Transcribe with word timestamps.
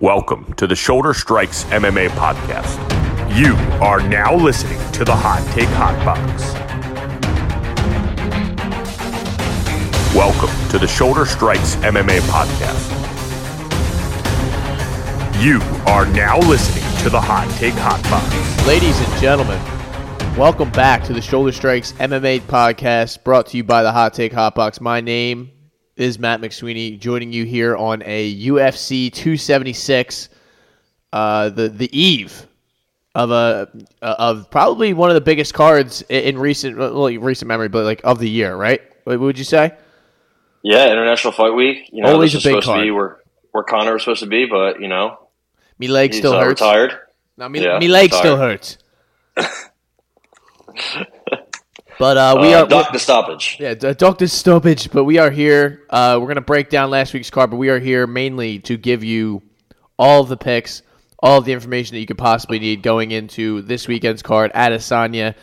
Welcome 0.00 0.52
to 0.52 0.68
the 0.68 0.76
Shoulder 0.76 1.12
Strikes 1.12 1.64
MMA 1.64 2.10
podcast. 2.10 2.78
You 3.36 3.54
are 3.82 4.00
now 4.00 4.32
listening 4.32 4.78
to 4.92 5.04
the 5.04 5.12
Hot 5.12 5.44
Take 5.52 5.66
Hot 5.70 5.96
Box. 6.04 6.54
Welcome 10.14 10.70
to 10.70 10.78
the 10.78 10.86
Shoulder 10.86 11.26
Strikes 11.26 11.74
MMA 11.76 12.20
podcast. 12.28 12.94
You 15.42 15.60
are 15.88 16.06
now 16.06 16.38
listening 16.38 16.84
to 17.02 17.10
the 17.10 17.20
Hot 17.20 17.52
Take 17.58 17.74
Hot 17.74 18.00
Box. 18.04 18.66
Ladies 18.68 19.00
and 19.00 19.20
gentlemen, 19.20 19.60
welcome 20.38 20.70
back 20.70 21.02
to 21.06 21.12
the 21.12 21.20
Shoulder 21.20 21.50
Strikes 21.50 21.90
MMA 21.94 22.42
podcast 22.42 23.24
brought 23.24 23.48
to 23.48 23.56
you 23.56 23.64
by 23.64 23.82
the 23.82 23.90
Hot 23.90 24.14
Take 24.14 24.32
Hot 24.32 24.54
Box. 24.54 24.80
My 24.80 25.00
name 25.00 25.50
is 25.98 26.18
Matt 26.18 26.40
McSweeney, 26.40 26.98
joining 26.98 27.32
you 27.32 27.44
here 27.44 27.76
on 27.76 28.02
a 28.04 28.34
UFC 28.46 29.12
276, 29.12 30.28
uh, 31.12 31.48
the 31.50 31.68
the 31.68 31.98
eve 31.98 32.46
of 33.14 33.30
a 33.30 33.68
of 34.00 34.50
probably 34.50 34.94
one 34.94 35.10
of 35.10 35.14
the 35.14 35.20
biggest 35.20 35.54
cards 35.54 36.02
in 36.08 36.38
recent 36.38 36.76
well, 36.78 37.06
recent 37.18 37.48
memory, 37.48 37.68
but 37.68 37.84
like 37.84 38.00
of 38.04 38.18
the 38.18 38.28
year, 38.30 38.54
right? 38.56 38.80
What 39.04 39.18
would 39.20 39.38
you 39.38 39.44
say? 39.44 39.72
Yeah, 40.62 40.90
International 40.90 41.32
Fight 41.32 41.54
Week. 41.54 41.88
You 41.92 42.02
know, 42.02 42.12
Always 42.12 42.32
this 42.32 42.44
a 42.44 42.48
big 42.48 42.62
supposed 42.62 42.66
to 42.66 42.72
be 42.82 42.88
card. 42.88 42.94
where 42.94 43.16
where 43.52 43.64
Conor 43.64 43.94
was 43.94 44.02
supposed 44.02 44.20
to 44.22 44.26
be, 44.28 44.46
but 44.46 44.80
you 44.80 44.88
know 44.88 45.18
Me 45.78 45.88
leg 45.88 46.14
still 46.14 46.32
uh, 46.32 46.40
hurts. 46.44 46.60
retired. 46.60 46.98
No, 47.36 47.48
me, 47.48 47.62
Yeah, 47.64 47.78
me 47.78 47.88
leg 47.88 48.12
retired. 48.12 48.18
still 48.20 48.36
hurts. 48.36 48.78
but 51.98 52.16
uh, 52.16 52.38
we 52.40 52.54
uh, 52.54 52.62
are 52.62 52.68
dock 52.68 52.92
the 52.92 52.98
stoppage. 52.98 53.56
Yeah, 53.58 53.74
Doctor 53.74 54.26
Stoppage, 54.26 54.90
but 54.90 55.04
we 55.04 55.18
are 55.18 55.30
here. 55.30 55.82
Uh, 55.90 56.18
we're 56.20 56.26
going 56.26 56.36
to 56.36 56.40
break 56.40 56.70
down 56.70 56.90
last 56.90 57.12
week's 57.12 57.30
card, 57.30 57.50
but 57.50 57.56
we 57.56 57.70
are 57.70 57.78
here 57.78 58.06
mainly 58.06 58.60
to 58.60 58.76
give 58.76 59.02
you 59.02 59.42
all 59.98 60.22
of 60.22 60.28
the 60.28 60.36
picks, 60.36 60.82
all 61.18 61.38
of 61.38 61.44
the 61.44 61.52
information 61.52 61.94
that 61.94 62.00
you 62.00 62.06
could 62.06 62.18
possibly 62.18 62.58
need 62.58 62.82
going 62.82 63.10
into 63.10 63.62
this 63.62 63.88
weekend's 63.88 64.22
card. 64.22 64.52
Adesanya 64.52 65.34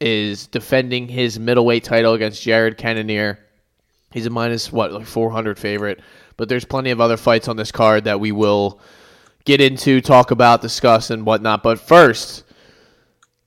is 0.00 0.46
defending 0.46 1.08
his 1.08 1.38
middleweight 1.38 1.84
title 1.84 2.14
against 2.14 2.42
Jared 2.42 2.76
Cannonier. 2.76 3.38
He's 4.12 4.26
a 4.26 4.30
minus, 4.30 4.72
what, 4.72 4.92
like 4.92 5.06
400 5.06 5.58
favorite. 5.58 6.00
But 6.36 6.48
there's 6.48 6.64
plenty 6.64 6.90
of 6.90 7.00
other 7.00 7.16
fights 7.16 7.48
on 7.48 7.56
this 7.56 7.72
card 7.72 8.04
that 8.04 8.20
we 8.20 8.30
will 8.30 8.80
get 9.44 9.60
into, 9.60 10.00
talk 10.00 10.30
about, 10.30 10.60
discuss, 10.60 11.10
and 11.10 11.24
whatnot. 11.26 11.62
But 11.62 11.80
first, 11.80 12.44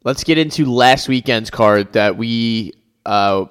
let's 0.09 0.23
get 0.23 0.39
into 0.39 0.65
last 0.65 1.07
weekend's 1.07 1.51
card 1.51 1.93
that 1.93 2.17
we 2.17 2.73
uh, 3.05 3.45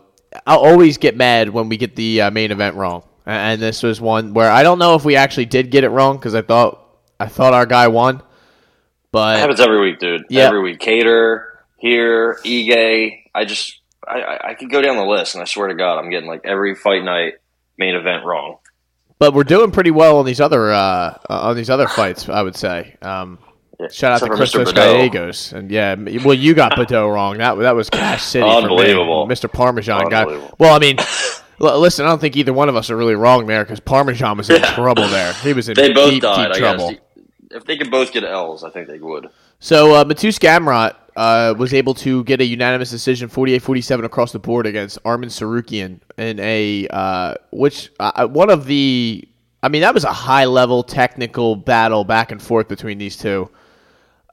I'll 0.45 0.59
always 0.59 0.99
get 0.99 1.17
mad 1.17 1.51
when 1.51 1.69
we 1.69 1.77
get 1.77 1.95
the 1.95 2.23
uh, 2.23 2.31
main 2.33 2.51
event 2.51 2.75
wrong, 2.75 3.05
and 3.25 3.63
this 3.63 3.83
was 3.85 4.01
one 4.01 4.35
where 4.35 4.51
I 4.51 4.65
don't 4.65 4.81
know 4.81 4.97
if 4.97 5.05
we 5.05 5.15
actually 5.15 5.47
did 5.47 5.71
get 5.71 5.85
it 5.85 5.91
wrong 5.91 6.17
because 6.17 6.35
I 6.35 6.43
thought 6.43 6.85
I 7.21 7.27
thought 7.27 7.55
our 7.55 7.65
guy 7.65 7.87
won, 7.87 8.23
but 9.13 9.37
It 9.37 9.41
happens 9.41 9.61
every 9.61 9.81
week, 9.81 10.01
dude. 10.01 10.25
Yeah. 10.29 10.47
Every 10.47 10.61
week. 10.61 10.81
Kattar 10.81 11.45
here, 11.77 12.41
Ige. 12.45 13.23
I 13.35 13.45
just 13.45 13.81
I, 14.07 14.21
I 14.21 14.49
I 14.51 14.55
could 14.55 14.71
go 14.71 14.83
down 14.83 14.97
the 14.97 15.05
list, 15.05 15.37
and 15.37 15.43
I 15.43 15.45
swear 15.45 15.69
to 15.69 15.75
God, 15.75 15.99
I'm 15.99 16.11
getting 16.11 16.29
like 16.29 16.41
every 16.45 16.75
fight 16.75 17.05
night 17.05 17.35
main 17.77 17.95
event 17.95 18.25
wrong. 18.25 18.59
but 19.21 19.33
we're 19.33 19.45
doing 19.45 19.71
pretty 19.71 19.93
well 19.93 20.19
on 20.19 20.27
these 20.27 20.41
other 20.41 20.73
uh, 20.73 21.19
on 21.31 21.55
these 21.55 21.71
other 21.71 21.87
fights. 21.87 22.29
I 22.29 22.43
would 22.43 22.57
say. 22.57 22.97
Um, 23.01 23.39
Yeah, 23.81 23.89
shout 23.93 24.13
out 24.13 24.19
to 24.27 24.33
except 24.33 24.53
for 24.53 24.65
Christos 24.65 24.73
Giagos, 24.73 25.53
and 25.53 25.71
yeah, 25.71 25.95
well, 26.25 26.35
you 26.35 26.53
got 26.55 26.73
Baudot 26.73 27.13
wrong. 27.13 27.39
That 27.39 27.55
that 27.59 27.77
was 27.77 27.89
Cash 27.89 28.23
City. 28.25 28.43
for 28.45 28.49
me. 28.51 28.63
Unbelievable. 28.65 29.27
Mr. 29.29 29.51
Parmesan 29.53 30.09
got. 30.09 30.59
Well, 30.59 30.75
I 30.75 30.79
mean. 30.79 30.97
l- 31.61 31.79
Listen, 31.81 32.05
I 32.07 32.09
don't 32.09 32.21
think 32.21 32.37
either 32.37 32.53
one 32.53 32.69
of 32.69 32.77
us 32.77 32.91
are 32.91 32.97
really 32.97 33.15
wrong 33.15 33.47
there 33.47 33.65
because 33.65 33.81
Parmesan 33.81 34.37
was 34.37 34.51
in 34.51 34.63
trouble 34.63 35.07
there. 35.09 35.33
He 35.35 35.53
was 35.53 35.69
in 35.69 35.75
They 35.75 35.93
both 35.93 36.11
deep, 36.11 36.23
died. 36.23 36.53
deep 36.53 36.59
trouble. 36.61 36.95
If 37.51 37.65
they 37.65 37.77
could 37.77 37.91
both 37.91 38.13
get 38.13 38.25
L's, 38.25 38.63
I 38.65 38.71
think 38.71 38.89
they 38.89 38.99
would. 38.99 39.29
So 39.61 39.95
uh, 39.95 40.05
Mateusz 40.05 40.39
Gamrot 40.39 40.95
uh, 41.17 41.55
was 41.59 41.73
able 41.75 41.95
to 41.95 42.23
get 42.25 42.41
a 42.41 42.45
unanimous 42.45 42.91
decision, 42.91 43.29
48-47 43.29 44.05
across 44.05 44.33
the 44.33 44.39
board 44.39 44.67
against 44.67 45.03
Arman 45.05 45.27
Tsarukyan 45.27 46.01
in 46.17 46.39
a 46.41 46.87
uh, 46.91 47.35
which 47.51 47.91
uh, 47.99 48.27
one 48.29 48.51
of 48.51 48.67
the 48.67 49.27
I 49.63 49.69
mean 49.69 49.81
that 49.83 49.95
was 49.95 50.05
a 50.05 50.13
high 50.13 50.45
level 50.45 50.83
technical 50.85 51.57
battle 51.57 52.05
back 52.05 52.31
and 52.33 52.41
forth 52.43 52.69
between 52.69 52.99
these 52.99 53.17
two. 53.17 53.51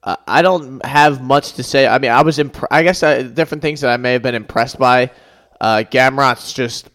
Uh, 0.06 0.16
I 0.28 0.44
don't 0.44 0.86
have 0.86 1.22
much 1.22 1.54
to 1.54 1.64
say. 1.64 1.88
I 1.88 1.98
mean, 1.98 2.12
I 2.12 2.22
was 2.22 2.38
imp- 2.38 2.64
I 2.70 2.84
guess 2.84 3.02
uh, 3.02 3.24
different 3.24 3.64
things 3.64 3.82
that 3.82 3.92
I 3.92 3.98
may 3.98 4.14
have 4.14 4.22
been 4.22 4.36
impressed 4.36 4.78
by. 4.78 5.12
Uh, 5.60 5.84
Gamrot's 5.90 6.54
just 6.54 6.90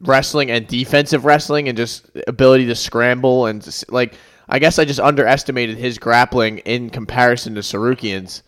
wrestling 0.00 0.50
and 0.50 0.66
defensive 0.66 1.24
wrestling 1.24 1.68
and 1.68 1.76
just 1.76 2.08
ability 2.28 2.66
to 2.66 2.74
scramble 2.76 3.46
and 3.46 3.62
just, 3.62 3.90
like 3.90 4.14
I 4.48 4.60
guess 4.60 4.78
I 4.78 4.84
just 4.84 5.00
underestimated 5.00 5.78
his 5.78 5.98
grappling 5.98 6.58
in 6.58 6.90
comparison 6.90 7.56
to 7.56 7.60
Tsarukyan's. 7.60 8.44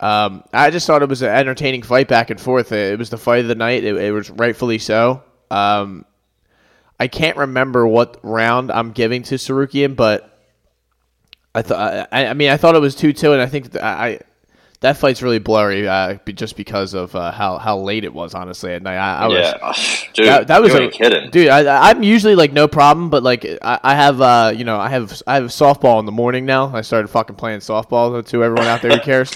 Um, 0.00 0.44
I 0.52 0.70
just 0.70 0.86
thought 0.86 1.02
it 1.02 1.08
was 1.08 1.22
an 1.22 1.30
entertaining 1.30 1.82
fight 1.82 2.08
back 2.08 2.30
and 2.30 2.40
forth. 2.40 2.72
It 2.72 2.98
was 2.98 3.10
the 3.10 3.18
fight 3.18 3.42
of 3.42 3.48
the 3.48 3.54
night. 3.54 3.84
It, 3.84 3.96
it 3.96 4.10
was 4.12 4.30
rightfully 4.30 4.78
so. 4.78 5.22
Um, 5.50 6.04
I 7.00 7.08
can't 7.08 7.36
remember 7.36 7.86
what 7.86 8.18
round 8.22 8.70
I'm 8.72 8.92
giving 8.92 9.22
to 9.24 9.36
Sarukian, 9.36 9.94
but 9.96 10.37
I 11.58 11.62
thought 11.62 12.08
I, 12.12 12.26
I 12.26 12.34
mean 12.34 12.50
I 12.50 12.56
thought 12.56 12.74
it 12.74 12.80
was 12.80 12.94
two 12.94 13.12
two, 13.12 13.32
and 13.32 13.42
I 13.42 13.46
think 13.46 13.72
that 13.72 13.82
I 13.82 14.20
that 14.80 14.96
fight's 14.96 15.22
really 15.22 15.40
blurry 15.40 15.88
uh, 15.88 16.18
be- 16.24 16.32
just 16.32 16.56
because 16.56 16.94
of 16.94 17.14
uh, 17.16 17.32
how 17.32 17.58
how 17.58 17.78
late 17.78 18.04
it 18.04 18.14
was. 18.14 18.34
Honestly, 18.34 18.72
at 18.72 18.82
night, 18.82 18.96
I, 18.96 19.24
I 19.24 19.26
was 19.26 19.36
yeah, 19.36 20.12
dude. 20.14 20.26
that, 20.26 20.46
that 20.46 20.62
was 20.62 20.74
a 20.74 20.88
kidding. 20.88 21.30
dude. 21.30 21.48
I, 21.48 21.90
I'm 21.90 22.02
usually 22.02 22.36
like 22.36 22.52
no 22.52 22.68
problem, 22.68 23.10
but 23.10 23.24
like 23.24 23.44
I, 23.44 23.80
I 23.82 23.94
have, 23.96 24.20
uh, 24.20 24.52
you 24.54 24.64
know, 24.64 24.78
I 24.78 24.88
have 24.88 25.20
I 25.26 25.34
have 25.34 25.44
softball 25.46 25.98
in 25.98 26.06
the 26.06 26.12
morning 26.12 26.46
now. 26.46 26.74
I 26.74 26.82
started 26.82 27.08
fucking 27.08 27.36
playing 27.36 27.60
softball 27.60 28.24
to 28.24 28.44
everyone 28.44 28.66
out 28.66 28.82
there 28.82 28.92
who 28.92 29.00
cares. 29.00 29.32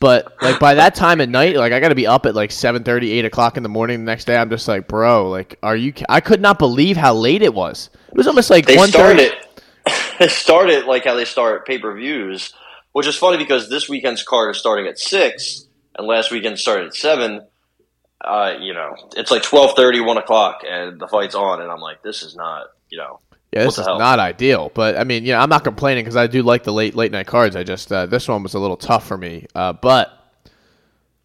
But 0.00 0.40
like 0.42 0.60
by 0.60 0.74
that 0.74 0.94
time 0.94 1.20
at 1.20 1.30
night, 1.30 1.56
like 1.56 1.72
I 1.72 1.80
got 1.80 1.88
to 1.88 1.94
be 1.94 2.06
up 2.06 2.26
at 2.26 2.34
like 2.34 2.50
7:30, 2.50 3.10
8 3.10 3.24
o'clock 3.24 3.56
in 3.56 3.62
the 3.62 3.68
morning 3.68 4.00
the 4.00 4.04
next 4.04 4.26
day. 4.26 4.36
I'm 4.36 4.50
just 4.50 4.68
like, 4.68 4.86
bro, 4.86 5.30
like, 5.30 5.58
are 5.62 5.74
you? 5.74 5.94
I 6.08 6.20
could 6.20 6.40
not 6.40 6.58
believe 6.58 6.96
how 6.96 7.14
late 7.14 7.42
it 7.42 7.54
was. 7.54 7.90
It 8.08 8.16
was 8.16 8.26
almost 8.26 8.50
like 8.50 8.66
they 8.66 8.76
one 8.76 8.90
started 8.90 9.18
they 9.18 9.45
started 10.28 10.86
like 10.86 11.04
how 11.04 11.14
they 11.14 11.24
start 11.24 11.66
pay 11.66 11.78
per 11.78 11.94
views, 11.94 12.52
which 12.92 13.06
is 13.06 13.16
funny 13.16 13.38
because 13.38 13.68
this 13.68 13.88
weekend's 13.88 14.22
card 14.22 14.54
is 14.54 14.58
starting 14.58 14.86
at 14.86 14.98
six, 14.98 15.66
and 15.96 16.06
last 16.06 16.30
weekend 16.30 16.58
started 16.58 16.88
at 16.88 16.94
seven. 16.94 17.46
Uh, 18.20 18.54
you 18.60 18.72
know, 18.72 18.94
it's 19.16 19.30
like 19.30 19.42
12:30, 19.42 20.04
1 20.04 20.16
o'clock, 20.16 20.62
and 20.68 20.98
the 20.98 21.06
fight's 21.06 21.34
on, 21.34 21.60
and 21.60 21.70
I'm 21.70 21.80
like, 21.80 22.02
this 22.02 22.22
is 22.22 22.34
not, 22.34 22.68
you 22.88 22.98
know, 22.98 23.20
Yeah, 23.52 23.64
this 23.64 23.78
is 23.78 23.86
not 23.86 24.18
ideal, 24.18 24.72
but 24.74 24.96
I 24.96 25.04
mean, 25.04 25.24
you 25.24 25.32
know, 25.32 25.38
I'm 25.38 25.50
not 25.50 25.64
complaining 25.64 26.04
because 26.04 26.16
I 26.16 26.26
do 26.26 26.42
like 26.42 26.64
the 26.64 26.72
late 26.72 26.94
late 26.94 27.12
night 27.12 27.26
cards. 27.26 27.54
I 27.56 27.62
just 27.62 27.92
uh, 27.92 28.06
this 28.06 28.26
one 28.26 28.42
was 28.42 28.54
a 28.54 28.58
little 28.58 28.76
tough 28.76 29.06
for 29.06 29.16
me. 29.18 29.46
Uh, 29.54 29.74
but 29.74 30.10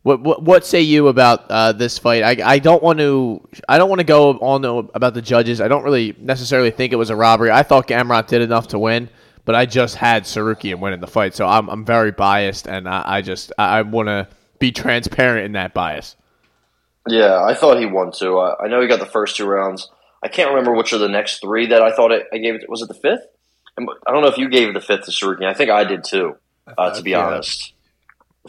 what, 0.04 0.22
what 0.22 0.42
what 0.44 0.66
say 0.66 0.82
you 0.82 1.08
about 1.10 1.46
uh, 1.50 1.72
this 1.74 1.98
fight? 2.00 2.24
I, 2.24 2.54
I 2.54 2.60
don't 2.60 2.82
want 2.82 3.00
to 3.00 3.48
I 3.70 3.78
don't 3.78 3.90
want 3.90 4.00
to 4.00 4.06
go 4.06 4.32
on 4.40 4.62
the- 4.62 4.90
about 4.96 5.14
the 5.14 5.22
judges. 5.22 5.62
I 5.62 5.68
don't 5.68 5.84
really 5.84 6.16
necessarily 6.20 6.72
think 6.72 6.92
it 6.94 6.98
was 6.98 7.10
a 7.10 7.16
robbery. 7.16 7.52
I 7.52 7.64
thought 7.64 7.88
Gamrot 7.88 8.28
did 8.28 8.42
enough 8.42 8.70
to 8.70 8.80
win, 8.80 9.10
but 9.46 9.54
I 9.56 9.66
just 9.66 9.96
had 9.96 10.24
Tsarukyan 10.24 10.80
winning 10.80 11.00
the 11.02 11.08
fight, 11.08 11.36
so 11.36 11.48
I'm 11.48 11.70
I'm 11.70 11.86
very 11.86 12.12
biased, 12.12 12.68
and 12.68 12.88
I, 12.90 13.04
I 13.06 13.22
just 13.22 13.52
I, 13.58 13.80
I 13.80 13.82
want 13.84 14.08
to 14.08 14.28
be 14.60 14.72
transparent 14.72 15.46
in 15.46 15.52
that 15.54 15.74
bias. 15.74 16.16
Yeah, 17.08 17.44
I 17.44 17.54
thought 17.56 17.80
he 17.80 17.86
won 17.86 18.12
too. 18.12 18.38
I, 18.40 18.66
I 18.66 18.68
know 18.68 18.82
he 18.82 18.88
got 18.88 19.00
the 19.00 19.06
first 19.08 19.36
two 19.36 19.46
rounds. 19.46 19.90
I 20.24 20.28
can't 20.28 20.50
remember 20.52 20.74
which 20.76 20.94
are 20.94 21.00
the 21.00 21.10
next 21.10 21.42
three 21.42 21.66
that 21.68 21.82
I 21.82 21.92
thought 21.96 22.12
it, 22.12 22.28
I 22.32 22.38
gave 22.38 22.54
it. 22.56 22.70
Was 22.70 22.82
it 22.84 22.88
the 22.90 22.94
fifth? 22.94 23.26
I'm- 23.78 23.88
I 24.06 24.12
don't 24.12 24.22
know 24.22 24.28
if 24.28 24.38
you 24.38 24.50
gave 24.50 24.72
the 24.76 24.82
fifth 24.82 25.06
to 25.06 25.12
Tsarukyan. 25.12 25.46
I 25.48 25.54
think 25.56 25.72
I 25.72 25.84
did 25.84 26.04
too. 26.04 26.36
Uh, 26.78 26.92
to 26.94 27.02
be 27.02 27.12
Yeah. 27.12 27.26
honest, 27.26 27.74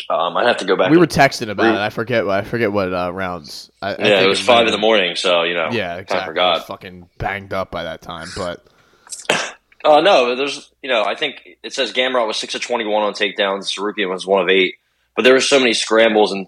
um, 0.08 0.36
I 0.36 0.46
have 0.46 0.58
to 0.58 0.64
go 0.64 0.76
back. 0.76 0.90
We 0.90 0.98
were 0.98 1.06
texting 1.06 1.50
about 1.50 1.74
it. 1.74 1.80
I 1.80 1.90
forget 1.90 2.26
I 2.28 2.42
forget 2.42 2.72
what 2.72 2.92
uh, 2.92 3.12
rounds. 3.12 3.70
I, 3.80 3.88
I 3.88 3.90
yeah, 3.90 3.96
think 3.96 4.22
it 4.22 4.28
was 4.28 4.40
five 4.40 4.66
in 4.66 4.72
the 4.72 4.78
morning, 4.78 5.16
so 5.16 5.42
you 5.42 5.54
know. 5.54 5.68
Yeah, 5.70 5.94
I 5.94 5.98
exactly. 5.98 6.22
I 6.22 6.26
forgot. 6.26 6.58
was 6.58 6.64
fucking 6.64 7.08
banged 7.18 7.52
up 7.52 7.70
by 7.70 7.84
that 7.84 8.02
time, 8.02 8.28
but 8.36 8.66
Uh, 9.84 10.00
no, 10.00 10.36
there's 10.36 10.70
you 10.82 10.88
know 10.88 11.02
I 11.04 11.14
think 11.16 11.42
it 11.62 11.72
says 11.72 11.92
Gamrot 11.92 12.26
was 12.26 12.36
six 12.36 12.54
of 12.54 12.60
twenty 12.60 12.84
one 12.86 13.02
on 13.02 13.14
takedowns. 13.14 13.72
Tsarukyan 13.72 14.10
was 14.10 14.26
one 14.26 14.40
of 14.40 14.48
eight, 14.48 14.76
but 15.16 15.22
there 15.22 15.32
were 15.32 15.40
so 15.40 15.58
many 15.58 15.74
scrambles 15.74 16.32
and 16.32 16.46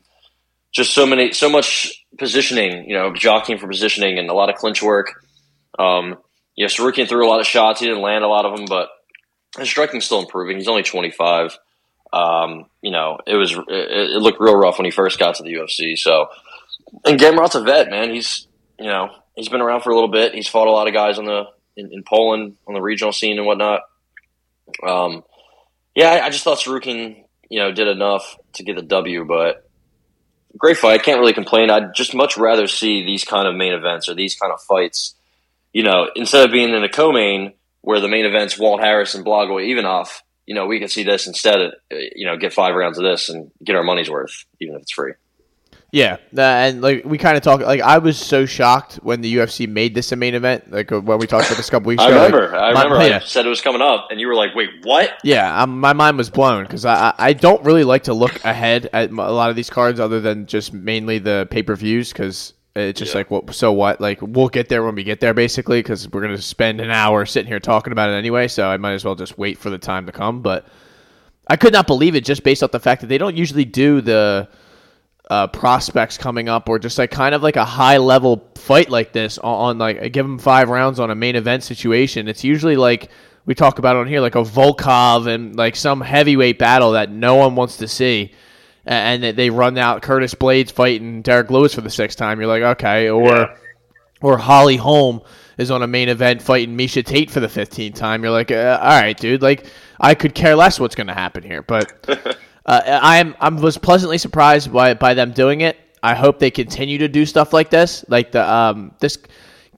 just 0.72 0.94
so 0.94 1.04
many 1.04 1.32
so 1.32 1.48
much 1.48 2.04
positioning. 2.16 2.88
You 2.88 2.96
know, 2.96 3.12
jockeying 3.12 3.58
for 3.58 3.66
positioning 3.66 4.19
and 4.19 4.30
a 4.30 4.34
lot 4.34 4.50
of 4.50 4.56
clinch 4.56 4.82
work. 4.82 5.24
Um, 5.78 6.16
yeah, 6.56 6.66
Tsarukyan 6.66 7.08
threw 7.08 7.26
a 7.26 7.28
lot 7.28 7.40
of 7.40 7.46
shots. 7.46 7.80
He 7.80 7.86
didn't 7.86 8.02
land 8.02 8.22
a 8.22 8.28
lot 8.28 8.44
of 8.44 8.56
them, 8.56 8.66
but 8.69 8.88
his 9.58 9.69
striking's 9.69 10.04
still 10.04 10.20
improving. 10.20 10.56
He's 10.56 10.69
only 10.69 10.84
twenty 10.84 11.10
five. 11.10 11.58
Um, 12.14 12.66
you 12.81 12.93
know, 12.93 13.19
it 13.26 13.34
was 13.34 13.52
it, 13.52 13.64
it 13.69 14.22
looked 14.22 14.40
real 14.40 14.56
rough 14.56 14.78
when 14.78 14.84
he 14.84 14.93
first 14.93 15.19
got 15.19 15.37
to 15.37 15.43
the 15.43 15.55
UFC. 15.55 15.99
So, 15.99 16.28
and 17.05 17.19
Gamrot's 17.19 17.56
a 17.56 17.62
vet, 17.62 17.90
man. 17.90 18.14
He's 18.14 18.46
you 18.78 18.87
know 18.87 19.11
he's 19.34 19.49
been 19.49 19.61
around 19.61 19.82
for 19.82 19.90
a 19.90 19.94
little 19.94 20.11
bit. 20.11 20.34
He's 20.34 20.49
fought 20.49 20.69
a 20.69 20.70
lot 20.70 20.87
of 20.87 20.94
guys 20.94 21.19
on 21.19 21.25
the 21.25 21.46
in, 21.76 21.93
in 21.93 22.05
Poland 22.05 22.56
on 22.69 22.75
the 22.75 22.81
regional 22.81 23.12
scene 23.12 23.38
and 23.38 23.46
whatnot. 23.46 23.81
Um, 24.87 25.25
yeah, 25.96 26.11
I, 26.11 26.26
I 26.26 26.31
just 26.31 26.44
thought 26.44 26.58
Tsarukyan, 26.58 27.25
you 27.49 27.58
know, 27.61 27.72
did 27.72 27.88
enough 27.88 28.37
to 28.55 28.62
get 28.62 28.76
the 28.76 28.82
W, 28.82 29.25
but 29.25 29.69
great 30.56 30.76
fight. 30.76 31.00
I 31.00 31.02
can't 31.02 31.19
really 31.19 31.32
complain. 31.32 31.70
I'd 31.70 31.94
just 31.96 32.14
much 32.14 32.37
rather 32.37 32.69
see 32.69 33.05
these 33.05 33.25
kind 33.25 33.49
of 33.49 33.56
main 33.56 33.72
events 33.72 34.08
or 34.08 34.14
these 34.14 34.37
kind 34.37 34.52
of 34.52 34.60
fights. 34.62 35.17
You 35.72 35.82
know, 35.82 36.10
instead 36.14 36.46
of 36.46 36.52
being 36.52 36.72
in 36.72 36.84
a 36.84 36.88
co-main, 36.88 37.55
where 37.81 38.00
the 38.00 38.08
main 38.08 38.25
events 38.25 38.56
Walt 38.56 38.81
Harris 38.81 39.14
and 39.17 39.25
Blagoy 39.25 39.69
Ivanov, 39.69 40.22
you 40.46 40.55
know, 40.55 40.67
we 40.67 40.81
could 40.81 40.91
see 40.91 41.02
this 41.05 41.26
instead 41.26 41.61
of, 41.61 41.73
uh, 41.93 41.96
you 42.14 42.26
know, 42.26 42.37
get 42.37 42.52
five 42.52 42.75
rounds 42.75 42.99
of 42.99 43.05
this 43.05 43.29
and 43.29 43.50
get 43.64 43.76
our 43.76 43.82
money's 43.82 44.11
worth, 44.11 44.44
even 44.61 44.75
if 44.76 44.82
it's 44.82 44.93
free. 44.93 45.12
Yeah, 45.93 46.17
uh, 46.37 46.41
and 46.41 46.82
like 46.82 47.05
we 47.05 47.19
kind 47.19 47.37
of 47.37 47.44
talk, 47.44 47.61
like 47.61 47.81
I 47.81 47.99
was 47.99 48.19
so 48.19 48.46
shocked 48.46 48.96
when 48.96 49.20
the 49.20 49.37
UFC 49.37 49.69
made 49.69 49.94
this 49.94 50.11
a 50.11 50.17
main 50.17 50.35
event. 50.35 50.73
Like 50.73 50.91
uh, 50.91 51.00
when 51.00 51.19
we 51.19 51.29
talked 51.29 51.46
about 51.46 51.56
this 51.56 51.69
a 51.69 51.70
couple 51.70 51.87
weeks 51.87 52.02
I 52.02 52.08
ago. 52.08 52.17
remember, 52.17 52.49
like, 52.50 52.61
I 52.61 52.73
my- 52.73 52.82
remember, 52.82 53.06
yeah. 53.08 53.17
I 53.17 53.19
said 53.20 53.46
it 53.46 53.49
was 53.49 53.61
coming 53.61 53.81
up, 53.81 54.08
and 54.11 54.20
you 54.20 54.26
were 54.26 54.35
like, 54.35 54.56
"Wait, 54.56 54.70
what?" 54.82 55.12
Yeah, 55.23 55.62
um, 55.62 55.79
my 55.79 55.93
mind 55.93 56.17
was 56.19 56.31
blown 56.31 56.64
because 56.64 56.85
I, 56.85 57.11
I 57.11 57.14
I 57.19 57.32
don't 57.32 57.64
really 57.64 57.85
like 57.85 58.02
to 58.05 58.12
look 58.14 58.44
ahead 58.44 58.91
at 58.93 59.11
a 59.11 59.14
lot 59.14 59.50
of 59.50 59.56
these 59.56 59.70
cards 59.70 60.00
other 60.00 60.20
than 60.20 60.46
just 60.46 60.73
mainly 60.73 61.19
the 61.19 61.46
pay 61.49 61.62
per 61.62 61.76
views 61.76 62.12
because 62.12 62.55
it's 62.76 62.98
just 62.98 63.12
Yeah. 63.12 63.18
like 63.18 63.30
what 63.30 63.54
so 63.54 63.72
what 63.72 64.00
like 64.00 64.18
we'll 64.20 64.48
get 64.48 64.68
there 64.68 64.82
when 64.84 64.94
we 64.94 65.04
get 65.04 65.20
there 65.20 65.34
basically 65.34 65.80
because 65.80 66.08
we're 66.10 66.22
gonna 66.22 66.38
spend 66.38 66.80
an 66.80 66.90
hour 66.90 67.24
sitting 67.26 67.48
here 67.48 67.60
talking 67.60 67.92
about 67.92 68.10
it 68.10 68.14
anyway 68.14 68.48
so 68.48 68.66
I 68.66 68.76
might 68.76 68.92
as 68.92 69.04
well 69.04 69.14
just 69.14 69.38
wait 69.38 69.58
for 69.58 69.70
the 69.70 69.78
time 69.78 70.06
to 70.06 70.12
come 70.12 70.42
but 70.42 70.66
I 71.48 71.56
could 71.56 71.72
not 71.72 71.86
believe 71.86 72.14
it 72.14 72.24
just 72.24 72.42
based 72.42 72.62
off 72.62 72.70
the 72.72 72.80
fact 72.80 73.02
that 73.02 73.08
they 73.08 73.18
don't 73.18 73.36
usually 73.36 73.64
do 73.64 74.00
the 74.00 74.48
uh, 75.30 75.46
prospects 75.48 76.18
coming 76.18 76.48
up 76.48 76.68
or 76.68 76.78
just 76.78 76.98
like 76.98 77.10
kind 77.10 77.34
of 77.34 77.42
like 77.42 77.56
a 77.56 77.64
high 77.64 77.96
level 77.98 78.46
fight 78.56 78.90
like 78.90 79.12
this 79.12 79.38
on, 79.38 79.70
on 79.70 79.78
like 79.78 80.12
give 80.12 80.26
them 80.26 80.38
five 80.38 80.68
rounds 80.68 81.00
on 81.00 81.10
a 81.10 81.14
main 81.14 81.36
event 81.36 81.62
situation. 81.62 82.28
It's 82.28 82.44
usually 82.44 82.76
like 82.76 83.10
we 83.46 83.54
talk 83.54 83.78
about 83.78 83.96
on 83.96 84.06
here 84.06 84.20
like 84.20 84.34
a 84.34 84.42
Volkov 84.42 85.26
and 85.26 85.56
like 85.56 85.76
some 85.76 86.00
heavyweight 86.00 86.58
battle 86.58 86.92
that 86.92 87.10
no 87.10 87.36
one 87.36 87.54
wants 87.56 87.76
to 87.78 87.88
see. 87.88 88.32
And 88.86 89.22
that 89.22 89.36
they 89.36 89.48
run 89.50 89.78
out 89.78 90.02
Curtis 90.02 90.34
Blaydes 90.34 90.70
fighting 90.70 91.22
Derrick 91.22 91.50
Lewis 91.50 91.75
for 91.75 91.81
the 91.81 91.90
sixth 91.90 92.19
time. 92.19 92.38
You're 92.38 92.48
like, 92.48 92.62
okay, 92.78 93.08
or 93.08 93.25
Yeah. 93.28 93.56
or 94.20 94.36
Holly 94.36 94.76
Holm 94.76 95.22
is 95.56 95.70
on 95.70 95.82
a 95.82 95.86
main 95.86 96.08
event 96.08 96.42
fighting 96.42 96.76
Miesha 96.76 97.04
Tate 97.04 97.31
for 97.31 97.40
the 97.40 97.46
15th 97.46 97.94
time. 97.94 98.22
You're 98.22 98.32
like, 98.32 98.50
uh, 98.50 98.78
all 98.82 99.00
right, 99.00 99.16
dude. 99.16 99.40
Like, 99.40 99.66
I 100.00 100.14
could 100.14 100.34
care 100.34 100.54
less 100.56 100.78
what's 100.81 100.94
going 100.94 101.06
to 101.06 101.14
happen 101.14 101.42
here. 101.42 101.62
But 101.62 101.92
uh, 102.66 102.81
I 103.02 103.19
am 103.19 103.34
I 103.40 103.48
was 103.48 103.78
pleasantly 103.78 104.19
surprised 104.19 104.72
by 104.72 104.94
by 104.94 105.14
them 105.14 105.32
doing 105.32 105.62
it. 105.62 105.78
I 106.02 106.14
hope 106.14 106.38
they 106.38 106.50
continue 106.50 106.98
to 106.98 107.08
do 107.08 107.25
stuff 107.25 107.52
like 107.54 107.70
this. 107.70 108.04
Like 108.08 108.32
the 108.32 108.46
um 108.52 108.92
this 108.98 109.16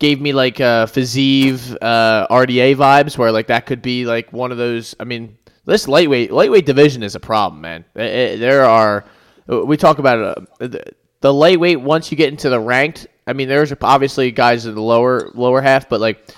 gave 0.00 0.20
me 0.20 0.32
like 0.32 0.60
uh 0.60 0.86
Fiziev 0.86 1.76
uh 1.80 2.26
RDA 2.28 2.74
vibes 2.74 3.16
where 3.16 3.30
like 3.30 3.46
that 3.46 3.66
could 3.66 3.82
be 3.82 4.04
like 4.04 4.32
one 4.32 4.50
of 4.50 4.58
those. 4.58 4.96
I 4.98 5.04
mean, 5.04 5.38
this 5.66 5.88
lightweight 5.88 6.32
lightweight 6.32 6.66
division 6.66 7.02
is 7.02 7.14
a 7.14 7.20
problem, 7.20 7.60
man. 7.60 7.84
Eh, 7.96 8.02
eh, 8.02 8.36
there 8.36 8.64
are 8.64 9.04
we 9.46 9.76
talk 9.76 9.98
about. 9.98 10.38
Uh, 10.38 10.66
the, 10.66 10.84
the 11.20 11.32
lightweight 11.32 11.80
once 11.80 12.10
you 12.10 12.16
get 12.16 12.28
into 12.28 12.48
the 12.48 12.60
ranked. 12.60 13.06
I 13.26 13.32
mean, 13.32 13.48
there's 13.48 13.72
obviously 13.80 14.30
guys 14.30 14.66
in 14.66 14.74
the 14.74 14.82
lower 14.82 15.30
lower 15.34 15.60
half, 15.60 15.88
but 15.88 16.00
like 16.00 16.28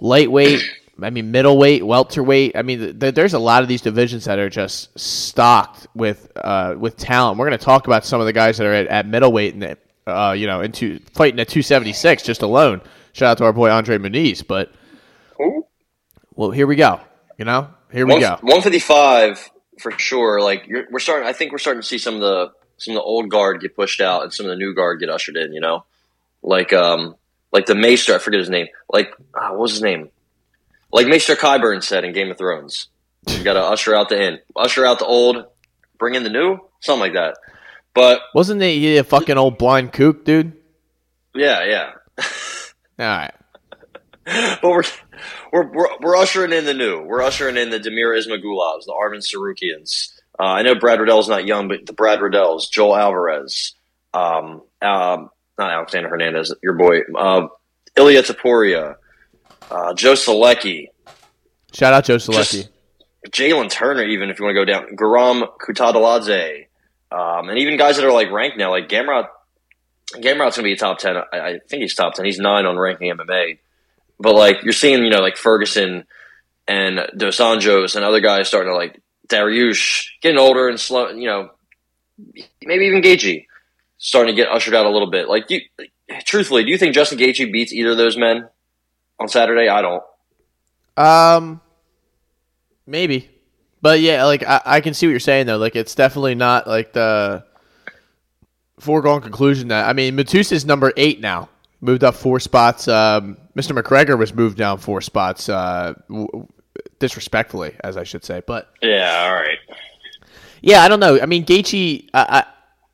lightweight. 0.00 0.62
I 1.02 1.10
mean, 1.10 1.30
middleweight, 1.30 1.84
welterweight. 1.84 2.56
I 2.56 2.62
mean, 2.62 2.78
th- 2.78 3.00
th- 3.00 3.14
there's 3.14 3.34
a 3.34 3.38
lot 3.38 3.62
of 3.62 3.68
these 3.68 3.80
divisions 3.80 4.26
that 4.26 4.38
are 4.38 4.50
just 4.50 4.96
stocked 4.98 5.88
with 5.94 6.30
uh, 6.36 6.76
with 6.78 6.96
talent. 6.96 7.38
We're 7.38 7.48
going 7.48 7.58
to 7.58 7.64
talk 7.64 7.86
about 7.86 8.04
some 8.04 8.20
of 8.20 8.26
the 8.26 8.32
guys 8.32 8.58
that 8.58 8.66
are 8.66 8.74
at, 8.74 8.86
at 8.86 9.06
middleweight 9.06 9.54
and 9.54 9.76
uh, 10.06 10.34
you 10.36 10.46
know, 10.46 10.60
into 10.60 10.98
fighting 11.12 11.40
at 11.40 11.48
276 11.48 12.22
just 12.22 12.42
alone. 12.42 12.80
Shout 13.12 13.32
out 13.32 13.38
to 13.38 13.44
our 13.44 13.52
boy 13.52 13.70
Andre 13.70 13.98
Muniz. 13.98 14.46
But 14.46 14.72
well, 16.34 16.50
here 16.50 16.66
we 16.66 16.76
go. 16.76 17.00
You 17.38 17.44
know, 17.44 17.68
here 17.92 18.06
we 18.06 18.18
go. 18.20 18.30
155 18.40 19.50
for 19.80 19.92
sure. 19.92 20.40
Like 20.40 20.66
you're, 20.66 20.84
we're 20.90 20.98
starting. 20.98 21.28
I 21.28 21.32
think 21.32 21.52
we're 21.52 21.58
starting 21.58 21.82
to 21.82 21.86
see 21.86 21.98
some 21.98 22.14
of 22.14 22.20
the 22.20 22.52
some 22.78 22.92
of 22.92 22.96
the 22.96 23.02
old 23.02 23.30
guard 23.30 23.60
get 23.60 23.76
pushed 23.76 24.00
out 24.00 24.22
and 24.22 24.32
some 24.32 24.46
of 24.46 24.50
the 24.50 24.56
new 24.56 24.74
guard 24.74 25.00
get 25.00 25.08
ushered 25.08 25.36
in. 25.36 25.52
You 25.52 25.60
know, 25.60 25.84
like 26.42 26.72
um 26.72 27.16
like 27.52 27.66
the 27.66 27.74
Maester. 27.74 28.14
I 28.14 28.18
forget 28.18 28.40
his 28.40 28.50
name. 28.50 28.66
Like 28.88 29.12
ah, 29.34 29.50
what 29.50 29.60
was 29.60 29.72
his 29.72 29.82
name? 29.82 30.10
Like 30.92 31.06
Maester 31.06 31.36
Qyburn 31.36 31.82
said 31.82 32.04
in 32.04 32.12
Game 32.12 32.30
of 32.30 32.38
Thrones. 32.38 32.88
You 33.28 33.42
got 33.42 33.54
to 33.54 33.62
usher 33.64 33.94
out 33.94 34.08
the 34.08 34.20
in, 34.20 34.38
usher 34.56 34.84
out 34.84 34.98
the 34.98 35.06
old, 35.06 35.44
bring 35.98 36.14
in 36.14 36.22
the 36.22 36.30
new, 36.30 36.58
something 36.80 37.00
like 37.00 37.14
that. 37.14 37.36
But 37.94 38.20
Wasn't 38.34 38.60
he 38.60 38.96
a 38.96 39.04
fucking 39.04 39.36
old 39.38 39.58
blind 39.58 39.92
kook, 39.92 40.24
dude? 40.24 40.52
yeah, 41.34 41.64
yeah. 41.64 41.92
All 42.98 43.06
right. 43.06 43.34
but 44.62 44.62
we're, 44.62 44.82
we're 45.52 45.72
we're 45.72 45.98
we're 46.00 46.16
ushering 46.16 46.52
in 46.52 46.64
the 46.64 46.74
new. 46.74 47.02
We're 47.02 47.22
ushering 47.22 47.56
in 47.56 47.70
the 47.70 47.78
Damir 47.78 48.16
Ismagulovs, 48.16 48.84
the 48.86 48.92
Arman 48.92 49.18
Tsarukyans. 49.18 50.12
Uh, 50.38 50.44
I 50.44 50.62
know 50.62 50.74
Brad 50.74 51.00
Riddell's 51.00 51.28
not 51.28 51.46
young, 51.46 51.68
but 51.68 51.86
the 51.86 51.92
Brad 51.92 52.20
Riddells, 52.20 52.70
Joel 52.70 52.96
Alvarez, 52.96 53.74
um, 54.14 54.62
um, 54.80 55.30
not 55.58 55.70
Alexander 55.70 56.08
Hernandez, 56.08 56.54
your 56.62 56.74
boy, 56.74 57.00
uh, 57.16 57.48
Ilia 57.96 58.22
Topuria, 58.22 58.96
uh, 59.70 59.94
Joe 59.94 60.14
Solecki, 60.14 60.88
Shout 61.72 61.94
out 61.94 62.04
Joe 62.04 62.16
Solecki. 62.16 62.68
Jalin 63.30 63.70
Turner, 63.70 64.02
even 64.02 64.30
if 64.30 64.38
you 64.38 64.44
want 64.44 64.54
to 64.56 64.60
go 64.60 64.64
down, 64.64 64.96
Guram 64.96 65.48
Kutateladze, 65.58 66.66
um, 67.10 67.48
and 67.48 67.58
even 67.58 67.76
guys 67.76 67.96
that 67.96 68.04
are 68.04 68.12
like 68.12 68.30
ranked 68.30 68.58
now, 68.58 68.70
like 68.70 68.88
Gamrot. 68.88 69.28
Gamrot's 70.14 70.56
gonna 70.56 70.66
be 70.66 70.72
a 70.72 70.76
top 70.76 70.98
ten. 70.98 71.16
I, 71.16 71.22
I 71.32 71.58
think 71.68 71.80
he's 71.82 71.94
top 71.94 72.14
ten. 72.14 72.26
He's 72.26 72.38
nine 72.38 72.66
on 72.66 72.76
ranking 72.76 73.10
MMA. 73.10 73.58
But 74.22 74.36
like 74.36 74.62
you're 74.62 74.72
seeing, 74.72 75.02
you 75.02 75.10
know, 75.10 75.20
like 75.20 75.36
Ferguson 75.36 76.04
and 76.68 77.00
Dos 77.16 77.38
Anjos 77.38 77.96
and 77.96 78.04
other 78.04 78.20
guys 78.20 78.46
starting 78.46 78.72
to 78.72 78.76
like 78.76 79.02
Dariush 79.28 80.04
getting 80.22 80.38
older 80.38 80.68
and 80.68 80.78
slow. 80.78 81.10
You 81.10 81.26
know, 81.26 81.50
maybe 82.62 82.86
even 82.86 83.02
Gaethje 83.02 83.46
starting 83.98 84.34
to 84.34 84.40
get 84.40 84.50
ushered 84.50 84.74
out 84.74 84.86
a 84.86 84.90
little 84.90 85.10
bit. 85.10 85.28
Like, 85.28 85.50
you, 85.50 85.60
truthfully, 86.24 86.64
do 86.64 86.70
you 86.70 86.78
think 86.78 86.94
Justin 86.94 87.18
Gaethje 87.18 87.52
beats 87.52 87.72
either 87.72 87.90
of 87.90 87.96
those 87.96 88.16
men 88.16 88.48
on 89.18 89.28
Saturday? 89.28 89.68
I 89.68 89.82
don't. 89.82 90.02
Um, 90.96 91.60
maybe, 92.86 93.28
but 93.80 94.00
yeah, 94.00 94.24
like 94.24 94.44
I, 94.44 94.60
I 94.64 94.80
can 94.80 94.94
see 94.94 95.06
what 95.06 95.10
you're 95.12 95.20
saying 95.20 95.46
though. 95.46 95.56
Like 95.56 95.74
it's 95.74 95.94
definitely 95.94 96.36
not 96.36 96.68
like 96.68 96.92
the 96.92 97.44
foregone 98.78 99.20
conclusion 99.22 99.68
that 99.68 99.88
I 99.88 99.94
mean, 99.94 100.16
Mateusz 100.16 100.52
is 100.52 100.64
number 100.64 100.92
eight 100.96 101.20
now, 101.20 101.48
moved 101.82 102.02
up 102.04 102.14
four 102.14 102.40
spots. 102.40 102.88
Um, 102.88 103.36
Mr. 103.54 103.78
McGregor 103.78 104.16
was 104.18 104.32
moved 104.32 104.56
down 104.56 104.78
four 104.78 105.02
spots, 105.02 105.50
uh, 105.50 105.92
w- 106.08 106.48
disrespectfully, 106.98 107.74
as 107.84 107.96
I 107.98 108.04
should 108.04 108.24
say. 108.24 108.40
But 108.46 108.70
Yeah, 108.80 109.24
all 109.26 109.34
right. 109.34 109.58
yeah, 110.62 110.82
I 110.82 110.88
don't 110.88 111.00
know. 111.00 111.20
I 111.20 111.26
mean, 111.26 111.44
Gaethje, 111.44 112.08
I, 112.14 112.20
I, 112.40 112.44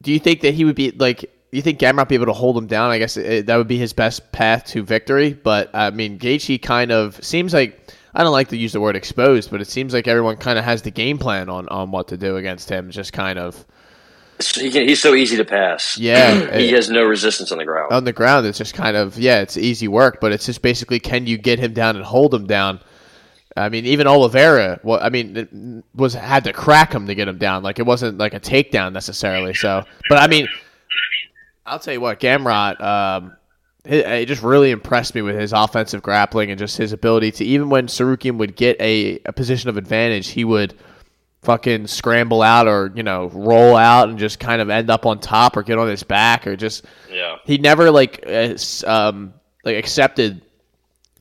do 0.02 0.10
you 0.12 0.18
think 0.18 0.40
that 0.40 0.54
he 0.54 0.64
would 0.64 0.74
be 0.76 0.90
like? 0.90 1.32
You 1.50 1.62
think 1.62 1.78
Gamrot 1.80 2.08
be 2.08 2.14
able 2.14 2.26
to 2.26 2.34
hold 2.34 2.58
him 2.58 2.66
down? 2.66 2.90
I 2.90 2.98
guess 2.98 3.16
it, 3.16 3.46
that 3.46 3.56
would 3.56 3.68
be 3.68 3.78
his 3.78 3.94
best 3.94 4.32
path 4.32 4.66
to 4.66 4.82
victory. 4.82 5.32
But 5.32 5.70
I 5.74 5.90
mean, 5.90 6.18
Gaethje 6.18 6.60
kind 6.60 6.92
of 6.92 7.22
seems 7.24 7.54
like 7.54 7.90
I 8.14 8.22
don't 8.22 8.32
like 8.32 8.48
to 8.48 8.56
use 8.56 8.72
the 8.74 8.80
word 8.82 8.96
exposed, 8.96 9.50
but 9.50 9.62
it 9.62 9.66
seems 9.66 9.94
like 9.94 10.06
everyone 10.06 10.36
kind 10.36 10.58
of 10.58 10.64
has 10.66 10.82
the 10.82 10.90
game 10.90 11.16
plan 11.18 11.48
on 11.48 11.66
on 11.68 11.90
what 11.90 12.08
to 12.08 12.16
do 12.18 12.36
against 12.36 12.68
him. 12.68 12.90
Just 12.90 13.12
kind 13.14 13.38
of 13.38 13.64
He 14.54 14.70
can, 14.70 14.86
he's 14.86 15.00
so 15.00 15.14
easy 15.14 15.36
to 15.36 15.44
pass. 15.44 15.98
Yeah. 15.98 16.56
he 16.58 16.70
has 16.72 16.88
no 16.88 17.04
resistance 17.04 17.50
on 17.50 17.58
the 17.58 17.64
ground. 17.64 17.92
on 17.92 18.04
the 18.04 18.12
ground. 18.12 18.46
It's 18.46 18.58
just 18.58 18.74
kind 18.74 18.96
of 18.96 19.18
yeah, 19.18 19.40
it's 19.40 19.56
easy 19.56 19.88
work, 19.88 20.20
but 20.20 20.32
it's 20.32 20.46
just 20.46 20.62
basically 20.62 21.00
can 21.00 21.26
you 21.26 21.38
get 21.38 21.58
him 21.58 21.72
down 21.72 21.96
and 21.96 22.04
hold 22.04 22.32
him 22.32 22.46
down. 22.46 22.80
I 23.56 23.68
mean, 23.70 23.86
even 23.86 24.06
Oliveira, 24.06 24.78
well, 24.84 25.00
I 25.02 25.08
mean, 25.08 25.36
it 25.36 25.48
was 25.94 26.14
had 26.14 26.44
to 26.44 26.52
crack 26.52 26.92
him 26.92 27.08
to 27.08 27.14
get 27.14 27.26
him 27.26 27.38
down. 27.38 27.62
Like 27.64 27.80
it 27.80 27.86
wasn't 27.86 28.18
like 28.18 28.34
a 28.34 28.40
takedown 28.40 28.92
necessarily. 28.92 29.54
So, 29.54 29.82
but 30.08 30.18
I 30.18 30.28
mean, 30.28 30.48
I'll 31.66 31.80
tell 31.80 31.94
you 31.94 32.00
what, 32.00 32.20
Gamrot, 32.20 32.80
um, 32.80 33.36
it, 33.84 34.06
it 34.06 34.26
just 34.26 34.42
really 34.42 34.70
impressed 34.70 35.14
me 35.14 35.22
with 35.22 35.36
his 35.36 35.52
offensive 35.52 36.02
grappling 36.02 36.50
and 36.50 36.58
just 36.58 36.76
his 36.76 36.92
ability 36.92 37.32
to 37.32 37.44
even 37.44 37.70
when 37.70 37.86
Tsarukyan 37.86 38.38
would 38.38 38.54
get 38.54 38.80
a, 38.80 39.18
a 39.24 39.32
position 39.32 39.70
of 39.70 39.76
advantage, 39.76 40.28
he 40.28 40.44
would 40.44 40.78
fucking 41.42 41.86
scramble 41.86 42.42
out 42.42 42.66
or 42.66 42.92
you 42.94 43.02
know 43.02 43.28
roll 43.28 43.76
out 43.76 44.08
and 44.08 44.18
just 44.18 44.40
kind 44.40 44.60
of 44.60 44.70
end 44.70 44.90
up 44.90 45.06
on 45.06 45.20
top 45.20 45.56
or 45.56 45.62
get 45.62 45.78
on 45.78 45.88
his 45.88 46.02
back 46.02 46.46
or 46.46 46.56
just 46.56 46.84
yeah. 47.10 47.36
he 47.44 47.58
never 47.58 47.90
like 47.90 48.24
uh, 48.26 48.54
um, 48.86 49.32
like 49.64 49.76
accepted 49.76 50.42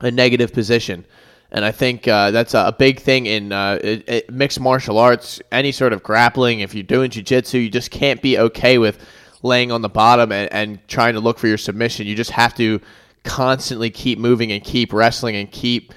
a 0.02 0.12
negative 0.12 0.54
position, 0.54 1.06
and 1.52 1.66
I 1.66 1.72
think 1.72 2.08
uh, 2.08 2.32
that's 2.32 2.54
a, 2.54 2.76
big 2.78 3.00
thing 3.00 3.26
in 3.26 3.52
uh, 3.52 3.80
it, 3.84 4.08
it, 4.08 4.30
mixed 4.30 4.60
martial 4.60 4.98
arts. 4.98 5.42
Any 5.52 5.72
sort 5.72 5.94
of 5.94 6.04
grappling, 6.04 6.60
if 6.60 6.76
you're 6.76 6.84
doing 6.84 7.10
jujitsu, 7.10 7.64
you 7.64 7.70
just 7.70 7.90
can't 7.90 8.22
be 8.22 8.38
okay 8.38 8.78
with 8.78 9.04
laying 9.44 9.72
on 9.72 9.82
the 9.82 9.90
bottom 9.90 10.32
and, 10.32 10.52
and 10.52 10.88
trying 10.88 11.14
to 11.14 11.20
look 11.20 11.40
for 11.40 11.48
your 11.48 11.58
submission. 11.58 12.06
You 12.06 12.16
just 12.16 12.32
have 12.32 12.54
to 12.56 12.80
constantly 13.24 13.90
keep 13.90 14.20
moving 14.20 14.52
and 14.52 14.64
keep 14.64 14.94
wrestling 14.94 15.36
and 15.36 15.52
keep 15.52 15.94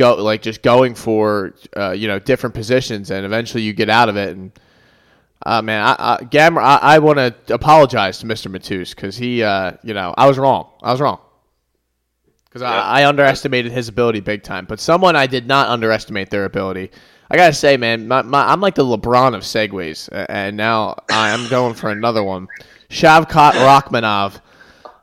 go 0.00 0.14
like 0.16 0.42
just 0.42 0.62
going 0.62 0.94
for 0.94 1.54
uh, 1.76 1.90
you 1.92 2.08
know 2.08 2.18
different 2.18 2.54
positions, 2.54 3.10
and 3.10 3.24
eventually 3.24 3.62
you 3.62 3.72
get 3.72 3.88
out 3.88 4.08
of 4.08 4.16
it 4.16 4.36
and. 4.36 4.52
Uh, 5.46 5.62
man, 5.62 5.82
I, 5.82 5.96
I, 5.98 6.24
Gamma, 6.24 6.60
I, 6.60 6.76
I 6.76 6.98
want 6.98 7.16
to 7.16 7.54
apologize 7.54 8.18
to 8.18 8.26
Mr. 8.26 8.54
Mateusz 8.54 8.94
because 8.94 9.16
he, 9.16 9.42
uh, 9.42 9.72
you 9.82 9.94
know, 9.94 10.12
I 10.18 10.28
was 10.28 10.36
wrong. 10.36 10.68
I 10.82 10.92
was 10.92 11.00
wrong 11.00 11.18
because 12.44 12.60
Yeah. 12.60 12.70
I, 12.70 13.00
I 13.00 13.08
underestimated 13.08 13.72
his 13.72 13.88
ability 13.88 14.20
big 14.20 14.42
time. 14.42 14.66
But 14.66 14.80
someone 14.80 15.16
I 15.16 15.26
did 15.26 15.46
not 15.46 15.70
underestimate 15.70 16.28
their 16.28 16.44
ability. 16.44 16.90
I 17.30 17.36
gotta 17.36 17.54
say, 17.54 17.78
man, 17.78 18.06
my, 18.06 18.20
my, 18.20 18.52
I'm 18.52 18.60
like 18.60 18.74
the 18.74 18.84
LeBron 18.84 19.34
of 19.34 19.42
segways, 19.42 20.08
and 20.28 20.58
now 20.58 20.96
I'm 21.08 21.48
going 21.48 21.72
for 21.72 21.88
another 21.88 22.22
one. 22.22 22.48
Shavkat 22.90 23.52
Rakhmonov 23.52 24.42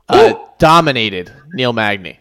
uh, 0.10 0.34
dominated 0.60 1.34
Neil 1.54 1.74
Magny. 1.74 2.20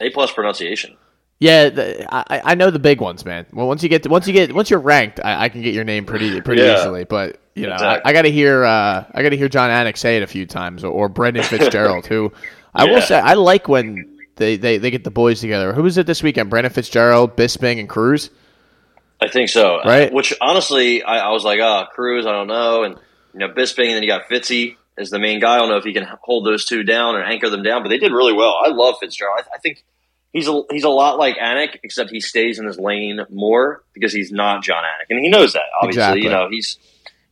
A 0.00 0.08
plus 0.10 0.32
pronunciation. 0.32 0.96
Yeah, 1.38 1.68
the, 1.68 2.14
I, 2.14 2.52
I 2.52 2.54
know 2.54 2.70
the 2.70 2.78
big 2.78 3.00
ones, 3.00 3.24
man. 3.24 3.44
Well, 3.52 3.66
once 3.68 3.82
you 3.82 3.88
get 3.90 4.02
to, 4.04 4.08
once 4.08 4.26
you 4.26 4.32
get 4.32 4.54
once 4.54 4.70
you're 4.70 4.80
ranked, 4.80 5.20
I, 5.22 5.44
I 5.44 5.48
can 5.50 5.60
get 5.62 5.74
your 5.74 5.84
name 5.84 6.06
pretty 6.06 6.40
pretty 6.40 6.62
Yeah. 6.62 6.78
easily. 6.80 7.04
But 7.04 7.38
you 7.54 7.66
know, 7.66 7.74
Exactly. 7.74 8.02
I, 8.06 8.10
I 8.10 8.12
got 8.14 8.22
to 8.22 8.30
hear 8.30 8.64
uh, 8.64 9.04
I 9.12 9.22
got 9.22 9.30
to 9.30 9.36
hear 9.36 9.48
Jon 9.48 9.68
Anik 9.70 9.98
say 9.98 10.16
it 10.16 10.22
a 10.22 10.26
few 10.26 10.46
times, 10.46 10.82
or, 10.82 10.90
or 10.92 11.08
Brendan 11.10 11.42
Fitzgerald, 11.50 12.06
who 12.06 12.32
I 12.74 12.84
will 12.84 13.02
say 13.02 13.18
I 13.18 13.34
like 13.34 13.68
when 13.68 14.18
they, 14.36 14.56
they, 14.56 14.76
they 14.78 14.90
get 14.90 15.04
the 15.04 15.10
boys 15.10 15.40
together. 15.40 15.72
Who 15.72 15.82
was 15.82 15.96
it 15.98 16.06
this 16.06 16.22
weekend? 16.22 16.50
Brendan 16.50 16.72
Fitzgerald, 16.72 17.36
Bisping, 17.36 17.80
and 17.80 17.88
Cruz. 17.88 18.30
I 19.20 19.28
think 19.28 19.48
so. 19.48 19.80
Right. 19.82 20.12
Which 20.12 20.34
honestly, 20.42 21.02
I, 21.02 21.18
I 21.20 21.30
was 21.30 21.42
like, 21.44 21.58
ah, 21.62 21.86
Cruz, 21.86 22.26
I 22.26 22.32
don't 22.32 22.46
know, 22.48 22.82
and 22.84 22.96
you 23.32 23.40
know, 23.40 23.48
Bisping, 23.48 23.86
and 23.86 23.96
then 23.96 24.02
you 24.02 24.08
got 24.08 24.28
Fitzy 24.28 24.76
as 24.98 25.10
the 25.10 25.18
main 25.18 25.40
guy. 25.40 25.54
I 25.56 25.58
don't 25.58 25.68
know 25.68 25.76
if 25.76 25.84
he 25.84 25.92
can 25.94 26.06
hold 26.22 26.46
those 26.46 26.64
two 26.66 26.82
down 26.82 27.14
or 27.14 27.22
anchor 27.22 27.48
them 27.50 27.62
down, 27.62 27.82
but 27.82 27.88
they 27.90 27.98
did 27.98 28.12
really 28.12 28.32
well. 28.34 28.58
I 28.64 28.68
love 28.68 28.96
Fitzgerald. 29.00 29.38
I, 29.40 29.56
I 29.56 29.58
think 29.58 29.84
he's 30.36 30.48
a 30.48 30.62
he's 30.70 30.84
a 30.84 30.88
lot 30.90 31.18
like 31.18 31.36
Anik, 31.38 31.78
except 31.82 32.10
he 32.10 32.20
stays 32.20 32.58
in 32.58 32.66
his 32.66 32.78
lane 32.78 33.20
more 33.30 33.82
because 33.94 34.12
he's 34.12 34.30
not 34.30 34.62
Jon 34.62 34.84
Anik, 34.84 35.06
and 35.10 35.18
he 35.18 35.30
knows 35.30 35.54
that. 35.54 35.62
Obviously, 35.80 36.02
Exactly. 36.02 36.22
you 36.24 36.30
know, 36.30 36.48
he's 36.50 36.78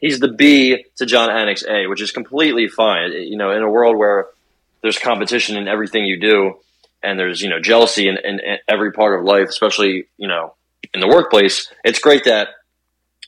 he's 0.01 0.19
the 0.21 0.29
B 0.29 0.85
to 0.97 1.07
Jon 1.07 1.29
Anik's 1.29 1.65
A, 1.69 1.87
which 1.87 2.01
is 2.01 2.11
completely 2.13 2.69
fine. 2.69 3.13
You 3.13 3.37
know, 3.37 3.51
in 3.51 3.63
a 3.63 3.71
world 3.71 3.97
where 3.99 4.29
there's 4.83 4.99
competition 4.99 5.57
in 5.57 5.69
everything 5.69 6.05
you 6.07 6.19
do, 6.19 6.55
and 7.03 7.19
there's 7.19 7.43
you 7.43 7.51
know 7.51 7.61
jealousy 7.61 8.09
in, 8.09 8.17
in, 8.17 8.41
in 8.41 8.57
every 8.67 8.93
part 8.93 9.19
of 9.19 9.25
life, 9.27 9.49
especially 9.49 10.07
you 10.17 10.29
know 10.29 10.55
in 10.93 11.01
the 11.01 11.09
workplace. 11.09 11.71
It's 11.85 11.99
great 11.99 12.25
that 12.25 12.49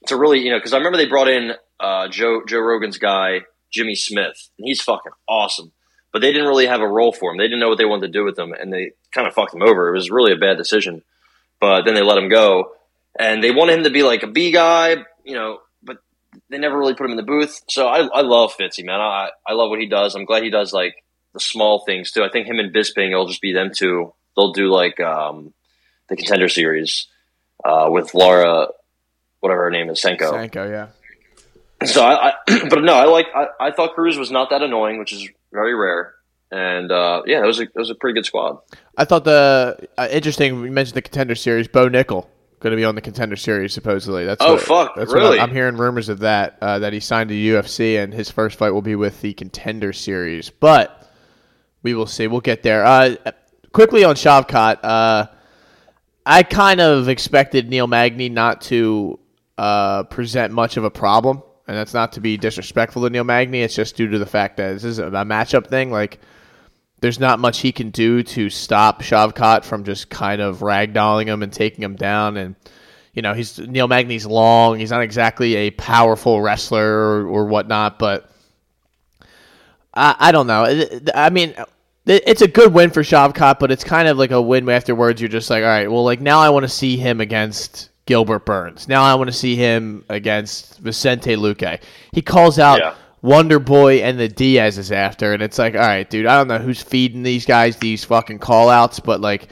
to 0.06 0.16
really 0.16 0.40
you 0.40 0.50
know 0.50 0.58
because 0.58 0.72
I 0.72 0.78
remember 0.78 0.96
they 0.96 1.06
brought 1.06 1.28
in 1.28 1.52
uh, 1.78 2.08
Joe 2.08 2.42
Joe 2.48 2.60
Rogan's 2.60 2.98
guy 2.98 3.40
Jimmy 3.70 3.94
Smith, 3.94 4.48
and 4.58 4.66
he's 4.66 4.80
fucking 4.80 5.12
awesome. 5.28 5.72
But 6.12 6.22
they 6.22 6.32
didn't 6.32 6.48
really 6.48 6.66
have 6.66 6.80
a 6.80 6.88
role 6.88 7.12
for 7.12 7.30
him. 7.30 7.36
They 7.36 7.44
didn't 7.44 7.60
know 7.60 7.68
what 7.68 7.76
they 7.76 7.84
wanted 7.84 8.06
to 8.06 8.12
do 8.12 8.24
with 8.24 8.38
him, 8.38 8.52
and 8.58 8.72
they 8.72 8.92
kind 9.16 9.26
of 9.26 9.34
fucked 9.34 9.54
him 9.54 9.62
over. 9.62 9.88
It 9.88 9.92
was 9.96 10.10
really 10.10 10.32
a 10.32 10.36
bad 10.36 10.56
decision. 10.56 11.02
But 11.60 11.82
then 11.82 11.94
they 11.94 12.02
let 12.02 12.18
him 12.18 12.28
go, 12.28 12.72
and 13.18 13.42
they 13.42 13.50
wanted 13.50 13.78
him 13.78 13.84
to 13.84 13.90
be 13.90 14.02
like 14.02 14.22
a 14.22 14.26
B 14.26 14.52
guy, 14.52 14.96
you 15.24 15.34
know. 15.34 15.58
But 15.82 15.98
they 16.50 16.58
never 16.58 16.78
really 16.78 16.94
put 16.94 17.06
him 17.06 17.12
in 17.12 17.16
the 17.16 17.22
booth. 17.22 17.62
So 17.68 17.88
I, 17.88 18.06
I 18.06 18.20
love 18.20 18.54
Fitzy, 18.56 18.84
man. 18.84 19.00
I 19.00 19.30
I 19.46 19.54
love 19.54 19.70
what 19.70 19.80
he 19.80 19.86
does. 19.86 20.14
I'm 20.14 20.26
glad 20.26 20.42
he 20.42 20.50
does 20.50 20.72
like 20.72 21.02
the 21.32 21.40
small 21.40 21.84
things 21.84 22.12
too. 22.12 22.22
I 22.22 22.28
think 22.28 22.46
him 22.46 22.58
and 22.58 22.74
Bisping, 22.74 23.10
it'll 23.10 23.26
just 23.26 23.40
be 23.40 23.52
them 23.52 23.70
two. 23.74 24.12
They'll 24.36 24.52
do 24.52 24.68
like 24.68 25.00
um, 25.00 25.54
the 26.08 26.16
contender 26.16 26.50
series 26.50 27.06
uh, 27.64 27.88
with 27.90 28.14
Laura, 28.14 28.68
whatever 29.40 29.64
her 29.64 29.70
name 29.70 29.88
is, 29.88 30.00
Senko. 30.00 30.30
Sanko, 30.30 30.68
yeah. 30.68 30.88
So 31.86 32.04
I, 32.04 32.28
I 32.28 32.68
but 32.68 32.82
no, 32.82 32.94
I 32.94 33.04
like 33.04 33.26
I, 33.34 33.46
I 33.60 33.70
thought 33.70 33.94
Cruz 33.94 34.18
was 34.18 34.30
not 34.30 34.50
that 34.50 34.60
annoying, 34.62 34.98
which 34.98 35.14
is 35.14 35.26
very 35.52 35.74
rare. 35.74 36.15
And 36.52 36.92
uh, 36.92 37.22
yeah, 37.26 37.42
it 37.42 37.46
was 37.46 37.58
a 37.58 37.64
it 37.64 37.74
was 37.74 37.90
a 37.90 37.94
pretty 37.94 38.14
good 38.14 38.24
squad. 38.26 38.58
I 38.96 39.04
thought 39.04 39.24
the 39.24 39.88
uh, 39.98 40.08
interesting. 40.10 40.64
You 40.64 40.70
mentioned 40.70 40.96
the 40.96 41.02
contender 41.02 41.34
series. 41.34 41.66
Bo 41.68 41.88
Nickal 41.88 42.26
going 42.60 42.70
to 42.70 42.76
be 42.76 42.84
on 42.84 42.94
the 42.94 43.00
contender 43.02 43.36
series 43.36 43.72
supposedly. 43.74 44.24
That's 44.24 44.40
Oh, 44.42 44.54
what- 44.54 44.62
fuck, 44.62 44.94
That's 44.96 45.12
really? 45.12 45.38
I'm, 45.38 45.50
I'm 45.50 45.54
hearing 45.54 45.76
rumors 45.76 46.08
of 46.08 46.20
that. 46.20 46.56
Uh, 46.62 46.78
that 46.78 46.92
he 46.94 47.00
signed 47.00 47.28
to 47.28 47.34
UFC 47.34 48.02
and 48.02 48.14
his 48.14 48.30
first 48.30 48.56
fight 48.58 48.70
will 48.70 48.80
be 48.82 48.94
with 48.96 49.20
the 49.20 49.34
contender 49.34 49.92
series. 49.92 50.48
But 50.50 51.06
we 51.82 51.92
will 51.94 52.06
see. 52.06 52.26
We'll 52.28 52.40
get 52.40 52.62
there. 52.62 52.84
Uh, 52.84 53.16
quickly 53.72 54.04
on 54.04 54.14
Shavkat. 54.14 54.78
Uh, 54.82 55.26
I 56.24 56.42
kind 56.44 56.80
of 56.80 57.08
expected 57.08 57.68
Neil 57.68 57.86
Magny 57.86 58.28
not 58.30 58.62
to 58.62 59.18
uh, 59.58 60.04
present 60.04 60.52
much 60.52 60.76
of 60.76 60.84
a 60.84 60.90
problem, 60.90 61.42
and 61.68 61.76
that's 61.76 61.92
not 61.94 62.12
to 62.12 62.20
be 62.20 62.36
disrespectful 62.36 63.02
to 63.02 63.10
Neil 63.10 63.22
Magny. 63.24 63.60
It's 63.60 63.74
just 63.74 63.96
due 63.96 64.08
to 64.08 64.18
the 64.18 64.26
fact 64.26 64.56
that 64.56 64.72
this 64.72 64.84
is 64.84 64.98
a 64.98 65.10
matchup 65.10 65.66
thing. 65.68 65.90
Like 65.90 66.20
there's 67.00 67.20
not 67.20 67.38
much 67.38 67.60
he 67.60 67.72
can 67.72 67.90
do 67.90 68.22
to 68.22 68.48
stop 68.48 69.02
Shavkat 69.02 69.64
from 69.64 69.84
just 69.84 70.08
kind 70.08 70.40
of 70.40 70.58
ragdolling 70.58 71.26
him 71.26 71.42
and 71.42 71.52
taking 71.52 71.84
him 71.84 71.96
down. 71.96 72.36
And 72.36 72.56
you 73.12 73.22
know, 73.22 73.34
he's 73.34 73.58
Neil 73.58 73.88
Magny's 73.88 74.26
long. 74.26 74.78
He's 74.78 74.90
not 74.90 75.02
exactly 75.02 75.56
a 75.56 75.70
powerful 75.72 76.40
wrestler 76.40 76.86
or, 76.86 77.26
or 77.26 77.46
whatnot, 77.46 77.98
but 77.98 78.30
I, 79.94 80.14
I 80.18 80.32
don't 80.32 80.46
know. 80.46 80.86
I 81.14 81.30
mean, 81.30 81.54
it's 82.06 82.42
a 82.42 82.48
good 82.48 82.72
win 82.72 82.90
for 82.90 83.02
Shavkat, 83.02 83.58
but 83.58 83.70
it's 83.70 83.84
kind 83.84 84.06
of 84.06 84.16
like 84.16 84.30
a 84.30 84.40
win 84.40 84.68
afterwards. 84.68 85.20
You're 85.20 85.28
just 85.28 85.50
like, 85.50 85.62
all 85.62 85.68
right, 85.68 85.90
well, 85.90 86.04
like 86.04 86.20
now 86.20 86.40
I 86.40 86.50
want 86.50 86.64
to 86.64 86.68
see 86.68 86.96
him 86.96 87.20
against 87.20 87.90
Gilbert 88.06 88.46
Burns. 88.46 88.86
Now 88.86 89.02
I 89.02 89.14
want 89.14 89.28
to 89.28 89.36
see 89.36 89.56
him 89.56 90.04
against 90.08 90.78
Vicente 90.78 91.36
Luque. 91.36 91.80
He 92.12 92.22
calls 92.22 92.58
out 92.58 92.78
Yeah. 92.78 92.94
Wonder 93.26 93.58
Boy 93.58 93.96
and 93.96 94.18
the 94.18 94.28
Diaz 94.28 94.78
is 94.78 94.92
after, 94.92 95.32
and 95.32 95.42
it's 95.42 95.58
like, 95.58 95.74
all 95.74 95.80
right, 95.80 96.08
dude, 96.08 96.26
I 96.26 96.36
don't 96.38 96.46
know 96.46 96.58
who's 96.58 96.80
feeding 96.80 97.22
these 97.24 97.44
guys 97.44 97.76
these 97.76 98.04
fucking 98.04 98.38
call 98.38 98.70
outs, 98.70 99.00
but 99.00 99.20
like, 99.20 99.48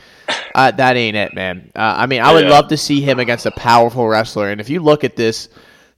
uh, 0.55 0.71
that 0.71 0.97
ain't 0.97 1.17
it, 1.17 1.35
man. 1.35 1.73
Uh, 1.75 1.95
I 1.99 2.07
mean, 2.07 2.23
I 2.23 2.33
would 2.33 2.45
Yeah. 2.45 2.51
love 2.51 2.69
to 2.69 2.77
see 2.77 3.01
him 3.01 3.19
against 3.19 3.47
a 3.47 3.51
powerful 3.51 4.07
wrestler, 4.07 4.51
and 4.51 4.61
if 4.61 4.71
you 4.71 4.81
look 4.81 5.03
at 5.03 5.17
this 5.17 5.49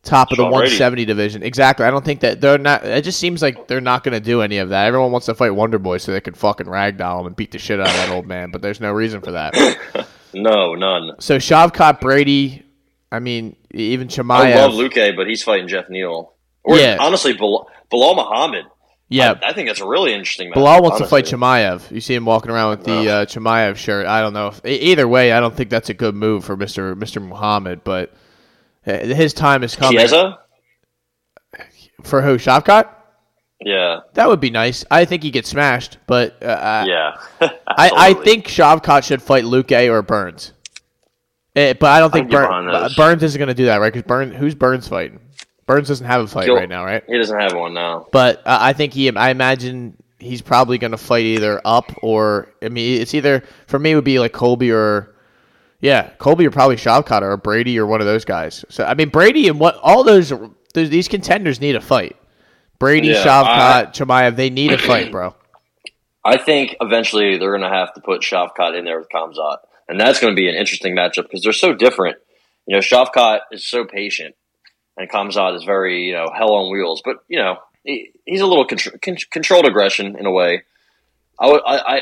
top 0.02 0.30
of 0.30 0.38
the 0.38 0.45
Sean 0.45 0.52
Brady. 0.52 0.71
170 0.78 1.04
division, 1.04 1.42
exactly, 1.42 1.85
I 1.85 1.90
don't 1.90 2.04
think 2.04 2.21
that 2.21 2.40
they're 2.40 2.56
not. 2.56 2.85
It 2.85 3.02
just 3.04 3.18
seems 3.21 3.42
like 3.42 3.68
they're 3.68 3.80
not 3.83 4.04
going 4.04 4.14
to 4.14 4.21
do 4.21 4.40
any 4.40 4.56
of 4.59 4.71
that. 4.71 4.87
Everyone 4.87 5.12
wants 5.12 5.26
to 5.26 5.35
fight 5.35 5.50
Wonder 5.50 5.78
Boy 5.78 5.99
so 5.99 6.12
they 6.12 6.21
can 6.23 6.33
fucking 6.35 6.66
ragdoll 6.66 7.21
him 7.21 7.26
and 7.26 7.37
beat 7.37 7.50
the 7.50 7.59
shit 7.59 7.78
out 7.78 7.88
of 7.88 7.95
that 7.95 8.09
old 8.09 8.26
man, 8.26 8.50
but 8.50 8.62
there's 8.62 8.80
no 8.80 8.90
reason 8.92 9.21
for 9.21 9.33
that. 9.33 9.54
No, 10.35 10.75
none. 10.75 11.12
So 11.18 11.38
Shavkat 11.38 12.00
Brady, 12.00 12.62
I 13.11 13.21
mean, 13.21 13.56
even 13.71 14.09
I 14.30 14.54
love 14.54 14.73
Luque, 14.73 15.16
but 15.16 15.26
he's 15.26 15.42
fighting 15.42 15.66
Jeff 15.66 15.88
Neal. 15.88 16.35
Or 16.67 16.77
Yeah. 16.79 16.97
honestly, 17.01 17.33
Belal, 17.35 17.67
Belal 17.93 18.17
Muhammad. 18.17 18.67
Yeah, 19.09 19.35
I, 19.41 19.51
I 19.51 19.53
think 19.53 19.69
that's 19.69 19.81
a 19.81 19.87
really 19.87 20.13
interesting 20.13 20.51
match. 20.51 20.59
Belal 20.59 20.83
wants 20.83 20.99
to 20.99 21.07
fight 21.07 21.33
honestly. 21.33 21.39
Chimaev. 21.39 21.91
You 21.93 22.01
see 22.01 22.15
him 22.15 22.25
walking 22.25 22.51
around 22.51 22.71
with 22.71 22.85
the 22.85 23.09
uh, 23.09 23.25
Chimaev 23.27 23.77
shirt. 23.77 24.05
I 24.07 24.21
don't 24.21 24.33
know. 24.33 24.49
If, 24.49 24.61
either 24.67 25.07
way, 25.07 25.31
I 25.33 25.39
don't 25.39 25.55
think 25.55 25.71
that's 25.71 25.89
a 25.91 25.95
good 25.95 26.17
move 26.17 26.45
for 26.45 26.57
Mister 26.57 26.97
Mister 26.97 27.21
Muhammad. 27.21 27.85
But 27.85 28.13
uh, 28.85 28.99
his 28.99 29.33
time 29.33 29.63
is 29.63 29.77
coming. 29.77 30.01
Chiesa? 30.01 30.41
For 32.03 32.21
who? 32.21 32.37
Shavkat? 32.37 32.89
Yeah, 33.61 34.01
That 34.15 34.29
would 34.29 34.41
be 34.41 34.51
nice. 34.51 34.85
I 34.91 35.07
think 35.07 35.23
he 35.23 35.31
gets 35.31 35.49
smashed, 35.49 35.97
but 36.07 36.43
uh, 36.43 36.85
yeah. 36.87 37.17
I, 37.67 37.91
I 37.95 38.15
think 38.15 38.47
Shavkat 38.47 39.05
should 39.05 39.23
fight 39.23 39.45
Luque 39.45 39.91
or 39.91 40.03
Burns. 40.03 40.53
Eh, 41.55 41.73
but 41.73 41.87
I 41.91 42.01
don't 42.01 42.13
think 42.13 42.31
Burn. 42.31 42.71
Burns 42.97 43.23
isn't 43.23 43.39
going 43.39 43.49
to 43.49 43.55
do 43.55 43.65
that, 43.67 43.79
right? 43.81 43.91
Because 43.91 44.07
Burns, 44.07 44.37
who's 44.37 44.55
Burns 44.55 44.87
fighting? 44.89 45.21
Burns 45.67 45.89
doesn't 45.89 46.07
have 46.07 46.23
a 46.23 46.27
fight 46.27 46.47
Gil- 46.47 46.57
right 46.57 46.69
now, 46.69 46.85
right? 46.85 47.03
he 47.07 47.19
doesn't 47.19 47.39
have 47.39 47.55
one 47.55 47.75
now. 47.75 48.07
But 48.13 48.39
uh, 48.47 48.59
I 48.61 48.73
think 48.73 48.93
he, 48.93 49.15
I 49.15 49.31
imagine 49.31 49.97
he's 50.19 50.43
probably 50.43 50.79
going 50.79 50.93
to 50.93 50.99
fight 50.99 51.25
either 51.25 51.61
up 51.65 51.93
or 52.03 52.49
I 52.63 52.69
mean, 52.69 53.01
it's 53.01 53.15
either 53.15 53.43
for 53.67 53.79
me 53.79 53.93
it 53.93 53.95
would 53.97 54.05
be 54.05 54.19
like 54.19 54.33
Colby 54.33 54.73
or 54.73 55.15
yeah, 55.81 56.11
Colby 56.19 56.47
or 56.47 56.51
probably 56.51 56.77
Shavkat 56.77 57.23
or 57.23 57.37
Brady 57.37 57.79
or 57.79 57.87
one 57.87 58.01
of 58.01 58.07
those 58.07 58.25
guys. 58.25 58.65
So 58.69 58.85
I 58.85 58.95
mean, 58.95 59.09
Brady 59.09 59.49
and 59.49 59.61
what 59.61 59.77
all 59.83 60.05
those, 60.05 60.33
those 60.75 60.91
these 60.91 61.09
contenders 61.09 61.61
need 61.61 61.77
a 61.77 61.81
fight. 61.81 62.17
Brady, 62.79 63.09
Yeah, 63.09 63.25
Shavkat, 63.25 63.95
Chimaev, 63.95 64.37
they 64.37 64.51
need 64.51 64.73
a 64.73 64.79
fight, 64.79 65.11
bro. 65.11 65.35
I 66.25 66.37
think 66.37 66.77
eventually 66.81 67.39
they're 67.39 67.57
going 67.57 67.63
to 67.63 67.75
have 67.75 67.95
to 67.95 68.01
put 68.01 68.21
Shavkat 68.21 68.79
in 68.79 68.85
there 68.85 68.99
with 68.99 69.09
Khamzat, 69.09 69.59
and 69.89 69.99
that's 69.99 70.21
going 70.21 70.35
to 70.35 70.37
be 70.37 70.49
an 70.49 70.57
interesting 70.57 70.95
matchup 70.95 71.23
because 71.23 71.43
they're 71.43 71.53
so 71.53 71.73
different. 71.73 72.19
You 72.67 72.75
know, 72.75 72.81
Shavkat 72.81 73.41
is 73.53 73.67
so 73.67 73.85
patient, 73.85 74.35
and 74.97 75.11
Khamzat 75.11 75.57
is 75.57 75.65
very 75.65 76.05
you 76.07 76.12
know 76.12 76.29
hell 76.35 76.53
on 76.55 76.73
wheels. 76.73 77.03
But 77.05 77.19
you 77.29 77.38
know, 77.38 77.59
he, 77.85 78.11
he's 78.25 78.41
a 78.41 78.47
little 78.47 78.67
contr- 78.67 79.00
con- 79.00 79.17
controlled 79.31 79.67
aggression 79.67 80.17
in 80.19 80.26
a 80.26 80.31
way. 80.33 80.62
I 81.38 81.47
I 81.49 81.97
I, 81.97 82.00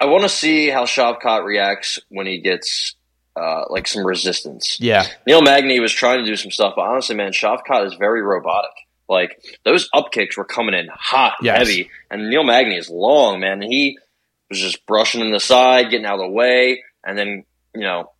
I 0.00 0.06
want 0.06 0.22
to 0.22 0.28
see 0.28 0.68
how 0.68 0.84
Shavkat 0.84 1.44
reacts 1.44 1.98
when 2.08 2.26
he 2.26 2.38
gets 2.40 2.94
uh, 3.36 3.64
like 3.70 3.86
some 3.86 4.04
resistance. 4.06 4.78
Yeah. 4.80 5.06
Neil 5.26 5.42
Magny 5.42 5.80
was 5.80 5.92
trying 5.92 6.18
to 6.18 6.24
do 6.24 6.36
some 6.36 6.50
stuff, 6.50 6.74
but 6.76 6.82
honestly, 6.82 7.14
man, 7.16 7.32
Shavkat 7.32 7.86
is 7.86 7.94
very 7.94 8.22
robotic. 8.22 8.70
Like 9.08 9.40
those 9.64 9.88
up 9.94 10.12
kicks 10.12 10.36
were 10.36 10.44
coming 10.44 10.74
in 10.74 10.88
hot, 10.92 11.34
Yes. 11.40 11.58
heavy, 11.58 11.90
and 12.10 12.28
Neil 12.30 12.44
Magny 12.44 12.76
is 12.76 12.90
long, 12.90 13.40
man. 13.40 13.62
He 13.62 13.98
was 14.50 14.60
just 14.60 14.84
brushing 14.86 15.20
in 15.20 15.30
the 15.32 15.40
side, 15.40 15.90
getting 15.90 16.04
out 16.06 16.14
of 16.14 16.26
the 16.26 16.28
way, 16.30 16.82
and 17.04 17.16
then 17.18 17.44
you 17.74 17.82
know, 17.82 18.10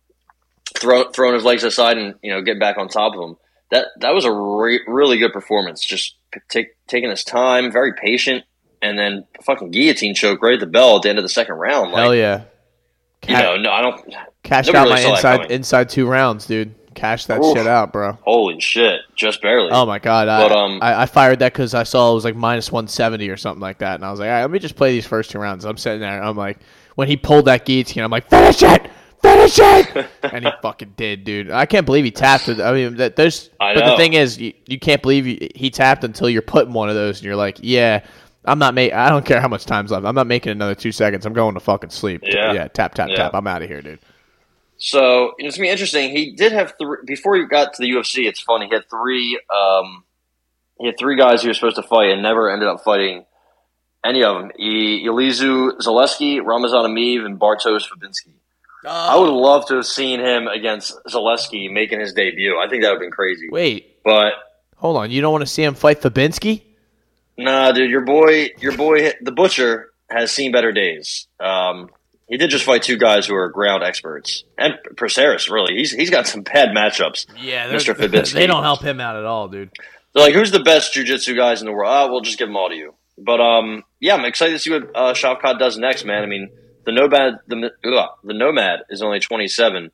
throw, 0.77 1.09
throwing 1.11 1.33
his 1.35 1.43
legs 1.43 1.63
aside 1.63 1.97
and 1.97 2.15
you 2.23 2.31
know, 2.31 2.41
getting 2.41 2.59
back 2.59 2.77
on 2.77 2.87
top 2.87 3.13
of 3.15 3.21
him. 3.29 3.35
That 3.71 3.87
that 3.99 4.13
was 4.13 4.25
a 4.25 4.31
re- 4.31 4.81
really 4.87 5.17
good 5.17 5.33
performance. 5.33 5.85
Just 5.85 6.15
p- 6.31 6.39
take, 6.49 6.67
taking 6.87 7.09
his 7.09 7.23
time, 7.23 7.71
very 7.71 7.93
patient, 7.93 8.43
and 8.81 8.97
then 8.97 9.25
fucking 9.43 9.71
guillotine 9.71 10.15
choke 10.15 10.41
right 10.41 10.55
at 10.55 10.59
the 10.59 10.65
bell 10.65 10.97
at 10.97 11.03
the 11.03 11.09
end 11.09 11.19
of 11.19 11.23
the 11.23 11.29
second 11.29 11.55
round. 11.55 11.91
Like, 11.91 12.01
Hell 12.01 12.15
yeah. 12.15 12.43
you 13.27 13.33
know, 13.35 13.57
no, 13.57 13.71
I 13.71 13.81
don't. 13.81 14.13
cashed 14.43 14.73
nobody 14.73 14.91
out 14.91 14.95
really 14.95 15.03
my 15.03 15.15
inside 15.15 15.51
inside 15.51 15.89
two 15.89 16.07
rounds, 16.07 16.45
dude. 16.47 16.75
Cash 16.95 17.27
that 17.27 17.39
Oof. 17.39 17.55
shit 17.55 17.67
out, 17.67 17.93
bro. 17.93 18.17
Holy 18.23 18.59
shit, 18.59 19.01
just 19.15 19.41
barely. 19.41 19.69
Oh 19.71 19.85
my 19.85 19.99
god! 19.99 20.27
I, 20.27 20.43
um, 20.47 20.79
I, 20.81 21.03
I 21.03 21.05
fired 21.05 21.39
that 21.39 21.53
because 21.53 21.73
I 21.73 21.83
saw 21.83 22.11
it 22.11 22.15
was 22.15 22.25
like 22.25 22.35
minus 22.35 22.71
one 22.71 22.87
seventy 22.87 23.29
or 23.29 23.37
something 23.37 23.61
like 23.61 23.77
that, 23.77 23.95
and 23.95 24.03
I 24.03 24.09
was 24.11 24.19
like, 24.19 24.27
all 24.27 24.33
right, 24.33 24.41
let 24.41 24.51
me 24.51 24.59
just 24.59 24.75
play 24.75 24.91
these 24.93 25.05
first 25.05 25.29
two 25.29 25.39
rounds. 25.39 25.65
I'm 25.65 25.77
sitting 25.77 26.01
there, 26.01 26.21
I'm 26.21 26.35
like, 26.35 26.57
when 26.95 27.07
he 27.07 27.15
pulled 27.15 27.45
that 27.45 27.63
guillotine, 27.63 28.03
I'm 28.03 28.09
like, 28.11 28.29
finish 28.29 28.63
it, 28.63 28.89
finish 29.21 29.57
it, 29.59 30.07
and 30.23 30.45
he 30.45 30.51
fucking 30.61 30.93
did, 30.97 31.23
dude. 31.23 31.51
I 31.51 31.65
can't 31.65 31.85
believe 31.85 32.05
he 32.05 32.11
tapped. 32.11 32.47
It. 32.49 32.59
I 32.61 32.71
mean, 32.73 32.95
that 32.97 33.15
there's. 33.15 33.49
I 33.59 33.73
but 33.75 33.85
the 33.91 33.97
thing 33.97 34.13
is, 34.13 34.37
you, 34.37 34.53
you 34.67 34.79
can't 34.79 35.01
believe 35.01 35.25
he, 35.25 35.51
he 35.55 35.69
tapped 35.69 36.03
until 36.03 36.29
you're 36.29 36.41
putting 36.41 36.73
one 36.73 36.89
of 36.89 36.95
those, 36.95 37.19
and 37.19 37.25
you're 37.25 37.35
like, 37.35 37.57
yeah. 37.61 38.05
I'm 38.45 38.57
not 38.57 38.73
making. 38.73 38.95
I 38.97 39.09
don't 39.09 39.25
care 39.25 39.41
how 39.41 39.49
much 39.49 39.65
time's 39.65 39.91
left. 39.91 40.05
I'm 40.05 40.15
not 40.15 40.25
making 40.25 40.53
another 40.53 40.73
two 40.73 40.93
seconds. 40.93 41.25
I'm 41.25 41.33
going 41.33 41.55
to 41.55 41.59
fucking 41.59 41.89
sleep. 41.89 42.21
Yeah. 42.23 42.53
yeah. 42.53 42.67
Tap, 42.69 42.95
tap, 42.95 43.09
Yeah. 43.09 43.17
tap. 43.17 43.31
I'm 43.35 43.45
out 43.45 43.61
of 43.61 43.67
here, 43.67 43.81
dude. 43.81 43.99
So 44.77 45.33
it's 45.37 45.57
gonna 45.57 45.65
be 45.67 45.69
interesting. 45.69 46.15
He 46.15 46.31
did 46.31 46.53
have 46.53 46.73
three 46.79 46.99
before 47.05 47.35
he 47.35 47.45
got 47.45 47.73
to 47.73 47.81
the 47.81 47.89
UFC. 47.91 48.27
It's 48.27 48.39
funny. 48.39 48.67
He 48.67 48.73
had 48.73 48.89
three. 48.89 49.39
Um, 49.53 50.05
he 50.79 50.85
had 50.87 50.97
three 50.97 51.17
guys 51.17 51.41
he 51.41 51.49
was 51.49 51.57
supposed 51.57 51.75
to 51.75 51.83
fight 51.83 52.11
and 52.11 52.23
never 52.23 52.49
ended 52.49 52.69
up 52.69 52.81
fighting 52.81 53.25
any 54.05 54.23
of 54.23 54.37
them. 54.37 54.51
E- 54.57 55.05
Elizeu 55.05 55.77
Zaleski, 55.79 56.43
Ramazan 56.43 56.85
Emeev, 56.85 57.25
and 57.25 57.37
Bartosz 57.37 57.85
Fabinski. 57.89 58.31
I 58.87 59.17
would 59.17 59.29
love 59.29 59.65
to 59.67 59.75
have 59.75 59.85
seen 59.85 60.19
him 60.19 60.47
against 60.47 60.97
Zaleski 61.07 61.71
making 61.71 61.99
his 61.99 62.13
debut. 62.13 62.57
I 62.57 62.69
think 62.69 62.83
that 62.83 62.89
would 62.89 62.95
have 62.95 63.01
been 63.01 63.11
crazy. 63.11 63.49
Wait, 63.51 63.97
But 64.03 64.33
hold 64.77 64.97
on. 64.97 65.11
You 65.11 65.21
don't 65.21 65.31
want 65.31 65.41
to 65.41 65.47
see 65.47 65.63
him 65.63 65.75
fight 65.75 66.01
Fabinski? 66.01 66.63
nah, 67.37 67.71
dude, 67.71 67.89
your 67.89 68.01
boy, 68.01 68.49
your 68.59 68.75
boy, 68.75 69.11
the 69.21 69.31
butcher 69.31 69.91
has 70.09 70.31
seen 70.31 70.51
better 70.51 70.71
days. 70.71 71.27
Um, 71.39 71.89
he 72.27 72.37
did 72.37 72.49
just 72.51 72.63
fight 72.65 72.83
two 72.83 72.97
guys 72.97 73.25
who 73.25 73.35
are 73.35 73.49
ground 73.49 73.83
experts, 73.83 74.43
and 74.57 74.75
Perseris. 74.95 75.49
Really, 75.49 75.75
he's 75.75 75.91
he's 75.91 76.09
got 76.11 76.27
some 76.27 76.41
bad 76.41 76.69
matchups. 76.69 77.25
Yeah, 77.37 77.71
Mr. 77.71 77.95
Fabinski. 77.97 78.33
They 78.33 78.45
don't 78.47 78.63
help 78.63 78.83
him 78.83 78.99
out 79.01 79.15
at 79.15 79.25
all, 79.25 79.47
dude. 79.47 79.71
They're 80.13 80.23
like, 80.25 80.33
who's 80.35 80.51
the 80.51 80.59
best 80.59 80.93
jujitsu 80.93 81.35
guys 81.35 81.61
in 81.61 81.65
the 81.65 81.71
world? 81.73 81.91
Oh, 81.91 82.11
we'll 82.11 82.21
just 82.21 82.37
give 82.37 82.47
them 82.47 82.55
all 82.57 82.69
to 82.69 82.75
you. 82.75 82.93
But 83.17 83.39
um, 83.41 83.83
yeah, 83.99 84.15
I'm 84.15 84.25
excited 84.25 84.53
to 84.53 84.59
see 84.59 84.71
what 84.71 84.83
uh, 84.95 85.13
Shavkat 85.13 85.59
does 85.59 85.77
next, 85.77 86.05
man. 86.05 86.23
I 86.23 86.25
mean, 86.27 86.49
the 86.89 87.01
nomad, 87.01 87.39
the 87.47 87.71
ugh, 87.85 88.09
the 88.23 88.33
nomad 88.33 88.79
is 88.89 89.01
only 89.01 89.19
27. 89.19 89.91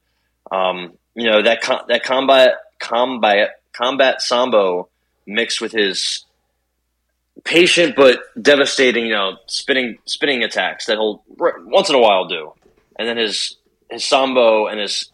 Um, 0.52 0.94
you 1.14 1.30
know 1.30 1.42
that 1.42 1.62
com- 1.62 1.86
that 1.88 2.04
combat 2.04 2.54
combat 2.80 3.62
combat 3.74 4.22
sambo 4.22 4.90
mixed 5.25 5.60
with 5.60 5.72
his 5.72 6.25
patient 7.44 7.96
but 7.96 8.20
devastating, 8.42 9.08
you 9.08 9.14
know, 9.14 9.38
spinning 9.48 9.98
spinning 10.06 10.44
attacks 10.44 10.86
that 10.86 10.98
he'll 10.98 11.24
once 11.28 11.90
in 11.90 11.96
a 11.96 12.00
while 12.00 12.28
do, 12.28 12.54
and 12.98 13.08
then 13.08 13.18
his 13.18 13.58
his 13.90 14.06
sambo 14.06 14.68
and 14.68 14.80
his 14.80 15.12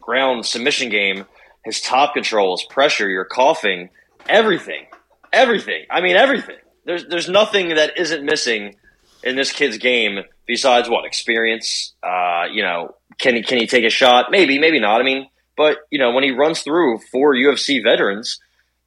ground 0.00 0.46
submission 0.46 0.90
game, 0.90 1.24
his 1.64 1.80
top 1.80 2.14
control, 2.14 2.56
his 2.56 2.66
pressure, 2.66 3.08
your 3.08 3.24
coughing, 3.24 3.88
everything, 4.28 4.86
everything. 5.32 5.84
I 5.90 6.00
mean, 6.00 6.16
everything. 6.16 6.56
There's 6.84 7.06
there's 7.06 7.28
nothing 7.28 7.70
that 7.70 7.98
isn't 7.98 8.24
missing 8.24 8.76
in 9.24 9.36
this 9.36 9.50
kid's 9.50 9.78
game 9.78 10.20
besides 10.46 10.88
what 10.88 11.04
experience. 11.04 11.94
Uh, 12.02 12.44
you 12.52 12.62
know, 12.62 12.94
can 13.18 13.34
he 13.34 13.42
can 13.42 13.58
he 13.58 13.66
take 13.66 13.84
a 13.84 13.90
shot? 13.90 14.30
Maybe, 14.30 14.58
maybe 14.58 14.78
not. 14.78 15.00
I 15.00 15.04
mean, 15.04 15.28
but 15.56 15.78
you 15.90 15.98
know, 15.98 16.12
when 16.12 16.24
he 16.24 16.30
runs 16.30 16.60
through 16.60 16.98
four 17.10 17.34
UFC 17.34 17.82
veterans 17.82 18.38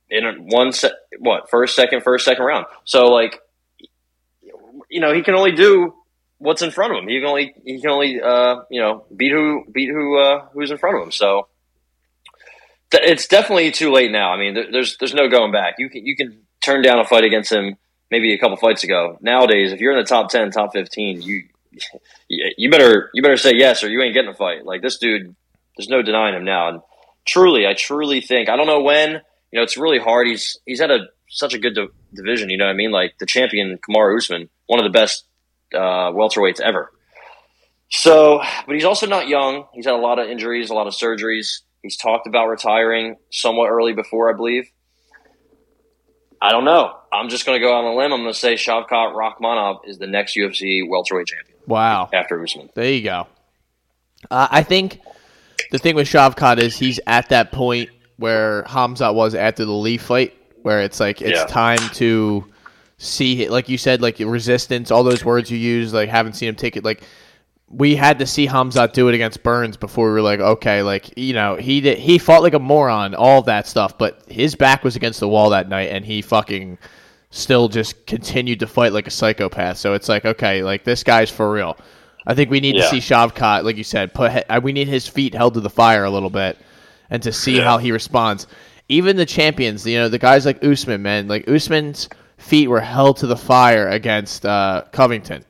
in 0.09 0.23
one 0.47 0.71
set, 0.71 0.93
what 1.19 1.49
first, 1.49 1.75
second, 1.75 2.03
first, 2.03 2.23
second 2.23 2.45
round. 2.45 2.65
So 2.85 3.07
like, 3.07 3.39
you 4.89 5.01
know, 5.01 5.13
he 5.13 5.21
can 5.23 5.35
only 5.35 5.51
do 5.51 5.93
what's 6.37 6.61
in 6.61 6.71
front 6.71 6.93
of 6.93 6.99
him. 6.99 7.09
He 7.09 7.19
can 7.19 7.27
only 7.27 7.53
he 7.65 7.81
can 7.81 7.89
only 7.89 8.21
uh, 8.21 8.61
you 8.69 8.79
know 8.79 9.05
beat 9.15 9.31
who 9.31 9.65
beat 9.71 9.89
who 9.89 10.17
uh, 10.17 10.47
who's 10.53 10.71
in 10.71 10.77
front 10.77 10.97
of 10.97 11.03
him. 11.03 11.11
So 11.11 11.47
it's 12.91 13.27
definitely 13.27 13.71
too 13.71 13.91
late 13.91 14.11
now. 14.11 14.31
I 14.31 14.37
mean, 14.37 14.53
there's 14.71 14.97
there's 14.97 15.13
no 15.13 15.29
going 15.29 15.51
back. 15.51 15.75
You 15.79 15.89
can 15.89 16.05
you 16.05 16.15
can 16.15 16.41
turn 16.63 16.81
down 16.81 16.99
a 16.99 17.05
fight 17.05 17.23
against 17.23 17.51
him 17.51 17.77
maybe 18.11 18.33
a 18.33 18.39
couple 18.39 18.57
fights 18.57 18.83
ago. 18.83 19.17
Nowadays, 19.21 19.71
if 19.71 19.79
you're 19.79 19.91
in 19.91 19.99
the 19.99 20.07
top 20.07 20.29
ten, 20.29 20.51
top 20.51 20.73
fifteen, 20.73 21.21
you 21.21 21.43
you 22.29 22.69
better 22.69 23.09
you 23.13 23.21
better 23.21 23.37
say 23.37 23.53
yes 23.55 23.83
or 23.83 23.89
you 23.89 24.01
ain't 24.01 24.13
getting 24.13 24.31
a 24.31 24.35
fight. 24.35 24.65
Like 24.65 24.81
this 24.81 24.97
dude, 24.97 25.35
there's 25.77 25.89
no 25.89 26.01
denying 26.01 26.35
him 26.35 26.45
now. 26.45 26.69
And 26.69 26.81
truly, 27.25 27.67
I 27.67 27.73
truly 27.73 28.21
think 28.21 28.49
I 28.49 28.55
don't 28.55 28.67
know 28.67 28.81
when. 28.81 29.21
You 29.51 29.59
know, 29.59 29.63
it's 29.63 29.77
really 29.77 29.99
hard. 29.99 30.27
He's 30.27 30.57
he's 30.65 30.79
had 30.79 30.91
a 30.91 31.07
such 31.29 31.53
a 31.53 31.59
good 31.59 31.75
di- 31.75 31.87
division. 32.13 32.49
You 32.49 32.57
know 32.57 32.65
what 32.65 32.71
I 32.71 32.75
mean? 32.75 32.91
Like 32.91 33.17
the 33.19 33.25
champion 33.25 33.77
Kamaru 33.77 34.17
Usman, 34.17 34.49
one 34.65 34.79
of 34.79 34.91
the 34.91 34.97
best 34.97 35.25
uh, 35.73 36.11
welterweights 36.11 36.59
ever. 36.59 36.91
So, 37.89 38.41
but 38.65 38.75
he's 38.75 38.83
also 38.83 39.07
not 39.07 39.27
young. 39.27 39.65
He's 39.73 39.85
had 39.85 39.93
a 39.93 39.97
lot 39.97 40.19
of 40.19 40.29
injuries, 40.29 40.69
a 40.69 40.73
lot 40.73 40.87
of 40.87 40.93
surgeries. 40.93 41.61
He's 41.81 41.95
talked 41.95 42.27
about 42.27 42.47
retiring 42.47 43.15
somewhat 43.31 43.69
early 43.69 43.93
before, 43.93 44.29
I 44.29 44.35
believe. 44.35 44.69
I 46.41 46.51
don't 46.51 46.65
know. 46.65 46.95
I'm 47.11 47.29
just 47.29 47.45
going 47.45 47.59
to 47.59 47.65
go 47.65 47.73
out 47.75 47.85
on 47.85 47.93
a 47.93 47.95
limb. 47.97 48.11
I'm 48.13 48.21
going 48.21 48.33
to 48.33 48.37
say 48.37 48.53
Shavkat 48.55 49.13
Rakhmonov 49.15 49.87
is 49.87 49.97
the 49.97 50.07
next 50.07 50.35
UFC 50.35 50.87
welterweight 50.87 51.27
champion 51.27 51.57
Wow. 51.67 52.09
after 52.13 52.41
Usman. 52.41 52.69
There 52.75 52.91
you 52.91 53.03
go. 53.03 53.27
Uh, 54.29 54.47
I 54.51 54.63
think 54.63 54.99
the 55.71 55.79
thing 55.79 55.95
with 55.95 56.07
Shavkat 56.07 56.59
is 56.59 56.77
he's 56.77 56.99
at 57.07 57.29
that 57.29 57.51
point 57.51 57.89
where 58.17 58.63
Khamzat 58.63 59.13
was 59.15 59.35
after 59.35 59.65
the 59.65 59.71
Lee 59.71 59.97
fight, 59.97 60.33
where 60.63 60.81
it's 60.81 60.99
like 60.99 61.21
it's 61.21 61.39
Yeah. 61.39 61.45
time 61.45 61.79
to 61.95 62.45
see, 62.97 63.47
like 63.47 63.69
you 63.69 63.77
said, 63.77 64.01
like 64.01 64.17
resistance, 64.19 64.91
all 64.91 65.03
those 65.03 65.23
words 65.23 65.49
you 65.51 65.57
use, 65.57 65.93
like 65.93 66.09
haven't 66.09 66.33
seen 66.33 66.49
him 66.49 66.55
take 66.55 66.75
it. 66.77 66.83
Like 66.83 67.01
we 67.69 67.95
had 67.95 68.19
to 68.19 68.25
see 68.25 68.47
Khamzat 68.47 68.93
do 68.93 69.09
it 69.09 69.15
against 69.15 69.43
Burns 69.43 69.75
before 69.75 70.07
we 70.07 70.13
were 70.13 70.21
like, 70.21 70.39
okay, 70.39 70.81
like 70.83 71.17
you 71.17 71.33
know, 71.33 71.55
he 71.55 71.81
did, 71.81 71.97
he 71.97 72.17
fought 72.17 72.41
like 72.43 72.53
a 72.53 72.59
moron, 72.59 73.13
all 73.15 73.41
that 73.43 73.67
stuff, 73.67 73.97
but 73.97 74.21
his 74.27 74.55
back 74.55 74.83
was 74.83 74.95
against 74.95 75.19
the 75.19 75.27
wall 75.27 75.49
that 75.49 75.67
night, 75.67 75.89
and 75.91 76.05
he 76.05 76.21
fucking 76.21 76.77
still 77.29 77.67
just 77.67 78.05
continued 78.05 78.59
to 78.61 78.67
fight 78.67 78.93
like 78.93 79.05
a 79.07 79.11
psychopath. 79.11 79.77
So 79.77 79.93
it's 79.93 80.07
like, 80.07 80.23
okay, 80.25 80.63
like 80.63 80.85
this 80.85 81.03
guy's 81.03 81.29
for 81.29 81.51
real. 81.51 81.77
I 82.25 82.33
think 82.35 82.49
we 82.51 82.59
need 82.59 82.73
to 82.73 82.83
see 82.83 82.97
Shavkat, 82.97 83.63
like 83.63 83.77
you 83.77 83.83
said, 83.85 84.13
put 84.13 84.31
uh, 84.49 84.59
we 84.63 84.71
need 84.73 84.87
his 84.87 85.07
feet 85.07 85.33
held 85.33 85.53
to 85.55 85.59
the 85.61 85.69
fire 85.69 86.03
a 86.05 86.09
little 86.09 86.29
bit, 86.29 86.57
and 87.09 87.21
to 87.23 87.31
see 87.33 87.57
Yeah. 87.57 87.63
how 87.63 87.77
he 87.79 87.91
responds. 87.91 88.47
Even 88.89 89.17
the 89.17 89.25
champions, 89.25 89.85
you 89.85 89.97
know, 89.97 90.07
the 90.07 90.17
guys 90.19 90.45
like 90.45 90.63
Usman, 90.63 91.01
man, 91.01 91.27
like 91.27 91.49
Usman's 91.49 92.07
feet 92.37 92.67
were 92.69 92.79
held 92.79 93.17
to 93.17 93.27
the 93.27 93.35
fire 93.35 93.89
against 93.89 94.45
uh, 94.45 94.83
Covington, 94.93 95.43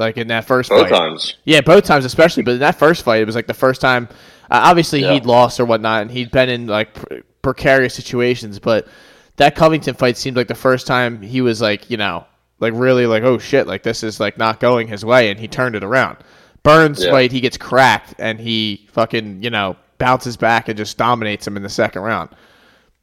like 0.00 0.16
in 0.16 0.26
that 0.28 0.44
first 0.46 0.70
Both 0.70 0.88
fight. 0.88 0.98
times. 0.98 1.36
Yeah, 1.44 1.60
both 1.60 1.84
times 1.84 2.04
especially, 2.04 2.42
but 2.42 2.52
in 2.54 2.58
that 2.60 2.76
first 2.78 3.04
fight, 3.04 3.20
it 3.22 3.26
was 3.26 3.36
like 3.36 3.46
the 3.46 3.54
first 3.54 3.80
time. 3.80 4.08
Uh, 4.50 4.58
obviously, 4.64 5.02
Yeah. 5.02 5.12
he'd 5.12 5.26
lost 5.26 5.60
or 5.60 5.64
whatnot, 5.64 6.02
and 6.02 6.10
he'd 6.10 6.32
been 6.32 6.48
in 6.48 6.66
like 6.66 6.94
pre- 6.94 7.22
precarious 7.42 7.94
situations. 7.94 8.58
But 8.58 8.88
that 9.36 9.54
Covington 9.54 9.94
fight 9.94 10.16
seemed 10.16 10.36
like 10.36 10.48
the 10.48 10.54
first 10.56 10.86
time 10.88 11.22
he 11.22 11.40
was 11.40 11.60
like, 11.60 11.88
you 11.90 11.96
know, 11.96 12.24
like 12.58 12.72
really 12.74 13.06
like, 13.06 13.22
oh 13.22 13.38
shit, 13.38 13.68
like 13.68 13.84
this 13.84 14.02
is 14.02 14.18
like 14.18 14.36
not 14.38 14.58
going 14.58 14.88
his 14.88 15.04
way, 15.04 15.30
and 15.30 15.38
he 15.38 15.46
turned 15.46 15.76
it 15.76 15.84
around. 15.84 16.16
Burns 16.64 17.04
Yeah. 17.04 17.12
fight, 17.12 17.30
he 17.32 17.40
gets 17.40 17.56
cracked, 17.56 18.14
and 18.18 18.40
he 18.40 18.88
fucking 18.92 19.42
you 19.42 19.50
know 19.50 19.76
bounces 19.98 20.36
back 20.36 20.68
and 20.68 20.76
just 20.76 20.96
dominates 20.98 21.46
him 21.46 21.56
in 21.56 21.62
the 21.62 21.68
second 21.68 22.02
round. 22.02 22.30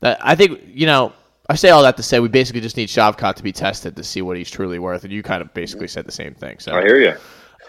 I 0.02 0.36
think 0.36 0.60
you 0.74 0.86
know. 0.86 1.14
I 1.50 1.56
say 1.56 1.70
all 1.70 1.82
that 1.84 1.96
to 1.98 2.04
say 2.04 2.20
we 2.20 2.28
basically 2.28 2.62
just 2.62 2.76
need 2.76 2.90
Shavkat 2.90 3.36
to 3.36 3.44
be 3.44 3.52
tested 3.54 3.96
to 3.96 4.04
see 4.04 4.22
what 4.22 4.38
he's 4.38 4.50
truly 4.52 4.80
worth, 4.80 5.04
and 5.04 5.14
you 5.14 5.24
kind 5.24 5.42
of 5.42 5.54
basically 5.54 5.88
said 5.88 6.06
the 6.06 6.12
same 6.12 6.34
thing. 6.34 6.60
So 6.60 6.74
I 6.74 6.82
hear 6.82 7.00
you. 7.00 7.14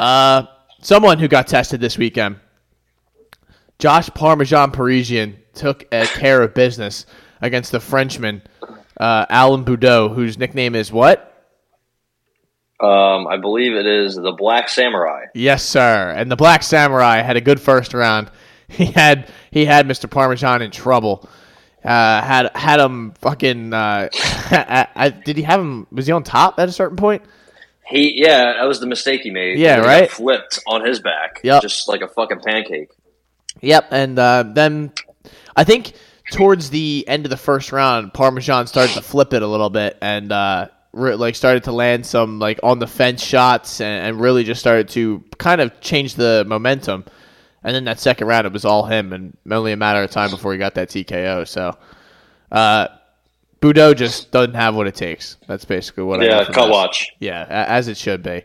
uh, 0.04 0.46
someone 0.80 1.18
who 1.18 1.28
got 1.28 1.46
tested 1.46 1.80
this 1.80 1.96
weekend, 1.96 2.36
Josh 3.78 4.08
Parmesan 4.10 4.72
Parisian, 4.72 5.36
took 5.54 5.86
a 5.92 6.06
care 6.06 6.42
of 6.42 6.54
business 6.54 7.06
against 7.40 7.70
the 7.70 7.78
Frenchman, 7.80 8.42
uh, 8.98 9.26
Alan 9.30 9.64
Baudot, 9.64 10.14
whose 10.14 10.38
nickname 10.38 10.74
is 10.74 10.90
what? 10.90 11.24
Um, 12.80 13.26
I 13.26 13.36
believe 13.40 13.74
it 13.74 13.86
is 13.86 14.14
the 14.14 14.32
Black 14.32 14.68
Samurai. 14.68 15.26
Yes, 15.34 15.64
sir. 15.64 16.14
And 16.16 16.30
the 16.30 16.36
Black 16.36 16.62
Samurai 16.62 17.22
had 17.22 17.36
a 17.36 17.40
good 17.40 17.60
first 17.60 17.94
round. 17.94 18.30
He 18.70 18.84
had 18.84 19.32
he 19.50 19.64
had 19.64 19.88
Mr. 19.88 20.10
Parmesan 20.10 20.60
in 20.60 20.70
trouble. 20.70 21.26
Uh, 21.84 22.22
had 22.22 22.50
had 22.54 22.80
him 22.80 23.12
fucking. 23.20 23.72
Uh, 23.72 24.08
I, 24.14 24.88
I, 24.94 25.08
did 25.10 25.36
he 25.36 25.42
have 25.42 25.60
him? 25.60 25.86
Was 25.90 26.06
he 26.06 26.12
on 26.12 26.22
top 26.22 26.58
at 26.58 26.68
a 26.68 26.72
certain 26.72 26.96
point? 26.96 27.22
He, 27.86 28.20
yeah, 28.20 28.54
that 28.58 28.64
was 28.64 28.80
the 28.80 28.86
mistake 28.86 29.22
he 29.22 29.30
made. 29.30 29.58
Yeah, 29.58 29.80
He 29.80 29.86
right? 29.86 30.10
Flipped 30.10 30.60
on 30.66 30.84
his 30.84 31.00
back. 31.00 31.40
Yep. 31.42 31.62
Just 31.62 31.88
like 31.88 32.02
a 32.02 32.08
fucking 32.08 32.40
pancake. 32.40 32.90
Yep, 33.62 33.88
and 33.92 34.18
uh, 34.18 34.44
then 34.46 34.92
I 35.56 35.64
think 35.64 35.94
towards 36.30 36.70
the 36.70 37.04
end 37.08 37.24
of 37.24 37.30
the 37.30 37.36
first 37.36 37.72
round, 37.72 38.12
Parmesan 38.12 38.66
started 38.66 38.92
to 38.94 39.02
flip 39.02 39.32
it 39.32 39.42
a 39.42 39.46
little 39.46 39.70
bit 39.70 39.96
and 40.02 40.30
uh, 40.30 40.68
re- 40.92 41.14
like 41.14 41.34
started 41.34 41.64
to 41.64 41.72
land 41.72 42.04
some 42.04 42.38
like 42.38 42.60
on 42.62 42.78
the 42.78 42.86
fence 42.86 43.22
shots 43.22 43.80
and, 43.80 44.06
and 44.06 44.20
really 44.20 44.44
just 44.44 44.60
started 44.60 44.90
to 44.90 45.24
kind 45.38 45.60
of 45.60 45.80
change 45.80 46.14
the 46.14 46.44
momentum. 46.46 47.04
And 47.64 47.74
then 47.74 47.84
that 47.84 47.98
second 47.98 48.26
round, 48.28 48.46
it 48.46 48.52
was 48.52 48.64
all 48.64 48.84
him, 48.86 49.12
and 49.12 49.36
only 49.50 49.72
a 49.72 49.76
matter 49.76 50.02
of 50.02 50.10
time 50.10 50.30
before 50.30 50.52
he 50.52 50.58
got 50.58 50.74
that 50.76 50.88
TKO. 50.88 51.46
So, 51.46 51.76
uh, 52.52 52.88
Baudot 53.60 53.96
just 53.96 54.30
doesn't 54.30 54.54
have 54.54 54.76
what 54.76 54.86
it 54.86 54.94
takes. 54.94 55.36
That's 55.48 55.64
basically 55.64 56.04
what 56.04 56.20
I 56.20 56.26
Yeah, 56.26 56.44
cut 56.44 56.70
watch. 56.70 57.08
Yeah, 57.18 57.42
a- 57.48 57.68
as 57.68 57.88
it 57.88 57.96
should 57.96 58.22
be. 58.22 58.44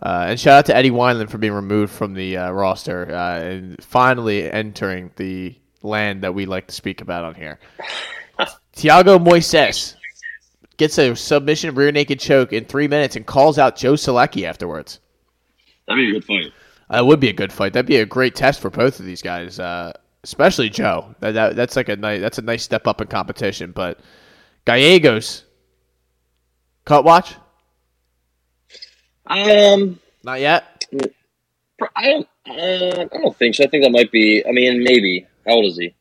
Uh, 0.00 0.26
and 0.28 0.38
shout 0.40 0.58
out 0.58 0.66
to 0.66 0.76
Eddie 0.76 0.90
Wineland 0.90 1.30
for 1.30 1.38
being 1.38 1.52
removed 1.52 1.92
from 1.92 2.14
the 2.14 2.36
uh, 2.36 2.50
roster 2.50 3.12
uh, 3.14 3.38
and 3.40 3.82
finally 3.82 4.50
entering 4.50 5.10
the 5.16 5.54
land 5.82 6.22
that 6.22 6.34
we 6.34 6.46
like 6.46 6.68
to 6.68 6.74
speak 6.74 7.00
about 7.00 7.24
on 7.24 7.34
here. 7.34 7.58
Thiago 8.76 9.18
Moises 9.24 9.94
gets 10.76 10.98
a 10.98 11.14
submission 11.14 11.74
rear 11.74 11.92
naked 11.92 12.18
choke 12.18 12.52
in 12.52 12.64
three 12.64 12.88
minutes 12.88 13.14
and 13.16 13.26
calls 13.26 13.58
out 13.58 13.76
Joe 13.76 13.92
Solecki 13.94 14.44
afterwards. 14.44 14.98
That'd 15.86 16.02
be 16.04 16.10
a 16.10 16.12
good 16.20 16.24
fight. 16.24 16.52
That 16.92 17.06
would 17.06 17.20
be 17.20 17.28
a 17.30 17.32
good 17.32 17.52
fight. 17.52 17.72
That'd 17.72 17.86
be 17.86 17.96
a 17.96 18.06
great 18.06 18.34
test 18.34 18.60
for 18.60 18.68
both 18.68 19.00
of 19.00 19.06
these 19.06 19.22
guys, 19.22 19.58
uh, 19.58 19.92
especially 20.24 20.68
Joe. 20.68 21.14
That, 21.20 21.32
that, 21.32 21.56
that's 21.56 21.74
like 21.74 21.88
a 21.88 21.96
nice 21.96 22.20
that's 22.20 22.36
a 22.36 22.42
nice 22.42 22.62
step 22.62 22.86
up 22.86 23.00
in 23.00 23.06
competition. 23.06 23.72
But 23.72 23.98
Giagos, 24.66 25.44
cut 26.84 27.04
watch, 27.04 27.34
Um, 29.26 29.98
not 30.22 30.40
yet. 30.40 30.84
I 31.96 32.04
don't. 32.04 32.28
Uh, 32.46 33.06
I 33.10 33.18
don't 33.22 33.36
think 33.36 33.54
so. 33.54 33.64
I 33.64 33.68
think 33.68 33.84
that 33.84 33.90
might 33.92 34.12
be. 34.12 34.44
I 34.46 34.52
mean, 34.52 34.84
maybe. 34.84 35.26
How 35.46 35.54
old 35.54 35.66
is 35.66 35.78
he? 35.78 35.94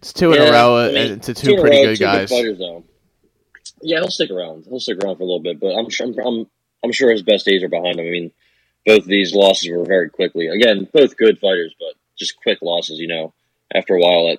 It's 0.00 0.12
two 0.12 0.32
in 0.34 0.42
a 0.42 0.52
row, 0.52 0.76
I 0.76 0.92
mean, 0.92 1.12
it's 1.12 1.26
two, 1.26 1.32
two 1.32 1.60
pretty 1.60 1.78
row, 1.78 1.84
good 1.84 1.96
two 1.96 2.04
guys. 2.04 2.30
fighters, 2.30 2.58
though. 2.58 2.84
Yeah, 3.80 4.00
he'll 4.00 4.10
stick 4.10 4.30
around. 4.30 4.66
He'll 4.68 4.78
stick 4.80 5.02
around 5.02 5.16
for 5.16 5.22
a 5.22 5.26
little 5.26 5.40
bit, 5.40 5.58
but 5.58 5.74
I'm 5.74 5.88
sure. 5.88 6.06
I'm, 6.06 6.18
I'm, 6.18 6.46
I'm 6.84 6.92
sure 6.92 7.10
his 7.10 7.22
best 7.22 7.46
days 7.46 7.62
are 7.62 7.68
behind 7.68 7.98
him. 7.98 8.06
I 8.06 8.10
mean, 8.10 8.30
both 8.86 9.00
of 9.00 9.06
these 9.06 9.34
losses 9.34 9.68
were 9.70 9.84
very 9.84 10.08
quickly. 10.08 10.46
Again, 10.46 10.88
both 10.92 11.16
good 11.16 11.38
fighters, 11.38 11.74
but 11.78 11.94
just 12.16 12.36
quick 12.42 12.58
losses. 12.62 12.98
You 12.98 13.08
know, 13.08 13.34
after 13.74 13.94
a 13.94 14.00
while, 14.00 14.30
at 14.32 14.38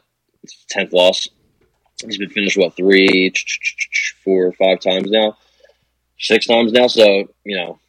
tenth 0.69 0.93
loss, 0.93 1.29
he's 2.05 2.17
been 2.17 2.29
finished 2.29 2.57
what 2.57 2.75
three, 2.75 3.31
four, 4.23 4.51
five 4.53 4.79
times 4.79 5.11
now, 5.11 5.37
six 6.19 6.47
times 6.47 6.71
now. 6.71 6.87
So 6.87 7.25
you 7.43 7.57
know, 7.57 7.79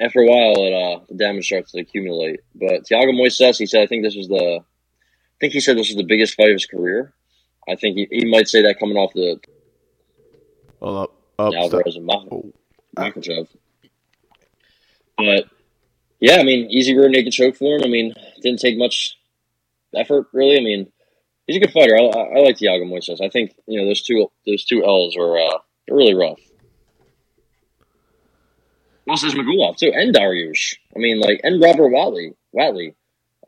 after 0.00 0.20
a 0.20 0.26
while, 0.26 0.54
it 0.64 0.72
uh, 0.72 1.04
the 1.08 1.14
damage 1.16 1.46
starts 1.46 1.72
to 1.72 1.80
accumulate. 1.80 2.40
But 2.54 2.84
Thiago 2.84 3.12
Moises, 3.12 3.58
he 3.58 3.66
said, 3.66 3.82
I 3.82 3.86
think 3.86 4.04
this 4.04 4.16
was 4.16 4.28
the, 4.28 4.60
I 4.60 5.36
think 5.40 5.52
he 5.52 5.60
said 5.60 5.76
this 5.76 5.88
was 5.88 5.96
the 5.96 6.04
biggest 6.04 6.34
fight 6.36 6.48
of 6.50 6.54
his 6.54 6.66
career. 6.66 7.12
I 7.68 7.74
think 7.76 7.96
he, 7.96 8.06
he 8.10 8.24
might 8.30 8.46
say 8.48 8.62
that 8.62 8.78
coming 8.78 8.96
off 8.96 9.12
the 9.14 9.40
Hold 10.80 10.96
up. 10.96 11.16
up 11.38 11.52
stop. 11.52 11.62
Alvarez 11.62 11.96
and 11.96 12.06
Mach- 12.06 12.28
Oh. 12.30 12.52
But 15.16 15.46
yeah, 16.20 16.36
I 16.36 16.42
mean, 16.42 16.70
easy 16.70 16.96
rear 16.96 17.08
naked 17.08 17.32
choke 17.32 17.56
for 17.56 17.76
him. 17.76 17.82
I 17.84 17.88
mean, 17.88 18.14
didn't 18.42 18.60
take 18.60 18.78
much 18.78 19.18
effort 19.94 20.26
really. 20.32 20.56
I 20.56 20.60
mean, 20.60 20.90
he's 21.46 21.56
a 21.56 21.60
good 21.60 21.72
fighter. 21.72 21.96
I, 21.96 22.02
I, 22.02 22.38
I 22.38 22.40
like 22.40 22.56
Thiago 22.56 22.84
Moises. 22.84 23.24
I 23.24 23.28
think 23.28 23.54
you 23.66 23.80
know 23.80 23.86
those 23.86 24.02
two 24.02 24.30
those 24.46 24.64
two 24.64 24.84
L's 24.84 25.16
are 25.16 25.38
uh, 25.38 25.58
really 25.90 26.14
rough. 26.14 26.40
Also, 29.08 29.26
there's 29.26 29.38
Magulov 29.38 29.76
too, 29.76 29.92
and 29.94 30.14
Dariush. 30.14 30.76
I 30.96 30.98
mean, 30.98 31.20
like, 31.20 31.40
and 31.42 31.62
Robert 31.62 31.88
Watley, 31.88 32.34
Watley, 32.52 32.94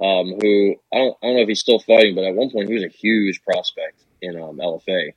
um, 0.01 0.35
who 0.41 0.75
I 0.93 0.99
don't 0.99 1.17
I 1.23 1.27
don't 1.27 1.37
know 1.37 1.43
if 1.43 1.49
he's 1.49 1.61
still 1.61 1.79
fighting, 1.79 2.15
but 2.15 2.25
at 2.25 2.35
one 2.35 2.51
point 2.51 2.69
he 2.69 2.75
was 2.75 2.85
a 2.85 2.89
huge 2.89 3.43
prospect 3.43 4.03
in 4.21 4.37
um, 4.41 4.59
LFA. 4.59 5.15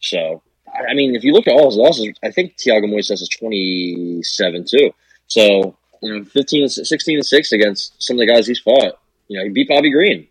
So 0.00 0.42
I 0.74 0.94
mean, 0.94 1.14
if 1.14 1.24
you 1.24 1.32
look 1.32 1.46
at 1.46 1.54
all 1.54 1.66
his 1.66 1.76
losses, 1.76 2.08
I 2.22 2.30
think 2.30 2.56
Thiago 2.56 2.84
Moises 2.84 3.22
is 3.22 3.28
27 3.28 4.64
too. 4.68 4.90
So, 5.26 5.76
you 6.04 6.18
know, 6.18 6.24
15 6.24 6.62
and 6.62 6.72
16 6.72 7.16
and 7.16 7.26
6 7.26 7.52
against 7.52 8.02
some 8.02 8.16
of 8.16 8.20
the 8.20 8.26
guys 8.26 8.46
he's 8.46 8.60
fought. 8.60 8.98
You 9.28 9.38
know, 9.38 9.44
he 9.44 9.50
beat 9.50 9.68
Bobby 9.68 9.90
Green. 9.90 10.28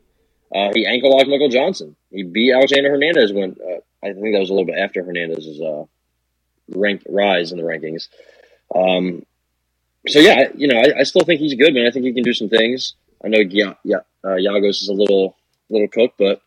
Uh, 0.54 0.72
he 0.74 0.86
ankle 0.86 1.16
locked 1.16 1.30
Michael 1.30 1.50
Johnson. 1.50 1.96
He 2.12 2.24
beat 2.24 2.54
Alexander 2.54 2.92
Hernandez 2.92 3.34
when 3.34 3.56
uh, 3.60 3.80
I 4.06 4.14
think 4.14 4.34
that 4.34 4.40
was 4.40 4.50
a 4.50 4.54
little 4.54 4.68
bit 4.68 4.78
after 4.78 5.04
Hernandez's 5.04 5.60
uh, 5.60 5.86
rank 6.70 7.02
rise 7.10 7.52
in 7.52 7.58
the 7.58 7.64
rankings. 7.64 8.08
Um, 8.74 9.26
so 10.08 10.20
yeah, 10.20 10.50
you 10.56 10.68
know, 10.68 10.78
I, 10.78 11.00
I 11.00 11.04
still 11.04 11.26
think 11.26 11.40
he's 11.40 11.56
good, 11.56 11.74
man. 11.74 11.88
I 11.88 11.92
think 11.92 12.06
he 12.06 12.14
can 12.14 12.24
do 12.24 12.34
some 12.34 12.50
things. 12.50 12.94
I 13.24 13.30
know, 13.30 13.40
yeah, 13.40 13.74
yeah, 13.84 14.02
uh, 14.24 14.36
Giagos 14.36 14.82
is 14.82 14.90
a 14.90 14.94
little 14.94 15.36
little 15.70 15.88
cook, 15.88 16.14
but 16.20 16.42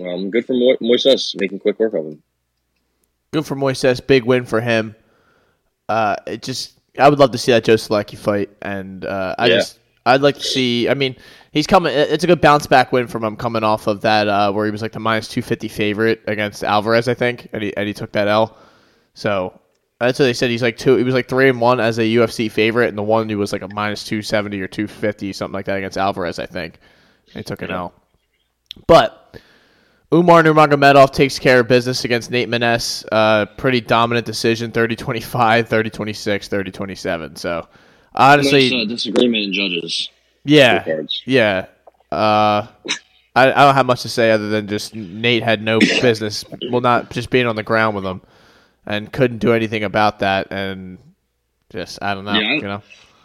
um, 0.00 0.30
good 0.30 0.46
for 0.46 0.54
Mo- 0.54 0.76
Moises 0.80 1.38
making 1.38 1.58
quick 1.58 1.78
work 1.78 1.92
of 1.92 2.06
him. 2.06 2.22
Good 3.32 3.44
for 3.44 3.56
Moises. 3.56 4.04
Big 4.06 4.24
win 4.24 4.46
for 4.46 4.60
him. 4.60 4.94
Uh, 5.88 6.16
it 6.26 6.42
just, 6.42 6.77
I 6.98 7.08
would 7.08 7.18
love 7.18 7.30
to 7.32 7.38
see 7.38 7.52
that 7.52 7.64
Joe 7.64 7.74
Solecki 7.74 8.16
fight, 8.18 8.50
and 8.62 9.04
uh, 9.04 9.34
I 9.38 9.46
Yeah. 9.46 9.54
just, 9.56 9.78
I'd 10.06 10.20
like 10.22 10.36
to 10.36 10.42
see. 10.42 10.88
I 10.88 10.94
mean, 10.94 11.16
he's 11.52 11.66
coming. 11.66 11.92
It's 11.94 12.24
a 12.24 12.26
good 12.26 12.40
bounce 12.40 12.66
back 12.66 12.92
win 12.92 13.06
from 13.06 13.22
him 13.24 13.36
coming 13.36 13.62
off 13.64 13.86
of 13.86 14.00
that 14.02 14.26
uh, 14.28 14.52
where 14.52 14.64
he 14.64 14.70
was 14.70 14.82
like 14.82 14.92
the 14.92 15.00
minus 15.00 15.28
two 15.28 15.42
fifty 15.42 15.68
favorite 15.68 16.22
against 16.26 16.64
Alvarez, 16.64 17.08
I 17.08 17.14
think, 17.14 17.48
and 17.52 17.62
he 17.62 17.76
and 17.76 17.86
he 17.86 17.94
took 17.94 18.12
that 18.12 18.26
L. 18.28 18.56
So 19.14 19.60
that's 20.00 20.18
what 20.18 20.24
they 20.26 20.32
said. 20.32 20.50
He's 20.50 20.62
like 20.62 20.76
two. 20.78 20.96
He 20.96 21.04
was 21.04 21.14
like 21.14 21.28
three 21.28 21.48
and 21.48 21.60
one 21.60 21.78
as 21.80 21.98
a 21.98 22.02
UFC 22.04 22.50
favorite, 22.50 22.88
and 22.88 22.96
the 22.96 23.02
one 23.02 23.28
he 23.28 23.34
was 23.34 23.52
like 23.52 23.62
a 23.62 23.68
minus 23.74 24.04
two 24.04 24.22
seventy 24.22 24.60
or 24.60 24.68
two 24.68 24.86
fifty, 24.86 25.32
something 25.32 25.52
like 25.54 25.66
that 25.66 25.76
against 25.76 25.98
Alvarez, 25.98 26.38
I 26.38 26.46
think. 26.46 26.78
And 27.34 27.36
he 27.36 27.42
took 27.42 27.60
an 27.62 27.70
L. 27.70 27.92
But 28.86 29.38
Umar 30.12 30.42
Nurmagomedov 30.42 31.12
takes 31.12 31.38
care 31.38 31.60
of 31.60 31.68
business 31.68 32.04
against 32.04 32.30
Nate 32.30 32.48
Maness. 32.48 33.04
Uh, 33.12 33.44
pretty 33.44 33.80
dominant 33.80 34.24
decision 34.24 34.70
30 34.72 34.96
25, 34.96 35.68
30 35.68 35.90
26, 35.90 36.48
30 36.48 36.70
27. 36.70 37.36
So, 37.36 37.68
honestly, 38.14 38.70
There's 38.70 38.84
a 38.84 38.86
disagreement 38.86 39.44
in 39.44 39.52
judges. 39.52 40.08
yeah. 40.44 40.84
Yeah. 41.26 41.66
Uh, 42.10 42.66
I, 43.36 43.52
I 43.52 43.64
don't 43.66 43.74
have 43.74 43.84
much 43.84 44.00
to 44.02 44.08
say 44.08 44.30
other 44.30 44.48
than 44.48 44.66
just 44.66 44.94
Nate 44.94 45.42
had 45.42 45.62
no 45.62 45.78
business, 46.02 46.42
well, 46.70 46.80
not 46.80 47.10
just 47.10 47.28
being 47.28 47.46
on 47.46 47.54
the 47.56 47.62
ground 47.62 47.94
with 47.94 48.04
him 48.06 48.22
and 48.86 49.12
couldn't 49.12 49.38
do 49.38 49.52
anything 49.52 49.84
about 49.84 50.20
that. 50.20 50.50
And 50.50 50.96
just, 51.68 52.02
I 52.02 52.14
don't 52.14 52.24
know, 52.24 52.32
Yeah, 52.32 52.48
I- 52.48 52.54
you 52.54 52.62
know? 52.62 52.82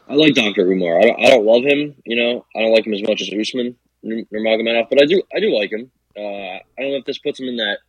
I 0.10 0.16
like 0.16 0.34
Dr. 0.34 0.70
Umar. 0.70 1.00
I 1.00 1.04
don't, 1.04 1.20
I 1.22 1.30
don't 1.30 1.46
love 1.46 1.64
him, 1.64 1.96
you 2.06 2.18
know. 2.18 2.46
I 2.54 2.60
don't 2.60 2.74
like 2.74 2.86
him 2.86 2.94
as 2.94 3.02
much 3.04 3.22
as 3.22 3.30
Usman 3.34 3.74
Nurmagomedov, 4.04 4.90
but 4.90 5.02
I 5.02 5.06
do 5.06 5.22
I 5.34 5.40
do 5.40 5.56
like 5.58 5.72
him. 5.72 5.90
Uh, 6.18 6.22
I 6.22 6.62
don't 6.78 6.92
know 6.92 6.98
if 6.98 7.06
this 7.06 7.18
puts 7.18 7.40
him 7.40 7.48
in 7.48 7.58
that 7.58 7.80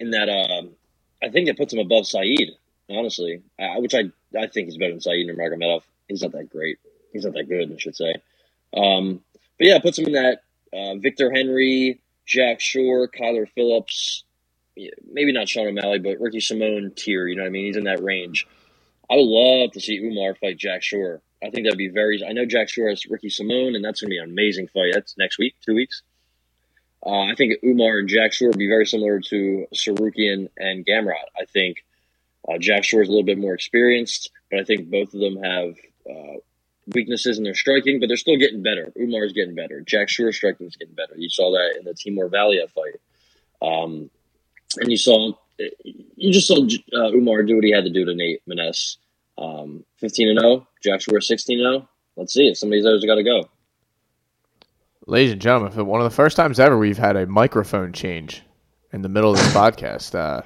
in 0.00 0.10
that. 0.10 0.28
Um, 0.28 0.70
I 1.22 1.28
think 1.28 1.48
it 1.48 1.56
puts 1.56 1.72
him 1.72 1.78
above 1.78 2.06
Saeed, 2.06 2.50
honestly. 2.90 3.42
I, 3.58 3.78
which 3.78 3.94
I 3.94 4.04
I 4.38 4.46
think 4.48 4.66
he's 4.68 4.78
better 4.78 4.92
than 4.92 5.00
Saeed 5.00 5.28
Nurmagomedov. 5.28 5.82
He's 6.08 6.22
not 6.22 6.32
that 6.32 6.50
great. 6.50 6.78
He's 7.12 7.24
not 7.24 7.34
that 7.34 7.48
good, 7.48 7.72
I 7.72 7.78
should 7.78 7.96
say. 7.96 8.14
Um, 8.74 9.22
but 9.58 9.66
yeah, 9.66 9.76
it 9.76 9.82
puts 9.82 9.98
him 9.98 10.06
in 10.06 10.12
that 10.12 10.42
uh, 10.72 10.96
Victor 10.96 11.30
Henry, 11.30 12.00
Jack 12.26 12.60
Shore, 12.60 13.08
Kyler 13.08 13.48
Phillips, 13.54 14.24
maybe 14.76 15.32
not 15.32 15.48
Sean 15.48 15.66
O'Malley, 15.68 15.98
but 15.98 16.20
Ricky 16.20 16.40
Simone 16.40 16.92
tier. 16.96 17.26
You 17.26 17.36
know 17.36 17.42
what 17.42 17.48
I 17.48 17.52
mean? 17.52 17.66
He's 17.66 17.76
in 17.76 17.84
that 17.84 18.02
range. 18.02 18.46
I 19.10 19.16
would 19.16 19.26
love 19.26 19.72
to 19.72 19.80
see 19.80 19.98
Umar 19.98 20.34
fight 20.34 20.56
Jack 20.56 20.82
Shore. 20.82 21.20
I 21.44 21.50
think 21.50 21.66
that'd 21.66 21.76
be 21.78 21.88
very. 21.88 22.24
I 22.26 22.32
know 22.32 22.46
Jack 22.46 22.68
Shore 22.68 22.88
has 22.88 23.04
Ricky 23.06 23.28
Simone, 23.28 23.74
and 23.74 23.84
that's 23.84 24.00
going 24.00 24.10
to 24.10 24.14
be 24.14 24.18
an 24.18 24.30
amazing 24.30 24.68
fight. 24.68 24.92
That's 24.94 25.18
next 25.18 25.38
week, 25.38 25.54
two 25.64 25.74
weeks. 25.74 26.02
Uh, 27.04 27.24
I 27.24 27.34
think 27.34 27.54
Umar 27.64 27.98
and 27.98 28.08
Jack 28.08 28.32
Shore 28.32 28.48
would 28.48 28.58
be 28.58 28.68
very 28.68 28.86
similar 28.86 29.20
to 29.20 29.66
Tsarukyan 29.74 30.48
and 30.56 30.86
Gamrot. 30.86 31.14
I 31.38 31.44
think 31.46 31.84
uh, 32.48 32.58
Jack 32.58 32.84
Shore 32.84 33.02
is 33.02 33.08
a 33.08 33.10
little 33.10 33.26
bit 33.26 33.38
more 33.38 33.54
experienced, 33.54 34.30
but 34.50 34.60
I 34.60 34.64
think 34.64 34.90
both 34.90 35.12
of 35.12 35.20
them 35.20 35.42
have 35.42 35.74
uh, 36.08 36.38
weaknesses 36.94 37.38
in 37.38 37.44
their 37.44 37.54
striking, 37.54 38.00
but 38.00 38.06
they're 38.08 38.16
still 38.16 38.36
getting 38.36 38.62
better. 38.62 38.92
Umar 38.98 39.24
is 39.24 39.32
getting 39.32 39.54
better. 39.54 39.80
Jack 39.80 40.08
Shore's 40.08 40.36
striking 40.36 40.66
is 40.66 40.76
getting 40.76 40.94
better. 40.94 41.14
You 41.16 41.28
saw 41.28 41.52
that 41.52 41.76
in 41.78 41.84
the 41.84 41.94
Timur 41.94 42.28
Valiev 42.28 42.70
fight. 42.70 43.00
Um, 43.60 44.10
and 44.76 44.90
you 44.90 44.96
saw, 44.96 45.32
you 45.58 46.32
just 46.32 46.48
saw 46.48 46.56
uh, 46.56 47.12
Umar 47.12 47.42
do 47.42 47.56
what 47.56 47.64
he 47.64 47.72
had 47.72 47.84
to 47.84 47.90
do 47.90 48.04
to 48.04 48.14
Nate 48.14 48.42
Maness. 48.48 48.96
Um, 49.38 49.84
15 49.96 50.28
and 50.28 50.40
0, 50.40 50.68
Jack 50.82 51.00
Shore 51.00 51.20
16 51.20 51.58
and 51.58 51.80
0. 51.80 51.88
Let's 52.16 52.34
see 52.34 52.48
if 52.48 52.58
some 52.58 52.68
of 52.68 52.72
these 52.72 52.86
others 52.86 53.04
got 53.04 53.14
to 53.16 53.24
go. 53.24 53.48
Ladies 55.06 55.32
and 55.32 55.40
gentlemen, 55.40 55.72
for 55.72 55.84
one 55.84 56.00
of 56.00 56.04
the 56.04 56.14
first 56.14 56.36
times 56.36 56.60
ever, 56.60 56.78
we've 56.78 56.98
had 56.98 57.16
a 57.16 57.26
microphone 57.26 57.92
change 57.92 58.42
in 58.92 59.02
the 59.02 59.08
middle 59.08 59.32
of 59.32 59.36
this 59.38 59.52
podcast. 59.52 60.14
Uh, 60.14 60.42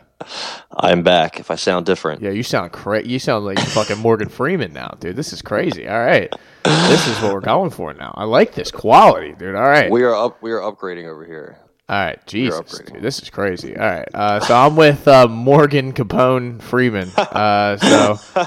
I'm 0.74 1.02
back. 1.02 1.38
If 1.38 1.50
I 1.50 1.56
sound 1.56 1.84
different, 1.84 2.22
Yeah, 2.22 2.30
you 2.30 2.42
sound 2.42 2.72
cra- 2.72 3.04
You 3.04 3.18
sound 3.18 3.44
like 3.44 3.58
fucking 3.58 3.98
Morgan 3.98 4.30
Freeman 4.30 4.72
now, 4.72 4.96
dude. 4.98 5.14
This 5.14 5.32
is 5.34 5.42
crazy. 5.42 5.86
All 5.86 5.98
right, 5.98 6.32
this 6.64 7.06
is 7.06 7.20
what 7.20 7.34
we're 7.34 7.40
going 7.42 7.70
for 7.70 7.92
now. 7.92 8.14
I 8.16 8.24
like 8.24 8.54
this 8.54 8.70
quality, 8.70 9.34
dude. 9.38 9.54
All 9.54 9.62
right, 9.62 9.90
We 9.90 10.02
are 10.04 10.14
up. 10.14 10.42
We 10.42 10.52
are 10.52 10.60
upgrading 10.60 11.06
over 11.06 11.24
here. 11.26 11.58
all 11.90 11.98
right. 11.98 12.26
Jesus, 12.26 12.78
dude, 12.78 13.02
this 13.02 13.20
is 13.20 13.28
crazy. 13.28 13.76
All 13.76 13.86
right, 13.86 14.08
uh, 14.14 14.40
so 14.40 14.56
I'm 14.56 14.74
with 14.74 15.06
uh, 15.06 15.28
Morgan 15.28 15.92
Capone 15.92 16.62
Freeman. 16.62 17.10
Uh, 17.18 17.76
so 17.76 18.46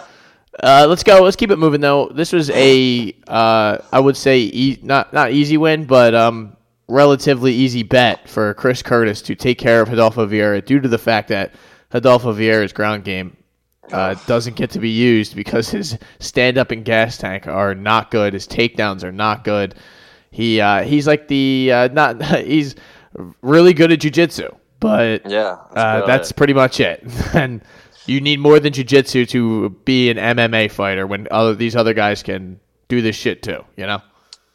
uh, 0.63 0.85
let's 0.87 1.03
go. 1.03 1.21
Let's 1.21 1.35
keep 1.35 1.51
it 1.51 1.57
moving 1.57 1.81
though. 1.81 2.09
This 2.09 2.33
was 2.33 2.49
a, 2.51 3.15
uh, 3.27 3.77
I 3.91 3.99
would 3.99 4.17
say, 4.17 4.39
e- 4.41 4.79
not 4.81 5.13
not 5.13 5.31
easy 5.31 5.57
win, 5.57 5.85
but 5.85 6.13
um, 6.13 6.55
relatively 6.87 7.53
easy 7.53 7.83
bet 7.83 8.27
for 8.27 8.53
Chris 8.55 8.81
Curtis 8.81 9.21
to 9.23 9.35
take 9.35 9.57
care 9.57 9.81
of 9.81 9.89
Rodolfo 9.89 10.27
Vieira 10.27 10.63
due 10.63 10.79
to 10.79 10.87
the 10.87 10.97
fact 10.97 11.29
that 11.29 11.53
Rodolfo 11.93 12.33
Vieira's 12.33 12.73
ground 12.73 13.03
game 13.03 13.37
uh, 13.91 14.15
doesn't 14.27 14.55
get 14.55 14.69
to 14.71 14.79
be 14.79 14.89
used 14.89 15.35
because 15.35 15.69
his 15.69 15.97
stand 16.19 16.57
up 16.57 16.71
and 16.71 16.83
gas 16.85 17.17
tank 17.17 17.47
are 17.47 17.73
not 17.73 18.11
good. 18.11 18.33
His 18.33 18.47
takedowns 18.47 19.03
are 19.03 19.11
not 19.11 19.43
good. 19.43 19.75
He 20.31 20.61
uh, 20.61 20.83
he's 20.83 21.07
like 21.07 21.27
the 21.27 21.71
uh, 21.71 21.87
not 21.89 22.21
he's 22.43 22.75
really 23.41 23.73
good 23.73 23.91
at 23.91 23.99
jujitsu, 23.99 24.55
but 24.79 25.29
Yeah, 25.29 25.57
that's, 25.73 26.03
uh, 26.03 26.05
that's 26.05 26.31
pretty 26.31 26.53
much 26.53 26.79
it. 26.79 27.03
and 27.33 27.61
you 28.09 28.21
need 28.21 28.39
more 28.39 28.59
than 28.59 28.73
jujitsu 28.73 29.27
to 29.29 29.69
be 29.85 30.09
an 30.09 30.17
MMA 30.17 30.71
fighter 30.71 31.05
when 31.05 31.27
other, 31.31 31.55
these 31.55 31.75
other 31.75 31.93
guys 31.93 32.23
can 32.23 32.59
do 32.87 33.01
this 33.01 33.15
shit 33.15 33.43
too. 33.43 33.63
You 33.77 33.85
know. 33.85 34.01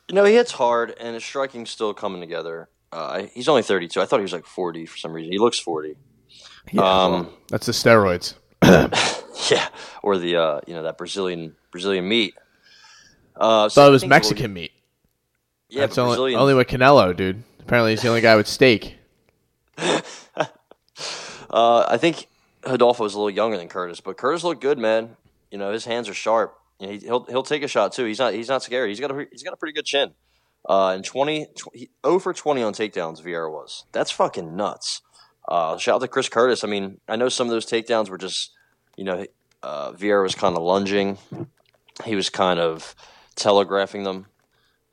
you 0.09 0.15
know 0.15 0.25
he 0.25 0.35
hits 0.35 0.53
hard, 0.53 0.95
and 0.99 1.15
his 1.15 1.25
striking's 1.25 1.71
still 1.71 1.95
coming 1.95 2.21
together. 2.21 2.69
Uh, 2.93 3.27
he's 3.33 3.49
only 3.49 3.63
32. 3.63 4.01
I 4.01 4.07
thought 4.07 4.19
he 4.19 4.23
was 4.23 4.33
like 4.33 4.47
40 4.47 4.87
for 4.87 4.97
some 4.97 5.13
reason. 5.13 5.33
He 5.33 5.39
looks 5.39 5.59
40. 5.59 5.97
Um, 6.79 7.31
That's 7.49 7.67
the 7.67 7.73
steroids. 7.73 8.35
yeah, 9.51 9.69
or 10.03 10.17
the 10.17 10.37
uh, 10.37 10.61
you 10.67 10.75
know 10.75 10.85
that 10.85 10.97
Brazilian 10.97 11.55
Brazilian 11.71 12.09
meat. 12.09 12.35
Uh, 13.37 13.69
so 13.69 13.83
Thought 13.83 13.89
it 13.89 13.93
was 13.93 14.07
Mexican 14.07 14.45
get- 14.45 14.51
meat. 14.51 14.73
Yeah, 15.69 15.81
That's 15.81 15.99
only, 15.99 16.37
only 16.37 16.55
with 16.55 16.69
Canelo, 16.69 17.17
dude. 17.17 17.43
Apparently, 17.61 17.93
he's 17.93 18.03
the 18.03 18.09
only 18.09 18.21
guy 18.21 18.37
with 18.37 18.47
steak. 18.47 18.97
Uh, 21.51 21.87
I 21.89 21.99
think 21.99 22.27
Rodolfo 22.67 23.05
is 23.05 23.15
a 23.15 23.19
little 23.19 23.31
younger 23.31 23.57
than 23.57 23.69
Curtis, 23.69 24.01
but 24.01 24.17
Curtis 24.17 24.45
looked 24.45 24.63
good, 24.63 24.79
man. 24.79 25.17
You 25.51 25.59
know, 25.59 25.73
his 25.73 25.85
hands 25.85 26.09
are 26.09 26.15
sharp. 26.15 26.59
You 26.81 26.87
know, 26.87 26.93
he, 26.93 26.99
he'll 27.01 27.25
he'll 27.25 27.43
take 27.43 27.63
a 27.63 27.69
shot 27.69 27.93
too. 27.93 28.05
He's 28.05 28.19
not 28.19 28.35
he's 28.35 28.49
not 28.49 28.63
scared. 28.63 28.89
He's 28.89 29.01
got 29.01 29.11
a 29.11 29.27
he's 29.31 29.43
got 29.43 29.53
a 29.53 29.57
pretty 29.57 29.75
good 29.75 29.85
chin. 29.85 30.13
Uh, 30.69 30.93
and 30.95 31.05
20, 31.05 31.47
20 31.57 31.91
0 32.07 32.19
for 32.19 32.33
20 32.33 32.63
on 32.63 32.73
takedowns, 32.73 33.23
Vieira 33.23 33.51
was. 33.51 33.85
That's 33.93 34.11
fucking 34.11 34.57
nuts. 34.57 35.03
Uh, 35.47 35.77
shout 35.77 35.97
out 35.97 36.01
to 36.01 36.09
Chris 36.09 36.29
Curtis. 36.29 36.65
I 36.65 36.69
mean, 36.69 37.01
I 37.07 37.17
know 37.17 37.29
some 37.29 37.47
of 37.47 37.51
those 37.51 37.67
takedowns 37.67 38.09
were 38.09 38.17
just, 38.17 38.53
you 38.97 39.05
know, 39.05 39.27
uh, 39.63 39.93
Vieira 39.93 40.23
was 40.23 40.35
kind 40.35 40.57
of 40.57 40.63
lunging. 40.63 41.19
He 42.05 42.17
was 42.17 42.31
kind 42.31 42.59
of 42.59 42.95
telegraphing 43.37 44.05
them. 44.05 44.27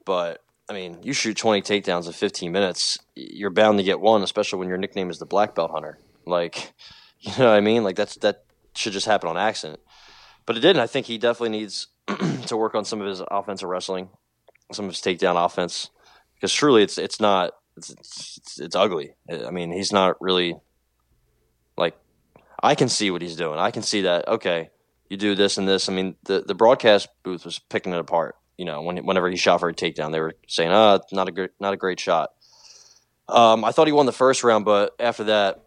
But, 0.03 0.43
I 0.69 0.73
mean, 0.73 0.97
you 1.03 1.13
shoot 1.13 1.37
20 1.37 1.61
takedowns 1.61 2.05
in 2.05 2.13
15 2.13 2.51
minutes, 2.51 2.99
you're 3.15 3.49
bound 3.49 3.77
to 3.77 3.83
get 3.83 4.01
one, 4.01 4.23
especially 4.23 4.59
when 4.59 4.67
your 4.67 4.77
nickname 4.77 5.09
is 5.09 5.19
the 5.19 5.25
Black 5.25 5.55
Belt 5.55 5.71
Hunter. 5.71 5.99
Like, 6.25 6.73
you 7.37 7.37
know 7.37 7.45
what 7.45 7.55
I 7.55 7.61
mean? 7.61 7.83
Like, 7.83 7.95
that's 7.95 8.15
that 8.17 8.45
should 8.75 8.93
just 8.93 9.05
happen 9.05 9.29
on 9.29 9.37
accident. 9.37 9.79
But 10.45 10.57
it 10.57 10.61
didn't. 10.61 10.81
I 10.81 10.87
think 10.87 11.05
he 11.05 11.17
definitely 11.17 11.57
needs 11.57 11.87
to 12.47 12.57
work 12.57 12.75
on 12.75 12.83
some 12.83 12.99
of 12.99 13.07
his 13.07 13.21
offensive 13.29 13.69
wrestling 13.69 14.09
some 14.73 14.85
of 14.85 14.91
his 14.91 15.01
takedown 15.01 15.43
offense 15.43 15.89
because 16.35 16.53
truly 16.53 16.83
it's 16.83 16.97
it's 16.97 17.19
not 17.19 17.53
it's, 17.77 17.89
it's, 17.89 18.59
it's 18.59 18.75
ugly. 18.75 19.15
I 19.29 19.49
mean, 19.51 19.71
he's 19.71 19.93
not 19.93 20.21
really 20.21 20.55
like 21.77 21.97
I 22.61 22.75
can 22.75 22.89
see 22.89 23.11
what 23.11 23.21
he's 23.21 23.35
doing. 23.35 23.59
I 23.59 23.71
can 23.71 23.83
see 23.83 24.01
that 24.01 24.27
okay, 24.27 24.69
you 25.09 25.17
do 25.17 25.35
this 25.35 25.57
and 25.57 25.67
this. 25.67 25.89
I 25.89 25.93
mean, 25.93 26.15
the 26.23 26.41
the 26.41 26.55
broadcast 26.55 27.09
booth 27.23 27.45
was 27.45 27.59
picking 27.59 27.93
it 27.93 27.99
apart. 27.99 28.35
You 28.57 28.65
know, 28.65 28.81
when 28.81 28.97
whenever 29.05 29.29
he 29.29 29.37
shot 29.37 29.59
for 29.59 29.69
a 29.69 29.73
takedown, 29.73 30.11
they 30.11 30.19
were 30.19 30.35
saying, 30.47 30.71
"Ah, 30.71 30.99
oh, 30.99 31.05
not 31.11 31.27
a 31.27 31.31
great 31.31 31.51
not 31.59 31.73
a 31.73 31.77
great 31.77 31.99
shot." 31.99 32.31
Um, 33.27 33.63
I 33.63 33.71
thought 33.71 33.87
he 33.87 33.93
won 33.93 34.05
the 34.05 34.11
first 34.11 34.43
round, 34.43 34.65
but 34.65 34.93
after 34.99 35.25
that, 35.25 35.63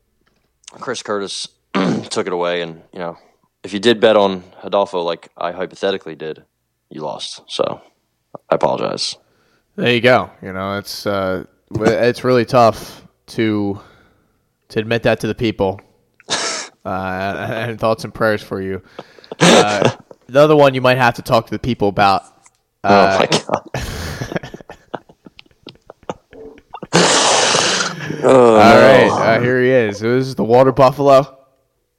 Chris 0.72 1.03
Curtis 1.03 1.48
took 2.11 2.27
it 2.27 2.33
away. 2.33 2.62
And 2.62 2.83
you 2.92 2.98
know, 2.98 3.18
if 3.62 3.72
you 3.72 3.81
did 3.81 4.00
bet 4.00 4.16
on 4.16 4.44
Rodolfo, 4.62 5.00
like 5.03 5.29
I 5.37 5.53
hypothetically 5.53 6.14
did, 6.14 6.44
you 6.90 7.00
lost. 7.03 7.42
So 7.48 7.81
I 8.50 8.55
apologize. 8.55 9.16
There 9.77 9.92
you 9.92 10.00
go. 10.00 10.31
You 10.42 10.53
know, 10.53 10.79
it's 10.79 11.07
uh, 11.07 11.44
it's 11.72 12.24
really 12.24 12.44
tough 12.44 13.07
to 13.29 13.81
to 14.68 14.79
admit 14.79 15.03
that 15.05 15.20
to 15.20 15.27
the 15.27 15.35
people. 15.35 15.81
Uh, 16.87 17.46
and 17.50 17.81
thoughts 17.81 18.05
and 18.05 18.12
prayers 18.12 18.42
for 18.42 18.61
you. 18.61 18.83
Uh, 19.40 19.90
the 20.27 20.38
other 20.38 20.55
one 20.55 20.74
you 20.74 20.83
might 20.83 20.98
have 20.98 21.14
to 21.14 21.22
talk 21.22 21.46
to 21.46 21.50
the 21.50 21.59
people 21.59 21.88
about. 21.88 22.24
oh 22.85 22.90
Uh, 22.94 23.18
my 23.20 23.27
god. 23.27 23.93
Oh, 28.26 28.54
all 28.54 28.56
right, 28.56 29.37
uh, 29.37 29.40
here 29.40 29.62
he 29.62 29.70
is. 29.70 30.00
This 30.00 30.26
is 30.26 30.34
the 30.34 30.44
water 30.44 30.72
buffalo. 30.72 31.38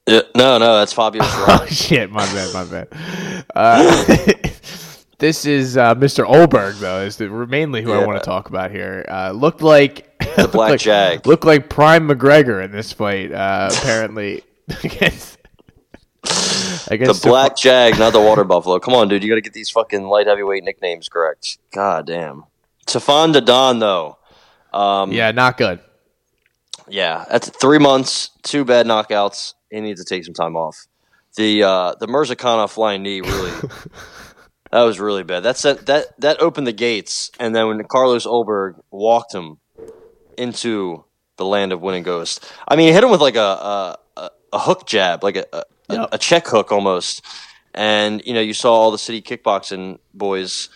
Yeah, 0.07 0.21
no, 0.35 0.57
no, 0.57 0.77
that's 0.77 0.93
Fabio 0.93 1.21
Oh 1.25 1.65
shit! 1.69 2.11
My 2.11 2.25
bad. 2.25 2.53
My 2.53 2.65
bad. 2.65 3.45
Uh, 3.55 4.05
this 5.17 5.45
is 5.45 5.77
uh, 5.77 5.95
Mr. 5.95 6.25
Ulberg, 6.25 6.79
though. 6.79 7.01
Is 7.01 7.17
the, 7.17 7.27
mainly 7.29 7.81
who 7.81 7.91
I 7.91 8.05
want 8.05 8.19
to 8.21 8.25
talk 8.25 8.49
about 8.49 8.71
here. 8.71 9.05
Uh, 9.09 9.31
looked 9.31 9.61
like 9.61 10.17
the 10.35 10.47
Black 10.47 10.79
Jag. 10.79 11.25
Looked 11.25 11.45
like 11.45 11.69
Prime 11.69 12.07
McGregor 12.07 12.63
in 12.63 12.71
this 12.71 12.91
fight. 12.91 13.31
Uh, 13.31 13.69
apparently 13.71 14.43
against 14.83 15.38
the 16.23 16.88
against 16.91 17.23
Black 17.23 17.55
Jag, 17.55 17.97
not 17.97 18.13
the 18.13 18.21
Water 18.21 18.43
Buffalo. 18.43 18.79
Come 18.79 18.93
on, 18.93 19.07
dude, 19.07 19.23
you 19.23 19.29
got 19.29 19.35
to 19.35 19.41
get 19.41 19.53
these 19.53 19.69
fucking 19.71 20.03
light 20.03 20.27
heavyweight 20.27 20.63
nicknames 20.63 21.09
correct. 21.09 21.57
God 21.73 22.05
damn. 22.07 22.45
Stefan 22.88 23.31
Don, 23.31 23.79
though. 23.79 24.17
Um, 24.71 25.11
Yeah, 25.11 25.31
not 25.31 25.57
good. 25.57 25.79
Yeah, 26.88 27.26
that's 27.30 27.50
three 27.50 27.80
months, 27.80 28.30
two 28.43 28.65
bad 28.65 28.86
knockouts. 28.86 29.54
He 29.71 29.82
needs 29.82 30.04
to 30.04 30.06
take 30.08 30.24
some 30.26 30.34
time 30.34 30.56
off. 30.56 30.86
The 31.36 31.63
uh, 31.63 31.95
the 32.00 32.08
Mirzakana 32.08 32.69
flying 32.69 33.04
knee 33.04 33.21
really 33.21 33.52
that 34.71 34.84
was 34.84 35.00
really 35.00 35.24
bad. 35.24 35.41
That 35.43 35.58
sent, 35.58 35.86
that 35.88 36.19
that 36.19 36.41
opened 36.41 36.67
the 36.67 36.74
gates, 36.74 37.32
and 37.39 37.56
then 37.56 37.67
when 37.67 37.84
Carlos 37.86 38.26
Ulberg 38.26 38.80
walked 38.91 39.34
him 39.34 39.58
into 40.38 41.04
the 41.38 41.45
land 41.45 41.71
of 41.74 41.82
winning 41.82 42.04
ghost, 42.04 42.45
I 42.67 42.76
mean, 42.76 42.88
he 42.88 42.93
hit 42.93 43.04
him 43.04 43.10
with 43.12 43.21
like 43.21 43.36
a 43.36 43.39
a, 43.41 43.98
a, 44.17 44.30
a 44.54 44.60
hook 44.60 44.86
jab, 44.86 45.24
like 45.24 45.36
a, 45.38 45.45
a, 45.54 45.63
Yep. 45.88 46.10
a 46.13 46.17
check 46.17 46.48
hook 46.48 46.71
almost. 46.71 47.24
And 47.74 48.21
you 48.26 48.34
know, 48.34 48.41
you 48.41 48.54
saw 48.54 48.74
all 48.74 48.91
the 48.91 48.98
city 48.98 49.21
kickboxing 49.21 50.00
boys 50.15 50.69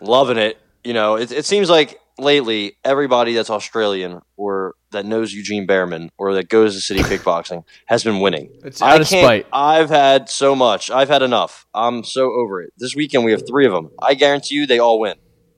loving 0.00 0.38
it. 0.38 0.58
You 0.82 0.94
know, 0.94 1.16
it, 1.16 1.30
it 1.30 1.44
seems 1.44 1.68
like 1.68 1.99
lately 2.20 2.76
everybody 2.84 3.34
that's 3.34 3.50
Australian 3.50 4.20
or 4.36 4.74
that 4.92 5.04
knows 5.06 5.32
Eugene 5.32 5.66
Bareman 5.66 6.10
or 6.18 6.34
that 6.34 6.48
goes 6.48 6.74
to 6.74 6.80
city 6.80 7.00
kickboxing 7.00 7.64
has 7.86 8.02
been 8.04 8.20
winning. 8.20 8.50
It's 8.64 8.82
I 8.82 8.94
out 8.94 9.00
of 9.00 9.08
can't. 9.08 9.24
spite. 9.24 9.46
I've 9.52 9.88
had 9.90 10.28
so 10.28 10.54
much. 10.56 10.90
I've 10.90 11.08
had 11.08 11.22
enough. 11.22 11.66
I'm 11.74 12.04
so 12.04 12.30
over 12.32 12.62
it. 12.62 12.72
This 12.78 12.94
weekend 12.94 13.24
we 13.24 13.30
have 13.32 13.42
three 13.46 13.66
of 13.66 13.72
them. 13.72 13.90
I 14.02 14.14
guarantee 14.14 14.56
you 14.56 14.66
they 14.66 14.78
all 14.78 14.98
win. 15.00 15.16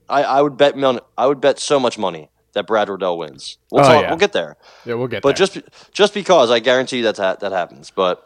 I, 0.09 0.23
I 0.23 0.41
would 0.41 0.57
bet 0.57 0.77
mon- 0.77 0.99
I 1.17 1.27
would 1.27 1.41
bet 1.41 1.59
so 1.59 1.79
much 1.79 1.97
money 1.97 2.29
that 2.53 2.67
Brad 2.67 2.89
Riddell 2.89 3.17
wins. 3.17 3.57
We'll 3.71 3.81
Oh, 3.83 3.87
talk, 3.87 4.01
yeah. 4.03 4.09
We'll 4.09 4.19
get 4.19 4.33
there. 4.33 4.57
Yeah, 4.85 4.93
we'll 4.95 5.07
get 5.07 5.23
But 5.23 5.35
there. 5.37 5.47
just 5.47 5.59
just 5.91 6.13
because 6.13 6.51
I 6.51 6.59
guarantee 6.59 6.97
you 6.97 7.03
that 7.03 7.15
that 7.15 7.39
that 7.39 7.51
happens. 7.51 7.89
But 7.89 8.23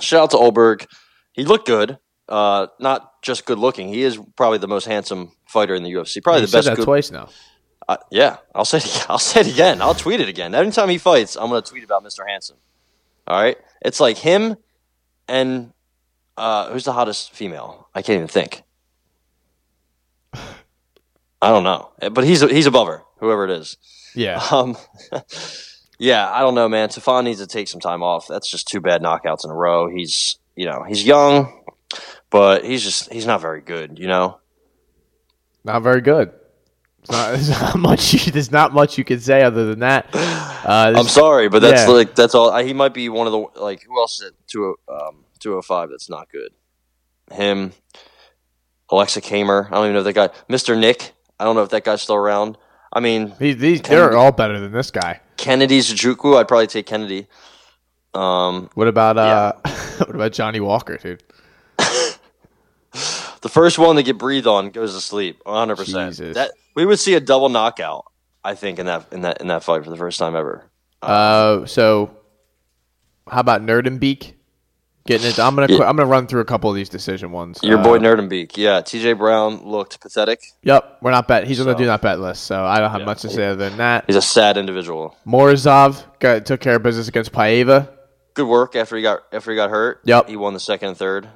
shout 0.00 0.22
out 0.24 0.30
to 0.32 0.36
Ulberg. 0.36 0.86
He 1.32 1.44
looked 1.44 1.66
good. 1.66 1.98
Uh, 2.28 2.66
not 2.80 3.22
just 3.22 3.46
good 3.46 3.58
looking. 3.58 3.88
He 3.88 4.02
is 4.02 4.18
probably 4.36 4.58
the 4.58 4.66
most 4.68 4.84
handsome 4.86 5.30
fighter 5.46 5.74
in 5.76 5.84
the 5.84 5.92
UFC. 5.92 6.20
Probably 6.22 6.40
you 6.40 6.46
the 6.46 6.50
said 6.50 6.58
best. 6.58 6.66
that 6.66 6.76
good- 6.76 6.84
twice 6.84 7.10
now. 7.12 7.28
Uh, 7.88 7.96
yeah, 8.10 8.38
I'll 8.54 8.64
say 8.64 8.78
it, 8.78 9.06
I'll 9.08 9.18
say 9.18 9.40
it 9.40 9.48
again. 9.48 9.80
I'll 9.80 9.94
tweet 9.94 10.20
it 10.20 10.28
again. 10.28 10.54
Anytime 10.54 10.88
he 10.88 10.98
fights, 10.98 11.36
I'm 11.36 11.48
going 11.48 11.62
to 11.62 11.68
tweet 11.68 11.84
about 11.84 12.04
Mr. 12.04 12.26
Handsome. 12.26 12.56
All 13.26 13.40
right, 13.40 13.56
it's 13.82 14.00
like 14.00 14.18
him 14.18 14.56
and 15.28 15.72
uh, 16.36 16.70
who's 16.70 16.84
the 16.84 16.92
hottest 16.92 17.32
female? 17.32 17.88
I 17.94 18.02
can't 18.02 18.16
even 18.16 18.28
think. 18.28 18.62
I 21.42 21.50
don't 21.50 21.64
know, 21.64 21.90
but 22.12 22.24
he's 22.24 22.40
he's 22.40 22.66
above 22.66 22.86
her, 22.88 23.02
whoever 23.18 23.44
it 23.44 23.50
is. 23.50 23.76
Yeah. 24.14 24.42
Um, 24.52 24.76
yeah, 25.98 26.30
I 26.30 26.40
don't 26.40 26.54
know, 26.54 26.68
man. 26.68 26.88
Tefan 26.88 27.24
needs 27.24 27.40
to 27.40 27.46
take 27.46 27.68
some 27.68 27.80
time 27.80 28.02
off. 28.02 28.26
That's 28.28 28.50
just 28.50 28.68
two 28.68 28.80
bad 28.80 29.02
knockouts 29.02 29.44
in 29.44 29.50
a 29.50 29.54
row. 29.54 29.88
He's 29.88 30.38
you 30.54 30.66
know 30.66 30.84
he's 30.86 31.04
young, 31.04 31.62
but 32.30 32.64
he's 32.64 32.82
just 32.82 33.12
he's 33.12 33.26
not 33.26 33.40
very 33.40 33.60
good. 33.60 33.98
You 33.98 34.08
know. 34.08 34.40
Not 35.64 35.82
very 35.82 36.00
good. 36.00 36.32
Not, 37.10 37.30
there's 37.32 37.50
not 37.50 37.78
much. 37.78 38.12
You, 38.12 38.32
there's 38.32 38.52
not 38.52 38.72
much 38.72 38.98
you 38.98 39.04
can 39.04 39.20
say 39.20 39.42
other 39.42 39.66
than 39.66 39.80
that. 39.80 40.08
Uh, 40.14 40.94
I'm 40.96 41.08
sorry, 41.08 41.48
but 41.48 41.60
that's 41.60 41.86
yeah. 41.86 41.92
like 41.92 42.14
that's 42.14 42.34
all. 42.34 42.50
I, 42.50 42.64
he 42.64 42.72
might 42.72 42.94
be 42.94 43.08
one 43.08 43.26
of 43.26 43.32
the 43.32 43.60
like 43.60 43.82
who 43.84 43.98
else 44.00 44.20
is 44.20 44.28
at 44.28 44.32
two 44.46 44.76
um 44.88 45.24
two 45.38 45.54
oh 45.54 45.62
five 45.62 45.90
that's 45.90 46.08
not 46.08 46.30
good. 46.30 46.50
Him, 47.32 47.72
Alexa 48.90 49.20
Kamer. 49.20 49.66
I 49.66 49.70
don't 49.70 49.84
even 49.84 49.92
know 49.94 49.98
if 50.00 50.04
that 50.04 50.14
guy, 50.14 50.28
Mister 50.48 50.76
Nick. 50.76 51.12
I 51.38 51.44
don't 51.44 51.54
know 51.54 51.62
if 51.62 51.70
that 51.70 51.84
guy's 51.84 52.02
still 52.02 52.14
around. 52.16 52.56
I 52.92 53.00
mean, 53.00 53.34
These, 53.38 53.58
these, 53.58 53.82
they're 53.82 54.16
all 54.16 54.32
better 54.32 54.58
than 54.58 54.72
this 54.72 54.90
guy. 54.90 55.20
Kennedy's 55.36 55.92
Sujuku. 55.92 56.38
I'd 56.38 56.48
probably 56.48 56.66
take 56.66 56.86
Kennedy. 56.86 57.26
Um, 58.14 58.70
What 58.74 58.88
about 58.88 59.18
uh? 59.18 59.52
what 59.98 60.14
about 60.14 60.32
Johnny 60.32 60.60
Walker, 60.60 60.96
dude? 60.96 61.22
the 61.78 63.50
first 63.50 63.78
one 63.78 63.96
to 63.96 64.02
get 64.02 64.16
breathed 64.16 64.46
on 64.46 64.70
goes 64.70 64.94
to 64.94 65.00
sleep. 65.00 65.40
100. 65.44 65.76
percent 65.76 66.16
That 66.34 66.52
we 66.76 66.86
would 66.86 67.00
see 67.00 67.14
a 67.14 67.20
double 67.20 67.48
knockout. 67.48 68.04
I 68.44 68.54
think 68.54 68.78
in 68.78 68.86
that 68.86 69.06
in 69.10 69.22
that 69.22 69.40
in 69.40 69.48
that 69.48 69.64
fight 69.64 69.82
for 69.82 69.90
the 69.90 69.96
first 69.96 70.20
time 70.20 70.36
ever. 70.36 70.70
Uh, 71.02 71.66
so 71.66 72.16
how 73.28 73.40
about 73.40 73.62
Nerdenbeek? 73.62 74.34
Getting 75.06 75.28
it. 75.28 75.38
I'm 75.38 75.54
gonna. 75.54 75.72
Yeah. 75.72 75.84
I'm 75.88 75.96
gonna 75.96 76.06
run 76.06 76.26
through 76.26 76.40
a 76.40 76.44
couple 76.44 76.68
of 76.68 76.74
these 76.76 76.88
decision 76.88 77.30
ones. 77.32 77.60
Your 77.62 77.78
Uh, 77.78 77.82
boy 77.82 77.98
Nerdenbeek. 77.98 78.56
Yeah, 78.56 78.80
T.J. 78.80 79.12
Brown 79.14 79.64
looked 79.64 80.00
pathetic. 80.00 80.40
Yep, 80.62 80.98
we're 81.00 81.12
not 81.12 81.28
bet. 81.28 81.44
He's 81.46 81.60
on 81.60 81.66
the 81.66 81.74
do 81.74 81.86
not 81.86 82.02
bet 82.02 82.18
list, 82.18 82.44
so 82.44 82.64
I 82.64 82.78
don't 82.80 82.90
have 82.90 83.00
Yeah. 83.00 83.06
much 83.06 83.22
to 83.22 83.28
say 83.30 83.46
other 83.46 83.68
than 83.68 83.78
that. 83.78 84.04
He's 84.08 84.16
a 84.16 84.22
sad 84.22 84.56
individual. 84.56 85.16
Morozov 85.26 86.02
got 86.18 86.44
took 86.46 86.60
care 86.60 86.76
of 86.76 86.82
business 86.82 87.06
against 87.08 87.30
Paeva. 87.32 87.88
good 88.34 88.48
work 88.48 88.74
after 88.76 88.96
he 88.96 89.02
got 89.02 89.20
after 89.32 89.52
he 89.52 89.56
got 89.56 89.70
hurt. 89.70 90.00
Yep. 90.04 90.28
he 90.28 90.36
won 90.36 90.54
the 90.54 90.60
second 90.60 90.88
and 90.88 90.96
third. 90.96 91.28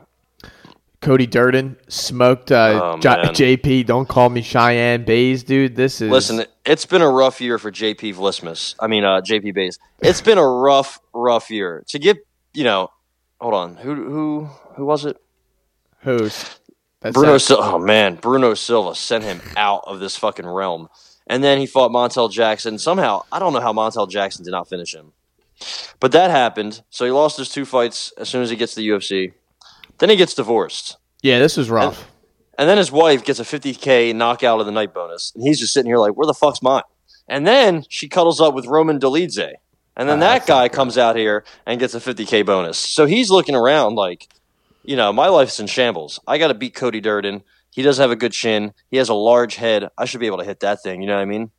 Cody 1.01 1.27
Durden 1.27 1.77
smoked 1.89 2.53
uh, 2.53 2.97
Oh, 2.97 2.99
J- 3.01 3.57
JP. 3.57 3.87
Don't 3.87 4.07
call 4.09 4.29
me 4.29 4.43
Cheyenne 4.43 5.05
Bays, 5.05 5.43
dude. 5.43 5.75
This 5.75 6.01
is 6.03 6.11
Listen, 6.11 6.45
it's 6.67 6.85
been 6.85 7.01
a 7.01 7.09
rough 7.09 7.41
year 7.41 7.59
for 7.59 7.71
JP 7.73 8.15
Vlismus. 8.17 8.75
I 8.79 8.87
mean, 8.87 9.05
uh, 9.05 9.23
JP 9.23 9.55
Bays. 9.55 9.79
It's 10.03 10.21
been 10.21 10.37
a 10.39 10.47
rough, 10.47 11.01
rough 11.15 11.51
year 11.51 11.85
to 11.89 11.99
get. 11.99 12.19
You 12.53 12.65
know, 12.65 12.91
hold 13.41 13.55
on. 13.55 13.77
Who 13.77 13.95
who 13.95 14.45
who 14.77 14.85
was 14.85 15.05
it? 15.05 15.17
who's 16.01 16.59
Bruno. 17.01 17.39
Sil- 17.39 17.61
oh 17.63 17.79
man, 17.79 18.17
Bruno 18.17 18.55
Silva 18.55 18.95
sent 18.95 19.25
him 19.25 19.41
out 19.57 19.85
of 19.87 20.01
this 20.01 20.17
fucking 20.17 20.47
realm, 20.47 20.89
and 21.27 21.43
then 21.43 21.59
he 21.59 21.67
fought 21.67 21.91
Montel 21.93 22.31
Jackson. 22.31 22.79
Somehow, 22.79 23.23
I 23.33 23.39
don't 23.39 23.53
know 23.53 23.61
how 23.61 23.73
Montel 23.73 24.09
Jackson 24.11 24.45
did 24.45 24.51
not 24.51 24.69
finish 24.69 24.95
him, 24.95 25.13
but 26.01 26.13
that 26.13 26.31
happened. 26.31 26.83
So 26.91 27.05
he 27.05 27.11
lost 27.11 27.39
his 27.39 27.49
two 27.49 27.65
fights 27.65 28.13
as 28.19 28.29
soon 28.29 28.43
as 28.43 28.51
he 28.51 28.57
gets 28.57 28.75
to 28.75 28.81
the 28.81 28.89
UFC. 28.89 29.33
Then 30.01 30.11
he 30.11 30.17
gets 30.17 30.35
divorced. 30.35 30.97
Yeah, 31.23 31.39
this 31.39 31.57
was 31.57 31.71
rough. 31.71 32.11
And 32.59 32.69
then 32.69 32.77
his 32.77 32.93
wife 32.93 33.25
gets 33.25 33.39
a 33.39 33.45
50K 33.45 34.15
knockout 34.15 34.61
of 34.61 34.67
the 34.67 34.73
night 34.73 34.93
bonus. 34.93 35.33
And 35.35 35.45
he's 35.45 35.61
just 35.61 35.73
sitting 35.73 35.89
here 35.91 35.99
like, 35.99 36.15
where 36.15 36.27
the 36.27 36.35
fuck's 36.35 36.61
mine? 36.61 36.83
And 37.29 37.47
then 37.47 37.85
she 37.89 38.09
cuddles 38.09 38.41
up 38.41 38.55
with 38.55 38.67
Roman 38.67 38.99
Dolidze. 38.99 39.53
And 39.97 40.09
then 40.09 40.19
Ah, 40.19 40.21
that 40.21 40.47
guy 40.47 40.69
comes 40.69 40.99
out 40.99 41.17
here 41.17 41.45
and 41.67 41.79
gets 41.79 41.95
a 41.95 42.01
50K 42.01 42.45
bonus. 42.45 42.77
So 42.79 43.07
he's 43.07 43.31
looking 43.31 43.55
around 43.55 43.95
like, 43.95 44.29
you 44.85 44.97
know, 44.97 45.13
my 45.13 45.29
life's 45.29 45.61
in 45.61 45.67
shambles. 45.67 46.19
I 46.27 46.39
got 46.39 46.49
to 46.49 46.55
beat 46.55 46.75
Cody 46.75 47.01
Durden. 47.01 47.43
He 47.71 47.83
doesn't 47.83 48.03
have 48.03 48.11
a 48.11 48.17
good 48.17 48.33
chin. 48.33 48.73
He 48.91 48.97
has 48.97 49.09
a 49.09 49.15
large 49.15 49.57
head. 49.57 49.89
I 49.97 50.05
should 50.07 50.21
be 50.21 50.27
able 50.27 50.39
to 50.39 50.45
hit 50.45 50.61
that 50.61 50.83
thing. 50.83 51.03
You 51.03 51.09
know 51.09 51.17
what 51.17 51.23
I 51.23 51.27
mean? 51.27 51.51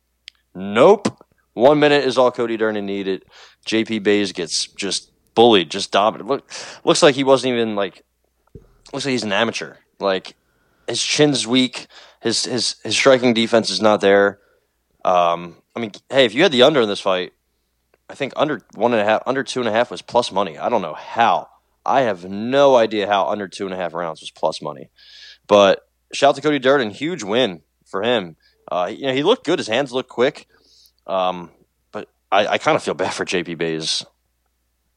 Nope. 0.54 1.08
One 1.54 1.80
minute 1.80 2.04
is 2.04 2.18
all 2.18 2.30
Cody 2.30 2.56
Durden 2.56 2.84
needed. 2.84 3.24
JP 3.66 4.02
Buys 4.04 4.32
gets 4.32 4.66
just 4.66 5.10
bullied, 5.34 5.70
just 5.70 5.90
dominated. 5.92 6.28
Look, 6.28 6.50
looks 6.84 7.02
like 7.02 7.14
he 7.14 7.24
wasn't 7.24 7.54
even 7.54 7.76
like. 7.76 8.04
Looks 8.92 9.04
like 9.04 9.12
he's 9.12 9.24
an 9.24 9.32
amateur. 9.32 9.76
Like 9.98 10.34
his 10.86 11.02
chin's 11.02 11.46
weak. 11.46 11.86
His 12.20 12.44
his 12.44 12.76
his 12.82 12.94
striking 12.94 13.34
defense 13.34 13.70
is 13.70 13.80
not 13.80 14.00
there. 14.00 14.38
Um, 15.04 15.56
I 15.74 15.80
mean, 15.80 15.92
hey, 16.10 16.24
if 16.24 16.34
you 16.34 16.42
had 16.42 16.52
the 16.52 16.62
under 16.62 16.82
in 16.82 16.88
this 16.88 17.00
fight, 17.00 17.32
I 18.08 18.14
think 18.14 18.32
under 18.36 18.60
one 18.74 18.92
and 18.92 19.00
a 19.00 19.04
half, 19.04 19.22
under 19.26 19.42
two 19.42 19.60
and 19.60 19.68
a 19.68 19.72
half 19.72 19.90
was 19.90 20.02
plus 20.02 20.30
money. 20.30 20.58
I 20.58 20.68
don't 20.68 20.82
know 20.82 20.94
how. 20.94 21.48
I 21.84 22.02
have 22.02 22.24
no 22.24 22.76
idea 22.76 23.08
how 23.08 23.26
under 23.28 23.48
two 23.48 23.64
and 23.64 23.74
a 23.74 23.76
half 23.76 23.94
rounds 23.94 24.20
was 24.20 24.30
plus 24.30 24.62
money. 24.62 24.90
But 25.48 25.80
shout 26.12 26.30
out 26.30 26.36
to 26.36 26.42
Cody 26.42 26.58
Durden, 26.58 26.90
huge 26.90 27.22
win 27.22 27.62
for 27.86 28.02
him. 28.02 28.36
Uh, 28.70 28.90
you 28.92 29.06
know, 29.06 29.14
he 29.14 29.22
looked 29.22 29.44
good. 29.44 29.58
His 29.58 29.68
hands 29.68 29.92
looked 29.92 30.08
quick. 30.08 30.46
Um, 31.06 31.50
but 31.90 32.08
I, 32.30 32.46
I 32.46 32.58
kind 32.58 32.76
of 32.76 32.82
feel 32.82 32.94
bad 32.94 33.12
for 33.12 33.24
JP 33.24 33.58
Buys. 33.58 34.04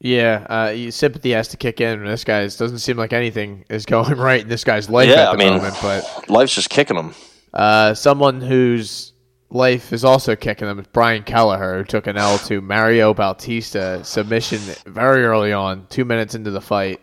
Yeah, 0.06 0.46
uh, 0.48 0.92
sympathy 0.92 1.32
has 1.32 1.48
to 1.48 1.58
kick 1.58 1.82
in. 1.82 2.06
This 2.06 2.24
guy's 2.24 2.56
doesn't 2.58 2.78
seem 2.80 2.96
like 2.96 3.12
anything 3.12 3.66
is 3.70 3.86
going 3.96 4.18
right 4.20 4.42
in 4.42 4.48
this 4.48 4.64
guy's 4.64 4.88
life 4.88 5.10
Yeah, 5.10 5.32
at 5.32 5.38
the 5.38 5.44
I 5.44 5.50
mean- 5.50 5.58
moment. 5.58 5.76
But 5.82 6.30
Life's 6.30 6.54
just 6.54 6.70
kicking 6.70 6.96
him. 6.98 7.16
uh, 7.54 7.96
someone 7.96 8.40
whose 8.40 9.14
life 9.50 9.92
is 9.94 10.04
also 10.06 10.36
kicking 10.36 10.68
them 10.68 10.78
is 10.80 10.86
Brian 10.94 11.24
Kelleher, 11.24 11.78
who 11.80 11.84
took 11.86 12.06
an 12.06 12.18
L 12.18 12.38
to 12.40 12.62
Mario 12.62 13.14
Bautista 13.16 14.04
submission 14.04 14.60
very 14.86 15.24
early 15.26 15.54
on, 15.54 15.88
two 15.90 16.06
minutes 16.06 16.36
into 16.36 16.52
the 16.52 16.62
fight. 16.62 17.02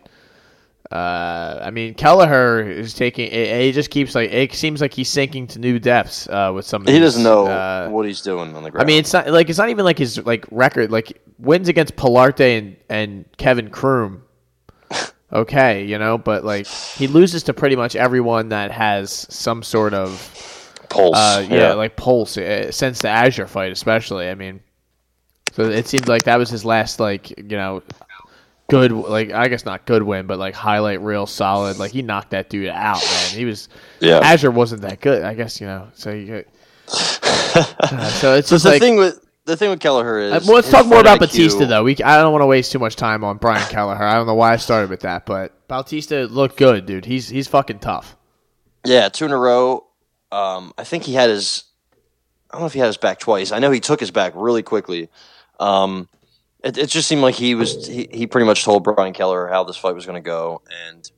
Uh, 0.93 1.59
I 1.63 1.71
mean, 1.71 1.95
Kelleher 1.95 2.61
is 2.61 2.93
taking. 2.93 3.31
It, 3.31 3.61
he 3.61 3.71
just 3.71 3.89
keeps 3.89 4.13
like 4.13 4.31
it 4.31 4.53
seems 4.53 4.79
like 4.79 4.93
he's 4.93 5.09
sinking 5.09 5.47
to 5.47 5.59
new 5.59 5.79
depths 5.79 6.29
uh, 6.29 6.51
with 6.53 6.65
some. 6.67 6.85
He 6.85 6.91
these, 6.91 7.01
doesn't 7.01 7.23
know 7.23 7.47
uh, 7.47 7.89
what 7.89 8.05
he's 8.05 8.21
doing 8.21 8.55
on 8.55 8.61
the 8.61 8.69
ground. 8.69 8.83
I 8.83 8.85
mean, 8.85 8.99
it's 8.99 9.11
not 9.11 9.27
like 9.27 9.49
it's 9.49 9.57
not 9.57 9.69
even 9.69 9.85
like 9.85 9.97
his 9.97 10.23
like 10.23 10.45
record. 10.51 10.91
Like 10.91 11.19
wins 11.39 11.67
against 11.67 11.95
Pilarte 11.95 12.59
and 12.59 12.75
and 12.89 13.25
Kevin 13.37 13.69
Croom. 13.69 14.23
Okay, 15.33 15.83
you 15.83 15.97
know, 15.97 16.19
but 16.19 16.45
like 16.45 16.67
he 16.67 17.07
loses 17.07 17.41
to 17.45 17.55
pretty 17.55 17.75
much 17.75 17.95
everyone 17.95 18.49
that 18.49 18.69
has 18.69 19.25
some 19.33 19.63
sort 19.63 19.95
of 19.95 20.83
pulse. 20.89 21.17
uh, 21.17 21.43
yeah, 21.49 21.73
like 21.73 21.95
pulse 21.95 22.37
uh, 22.37 22.71
since 22.71 23.01
the 23.01 23.09
Azure 23.09 23.47
fight, 23.47 23.71
especially. 23.71 24.29
I 24.29 24.35
mean, 24.35 24.59
so 25.53 25.63
it 25.63 25.87
seemed 25.87 26.07
like 26.07 26.21
that 26.25 26.37
was 26.37 26.51
his 26.51 26.65
last 26.65 26.99
like 26.99 27.35
you 27.35 27.57
know 27.57 27.81
good 28.73 28.91
like 28.91 29.31
I 29.31 29.47
guess 29.47 29.65
not 29.65 29.85
good 29.85 30.03
win, 30.03 30.25
but 30.25 30.39
like 30.39 30.55
highlight 30.55 31.01
real 31.01 31.25
solid. 31.25 31.77
Like 31.77 31.91
he 31.91 32.01
knocked 32.01 32.31
that 32.31 32.49
dude 32.49 32.69
out, 32.69 33.01
man. 33.03 33.29
He 33.37 33.45
was 33.45 33.69
Yeah. 33.99 34.19
Azure 34.19 34.51
wasn't 34.51 34.81
that 34.81 34.99
good, 34.99 35.23
I 35.23 35.33
guess 35.33 35.61
you 35.61 35.67
know. 35.67 35.89
So 35.93 36.11
you. 36.11 36.43
Uh, 36.87 38.09
so 38.09 38.35
it's 38.35 38.47
So 38.49 38.55
just 38.55 38.63
the 38.63 38.71
like 38.71 38.81
thing 38.81 38.95
with 38.97 39.23
the 39.45 39.57
thing 39.57 39.69
with 39.69 39.79
Kelleher 39.79 40.19
uh, 40.19 40.37
is. 40.37 40.47
well, 40.47 40.55
let's 40.55 40.69
talk 40.71 40.85
more 40.85 40.99
about 40.99 41.17
IQ 41.17 41.21
Bautista 41.21 41.65
though. 41.65 41.83
We 41.83 41.97
I 42.03 42.17
don't 42.21 42.31
want 42.31 42.41
to 42.41 42.47
waste 42.47 42.71
too 42.71 42.79
much 42.79 42.95
time 42.95 43.23
on 43.23 43.37
Brian 43.37 43.67
Kelleher. 43.69 44.01
I 44.03 44.15
don't 44.15 44.27
know 44.27 44.35
why 44.35 44.53
I 44.53 44.57
started 44.57 44.89
with 44.89 45.01
that, 45.01 45.25
but 45.25 45.67
Bautista 45.67 46.25
looked 46.25 46.57
good, 46.57 46.85
dude. 46.85 47.05
He's 47.05 47.29
he's 47.29 47.47
fucking 47.47 47.79
tough. 47.79 48.15
Yeah, 48.85 49.09
two 49.09 49.25
in 49.25 49.31
a 49.31 49.37
row. 49.37 49.85
Um, 50.31 50.73
I 50.77 50.83
think 50.83 51.03
he 51.03 51.13
had 51.13 51.29
his. 51.29 51.65
I 52.49 52.55
don't 52.55 52.61
know 52.61 52.67
if 52.67 52.73
he 52.73 52.79
had 52.79 52.87
his 52.87 52.97
back 52.97 53.19
twice. 53.19 53.51
I 53.51 53.59
know 53.59 53.71
he 53.71 53.79
took 53.79 53.99
his 53.99 54.11
back 54.11 54.33
really 54.35 54.63
quickly. 54.63 55.09
Um, 55.59 56.07
it, 56.63 56.77
it 56.77 56.89
just 56.89 57.07
seemed 57.07 57.21
like 57.21 57.35
he 57.35 57.55
was. 57.55 57.87
He, 57.87 58.07
he 58.11 58.27
pretty 58.27 58.45
much 58.45 58.63
told 58.63 58.83
Brian 58.83 59.13
Keller 59.13 59.47
how 59.47 59.63
this 59.63 59.77
fight 59.77 59.95
was 59.95 60.05
going 60.05 60.21
to 60.21 60.25
go, 60.25 60.61
and 60.87 61.09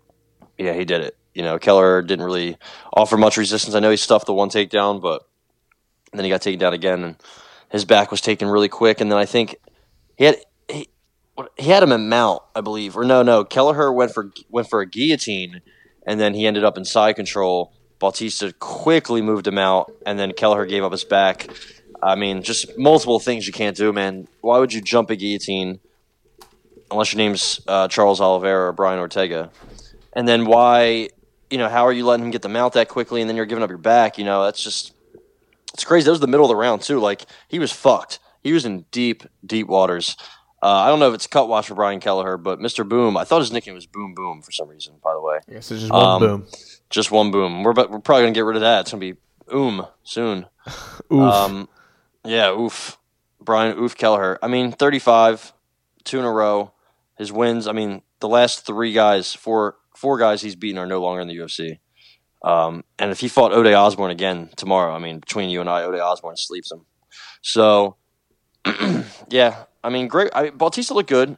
yeah, 0.58 0.74
he 0.74 0.86
did 0.86 1.02
it. 1.02 1.16
You 1.34 1.44
know, 1.44 1.60
Keller 1.60 2.02
didn't 2.02 2.26
really 2.26 2.58
offer 2.94 3.18
much 3.18 3.38
resistance. 3.38 3.76
I 3.76 3.80
know 3.80 3.92
he 3.92 3.98
stuffed 3.98 4.26
the 4.26 4.34
one 4.34 4.50
takedown, 4.50 5.02
but 5.02 5.28
then 6.14 6.24
he 6.24 6.30
got 6.30 6.42
taken 6.42 6.60
down 6.60 6.74
again, 6.74 7.04
and 7.04 7.16
his 7.70 7.86
back 7.86 8.10
was 8.10 8.22
taken 8.22 8.48
really 8.48 8.70
quick. 8.70 9.02
And 9.02 9.12
then 9.12 9.20
I 9.20 9.26
think 9.26 9.58
he 10.18 10.26
had 10.26 10.38
he, 10.68 10.90
he 11.58 11.70
had 11.70 11.84
him 11.84 11.92
in 11.92 12.10
mount, 12.10 12.42
I 12.56 12.62
believe, 12.62 12.98
or 12.98 13.04
no, 13.04 13.22
no. 13.22 13.44
Kelleher 13.46 13.92
went 13.94 14.14
for 14.14 14.32
went 14.50 14.70
for 14.70 14.82
a 14.82 14.88
guillotine, 14.88 15.62
and 16.08 16.20
then 16.20 16.34
he 16.34 16.48
ended 16.48 16.64
up 16.64 16.78
in 16.78 16.86
side 16.86 17.16
control. 17.16 17.72
Bautista 18.00 18.52
quickly 18.54 19.22
moved 19.22 19.48
him 19.48 19.58
out, 19.58 19.92
and 20.06 20.18
then 20.18 20.34
Kelleher 20.34 20.66
gave 20.66 20.84
up 20.84 20.92
his 20.92 21.06
back. 21.06 21.50
I 22.06 22.16
mean, 22.16 22.44
just 22.44 22.78
multiple 22.78 23.20
things 23.20 23.48
you 23.48 23.54
can't 23.54 23.76
do, 23.76 23.92
man. 23.92 24.28
Why 24.42 24.60
would 24.60 24.72
you 24.74 24.80
jump 24.82 25.10
a 25.10 25.16
guillotine 25.16 25.80
unless 26.92 27.12
your 27.14 27.18
name's 27.18 27.60
uh, 27.68 27.88
Charles 27.88 28.22
Oliveira 28.22 28.68
or 28.68 28.74
Brian 28.74 29.00
Ortega? 29.00 29.50
And 30.14 30.28
then 30.28 30.46
why, 30.46 31.10
you 31.50 31.58
know, 31.58 31.68
how 31.68 31.86
are 31.88 31.92
you 31.92 32.06
letting 32.06 32.26
him 32.26 32.32
get 32.32 32.42
the 32.44 32.50
mount 32.50 32.74
that 32.74 32.90
quickly, 32.90 33.22
and 33.22 33.30
then 33.30 33.36
you're 33.36 33.46
giving 33.48 33.64
up 33.64 33.70
your 33.70 33.80
back? 33.80 34.18
You 34.20 34.24
know, 34.26 34.44
that's 34.44 34.64
just 34.64 34.94
it's 35.74 35.84
crazy. 35.84 36.06
That 36.06 36.12
was 36.12 36.20
the 36.20 36.28
middle 36.28 36.46
of 36.46 36.50
the 36.50 36.56
round 36.56 36.84
too. 36.84 37.00
Like 37.00 37.26
he 37.48 37.58
was 37.60 37.72
fucked. 37.72 38.20
He 38.44 38.54
was 38.54 38.66
in 38.66 38.86
deep, 38.92 39.24
deep 39.46 39.68
waters. 39.68 40.16
Uh, 40.62 40.68
I 40.68 40.88
don't 40.88 41.00
know 41.00 41.10
if 41.10 41.16
it's 41.16 41.28
cut 41.28 41.48
watch 41.50 41.68
for 41.68 41.76
Brian 41.76 42.00
Kelleher, 42.00 42.38
but 42.38 42.60
Mr. 42.60 42.88
Boom. 42.88 43.18
I 43.18 43.24
thought 43.24 43.40
his 43.40 43.52
nickname 43.52 43.76
was 43.76 43.88
Boom 43.88 44.14
Boom 44.14 44.42
for 44.42 44.52
some 44.52 44.68
reason. 44.70 44.96
By 45.04 45.14
the 45.14 45.22
way, 45.22 45.40
guess 45.50 45.70
it's 45.72 45.82
just 45.82 45.92
one 45.92 46.06
Um, 46.06 46.20
boom. 46.22 46.48
just 46.90 47.12
one 47.12 47.32
boom. 47.32 47.64
We're 47.64 47.74
but 47.74 47.90
we're 47.90 48.00
probably 48.00 48.24
gonna 48.24 48.34
get 48.34 48.46
rid 48.46 48.56
of 48.58 48.62
that. 48.62 48.82
It's 48.82 48.92
gonna 48.92 49.02
be 49.02 49.16
oom 49.54 49.86
soon. 50.04 50.46
Um, 51.12 51.68
yeah, 52.26 52.52
oof. 52.52 52.98
Brian 53.40 53.78
Oof 53.78 53.96
Kelleher. 53.96 54.40
I 54.42 54.48
mean, 54.48 54.72
thirty-five, 54.72 55.54
two 56.04 56.20
in 56.20 56.26
a 56.26 56.32
row. 56.32 56.72
His 57.18 57.32
wins. 57.32 57.68
I 57.68 57.72
mean, 57.72 58.02
the 58.20 58.28
last 58.28 58.66
three 58.66 58.92
guys, 58.92 59.34
four 59.34 59.76
four 59.96 60.18
guys 60.18 60.42
he's 60.42 60.56
beaten 60.56 60.78
are 60.78 60.88
no 60.88 61.02
longer 61.02 61.22
in 61.22 61.28
the 61.28 61.38
UFC. 61.38 61.80
Um, 62.44 62.84
and 63.00 63.12
if 63.12 63.20
he 63.20 63.28
fought 63.28 63.54
Ode' 63.54 63.74
Osbourne 63.74 64.12
again 64.12 64.50
tomorrow, 64.56 64.94
I 64.94 65.00
mean, 65.00 65.20
between 65.20 65.50
you 65.50 65.62
and 65.62 65.70
I, 65.70 65.84
Ode' 65.84 66.00
Osbourne 66.00 66.38
sleeps 66.38 66.72
him. 66.72 66.86
So, 67.42 67.96
yeah, 69.30 69.64
I 69.84 69.90
mean, 69.90 70.08
great. 70.08 70.30
I, 70.34 70.52
Bautista 70.52 70.94
looked 70.94 71.10
good. 71.10 71.38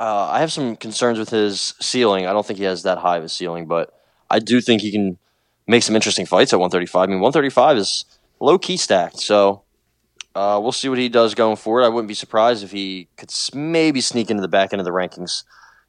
Uh, 0.00 0.28
I 0.30 0.40
have 0.40 0.52
some 0.52 0.76
concerns 0.76 1.18
with 1.18 1.30
his 1.30 1.74
ceiling. 1.80 2.26
I 2.26 2.32
don't 2.32 2.46
think 2.46 2.58
he 2.58 2.64
has 2.64 2.84
that 2.84 2.98
high 2.98 3.18
of 3.18 3.24
a 3.24 3.28
ceiling, 3.28 3.66
but 3.66 3.92
I 4.30 4.38
do 4.38 4.60
think 4.60 4.82
he 4.82 4.90
can 4.90 5.18
make 5.66 5.82
some 5.82 5.94
interesting 5.94 6.26
fights 6.26 6.52
at 6.52 6.58
135. 6.58 7.02
I 7.02 7.06
mean, 7.06 7.20
135 7.20 7.76
is 7.76 8.04
low 8.40 8.58
key 8.58 8.76
stacked. 8.76 9.18
So 9.18 9.62
uh, 10.38 10.60
we'll 10.60 10.70
see 10.70 10.88
what 10.88 10.98
he 10.98 11.08
does 11.08 11.34
going 11.34 11.56
forward. 11.56 11.82
I 11.82 11.88
wouldn't 11.88 12.06
be 12.06 12.14
surprised 12.14 12.62
if 12.62 12.70
he 12.70 13.08
could 13.16 13.34
maybe 13.54 14.00
sneak 14.00 14.30
into 14.30 14.40
the 14.40 14.46
back 14.46 14.72
end 14.72 14.78
of 14.78 14.84
the 14.84 14.92
rankings. 14.92 15.42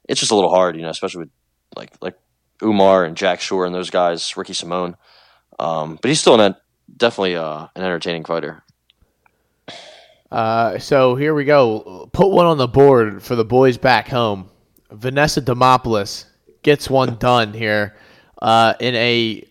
It's 0.08 0.18
just 0.18 0.32
a 0.32 0.34
little 0.34 0.50
hard, 0.50 0.74
you 0.74 0.82
know, 0.82 0.88
especially 0.88 1.20
with 1.20 1.30
like 1.76 1.92
like 2.00 2.18
Umar 2.60 3.04
and 3.04 3.16
Jack 3.16 3.40
Shore 3.40 3.64
and 3.64 3.72
those 3.72 3.90
guys, 3.90 4.36
Ricky 4.36 4.52
Simón. 4.52 4.96
Um, 5.60 6.00
but 6.02 6.08
he's 6.08 6.20
still 6.20 6.40
an, 6.40 6.56
definitely 6.96 7.36
uh, 7.36 7.68
an 7.76 7.84
entertaining 7.84 8.24
fighter. 8.24 8.64
Uh, 10.32 10.80
so 10.80 11.14
here 11.14 11.32
we 11.32 11.44
go. 11.44 12.10
Put 12.12 12.32
one 12.32 12.46
on 12.46 12.58
the 12.58 12.66
board 12.66 13.22
for 13.22 13.36
the 13.36 13.44
boys 13.44 13.78
back 13.78 14.08
home. 14.08 14.50
Vanessa 14.90 15.40
Demopoulos 15.40 16.24
gets 16.64 16.90
one 16.90 17.14
done 17.18 17.52
here 17.52 17.94
uh, 18.42 18.74
in 18.80 18.96
a. 18.96 19.46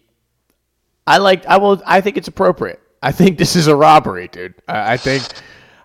I 1.07 1.19
like. 1.19 1.45
I 1.45 1.55
will. 1.55 1.81
I 1.85 2.01
think 2.01 2.17
it's 2.17 2.27
appropriate. 2.27 2.81
I 3.01 3.11
think 3.11 3.37
this 3.37 3.55
is 3.55 3.67
a 3.67 3.75
robbery, 3.75 4.27
dude. 4.27 4.55
I, 4.67 4.93
I 4.93 4.97
think. 4.97 5.23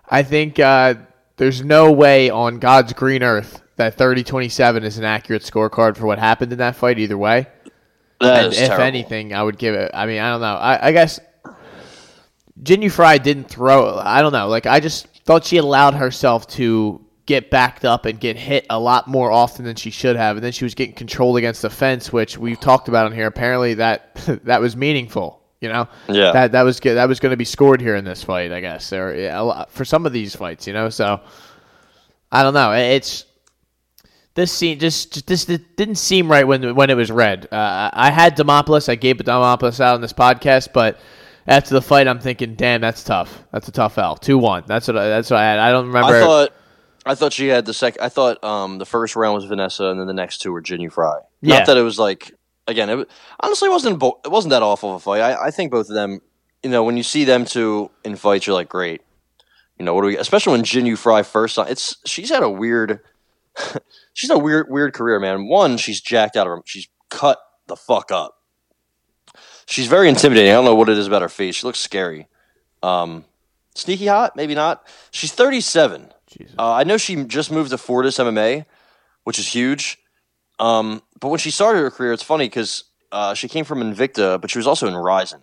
I 0.07 0.21
think 0.21 0.59
uh, 0.59 0.95
there's 1.37 1.63
no 1.63 1.91
way 1.91 2.29
on 2.29 2.59
God's 2.59 2.93
green 2.93 3.23
earth 3.23 3.63
that 3.77 3.97
30-27 3.97 4.83
is 4.83 4.97
an 4.99 5.03
accurate 5.03 5.41
scorecard 5.41 5.97
for 5.97 6.05
what 6.05 6.19
happened 6.19 6.51
in 6.51 6.59
that 6.59 6.75
fight. 6.75 6.99
Either 6.99 7.17
way, 7.17 7.47
That 8.21 8.47
if 8.47 8.55
terrible. 8.55 8.83
anything, 8.83 9.33
I 9.33 9.41
would 9.41 9.57
give 9.57 9.73
it. 9.73 9.91
I 9.93 10.05
mean, 10.05 10.19
I 10.21 10.29
don't 10.29 10.41
know. 10.41 10.55
I, 10.55 10.87
I 10.87 10.91
guess 10.91 11.19
Jinh 12.61 12.83
Yu 12.83 12.89
Frey 12.89 13.17
didn't 13.17 13.45
throw. 13.49 13.97
I 13.97 14.21
don't 14.21 14.31
know. 14.31 14.47
Like 14.47 14.65
I 14.65 14.79
just 14.79 15.07
thought 15.25 15.43
she 15.43 15.57
allowed 15.57 15.95
herself 15.95 16.47
to 16.49 17.01
get 17.25 17.49
backed 17.49 17.83
up 17.83 18.05
and 18.05 18.19
get 18.19 18.37
hit 18.37 18.67
a 18.69 18.79
lot 18.79 19.07
more 19.07 19.31
often 19.31 19.65
than 19.65 19.75
she 19.75 19.89
should 19.89 20.15
have, 20.15 20.37
and 20.37 20.43
then 20.45 20.51
she 20.51 20.63
was 20.63 20.75
getting 20.75 20.95
controlled 20.95 21.37
against 21.37 21.61
the 21.63 21.69
fence, 21.69 22.13
which 22.13 22.37
we've 22.37 22.59
talked 22.59 22.87
about 22.87 23.07
on 23.07 23.11
here. 23.11 23.27
Apparently, 23.27 23.73
that 23.73 24.15
that 24.43 24.61
was 24.61 24.75
meaningful. 24.77 25.41
You 25.65 25.73
know, 25.73 25.87
Yeah. 26.07 26.31
that 26.31 26.51
that 26.53 26.61
was 26.63 26.79
good. 26.79 26.95
That 26.95 27.09
was 27.09 27.19
going 27.19 27.31
to 27.31 27.37
be 27.37 27.45
scored 27.45 27.81
here 27.81 27.95
in 27.95 28.05
this 28.05 28.23
fight, 28.23 28.51
I 28.51 28.61
guess, 28.61 28.93
or 28.93 29.13
yeah, 29.15 29.65
for 29.69 29.83
some 29.83 30.05
of 30.05 30.13
these 30.13 30.35
fights. 30.35 30.67
You 30.67 30.73
know, 30.73 30.89
so 30.89 31.19
I 32.31 32.43
don't 32.43 32.53
know. 32.53 32.71
It's 32.71 33.25
this 34.35 34.51
scene 34.51 34.79
just, 34.79 35.13
just 35.13 35.27
this 35.27 35.49
it 35.49 35.77
didn't 35.77 35.95
seem 35.95 36.29
right 36.29 36.45
when 36.45 36.75
when 36.75 36.89
it 36.89 36.95
was 36.95 37.11
read. 37.11 37.47
Uh, 37.51 37.89
I 37.93 38.11
had 38.11 38.37
Demopoulos. 38.37 38.89
I 38.89 38.95
gave 38.95 39.17
Demopoulos 39.17 39.79
out 39.79 39.95
on 39.95 40.01
this 40.01 40.13
podcast, 40.13 40.73
but 40.73 40.99
after 41.47 41.73
the 41.73 41.81
fight, 41.81 42.07
I'm 42.07 42.19
thinking, 42.19 42.55
damn, 42.55 42.81
that's 42.81 43.03
tough. 43.03 43.43
That's 43.51 43.67
a 43.67 43.71
tough 43.71 43.97
L. 43.97 44.15
Two 44.15 44.37
one. 44.37 44.63
That's 44.67 44.87
what 44.87 44.97
I, 44.97 45.07
that's 45.07 45.29
what 45.29 45.39
I 45.39 45.43
had. 45.43 45.59
I 45.59 45.71
don't 45.71 45.87
remember. 45.87 46.15
I 46.17 46.19
thought 46.21 46.49
I 47.05 47.15
thought 47.15 47.33
she 47.33 47.47
had 47.47 47.65
the 47.65 47.73
second. 47.73 48.01
I 48.03 48.09
thought 48.09 48.43
um, 48.43 48.77
the 48.77 48.85
first 48.85 49.15
round 49.15 49.35
was 49.35 49.45
Vanessa, 49.45 49.85
and 49.85 49.99
then 49.99 50.07
the 50.07 50.13
next 50.13 50.39
two 50.39 50.51
were 50.51 50.61
Jinh 50.61 50.81
Yu 50.81 50.89
Frey. 50.89 51.11
Yeah. 51.41 51.59
Not 51.59 51.67
that 51.67 51.77
it 51.77 51.83
was 51.83 51.97
like 51.99 52.33
again. 52.67 52.89
It 52.89 53.09
honestly 53.39 53.69
wasn't 53.69 53.99
bo- 53.99 54.19
it 54.23 54.31
wasn't 54.31 54.51
that 54.51 54.63
awful 54.63 54.89
of 54.89 54.95
a 54.95 54.99
fight. 54.99 55.21
I, 55.21 55.47
I 55.47 55.51
think 55.51 55.71
both 55.71 55.89
of 55.89 55.95
them. 55.95 56.21
You 56.63 56.71
know, 56.71 56.83
when 56.83 56.97
you 56.97 57.03
see 57.03 57.25
them 57.25 57.45
two 57.45 57.91
in 58.03 58.15
fights, 58.15 58.47
you're 58.47 58.55
like, 58.55 58.69
great. 58.69 59.01
You 59.77 59.85
know, 59.85 59.93
what 59.93 60.01
do 60.01 60.07
we? 60.07 60.17
Especially 60.17 60.51
when 60.53 60.63
Jinh 60.63 60.87
Yu 60.87 60.95
Frey 60.95 61.21
first. 61.23 61.57
It's 61.57 61.97
she's 62.05 62.29
had 62.29 62.43
a 62.43 62.49
weird. 62.49 63.01
she's 64.13 64.29
a 64.29 64.37
weird 64.37 64.67
weird 64.69 64.93
career, 64.93 65.19
man. 65.19 65.47
One, 65.47 65.77
she's 65.77 66.01
jacked 66.01 66.35
out 66.35 66.47
of 66.47 66.51
her. 66.51 66.61
She's 66.65 66.87
cut 67.09 67.39
the 67.67 67.75
fuck 67.75 68.11
up. 68.11 68.41
She's 69.67 69.87
very 69.87 70.09
intimidating. 70.09 70.51
I 70.51 70.55
don't 70.55 70.65
know 70.65 70.75
what 70.75 70.89
it 70.89 70.97
is 70.97 71.07
about 71.07 71.21
her 71.21 71.29
face. 71.29 71.55
She 71.55 71.67
looks 71.67 71.79
scary. 71.79 72.27
Um, 72.83 73.25
sneaky 73.73 74.07
hot, 74.07 74.35
maybe 74.35 74.53
not. 74.53 74.87
She's 75.11 75.31
37. 75.31 76.11
Uh, 76.57 76.73
I 76.73 76.83
know 76.83 76.97
she 76.97 77.23
just 77.23 77.51
moved 77.51 77.71
to 77.71 77.77
Fortis 77.77 78.17
MMA, 78.17 78.65
which 79.23 79.39
is 79.39 79.47
huge. 79.47 79.97
Um, 80.59 81.01
but 81.19 81.29
when 81.29 81.39
she 81.39 81.51
started 81.51 81.79
her 81.79 81.91
career, 81.91 82.13
it's 82.13 82.23
funny 82.23 82.45
because 82.45 82.85
uh, 83.11 83.33
she 83.33 83.47
came 83.47 83.65
from 83.65 83.79
Invicta, 83.79 84.39
but 84.39 84.49
she 84.49 84.59
was 84.59 84.67
also 84.67 84.87
in 84.87 84.95
Rizin. 84.95 85.41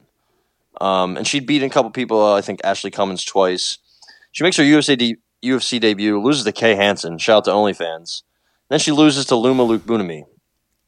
Um, 0.81 1.17
and 1.17 1.27
she'd 1.27 1.47
beaten 1.47 1.67
a 1.67 1.71
couple 1.73 1.91
people. 1.91 2.23
Uh, 2.23 2.37
I 2.37 2.41
think 2.41 2.61
Ashley 2.65 2.91
Cummins 2.91 3.25
twice. 3.25 3.79
She 4.33 4.43
makes 4.45 4.57
her 4.57 4.63
UFC, 4.63 4.97
de- 4.97 5.17
UFC 5.45 5.81
debut, 5.81 6.21
loses 6.21 6.45
to 6.45 6.53
Kay 6.53 6.75
Hansen. 6.75 7.19
Shout 7.19 7.39
out 7.39 7.45
to 7.45 7.51
OnlyFans. 7.51 8.23
Then 8.69 8.79
she 8.79 8.93
loses 8.93 9.27
to 9.27 9.37
Loma 9.37 9.65
Lookboonmee. 9.65 10.25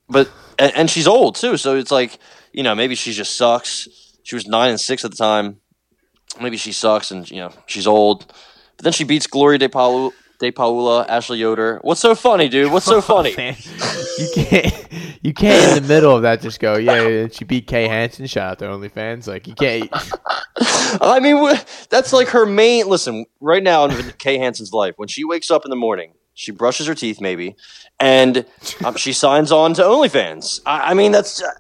But 0.08 0.30
and, 0.58 0.72
and 0.74 0.90
she's 0.90 1.06
old 1.06 1.36
too, 1.36 1.56
so 1.56 1.76
it's 1.76 1.90
like 1.90 2.18
you 2.52 2.62
know 2.62 2.74
maybe 2.74 2.94
she 2.94 3.12
just 3.12 3.36
sucks. 3.36 3.88
She 4.22 4.34
was 4.34 4.46
nine 4.46 4.70
and 4.70 4.80
six 4.80 5.04
at 5.04 5.10
the 5.10 5.16
time. 5.16 5.60
Maybe 6.40 6.56
she 6.56 6.72
sucks, 6.72 7.10
and 7.10 7.30
you 7.30 7.38
know 7.38 7.52
she's 7.66 7.86
old. 7.86 8.26
But 8.76 8.84
then 8.84 8.92
she 8.92 9.04
beats 9.04 9.26
Gloria 9.26 9.58
De 9.58 9.68
De 10.38 10.50
Paula, 10.50 11.06
Ashley 11.08 11.38
Yoder. 11.38 11.78
What's 11.82 12.00
so 12.00 12.14
funny, 12.14 12.48
dude? 12.48 12.72
What's 12.72 12.86
so 12.86 13.00
funny? 13.14 13.34
Man, 13.36 13.56
you 14.18 14.28
can't 14.34 14.88
you 15.22 15.32
can't 15.32 15.76
in 15.76 15.82
the 15.82 15.88
middle 15.88 16.14
of 16.14 16.22
that 16.22 16.40
just 16.42 16.60
go 16.60 16.76
yeah 16.76 17.28
she 17.28 17.44
beat 17.44 17.66
Kay 17.66 17.88
Hansen 17.88 18.26
shout 18.26 18.50
out 18.50 18.58
to 18.58 18.66
OnlyFans 18.66 19.26
like 19.26 19.46
you 19.46 19.54
can't 19.54 19.90
I 21.00 21.18
mean, 21.20 21.58
that's 21.90 22.12
like 22.12 22.28
her 22.28 22.46
main. 22.46 22.88
Listen, 22.88 23.26
right 23.40 23.62
now 23.62 23.86
in 23.86 24.12
Kay 24.18 24.38
Hansen's 24.38 24.72
life, 24.72 24.94
when 24.96 25.08
she 25.08 25.24
wakes 25.24 25.50
up 25.50 25.64
in 25.64 25.70
the 25.70 25.76
morning, 25.76 26.12
she 26.34 26.52
brushes 26.52 26.86
her 26.86 26.94
teeth, 26.94 27.20
maybe, 27.20 27.56
and 27.98 28.44
um, 28.84 28.96
she 28.96 29.12
signs 29.12 29.50
on 29.50 29.74
to 29.74 29.82
OnlyFans. 29.82 30.60
I, 30.66 30.90
I 30.90 30.94
mean, 30.94 31.12
that's. 31.12 31.42
Uh, 31.42 31.50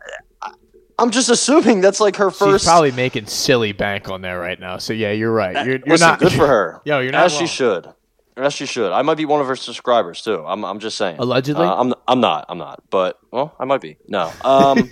I'm 0.96 1.10
just 1.10 1.28
assuming 1.28 1.80
that's 1.80 1.98
like 1.98 2.14
her 2.16 2.30
first. 2.30 2.64
she's 2.64 2.68
probably 2.70 2.92
making 2.92 3.26
silly 3.26 3.72
bank 3.72 4.08
on 4.08 4.20
there 4.20 4.38
right 4.38 4.60
now 4.60 4.78
so 4.78 4.92
yeah 4.92 5.10
you're 5.10 5.32
right 5.32 5.66
you're, 5.66 5.78
you're 5.78 5.86
Listen, 5.88 6.06
not 6.06 6.20
good 6.20 6.32
for 6.32 6.46
her. 6.46 6.80
Yo, 6.84 7.00
you're 7.00 7.10
not 7.10 7.24
as 7.24 7.32
she 7.32 7.48
should. 7.48 7.92
As 8.36 8.52
she 8.52 8.66
should. 8.66 8.90
I 8.90 9.02
might 9.02 9.16
be 9.16 9.26
one 9.26 9.40
of 9.40 9.46
her 9.46 9.54
subscribers 9.54 10.22
too. 10.22 10.44
I'm. 10.44 10.64
I'm 10.64 10.80
just 10.80 10.96
saying. 10.96 11.18
Allegedly? 11.18 11.64
Uh, 11.64 11.74
I'm. 11.74 11.94
I'm 12.08 12.20
not. 12.20 12.46
I'm 12.48 12.58
not. 12.58 12.82
But 12.90 13.18
well, 13.30 13.54
I 13.60 13.64
might 13.64 13.80
be. 13.80 13.96
No. 14.08 14.32
Um. 14.42 14.78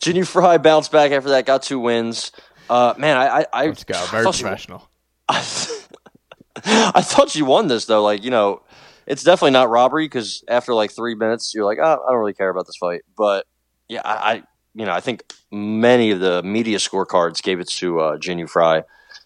Jinh 0.00 0.14
Yu 0.16 0.24
Frey 0.24 0.56
bounced 0.56 0.90
back 0.92 1.12
after 1.12 1.28
that. 1.30 1.44
Got 1.44 1.62
two 1.62 1.78
wins. 1.78 2.32
Uh, 2.70 2.94
man, 2.96 3.18
I. 3.18 3.40
I, 3.40 3.46
I 3.52 3.66
let's 3.66 3.84
go 3.84 4.02
very 4.06 4.24
thought 4.24 4.34
professional 4.34 4.88
I, 5.28 5.36
I 6.64 7.02
thought 7.02 7.30
she 7.30 7.42
won 7.42 7.68
this 7.68 7.84
though. 7.86 8.02
Like 8.02 8.24
you 8.24 8.30
know, 8.30 8.62
it's 9.06 9.22
definitely 9.22 9.52
not 9.52 9.70
robbery 9.70 10.06
because 10.06 10.44
after 10.48 10.74
like 10.74 10.90
three 10.90 11.14
minutes, 11.14 11.54
you're 11.54 11.64
like, 11.64 11.78
oh, 11.78 12.02
I 12.06 12.10
don't 12.10 12.18
really 12.18 12.34
care 12.34 12.48
about 12.48 12.66
this 12.66 12.76
fight. 12.76 13.02
But 13.16 13.46
yeah, 13.88 14.02
I, 14.04 14.32
I 14.32 14.42
you 14.74 14.86
know, 14.86 14.92
I 14.92 15.00
think 15.00 15.22
many 15.50 16.10
of 16.10 16.20
the 16.20 16.42
media 16.42 16.78
scorecards 16.78 17.42
gave 17.42 17.60
it 17.60 17.68
to 17.68 18.00
uh, 18.00 18.16
Jinh 18.16 18.38
Yu 18.38 18.46
Frey. 18.46 18.82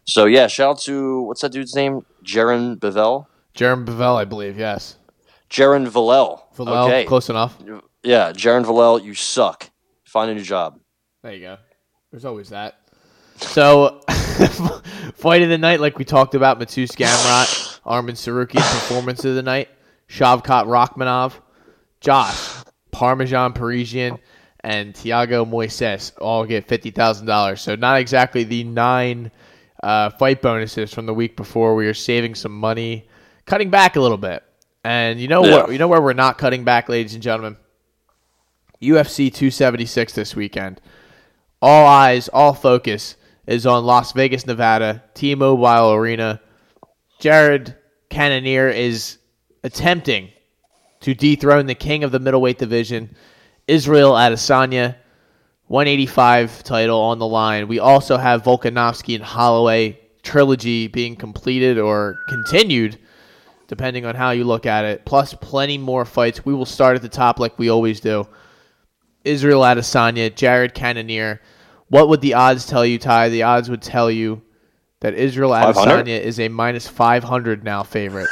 So 0.09 0.25
yeah, 0.25 0.47
shout 0.47 0.71
out 0.71 0.81
to 0.83 1.21
what's 1.23 1.43
that 1.43 1.53
dude's 1.53 1.75
name? 1.75 2.05
Jaron 2.25 2.81
Bevel. 2.81 3.29
Jeremy 3.55 3.85
Bevell 3.85 4.17
I 4.17 4.25
believe 4.25 4.59
yes 4.59 4.97
Jaron 5.51 5.87
Villel. 5.89 6.47
Villel, 6.55 6.87
Okay. 6.87 7.05
close 7.05 7.29
enough 7.29 7.57
Yeah, 8.03 8.33
Jaron 8.33 8.65
Villel, 8.65 9.01
you 9.01 9.15
suck. 9.15 9.71
Find 10.05 10.31
a 10.31 10.35
new 10.35 10.43
job. 10.43 10.81
There 11.23 11.35
you 11.35 11.41
go. 11.41 11.57
There's 12.11 12.25
always 12.25 12.49
that. 12.51 12.79
So, 13.37 14.01
fight 15.15 15.43
of 15.43 15.49
the 15.51 15.59
night, 15.59 15.81
like 15.81 15.99
we 15.99 16.05
talked 16.05 16.35
about, 16.35 16.59
Mateusz 16.59 16.93
Gamrot, 16.97 17.81
Arman 17.83 18.13
Tsarukyan 18.13 18.55
performance 18.63 19.25
of 19.25 19.35
the 19.35 19.43
night, 19.43 19.69
Shavkat 20.09 20.65
Rakhmonov, 20.67 21.35
Josh, 22.01 22.65
Parmesan 22.91 23.53
Parisian, 23.53 24.19
and 24.61 24.95
Thiago 24.95 25.47
Moises 25.49 26.13
all 26.21 26.47
get 26.47 26.67
fifty 26.67 26.91
thousand 26.91 27.27
dollars. 27.27 27.61
So 27.61 27.75
not 27.75 28.01
exactly 28.01 28.45
the 28.45 28.65
nine 28.65 29.31
uh, 29.83 30.11
fight 30.11 30.43
bonuses 30.43 30.93
from 30.93 31.07
the 31.07 31.15
week 31.15 31.37
before. 31.37 31.75
We 31.75 31.87
are 31.87 31.95
saving 31.95 32.35
some 32.35 32.53
money, 32.53 33.09
cutting 33.47 33.71
back 33.71 33.97
a 33.97 34.01
little 34.01 34.17
bit. 34.19 34.43
And 34.85 35.21
you 35.21 35.29
know 35.29 35.45
Yeah. 35.45 35.63
what? 35.63 35.73
You 35.73 35.79
know 35.79 35.89
where 35.89 36.01
we're 36.01 36.13
not 36.13 36.39
cutting 36.39 36.65
back, 36.65 36.89
ladies 36.89 37.15
and 37.15 37.23
gentlemen. 37.23 37.57
UFC 38.81 39.33
276 39.33 40.13
this 40.13 40.37
weekend 40.37 40.81
all 41.61 41.87
eyes, 41.89 42.29
all 42.29 42.55
focus 42.55 43.17
is 43.47 43.67
on 43.67 43.85
Las 43.85 44.13
Vegas, 44.13 44.47
Nevada, 44.47 45.03
T-Mobile 45.15 45.93
Arena. 45.93 46.41
Jared 47.19 47.75
Cannonier 48.11 48.69
is 48.69 49.19
attempting 49.65 50.29
to 51.01 51.15
dethrone 51.15 51.67
the 51.67 51.75
king 51.75 52.05
of 52.05 52.13
the 52.13 52.21
middleweight 52.21 52.59
division, 52.59 53.17
Israel 53.67 54.13
Adesanya, 54.13 54.95
185 55.69 56.65
title 56.65 56.99
on 56.99 57.19
the 57.19 57.27
line. 57.27 57.69
We 57.69 57.79
also 57.79 58.17
have 58.17 58.43
Volkanovski 58.43 59.15
and 59.15 59.25
Holloway 59.25 59.99
trilogy 60.23 60.89
being 60.89 61.15
completed 61.15 61.79
or 61.79 62.19
continued, 62.29 62.99
depending 63.67 64.07
on 64.07 64.15
how 64.15 64.31
you 64.31 64.45
look 64.45 64.65
at 64.65 64.87
it. 64.87 65.05
Plus, 65.05 65.35
plenty 65.35 65.77
more 65.77 66.05
fights. 66.05 66.45
We 66.45 66.55
will 66.55 66.67
start 66.67 66.97
at 66.97 67.03
the 67.03 67.09
top 67.09 67.39
like 67.39 67.59
we 67.59 67.69
always 67.69 68.01
do. 68.01 68.27
Israel 69.25 69.61
Adesanya, 69.61 70.35
Jared 70.35 70.73
Cannonier. 70.73 71.43
What 71.89 72.09
would 72.09 72.23
the 72.23 72.35
odds 72.35 72.67
tell 72.67 72.85
you, 72.85 72.99
Ty? 72.99 73.29
The 73.29 73.43
odds 73.43 73.69
would 73.69 73.83
tell 73.83 74.11
you 74.11 74.43
that 75.01 75.15
Israel 75.15 75.51
500? 75.51 76.07
Adesanya 76.07 76.21
is 76.21 76.41
a 76.41 76.49
minus 76.49 76.89
500 76.89 77.63
now 77.63 77.83
favorite. 77.83 78.29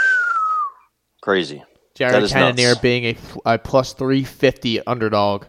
Crazy. 1.23 1.63
Jared 1.95 2.31
Cannonier 2.31 2.69
nuts. 2.69 2.81
being 2.81 3.05
a, 3.05 3.17
a 3.45 3.59
plus 3.59 3.93
350 3.93 4.87
underdog. 4.87 5.47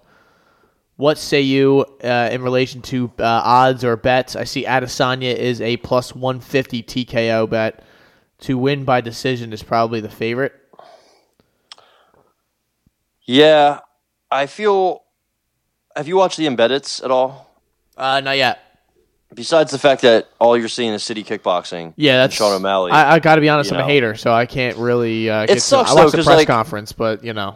What 0.97 1.17
say 1.19 1.41
you 1.41 1.85
uh, 2.03 2.29
in 2.31 2.41
relation 2.41 2.81
to 2.83 3.11
uh, 3.19 3.23
odds 3.23 3.83
or 3.83 3.95
bets? 3.95 4.35
I 4.35 4.43
see 4.43 4.65
Adesanya 4.65 5.35
is 5.35 5.61
a 5.61 5.77
plus 5.77 6.13
150 6.15 6.83
TKO 6.83 7.49
bet. 7.49 7.83
To 8.41 8.57
win 8.57 8.83
by 8.83 9.01
decision 9.01 9.51
is 9.53 9.63
probably 9.63 9.99
the 9.99 10.09
favorite. 10.09 10.53
Yeah, 13.25 13.79
I 14.31 14.45
feel. 14.45 15.03
Have 15.95 16.07
you 16.07 16.17
watched 16.17 16.37
the 16.37 16.45
Embeddeds 16.45 17.03
at 17.03 17.11
all? 17.11 17.49
Uh, 17.95 18.19
not 18.19 18.37
yet. 18.37 18.59
Besides 19.33 19.71
the 19.71 19.79
fact 19.79 20.03
that 20.03 20.29
all 20.39 20.57
you're 20.57 20.67
seeing 20.69 20.93
is 20.93 21.03
city 21.03 21.23
kickboxing. 21.23 21.93
Yeah, 21.97 22.13
and 22.13 22.19
that's 22.21 22.35
Sean 22.35 22.53
O'Malley. 22.53 22.91
I, 22.91 23.15
I 23.15 23.19
got 23.19 23.35
to 23.35 23.41
be 23.41 23.49
honest, 23.49 23.73
I'm 23.73 23.79
a 23.79 23.83
hater, 23.83 24.15
so 24.15 24.31
I 24.31 24.45
can't 24.45 24.77
really. 24.77 25.29
Uh, 25.29 25.45
get 25.45 25.55
to- 25.55 25.59
sucks, 25.59 25.91
I 25.91 25.95
though, 25.95 26.01
watched 26.03 26.11
the 26.11 26.17
'cause, 26.19 26.25
press 26.25 26.37
like- 26.37 26.47
conference, 26.47 26.91
but 26.93 27.23
you 27.23 27.33
know, 27.33 27.55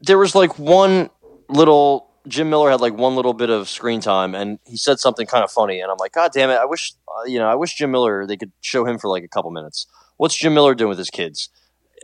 there 0.00 0.16
was 0.16 0.34
like 0.34 0.58
one 0.58 1.10
little 1.48 2.08
Jim 2.26 2.48
Miller 2.48 2.70
had 2.70 2.80
like 2.80 2.94
one 2.94 3.16
little 3.16 3.34
bit 3.34 3.50
of 3.50 3.68
screen 3.68 4.00
time, 4.00 4.34
and 4.34 4.58
he 4.64 4.76
said 4.76 4.98
something 4.98 5.26
kind 5.26 5.44
of 5.44 5.50
funny, 5.50 5.80
and 5.80 5.90
I'm 5.90 5.98
like, 5.98 6.12
God 6.12 6.32
damn 6.32 6.50
it! 6.50 6.54
I 6.54 6.64
wish 6.64 6.92
uh, 7.08 7.24
you 7.24 7.38
know, 7.38 7.48
I 7.48 7.54
wish 7.54 7.74
Jim 7.74 7.90
Miller 7.90 8.26
they 8.26 8.36
could 8.36 8.52
show 8.60 8.86
him 8.86 8.98
for 8.98 9.08
like 9.08 9.24
a 9.24 9.28
couple 9.28 9.50
minutes. 9.50 9.86
What's 10.16 10.34
Jim 10.34 10.54
Miller 10.54 10.74
doing 10.74 10.88
with 10.88 10.98
his 10.98 11.10
kids? 11.10 11.50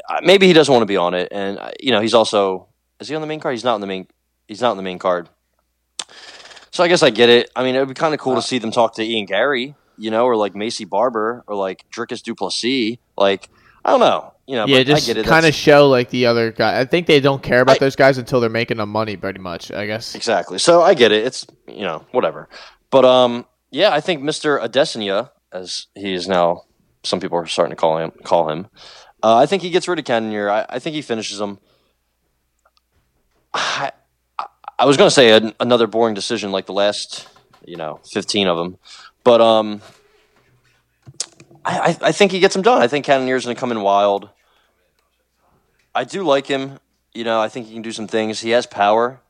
Uh, 0.08 0.20
maybe 0.22 0.46
he 0.46 0.52
doesn't 0.52 0.72
want 0.72 0.82
to 0.82 0.86
be 0.86 0.96
on 0.96 1.14
it, 1.14 1.28
and 1.30 1.58
uh, 1.58 1.70
you 1.80 1.90
know, 1.90 2.00
he's 2.00 2.14
also 2.14 2.68
is 3.00 3.08
he 3.08 3.14
on 3.14 3.22
the 3.22 3.26
main 3.26 3.40
card? 3.40 3.54
He's 3.54 3.64
not 3.64 3.74
on 3.74 3.80
the 3.80 3.86
main. 3.86 4.06
He's 4.46 4.60
not 4.60 4.72
on 4.72 4.76
the 4.76 4.82
main 4.82 4.98
card. 4.98 5.28
So 6.70 6.84
I 6.84 6.88
guess 6.88 7.02
I 7.02 7.10
get 7.10 7.28
it. 7.28 7.50
I 7.56 7.64
mean, 7.64 7.74
it 7.74 7.78
would 7.80 7.88
be 7.88 7.94
kind 7.94 8.14
of 8.14 8.20
cool 8.20 8.36
to 8.36 8.42
see 8.42 8.58
them 8.58 8.70
talk 8.70 8.94
to 8.96 9.02
Ian 9.02 9.26
Garry, 9.26 9.74
you 9.96 10.10
know, 10.10 10.24
or 10.24 10.36
like 10.36 10.54
Maycee 10.54 10.88
Barber, 10.88 11.42
or 11.46 11.56
like 11.56 11.84
Dricus 11.90 12.22
Du 12.22 12.34
Plessis. 12.34 12.98
Like, 13.16 13.48
I 13.84 13.90
don't 13.90 14.00
know, 14.00 14.34
you 14.51 14.57
know. 14.57 14.66
yeah, 14.66 14.78
but 14.78 14.86
just 14.88 15.09
I 15.09 15.14
get 15.14 15.16
it. 15.24 15.26
kind 15.26 15.46
of 15.46 15.55
show 15.55 15.88
like 15.88 16.11
the 16.11 16.26
other 16.26 16.51
guy. 16.51 16.80
I 16.80 16.84
think 16.84 17.07
they 17.07 17.20
don't 17.20 17.40
care 17.42 17.61
about 17.61 17.76
I- 17.76 17.78
those 17.78 17.94
guys 17.94 18.18
until 18.18 18.40
they're 18.40 18.51
making 18.51 18.78
them 18.78 18.88
money, 18.90 19.16
pretty 19.16 19.38
much. 19.38 19.70
I 19.70 19.86
guess. 19.86 20.14
Exactly. 20.16 20.59
So 20.59 20.82
I 20.82 20.94
get 20.94 21.12
it. 21.12 21.24
It's 21.24 21.46
you 21.68 21.82
know 21.82 22.05
whatever. 22.11 22.48
But 22.90 23.05
um, 23.05 23.46
yeah, 23.70 23.92
I 23.92 24.01
think 24.01 24.22
Mister 24.22 24.59
Adesanya, 24.59 25.30
as 25.53 25.86
he 25.94 26.12
is 26.14 26.26
now, 26.26 26.62
some 27.05 27.20
people 27.20 27.38
are 27.38 27.46
starting 27.46 27.70
to 27.70 27.76
call 27.76 27.98
him. 27.98 28.11
Call 28.24 28.48
him. 28.51 28.66
Uh, 29.22 29.36
I 29.36 29.46
think 29.46 29.62
he 29.62 29.70
gets 29.70 29.86
rid 29.86 29.98
of 30.01 30.05
Cannonier. 30.05 30.51
I, 30.51 30.66
I 30.68 30.78
think 30.80 30.94
he 30.94 31.03
finishes 31.03 31.40
him. 31.40 31.59
I, 33.55 33.92
I- 34.78 34.84
was 34.84 34.96
going 34.96 35.09
to 35.09 35.14
say 35.14 35.32
an, 35.36 35.53
another 35.61 35.86
boring 35.86 36.14
decision 36.14 36.51
like 36.53 36.66
the 36.66 36.72
last, 36.72 37.28
you 37.64 37.76
know, 37.76 38.01
fifteen 38.12 38.48
of 38.48 38.57
them, 38.57 38.78
but 39.24 39.40
um, 39.40 39.82
I, 41.64 41.78
I, 41.80 42.09
I 42.09 42.12
think 42.12 42.32
he 42.32 42.40
gets 42.40 42.57
him 42.57 42.62
done. 42.62 42.80
I 42.80 42.86
think 42.88 43.05
Cannonier's 43.05 43.44
going 43.44 43.55
to 43.55 43.61
come 43.61 43.70
in 43.72 43.82
wild. 43.82 44.30
I 45.95 46.05
do 46.05 46.22
like 46.22 46.47
him. 46.47 46.78
You 47.14 47.24
know, 47.24 47.41
I 47.41 47.49
think 47.49 47.66
he 47.66 47.74
can 47.74 47.82
do 47.82 47.93
some 47.93 48.07
things. 48.07 48.41
He 48.41 48.51
has 48.51 48.66
power 48.66 49.20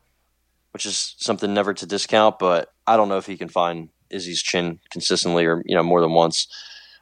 which 0.71 0.85
is 0.85 1.15
something 1.17 1.53
never 1.53 1.73
to 1.73 1.85
discount. 1.85 2.39
But 2.39 2.71
I 2.87 2.97
don't 2.97 3.09
know 3.09 3.17
if 3.17 3.25
he 3.25 3.37
can 3.37 3.49
find 3.49 3.89
Izzy's 4.09 4.41
chin 4.41 4.79
consistently 4.89 5.45
or 5.45 5.61
you 5.65 5.75
know 5.75 5.83
more 5.83 6.01
than 6.01 6.11
once. 6.11 6.47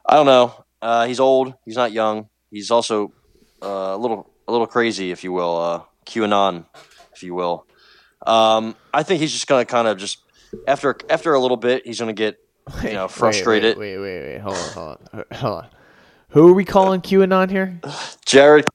I 0.06 0.16
don't 0.16 0.26
know. 0.26 0.66
Uh, 0.82 1.06
he's 1.08 1.20
old. 1.20 1.54
He's 1.66 1.76
not 1.76 1.92
young. 1.92 2.30
He's 2.52 2.72
also 2.72 3.14
uh, 3.62 3.68
a 3.68 3.98
little 3.98 4.32
a 4.48 4.52
little 4.52 4.68
crazy, 4.68 5.12
if 5.12 5.24
you 5.24 5.32
will, 5.32 5.58
uh, 5.58 5.82
QAnon, 6.06 6.66
if 7.14 7.24
you 7.24 7.36
will. 7.36 7.66
Um, 8.26 8.76
I 8.94 9.04
think 9.04 9.22
he's 9.22 9.32
just 9.32 9.48
gonna 9.48 9.66
kind 9.66 9.88
of 9.88 9.98
just 9.98 10.20
after 10.68 10.96
after 11.10 11.34
a 11.34 11.40
little 11.40 11.58
bit, 11.58 11.86
he's 11.86 12.00
gonna 12.00 12.14
get 12.14 12.38
you 12.84 12.94
know 12.94 13.04
Wait, 13.04 13.12
frustrated. 13.12 13.78
Wait, 13.78 13.98
wait, 13.98 14.20
wait, 14.20 14.34
wait. 14.34 14.42
Hold 14.42 14.58
on, 14.58 14.70
hold 14.70 14.98
on, 15.14 15.38
hold 15.38 15.64
on. 15.64 15.68
Who 16.30 16.50
are 16.50 16.54
we 16.54 16.64
calling 16.64 17.02
QAnon 17.02 17.50
here? 17.50 17.80
Jared 18.26 18.66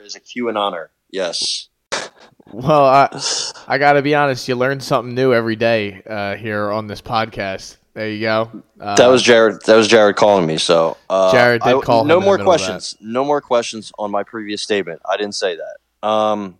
is 0.00 0.14
a 0.16 0.20
QAnoner. 0.20 0.88
Yes. 1.10 1.68
Well, 2.52 2.84
I, 2.84 3.22
I 3.68 3.78
got 3.78 3.94
to 3.94 4.02
be 4.02 4.14
honest. 4.14 4.46
You 4.48 4.56
learn 4.56 4.80
something 4.80 5.14
new 5.14 5.32
every 5.32 5.56
day 5.56 6.02
uh, 6.06 6.34
here 6.34 6.70
on 6.70 6.86
this 6.86 7.00
podcast. 7.00 7.76
There 7.94 8.08
you 8.10 8.20
go. 8.20 8.62
Uh, 8.80 8.96
that 8.96 9.06
was 9.06 9.22
Jared. 9.22 9.62
That 9.64 9.76
was 9.76 9.86
Jared 9.88 10.16
calling 10.16 10.44
me. 10.46 10.58
So 10.58 10.98
uh, 11.08 11.32
Jared 11.32 11.62
did 11.62 11.76
I- 11.76 11.80
call 11.80 12.04
No 12.04 12.18
in 12.18 12.24
more 12.24 12.36
middle 12.36 12.52
of 12.52 12.58
that. 12.60 12.66
questions. 12.66 12.96
No 13.00 13.24
more 13.24 13.40
questions 13.40 13.92
on 13.98 14.10
my 14.10 14.22
previous 14.22 14.60
statement. 14.60 15.00
I 15.08 15.16
didn't 15.16 15.36
say 15.36 15.56
that. 15.56 16.06
Um, 16.06 16.58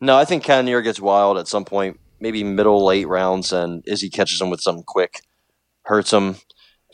no, 0.00 0.16
I 0.16 0.24
think 0.24 0.42
Cannonier 0.42 0.80
gets 0.80 0.98
wild 0.98 1.36
at 1.38 1.46
some 1.46 1.66
point, 1.66 2.00
maybe 2.18 2.42
middle 2.42 2.84
late 2.84 3.06
rounds, 3.06 3.52
and 3.52 3.86
Izzy 3.86 4.08
catches 4.10 4.40
him 4.40 4.48
with 4.50 4.62
something 4.62 4.84
quick, 4.84 5.20
hurts 5.82 6.12
him, 6.12 6.36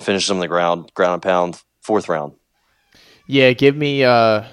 finishes 0.02 0.28
him 0.30 0.38
on 0.38 0.40
the 0.40 0.48
ground, 0.48 0.92
ground 0.94 1.14
and 1.14 1.22
pound, 1.22 1.62
fourth 1.80 2.08
round. 2.08 2.34
Yeah, 3.28 3.52
give 3.52 3.76
me 3.76 4.04
uh 4.04 4.44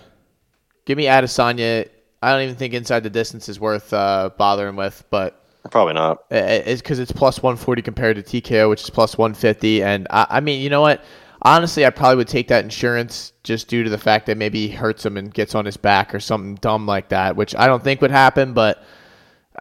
give 0.86 0.98
me 0.98 1.06
Adesanya. 1.06 1.88
I 2.22 2.32
don't 2.32 2.44
even 2.44 2.56
think 2.56 2.74
inside 2.74 3.02
the 3.02 3.10
distance 3.10 3.50
is 3.50 3.60
worth 3.60 3.92
uh, 3.94 4.30
bothering 4.38 4.76
with, 4.76 5.04
but 5.10 5.40
Probably 5.72 5.94
not. 5.94 6.24
it's 6.30 6.82
because 6.82 7.00
it's 7.00 7.12
plus 7.12 7.42
140 7.42 7.82
compared 7.82 8.16
to 8.18 8.42
TKO, 8.42 8.70
which 8.70 8.82
is 8.84 8.90
plus 8.90 9.18
150. 9.18 9.84
And 9.84 10.08
I, 10.10 10.28
I 10.30 10.40
mean, 10.40 10.62
you 10.62 10.70
know 10.70 10.82
what? 10.82 11.04
Honestly, 11.42 11.86
I 11.86 11.90
probably 11.90 12.18
would 12.18 12.28
take 12.28 12.48
that 12.50 12.64
insurance 12.64 13.34
just 13.44 13.68
due 13.68 13.84
to 13.84 13.90
the 13.90 13.98
fact 13.98 14.26
that 14.28 14.38
maybe 14.38 14.68
he 14.68 14.74
hurts 14.74 15.06
him 15.06 15.18
and 15.18 15.34
gets 15.34 15.56
on 15.56 15.66
his 15.66 15.76
back 15.78 16.14
or 16.16 16.20
something 16.20 16.56
dumb 16.56 16.86
like 16.86 17.10
that, 17.10 17.36
which 17.36 17.54
I 17.56 17.68
don't 17.68 17.84
think 17.84 18.02
would 18.02 18.12
happen, 18.12 18.54
but 18.54 18.84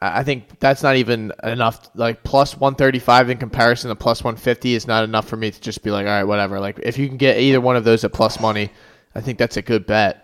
I 0.00 0.20
I 0.20 0.24
think 0.24 0.58
that's 0.60 0.82
not 0.82 0.96
even 0.96 1.32
enough. 1.42 1.90
Like 1.94 2.22
plus 2.24 2.56
135 2.56 3.30
in 3.30 3.38
comparison 3.38 3.88
to 3.88 3.96
plus 3.96 4.22
150 4.24 4.74
is 4.74 4.86
not 4.86 5.04
enough 5.04 5.28
for 5.28 5.36
me 5.36 5.50
to 5.50 5.60
just 5.60 5.82
be 5.82 5.90
like, 5.90 6.06
all 6.06 6.12
right, 6.12 6.24
whatever. 6.24 6.60
Like 6.60 6.78
if 6.82 6.98
you 6.98 7.08
can 7.08 7.16
get 7.16 7.38
either 7.38 7.60
one 7.60 7.76
of 7.76 7.84
those 7.84 8.04
at 8.04 8.12
plus 8.12 8.40
money, 8.40 8.70
I 9.14 9.20
think 9.20 9.38
that's 9.38 9.56
a 9.56 9.62
good 9.62 9.86
bet. 9.86 10.21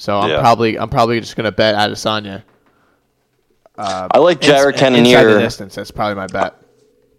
So 0.00 0.18
I'm 0.18 0.30
Yeah. 0.30 0.40
probably 0.40 0.78
I'm 0.78 0.88
probably 0.88 1.20
just 1.20 1.36
gonna 1.36 1.52
bet 1.52 1.74
Adesanya. 1.74 2.42
I 3.76 4.18
like 4.18 4.40
Jared 4.40 4.74
Ins- 4.74 4.80
Cannonier. 4.80 5.38
distance, 5.38 5.74
that's 5.74 5.90
probably 5.90 6.14
my 6.14 6.26
bet. 6.26 6.54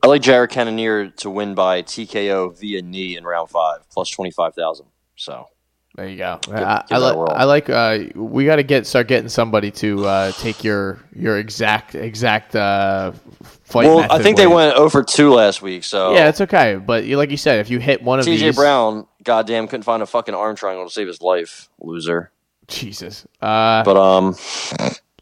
I 0.04 0.08
like 0.08 0.24
Jared 0.24 0.50
Cannonier 0.50 1.10
to 1.18 1.30
win 1.30 1.54
by 1.54 1.84
TKO 1.84 2.58
via 2.58 2.82
knee 2.82 3.18
in 3.18 3.24
round 3.24 3.50
five, 3.52 3.88
plus 3.92 4.10
twenty 4.10 4.32
five 4.32 4.56
thousand. 4.56 4.88
So 5.16 5.46
There 5.96 6.08
you 6.08 6.18
go. 6.18 6.40
give 6.44 6.56
I, 6.56 6.84
I, 6.90 6.98
like. 6.98 7.30
I 7.30 7.44
like. 7.44 7.70
Uh, 7.70 8.00
we 8.16 8.46
got 8.46 8.56
to 8.56 8.64
get 8.64 8.88
start 8.88 9.08
getting 9.08 9.30
somebody 9.30 9.70
to 9.72 10.08
uh, 10.08 10.32
take 10.32 10.64
your 10.64 10.98
your 11.16 11.38
exact 11.38 11.94
exact 11.94 12.56
uh, 12.56 13.12
fight. 13.44 13.86
well, 13.88 14.08
I 14.10 14.24
think 14.24 14.38
they 14.38 14.48
went 14.48 14.76
over 14.76 15.04
two 15.04 15.34
last 15.34 15.62
week. 15.62 15.84
So 15.84 16.16
Yeah, 16.16 16.30
it's 16.30 16.42
okay. 16.42 16.78
But 16.84 17.06
like 17.06 17.30
you 17.30 17.38
said, 17.38 17.60
if 17.60 17.70
you 17.70 17.78
hit 17.78 18.02
one 18.02 18.20
of 18.20 18.26
TJ 18.26 18.40
these, 18.40 18.56
Brown, 18.56 19.06
goddamn, 19.24 19.68
couldn't 19.68 19.84
find 19.84 20.02
a 20.02 20.08
fucking 20.08 20.34
arm 20.34 20.56
triangle 20.56 20.88
to 20.88 20.92
save 20.92 21.06
his 21.08 21.22
life, 21.22 21.70
loser. 21.80 22.32
Jesus. 22.68 23.26
Uh, 23.42 23.84
But 23.84 23.98
um, 23.98 24.36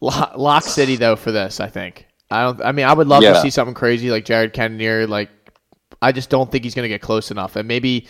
Lo- 0.02 0.32
Lock 0.36 0.64
City 0.64 0.96
though 0.96 1.16
for 1.16 1.32
this, 1.32 1.60
I 1.60 1.68
think. 1.68 2.06
I 2.32 2.44
don't. 2.44 2.62
I 2.62 2.72
mean, 2.72 2.86
I 2.86 2.94
would 2.94 3.08
love 3.08 3.24
to 3.36 3.42
see 3.42 3.50
something 3.50 3.74
crazy 3.74 4.12
like 4.12 4.24
Jared 4.26 4.54
Cannonier. 4.54 5.08
Like, 5.08 5.30
I 6.02 6.12
just 6.12 6.30
don't 6.30 6.52
think 6.52 6.64
he's 6.64 6.76
going 6.76 6.84
to 6.84 6.90
get 6.90 7.02
close 7.02 7.32
enough. 7.32 7.56
And 7.56 7.68
maybe 7.68 8.08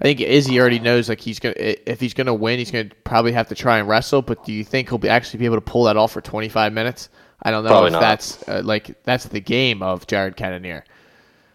I 0.00 0.04
think 0.04 0.20
Izzy 0.20 0.60
already 0.60 0.78
knows 0.78 1.08
like 1.08 1.20
he's 1.20 1.38
going 1.38 1.54
to 1.54 1.90
if 1.90 1.98
he's 2.00 2.12
going 2.12 2.26
to 2.26 2.34
win, 2.34 2.58
he's 2.58 2.70
going 2.70 2.90
to 2.90 2.94
probably 3.04 3.32
have 3.32 3.48
to 3.48 3.54
try 3.54 3.78
and 3.78 3.88
wrestle. 3.88 4.20
But 4.20 4.44
do 4.44 4.52
you 4.52 4.62
think 4.62 4.88
he'll 4.90 4.98
be 4.98 5.08
actually 5.08 5.38
be 5.38 5.46
able 5.46 5.56
to 5.56 5.62
pull 5.62 5.84
that 5.84 5.96
off 5.96 6.12
for 6.12 6.20
25 6.20 6.72
minutes? 6.72 7.08
I 7.42 7.50
don't 7.50 7.64
know 7.64 7.70
Probably 7.70 7.86
if 7.88 7.92
not. 7.94 8.00
that's 8.00 8.48
uh, 8.48 8.60
like 8.62 9.02
that's 9.04 9.24
the 9.24 9.40
game 9.40 9.82
of 9.82 10.06
Jared 10.06 10.36
Cannonier. 10.36 10.84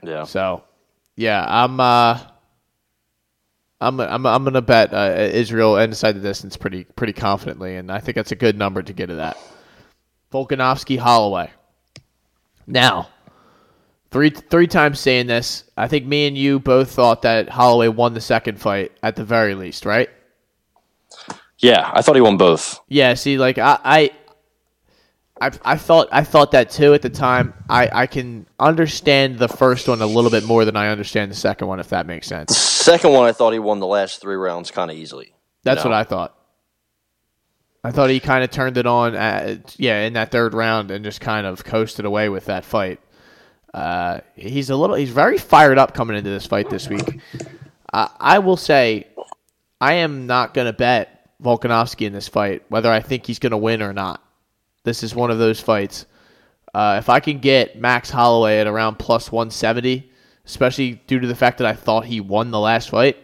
yeah, 0.04 0.24
So, 0.24 0.64
yeah, 1.16 1.46
I'm 1.48 1.80
uh 1.80 2.20
I'm 3.80 4.00
I'm 4.00 4.26
I'm 4.26 4.44
gonna 4.44 4.62
bet 4.62 4.94
uh, 4.94 5.16
Israel 5.18 5.78
inside 5.78 6.14
the 6.14 6.22
distance 6.22 6.58
pretty 6.58 6.84
pretty 6.84 7.14
confidently, 7.14 7.76
and 7.76 7.92
I 7.92 8.00
think 8.00 8.16
that's 8.16 8.32
a 8.32 8.36
good 8.36 8.58
number 8.58 8.82
to 8.82 8.94
get 8.94 9.08
to 9.08 9.16
that. 9.16 9.38
Volkanovski 10.32 10.98
Holloway. 10.98 11.52
Now, 12.66 13.10
three 14.10 14.32
three 14.32 14.68
times 14.68 15.00
saying 15.00 15.28
this, 15.28 15.64
I 15.78 15.88
think 15.88 16.06
me 16.06 16.28
and 16.28 16.38
you 16.38 16.60
both 16.60 16.92
thought 16.92 17.22
that 17.22 17.50
Holloway 17.50 17.88
won 17.88 18.14
the 18.14 18.22
second 18.22 18.60
fight 18.60 18.92
at 19.04 19.16
the 19.16 19.24
very 19.24 19.54
least, 19.54 19.86
right? 19.86 20.10
yeah. 21.60 21.92
I 21.94 22.02
thought 22.02 22.16
he 22.16 22.22
won 22.22 22.38
both. 22.38 22.80
Yeah. 22.88 23.14
See, 23.14 23.38
like 23.38 23.58
I. 23.58 23.80
I 23.84 24.12
I, 25.40 25.52
I 25.64 25.78
thought 25.78 26.08
I 26.12 26.24
thought 26.24 26.52
that 26.52 26.70
too 26.70 26.94
at 26.94 27.02
the 27.02 27.10
time. 27.10 27.54
I, 27.70 27.90
I 27.92 28.08
can 28.08 28.48
understand 28.60 29.38
the 29.38 29.48
first 29.48 29.88
one 29.88 30.02
a 30.02 30.06
little 30.08 30.32
bit 30.32 30.44
more 30.44 30.66
than 30.66 30.76
I 30.76 30.90
understand 30.90 31.32
the 31.32 31.36
second 31.36 31.68
one, 31.68 31.80
if 31.80 31.90
that 31.90 32.06
makes 32.08 32.28
sense. 32.28 32.50
The 32.50 32.54
Second 32.88 33.12
one, 33.12 33.28
I 33.28 33.34
thought 33.34 33.52
he 33.52 33.60
won 33.60 33.80
the 33.80 33.88
last 33.88 34.22
three 34.22 34.36
rounds 34.36 34.72
kind 34.72 34.90
of 34.90 34.96
easily. 34.96 35.34
That's 35.64 35.84
what 35.84 35.94
I 35.94 36.06
thought. 36.06 36.38
I 37.84 37.92
thought 37.92 38.10
he 38.10 38.20
kind 38.20 38.44
of 38.44 38.50
turned 38.50 38.78
it 38.78 38.86
on, 38.86 39.14
at, 39.14 39.78
yeah, 39.78 40.02
in 40.02 40.14
that 40.14 40.32
third 40.32 40.54
round 40.54 40.90
and 40.92 41.04
just 41.04 41.22
kind 41.22 41.46
of 41.46 41.64
coasted 41.64 42.06
away 42.06 42.30
with 42.30 42.46
that 42.46 42.64
fight. 42.66 43.00
Uh, 43.74 44.22
he's 44.36 44.70
a 44.70 44.76
little, 44.76 44.96
he's 44.96 45.10
very 45.10 45.38
fired 45.38 45.78
up 45.78 45.94
coming 45.94 46.18
into 46.18 46.30
this 46.30 46.46
fight 46.46 46.70
this 46.70 46.88
week. 46.88 47.20
Uh, 47.92 48.08
I 48.20 48.40
will 48.40 48.58
say, 48.58 49.08
I 49.80 49.96
am 49.96 50.26
not 50.28 50.54
going 50.54 50.68
to 50.68 50.74
bet 50.74 51.30
Volkanovski 51.44 52.08
in 52.08 52.14
this 52.14 52.28
fight, 52.28 52.64
whether 52.70 52.92
I 52.92 53.02
think 53.02 53.26
he's 53.26 53.40
going 53.40 53.52
to 53.52 53.58
win 53.58 53.82
or 53.82 53.94
not. 53.94 54.24
This 54.88 55.04
is 55.04 55.14
one 55.14 55.32
of 55.32 55.38
those 55.38 55.60
fights. 55.60 56.06
Uh, 56.74 56.96
if 56.98 57.10
I 57.10 57.20
can 57.20 57.40
get 57.40 57.78
Max 57.78 58.10
Holloway 58.10 58.60
at 58.60 58.68
around 58.68 58.98
plus 58.98 59.30
170, 59.30 60.10
especially 60.46 61.02
due 61.08 61.20
to 61.20 61.28
the 61.28 61.36
fact 61.36 61.58
that 61.58 61.68
I 61.68 61.74
thought 61.74 62.06
he 62.06 62.22
won 62.22 62.52
the 62.52 62.60
last 62.60 62.90
fight, 62.90 63.18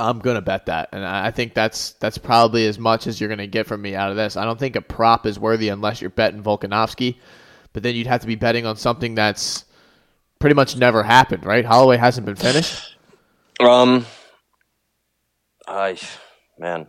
I'm 0.00 0.20
gonna 0.20 0.40
bet 0.40 0.64
that, 0.64 0.88
and 0.92 1.04
I 1.04 1.30
think 1.30 1.52
that's 1.52 1.92
that's 2.00 2.16
probably 2.16 2.66
as 2.66 2.78
much 2.78 3.06
as 3.06 3.20
you're 3.20 3.28
gonna 3.28 3.46
get 3.46 3.66
from 3.66 3.82
me 3.82 3.94
out 3.94 4.10
of 4.10 4.16
this. 4.16 4.38
I 4.38 4.46
don't 4.46 4.58
think 4.58 4.76
a 4.76 4.80
prop 4.80 5.26
is 5.26 5.38
worthy 5.38 5.68
unless 5.68 6.00
you're 6.00 6.08
betting 6.08 6.42
Volkanovski, 6.42 7.16
but 7.74 7.82
then 7.82 7.94
you'd 7.94 8.06
have 8.06 8.22
to 8.22 8.26
be 8.26 8.34
betting 8.34 8.64
on 8.64 8.76
something 8.76 9.14
that's 9.14 9.66
pretty 10.38 10.54
much 10.54 10.74
never 10.74 11.02
happened, 11.02 11.44
right? 11.44 11.66
Holloway 11.66 11.98
hasn't 11.98 12.24
been 12.24 12.36
finished. 12.36 12.96
Um, 13.60 14.04
I 15.68 15.96
man, 16.58 16.88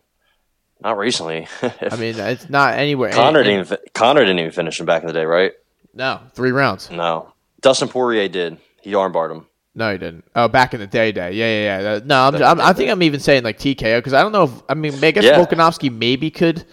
not 0.82 0.98
recently. 0.98 1.48
I 1.62 1.96
mean, 1.98 2.18
it's 2.20 2.50
not 2.50 2.76
anywhere. 2.76 3.12
Conor 3.12 3.44
didn't 3.44 3.66
even, 3.66 3.78
Conor 3.94 4.22
didn't 4.22 4.40
even 4.40 4.52
finish 4.52 4.80
him 4.80 4.86
back 4.86 5.02
in 5.02 5.08
the 5.08 5.14
day, 5.14 5.26
right? 5.26 5.54
No, 5.94 6.20
three 6.34 6.52
rounds. 6.52 6.92
No, 6.92 7.34
Dustin 7.62 7.88
Poirier 7.88 8.28
did. 8.28 8.58
He 8.82 8.92
armbarred 8.94 9.32
him. 9.32 9.48
No, 9.78 9.92
he 9.92 9.98
didn't. 9.98 10.24
Oh, 10.36 10.48
back 10.48 10.74
in 10.74 10.80
the 10.80 10.88
day, 10.88 11.12
day. 11.12 11.34
Yeah, 11.34 11.46
yeah, 11.82 11.94
yeah. 11.96 12.00
No, 12.06 12.28
I'm, 12.28 12.36
I'm, 12.42 12.62
I 12.62 12.72
think 12.74 12.90
I'm 12.92 13.04
even 13.04 13.20
saying 13.20 13.44
like 13.44 13.60
TKO 13.60 13.98
because 13.98 14.14
I 14.14 14.22
don't 14.22 14.32
know 14.32 14.44
if 14.44 14.52
I 14.70 14.74
mean 14.74 14.94
I 15.04 15.12
guess 15.12 15.24
Yeah. 15.26 15.38
Volkanovski 15.38 15.92
maybe 15.92 16.32
could 16.32 16.64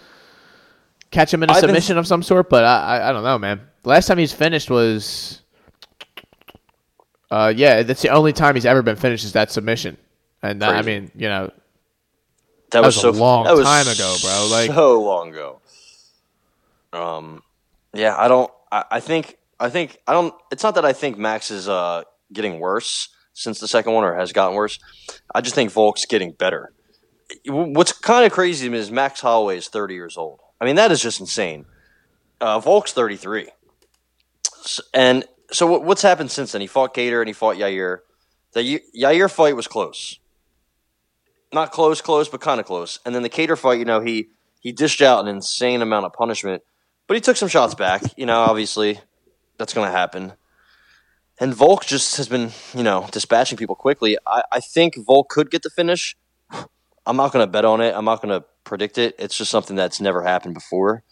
catch 1.11 1.33
him 1.33 1.43
in 1.43 1.49
a 1.49 1.53
I've 1.53 1.61
been- 1.61 1.69
submission 1.69 1.97
of 1.97 2.07
some 2.07 2.23
sort, 2.23 2.49
but 2.49 2.63
I, 2.63 2.97
I 2.99 3.09
I 3.09 3.13
don't 3.13 3.23
know, 3.23 3.37
man. 3.37 3.61
Last 3.83 4.07
time 4.07 4.17
he's 4.17 4.31
finished 4.31 4.69
was, 4.69 5.41
uh, 7.31 7.51
yeah, 7.55 7.83
that's 7.83 8.01
the 8.01 8.09
only 8.09 8.31
time 8.31 8.55
he's 8.55 8.65
ever 8.65 8.81
been 8.81 8.95
finished 8.95 9.25
is 9.25 9.33
that 9.33 9.51
submission, 9.51 9.97
and 10.41 10.61
that, 10.61 10.69
I 10.75 10.81
mean, 10.83 11.11
you 11.15 11.27
know, 11.27 11.51
That, 12.73 12.83
was 12.83 12.95
was 12.97 13.05
a 13.05 13.13
so 13.17 13.19
long 13.23 13.45
that 13.45 13.55
was 13.55 13.65
time 13.65 13.87
ago, 13.87 14.15
bro, 14.21 14.47
like- 14.51 14.71
so 14.71 15.01
long 15.01 15.29
ago. 15.29 15.59
Um, 16.91 17.41
yeah, 17.93 18.15
I 18.17 18.27
don't. 18.27 18.51
I, 18.71 18.85
I 18.91 18.99
think. 18.99 19.37
I 19.59 19.69
think. 19.69 19.97
I 20.07 20.13
don't. 20.13 20.33
It's 20.51 20.63
not 20.63 20.75
that 20.75 20.85
I 20.85 20.93
think 20.93 21.17
Max 21.17 21.49
is 21.51 21.67
uh 21.69 22.03
getting 22.31 22.59
worse 22.59 23.09
since 23.33 23.59
the 23.59 23.67
second 23.67 23.93
one 23.93 24.03
or 24.03 24.15
has 24.15 24.31
gotten 24.31 24.55
worse. 24.55 24.79
I 25.33 25.41
just 25.41 25.55
think 25.55 25.71
Volk's 25.71 26.05
getting 26.05 26.31
better. 26.31 26.71
What's 27.47 27.93
kind 27.93 28.25
of 28.25 28.31
crazy 28.31 28.65
to 28.67 28.71
me 28.71 28.77
is 28.77 28.91
Max 28.91 29.21
Holloway 29.21 29.57
is 29.57 29.67
30 29.67 29.95
years 29.95 30.17
old. 30.17 30.39
I 30.61 30.65
mean, 30.65 30.75
that 30.75 30.91
is 30.91 31.01
just 31.01 31.19
insane. 31.19 31.65
Uh, 32.39 32.59
Volk's 32.59 32.91
33. 32.93 33.49
S- 34.63 34.81
And 34.93 35.25
so 35.51 35.65
what, 35.65 35.83
what's 35.83 36.03
happened 36.03 36.29
since 36.29 36.51
then? 36.51 36.61
He 36.61 36.67
fought 36.67 36.93
Kattar 36.93 37.21
and 37.21 37.27
he 37.27 37.33
fought 37.33 37.55
Yair. 37.57 37.99
The 38.51 38.81
Yair 38.95 39.31
fight 39.31 39.55
was 39.55 39.67
close. 39.67 40.19
Not 41.53 41.71
close, 41.71 42.01
close, 42.01 42.27
but 42.27 42.41
kind 42.41 42.59
of 42.59 42.65
close. 42.65 42.99
And 43.05 43.13
then 43.13 43.21
the 43.21 43.29
Kattar 43.29 43.57
fight, 43.57 43.79
you 43.79 43.85
know, 43.85 44.01
he 44.01 44.29
he 44.59 44.71
dished 44.71 45.01
out 45.01 45.23
an 45.23 45.27
insane 45.27 45.81
amount 45.81 46.05
of 46.05 46.13
punishment, 46.13 46.63
but 47.07 47.15
he 47.15 47.21
took 47.21 47.37
some 47.37 47.49
shots 47.49 47.75
back. 47.75 48.01
You 48.17 48.25
know, 48.25 48.39
obviously, 48.39 48.99
that's 49.57 49.73
going 49.73 49.87
to 49.87 49.95
happen. 49.95 50.33
And 51.39 51.53
Volk 51.53 51.85
just 51.85 52.17
has 52.17 52.27
been, 52.27 52.51
you 52.73 52.83
know, 52.83 53.07
dispatching 53.11 53.57
people 53.57 53.75
quickly. 53.75 54.17
I, 54.25 54.43
I 54.51 54.59
think 54.59 54.95
Volk 54.97 55.29
could 55.29 55.51
get 55.51 55.63
the 55.63 55.69
finish. 55.69 56.15
I'm 57.05 57.17
not 57.17 57.31
going 57.33 57.45
to 57.45 57.51
bet 57.51 57.65
on 57.65 57.81
it. 57.81 57.93
I'm 57.95 58.05
not 58.05 58.21
going 58.21 58.39
to 58.39 58.45
predict 58.63 58.97
it. 58.97 59.15
It's 59.19 59.37
just 59.37 59.51
something 59.51 59.75
that's 59.75 59.99
never 59.99 60.23
happened 60.23 60.53
before. 60.53 61.03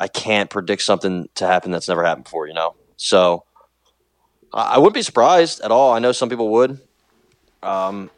I 0.00 0.08
can't 0.08 0.50
predict 0.50 0.82
something 0.82 1.28
to 1.36 1.46
happen 1.46 1.70
that's 1.70 1.88
never 1.88 2.04
happened 2.04 2.24
before, 2.24 2.48
you 2.48 2.54
know? 2.54 2.74
So 2.96 3.44
I, 4.52 4.74
I 4.74 4.78
wouldn't 4.78 4.94
be 4.94 5.02
surprised 5.02 5.60
at 5.60 5.70
all. 5.70 5.92
I 5.92 6.00
know 6.00 6.12
some 6.12 6.28
people 6.28 6.50
would. 6.50 6.80
Um, 7.62 8.10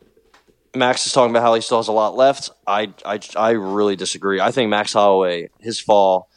Max 0.75 1.07
is 1.07 1.13
talking 1.13 1.31
about 1.31 1.43
how 1.43 1.55
he 1.55 1.61
still 1.61 1.79
has 1.79 1.89
a 1.89 1.93
lot 1.93 2.15
left. 2.17 2.51
I, 2.67 2.93
I, 3.05 3.21
I 3.37 3.51
really 3.51 3.97
disagree. 3.97 4.41
I 4.41 4.51
think 4.51 4.71
Max 4.71 4.93
Holloway, 4.93 5.51
his 5.59 5.81
fall, 5.81 6.29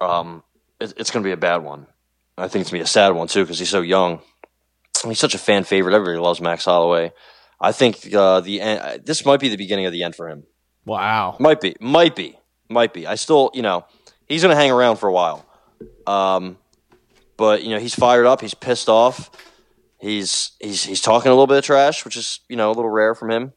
um, 0.00 0.42
it, 0.80 0.92
it's 0.96 1.10
going 1.10 1.22
to 1.22 1.26
be 1.26 1.32
a 1.32 1.36
bad 1.36 1.58
one. 1.58 1.86
I 2.36 2.48
think 2.48 2.62
it's 2.62 2.70
going 2.70 2.80
to 2.80 2.84
be 2.84 2.84
a 2.84 2.86
sad 2.86 3.10
one, 3.10 3.28
too, 3.28 3.42
because 3.42 3.58
he's 3.58 3.68
so 3.68 3.80
young. 3.80 4.20
He's 5.04 5.18
such 5.18 5.34
a 5.34 5.38
fan 5.38 5.64
favorite. 5.64 5.94
Everybody 5.94 6.18
loves 6.18 6.40
Max 6.40 6.64
Holloway. 6.64 7.12
I 7.60 7.72
think 7.72 8.14
uh, 8.14 8.40
the 8.40 8.60
end, 8.60 9.04
this 9.04 9.24
might 9.24 9.40
be 9.40 9.48
the 9.48 9.56
beginning 9.56 9.86
of 9.86 9.92
the 9.92 10.02
end 10.02 10.14
for 10.14 10.28
him. 10.28 10.44
wow. 10.84 11.36
Might 11.40 11.60
be, 11.60 11.74
might 11.80 12.14
be, 12.14 12.38
might 12.68 12.92
be. 12.92 13.06
I 13.06 13.16
still, 13.16 13.50
you 13.54 13.62
know, 13.62 13.84
he's 14.28 14.42
going 14.42 14.54
to 14.54 14.60
hang 14.60 14.70
around 14.70 14.96
for 14.96 15.08
a 15.08 15.12
while. 15.12 15.44
Um, 16.06 16.58
but 17.38 17.62
you 17.62 17.70
know 17.70 17.78
he's 17.78 17.94
fired 17.94 18.26
up. 18.26 18.42
He's 18.42 18.52
pissed 18.52 18.90
off. 18.90 19.30
He's 19.98 20.52
he's 20.60 20.84
he's 20.84 21.00
talking 21.00 21.30
a 21.30 21.34
little 21.34 21.46
bit 21.46 21.58
of 21.58 21.64
trash, 21.64 22.04
which 22.04 22.16
is 22.16 22.40
you 22.48 22.56
know 22.56 22.68
a 22.68 22.74
little 22.74 22.90
rare 22.90 23.14
from 23.14 23.30
him. 23.30 23.52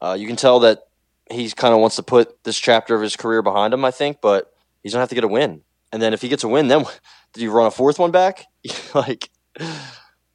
Uh, 0.00 0.16
you 0.18 0.26
can 0.26 0.36
tell 0.36 0.60
that 0.60 0.84
he 1.30 1.50
kind 1.50 1.74
of 1.74 1.80
wants 1.80 1.96
to 1.96 2.02
put 2.02 2.42
this 2.44 2.58
chapter 2.58 2.94
of 2.94 3.02
his 3.02 3.16
career 3.16 3.42
behind 3.42 3.74
him. 3.74 3.84
I 3.84 3.90
think, 3.90 4.20
but 4.20 4.52
he's 4.82 4.92
gonna 4.92 5.02
have 5.02 5.08
to 5.08 5.14
get 5.14 5.24
a 5.24 5.28
win. 5.28 5.62
And 5.92 6.00
then 6.00 6.14
if 6.14 6.22
he 6.22 6.28
gets 6.28 6.44
a 6.44 6.48
win, 6.48 6.68
then 6.68 6.84
did 7.32 7.42
you 7.42 7.50
run 7.50 7.66
a 7.66 7.70
fourth 7.70 7.98
one 7.98 8.10
back? 8.10 8.46
like, 8.94 9.28
you 9.58 9.66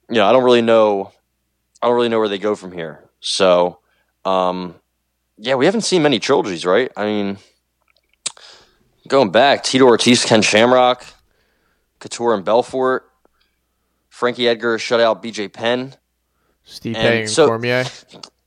know, 0.10 0.26
I 0.26 0.32
don't 0.32 0.43
really 0.43 0.62
know. 0.62 1.12
I 1.82 1.88
don't 1.88 1.95
really 1.95 2.10
know 2.10 2.20
where 2.20 2.30
they 2.30 2.39
go 2.39 2.56
from 2.56 2.72
here. 2.72 3.10
So, 3.20 3.80
um, 4.26 4.76
yeah, 5.38 5.56
we 5.56 5.66
haven't 5.66 5.82
seen 5.82 6.02
many 6.02 6.20
trilogies, 6.20 6.66
right? 6.66 6.91
I 6.98 7.06
mean, 7.06 7.38
going 9.08 9.32
back, 9.32 9.64
Tito 9.64 9.86
Ortiz, 9.86 10.26
Ken 10.26 10.41
Shamrock, 10.41 11.06
Couture 12.00 12.34
and 12.34 12.43
Belfort, 12.43 13.07
Frankie 14.18 14.47
Edgar 14.47 14.80
shut 14.80 14.99
out 14.99 15.22
BJ 15.22 15.53
Penn. 15.53 15.93
Stipe 16.65 16.95
and, 16.95 17.20
and 17.20 17.30
so 17.30 17.45
Cormier. 17.45 17.86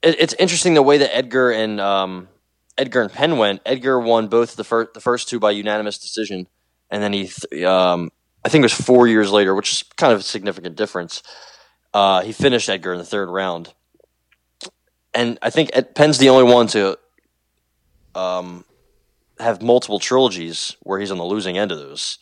It, 0.03 0.17
it's 0.19 0.35
interesting 0.35 0.75
the 0.75 0.83
way 0.83 0.99
that 0.99 1.17
Edgar 1.17 1.53
and 1.53 1.81
um, 1.81 2.29
Edgar 2.77 3.03
and 3.03 3.13
Penn 3.13 3.39
went. 3.39 3.63
Edgar 3.65 4.01
won 4.01 4.27
both 4.27 4.57
the 4.57 4.65
first 4.65 4.95
the 4.95 5.01
first 5.01 5.29
two 5.29 5.39
by 5.39 5.53
unanimous 5.53 5.97
decision, 5.97 6.49
and 6.91 7.01
then 7.01 7.13
he, 7.13 7.65
um, 7.65 8.11
I 8.45 8.49
think 8.49 8.63
it 8.63 8.65
was 8.65 8.73
four 8.73 9.07
years 9.07 9.31
later, 9.31 9.55
which 9.55 9.73
is 9.73 9.85
kind 9.97 10.13
of 10.13 10.19
a 10.19 10.23
significant 10.25 10.75
difference. 10.75 11.23
Uh, 11.95 12.23
he 12.23 12.33
finished 12.33 12.69
Edgar 12.69 12.93
in 12.93 12.99
the 12.99 13.05
third 13.05 13.29
round, 13.29 13.73
and 15.15 15.39
I 15.41 15.51
think 15.51 15.71
Ed, 15.73 15.95
Penn's 15.95 16.19
the 16.19 16.31
only 16.31 16.53
one 16.53 16.67
to 16.69 16.99
um, 18.17 18.65
have 19.39 19.63
multiple 19.63 20.01
trilogies 20.01 20.77
where 20.81 20.99
he's 20.99 21.13
on 21.13 21.19
the 21.19 21.25
losing 21.25 21.57
end 21.57 21.71
of 21.71 21.79
those, 21.79 22.19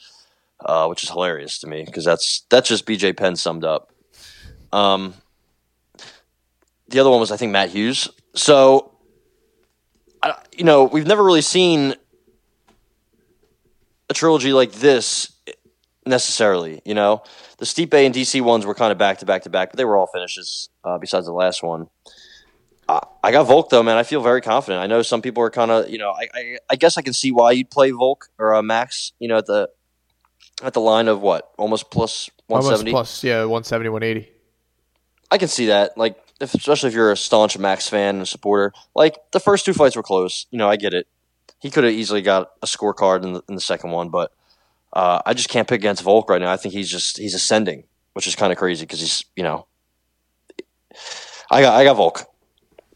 uh, 0.64 0.86
which 0.86 1.02
is 1.02 1.10
hilarious 1.10 1.58
to 1.58 1.66
me 1.66 1.84
because 1.84 2.04
that's 2.04 2.42
that's 2.50 2.68
just 2.68 2.86
BJ 2.86 3.16
Penn 3.16 3.36
summed 3.36 3.64
up. 3.64 3.92
Um, 4.72 5.14
the 6.88 7.00
other 7.00 7.10
one 7.10 7.20
was 7.20 7.30
I 7.30 7.36
think 7.36 7.52
Matt 7.52 7.70
Hughes. 7.70 8.08
So, 8.34 8.92
you 10.56 10.64
know, 10.64 10.84
we've 10.84 11.06
never 11.06 11.22
really 11.22 11.42
seen 11.42 11.94
a 14.08 14.14
trilogy 14.14 14.52
like 14.52 14.72
this 14.72 15.32
necessarily. 16.06 16.80
You 16.84 16.94
know, 16.94 17.22
the 17.58 17.64
Stipe 17.64 17.94
and 17.94 18.14
DC 18.14 18.40
ones 18.40 18.64
were 18.64 18.74
kind 18.74 18.92
of 18.92 18.98
back 18.98 19.18
to 19.18 19.26
back 19.26 19.42
to 19.42 19.50
back, 19.50 19.70
but 19.70 19.76
they 19.76 19.84
were 19.84 19.96
all 19.96 20.06
finishes 20.06 20.68
uh, 20.84 20.98
besides 20.98 21.26
the 21.26 21.32
last 21.32 21.62
one. 21.62 21.88
I 23.22 23.32
got 23.32 23.44
Volk 23.44 23.68
though, 23.68 23.82
man. 23.82 23.98
I 23.98 24.02
feel 24.02 24.22
very 24.22 24.40
confident. 24.40 24.82
I 24.82 24.86
know 24.86 25.02
some 25.02 25.20
people 25.20 25.42
are 25.42 25.50
kind 25.50 25.70
of, 25.70 25.90
you 25.90 25.98
know, 25.98 26.10
I, 26.12 26.28
I, 26.32 26.58
I 26.70 26.76
guess 26.76 26.96
I 26.96 27.02
can 27.02 27.12
see 27.12 27.30
why 27.30 27.52
you'd 27.52 27.70
play 27.70 27.90
Volk 27.90 28.28
or 28.38 28.54
uh, 28.54 28.62
Max, 28.62 29.12
you 29.18 29.28
know, 29.28 29.36
at 29.36 29.44
the 29.44 29.68
at 30.62 30.72
the 30.72 30.80
line 30.80 31.08
of 31.08 31.20
what, 31.20 31.50
almost 31.58 31.90
plus 31.90 32.30
one 32.46 32.62
seventy, 32.62 32.90
plus 32.90 33.22
yeah, 33.22 33.40
170, 33.40 33.88
180. 33.88 34.32
I 35.30 35.38
can 35.38 35.48
see 35.48 35.66
that, 35.66 35.96
like, 35.96 36.16
if, 36.40 36.54
especially 36.54 36.88
if 36.88 36.94
you're 36.94 37.12
a 37.12 37.16
staunch 37.16 37.58
Max 37.58 37.88
fan 37.88 38.16
and 38.16 38.28
supporter. 38.28 38.72
Like 38.94 39.18
the 39.32 39.40
first 39.40 39.64
two 39.64 39.72
fights 39.72 39.96
were 39.96 40.02
close. 40.02 40.46
You 40.50 40.58
know, 40.58 40.68
I 40.68 40.76
get 40.76 40.94
it. 40.94 41.06
He 41.60 41.70
could 41.70 41.84
have 41.84 41.92
easily 41.92 42.22
got 42.22 42.50
a 42.62 42.66
scorecard 42.66 43.24
in 43.24 43.32
the, 43.34 43.42
in 43.48 43.54
the 43.54 43.60
second 43.60 43.90
one, 43.90 44.10
but 44.10 44.32
uh, 44.92 45.20
I 45.26 45.34
just 45.34 45.48
can't 45.48 45.68
pick 45.68 45.80
against 45.80 46.02
Volk 46.02 46.30
right 46.30 46.40
now. 46.40 46.52
I 46.52 46.56
think 46.56 46.72
he's 46.72 46.88
just 46.88 47.18
he's 47.18 47.34
ascending, 47.34 47.84
which 48.12 48.26
is 48.26 48.36
kind 48.36 48.52
of 48.52 48.58
crazy 48.58 48.84
because 48.84 49.00
he's 49.00 49.24
you 49.34 49.42
know. 49.42 49.66
I 51.50 51.62
got 51.62 51.74
I 51.74 51.84
got 51.84 51.94
Volk. 51.94 52.24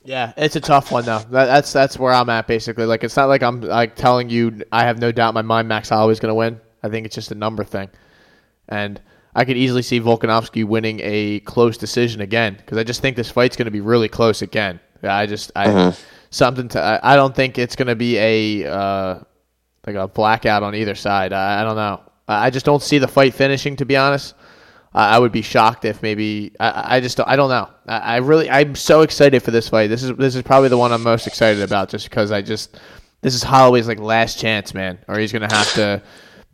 Yeah, 0.05 0.33
it's 0.37 0.57
a 0.57 0.61
tough 0.61 0.91
one 0.91 1.05
though. 1.05 1.19
That, 1.19 1.47
that's 1.47 1.73
that's 1.73 1.99
where 1.99 2.13
I'm 2.13 2.29
at 2.29 2.47
basically. 2.47 2.87
Like 2.87 3.03
it's 3.03 3.17
not 3.17 3.29
like 3.29 3.43
I'm 3.43 3.61
like 3.61 3.97
telling 3.97 4.31
you 4.31 4.63
I 4.71 4.85
have 4.85 4.99
no 4.99 5.13
doubt 5.13 5.31
in 5.31 5.35
my 5.35 5.43
mind 5.43 5.69
Max 5.69 5.89
Holloway's 5.89 6.21
going 6.21 6.31
to 6.31 6.35
win. 6.35 6.61
I 6.83 6.89
think 6.89 7.07
it's 7.07 7.15
just 7.15 7.31
a 7.31 7.35
number 7.35 7.65
thing, 7.65 7.91
and 8.69 9.01
I 9.35 9.45
could 9.45 9.57
easily 9.57 9.83
see 9.83 10.01
Volkanovski 10.01 10.65
winning 10.65 11.01
a 11.03 11.41
close 11.41 11.79
decision 11.79 12.21
again 12.21 12.55
because 12.55 12.79
I 12.79 12.85
just 12.85 13.01
think 13.01 13.17
this 13.17 13.31
fight's 13.31 13.57
going 13.57 13.67
to 13.67 13.73
be 13.73 13.81
really 13.81 14.09
close 14.09 14.43
again. 14.43 14.81
I 15.03 15.27
just 15.27 15.51
I 15.57 15.67
uh-huh. 15.67 15.93
something 16.31 16.69
to 16.69 16.81
I, 16.81 17.15
I, 17.15 17.17
don't 17.17 17.35
think 17.35 17.59
it's 17.59 17.75
going 17.75 17.89
to 17.89 17.97
be 17.97 18.19
a 18.19 18.71
uh, 18.71 19.19
like 19.87 19.97
a 19.97 20.07
blackout 20.07 20.63
on 20.63 20.75
either 20.75 20.95
side. 20.95 21.33
I, 21.33 21.63
I 21.63 21.65
don't 21.65 21.77
know. 21.77 22.03
I 22.29 22.51
just 22.51 22.65
don't 22.65 22.83
see 22.83 22.99
the 22.99 23.09
fight 23.09 23.35
finishing 23.35 23.77
to 23.77 23.85
be 23.85 23.97
honest. 23.97 24.35
I 24.95 25.19
would 25.19 25.33
be 25.33 25.41
shocked 25.41 25.87
if 25.87 26.03
maybe 26.03 26.53
I, 26.61 26.97
I 26.97 27.01
just 27.01 27.17
don't, 27.17 27.27
I 27.27 27.35
don't 27.35 27.49
know. 27.49 27.71
I, 27.87 27.99
I, 27.99 28.17
really 28.19 28.51
I'm 28.51 28.75
so 28.75 29.01
excited 29.01 29.43
for 29.43 29.51
this 29.51 29.71
fight. 29.71 29.87
This 29.87 30.03
is 30.03 30.15
this 30.17 30.37
is 30.37 30.43
probably 30.43 30.69
the 30.69 30.77
one 30.77 30.93
I'm 30.93 31.03
most 31.03 31.27
excited 31.27 31.63
about, 31.63 31.89
just 31.89 32.11
because 32.11 32.31
I 32.31 32.43
just 32.43 32.79
this 33.23 33.35
is 33.35 33.43
Holloway's 33.43 33.89
like 33.89 33.99
last 33.99 34.39
chance, 34.39 34.75
man, 34.75 34.99
or 35.09 35.19
he's 35.19 35.33
gonna 35.33 35.53
have 35.53 35.73
to 35.75 36.03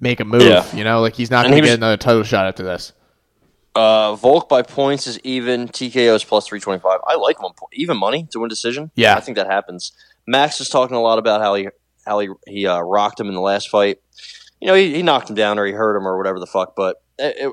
make 0.00 0.20
a 0.20 0.24
move. 0.24 0.42
Yeah. 0.42 0.64
You 0.74 0.84
know, 0.84 1.00
like 1.00 1.14
he's 1.14 1.30
not 1.30 1.44
gonna 1.44 1.60
get 1.60 1.76
another 1.76 1.96
title 1.96 2.22
shot 2.22 2.46
after 2.46 2.62
this. 2.62 2.92
Uh, 3.74 4.14
Volk 4.16 4.48
by 4.48 4.62
points 4.62 5.06
is 5.06 5.20
even. 5.20 5.68
TKO 5.68 6.16
is 6.16 6.24
plus 6.24 6.46
three 6.46 6.60
twenty 6.60 6.80
five. 6.80 7.00
I 7.06 7.16
like 7.16 7.36
point, 7.38 7.54
even 7.72 7.96
money 7.96 8.26
to 8.32 8.40
win 8.40 8.48
decision. 8.48 8.90
Yeah, 8.94 9.16
I 9.16 9.20
think 9.20 9.36
that 9.36 9.46
happens. 9.46 9.92
Max 10.26 10.60
is 10.60 10.68
talking 10.68 10.96
a 10.96 11.00
lot 11.00 11.18
about 11.18 11.40
how 11.40 11.54
he 11.54 11.68
how 12.04 12.18
he 12.18 12.28
he 12.46 12.66
uh, 12.66 12.80
rocked 12.80 13.20
him 13.20 13.28
in 13.28 13.34
the 13.34 13.40
last 13.40 13.68
fight. 13.68 13.98
You 14.60 14.66
know, 14.66 14.74
he, 14.74 14.94
he 14.94 15.02
knocked 15.02 15.30
him 15.30 15.36
down 15.36 15.58
or 15.58 15.66
he 15.66 15.72
hurt 15.72 15.96
him 15.96 16.06
or 16.06 16.16
whatever 16.18 16.40
the 16.40 16.46
fuck, 16.46 16.74
but. 16.74 16.96
It, 17.20 17.36
it, 17.36 17.52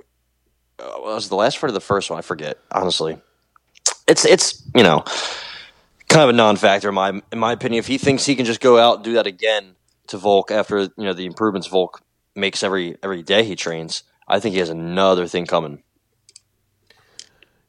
uh, 0.78 1.00
was 1.00 1.30
the 1.30 1.36
last 1.36 1.58
fight 1.58 1.70
or 1.70 1.74
the 1.74 1.80
first 1.80 2.10
one? 2.10 2.20
I 2.20 2.22
forget. 2.22 2.58
Honestly, 2.72 3.18
it's 4.08 4.26
it's 4.26 4.64
you 4.76 4.84
know 4.84 5.04
kind 6.10 6.24
of 6.24 6.30
a 6.30 6.34
non-factor 6.34 6.89
in 6.89 6.96
my 6.96 7.22
in 7.32 7.39
my 7.39 7.54
opinion. 7.54 7.80
If 7.80 7.88
he 7.88 7.98
thinks 7.98 8.26
he 8.26 8.36
can 8.36 8.46
just 8.46 8.60
go 8.60 8.78
out 8.78 8.98
and 8.98 9.06
do 9.06 9.14
that 9.14 9.28
again 9.28 9.76
to 10.08 10.18
Volk 10.18 10.52
after 10.52 10.82
you 10.82 10.91
know 10.98 11.14
the 11.14 11.26
improvements 11.26 11.68
Volk 11.68 12.02
makes 12.36 12.64
every 12.64 12.98
every 13.02 13.24
day 13.24 13.44
he 13.44 13.56
trains, 13.56 14.04
I 14.28 14.40
think 14.40 14.54
he 14.54 14.60
has 14.60 14.70
another 14.70 15.28
thing 15.28 15.46
coming. 15.46 15.84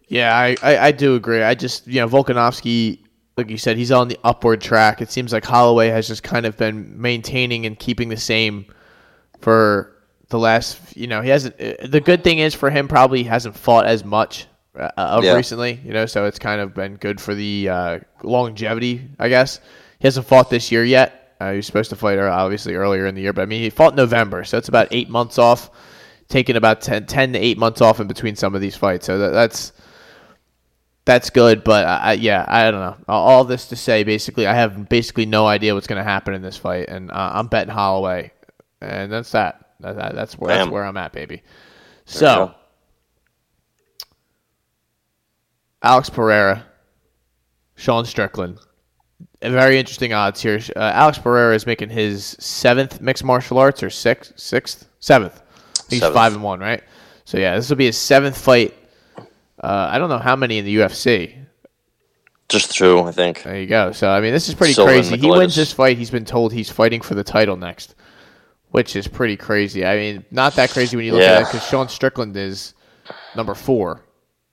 Yeah, 0.09 0.37
I, 0.37 0.57
I, 0.63 0.79
I 0.79 0.93
do 0.93 1.15
agree. 1.15 1.43
I 1.43 1.55
just 1.55 1.87
you 1.87 2.01
know 2.01 2.09
Volkanovski, 2.09 3.01
like 3.37 3.51
you 3.51 3.59
said, 3.59 3.77
he's 3.77 3.93
on 3.93 4.09
the 4.09 4.19
upward 4.25 4.61
track. 4.61 5.01
It 5.01 5.11
seems 5.11 5.33
like 5.33 5.45
Holloway 5.45 5.89
has 5.89 6.07
just 6.07 6.23
kind 6.23 6.47
of 6.47 6.57
been 6.57 7.01
maintaining 7.01 7.67
and 7.67 7.79
keeping 7.79 8.09
the 8.09 8.17
same 8.17 8.67
for 9.41 9.97
the 10.29 10.39
last, 10.39 10.97
you 10.97 11.07
know, 11.07 11.21
he 11.21 11.31
hasn't. 11.31 11.61
Uh, 11.61 11.87
the 11.87 12.01
good 12.01 12.25
thing 12.25 12.39
is 12.39 12.55
for 12.55 12.71
him, 12.71 12.89
probably 12.89 13.23
hasn't 13.23 13.57
fought 13.57 13.87
as 13.87 14.05
much 14.05 14.47
uh, 14.75 14.91
of 14.97 15.25
yeah. 15.25 15.35
recently, 15.35 15.81
you 15.85 15.93
know, 15.93 16.07
so 16.07 16.25
it's 16.25 16.39
kind 16.39 16.61
of 16.61 16.75
been 16.75 16.97
good 16.97 17.21
for 17.21 17.35
the 17.35 17.69
uh, 17.69 17.99
longevity, 18.23 19.09
I 19.19 19.29
guess. 19.29 19.61
He 19.99 20.07
hasn't 20.07 20.27
fought 20.27 20.51
this 20.51 20.73
year 20.73 20.85
yet. 20.85 21.16
Uh, 21.39 21.51
he 21.51 21.57
was 21.57 21.67
supposed 21.67 21.91
to 21.91 21.97
fight 21.97 22.19
obviously 22.19 22.75
earlier 22.75 23.07
in 23.07 23.15
the 23.15 23.21
year, 23.21 23.33
but 23.33 23.43
I 23.43 23.47
mean, 23.47 23.63
he 23.63 23.71
fought 23.71 23.95
November, 23.95 24.45
so 24.45 24.57
it's 24.57 24.69
about 24.69 24.89
eight 24.91 25.11
months 25.11 25.39
off, 25.39 25.71
taking 26.29 26.57
about 26.57 26.81
10, 26.81 27.07
10 27.07 27.35
to 27.35 27.39
eight 27.39 27.59
months 27.59 27.81
off 27.81 28.01
in 28.01 28.07
between 28.07 28.37
some 28.37 28.55
of 28.55 28.61
these 28.61 28.75
fights. 28.75 29.07
So 29.07 29.19
that, 29.19 29.31
that's 29.31 29.73
that's 31.07 31.31
good, 31.31 31.63
but 31.63 31.87
I, 31.87 32.15
yeah, 32.15 32.45
I 32.49 32.69
don't 32.69 32.81
know. 32.81 32.97
All 33.07 33.45
this 33.45 33.69
to 33.69 33.77
say, 33.77 34.03
basically, 34.03 34.47
I 34.47 34.55
have 34.55 34.89
basically 34.89 35.25
no 35.25 35.47
idea 35.47 35.73
what's 35.73 35.87
going 35.87 36.01
to 36.01 36.05
happen 36.05 36.35
in 36.35 36.43
this 36.43 36.57
fight, 36.57 36.89
and 36.89 37.13
uh, 37.13 37.31
I'm 37.35 37.47
betting 37.47 37.73
Holloway, 37.73 38.33
and 38.81 39.11
that's 39.13 39.31
that. 39.31 39.71
That, 39.81 39.97
that, 39.97 40.15
that's 40.17 40.37
where 40.37 40.57
that's 40.57 40.69
where 40.69 40.85
I'm 40.85 40.97
at, 40.97 41.13
baby. 41.13 41.43
So, 42.07 42.55
Alex 45.83 46.11
Pereira, 46.11 46.67
Sean 47.77 48.05
Strickland. 48.05 48.59
Very 49.43 49.79
interesting 49.79 50.13
odds 50.13 50.41
here. 50.43 50.61
Uh, 50.75 50.81
Alex 50.81 51.19
Pereira 51.19 51.55
is 51.55 51.67
making 51.67 51.91
his 51.91 52.37
seventh 52.39 53.01
mixed 53.01 53.25
martial 53.25 53.59
arts 53.59 53.83
or 53.83 53.91
sixth, 53.91 54.33
sixth, 54.37 54.89
seventh. 55.01 55.43
He's 55.89 56.01
seventh. 56.01 56.15
five 56.15 56.33
and 56.35 56.43
one, 56.43 56.61
right? 56.61 56.83
So 57.25 57.39
yeah, 57.39 57.55
this 57.57 57.69
will 57.69 57.77
be 57.77 57.87
his 57.87 57.99
seventh 57.99 58.39
fight. 58.39 58.75
Uh, 59.63 59.89
I 59.91 59.99
don't 59.99 60.09
know 60.09 60.19
how 60.19 60.37
many 60.37 60.59
in 60.59 60.65
the 60.65 60.77
UFC. 60.77 61.35
Just 62.49 62.75
two, 62.75 63.01
I 63.01 63.13
think. 63.13 63.43
There 63.43 63.61
you 63.61 63.67
go. 63.67 63.93
So 63.93 64.09
I 64.09 64.21
mean, 64.21 64.33
this 64.33 64.49
is 64.49 64.55
pretty 64.55 64.75
crazy. 64.75 65.17
He 65.17 65.31
wins 65.31 65.57
this 65.57 65.73
fight. 65.73 65.99
He's 65.99 66.11
been 66.11 66.25
told 66.25 66.53
he's 66.53 66.71
fighting 66.71 67.01
for 67.01 67.15
the 67.15 67.25
title 67.25 67.57
next 67.57 67.95
which 68.77 68.95
is 68.95 69.09
pretty 69.09 69.39
crazy. 69.39 69.87
I 69.87 69.97
mean, 69.97 70.25
not 70.31 70.55
that 70.57 70.69
crazy 70.69 70.97
when 70.97 71.07
you 71.07 71.13
look 71.13 71.23
yeah. 71.23 71.33
at 71.33 71.43
it 71.43 71.45
because 71.47 71.67
Sean 71.67 71.89
Strickland 71.89 72.37
is 72.37 72.75
number 73.35 73.55
four. 73.55 74.03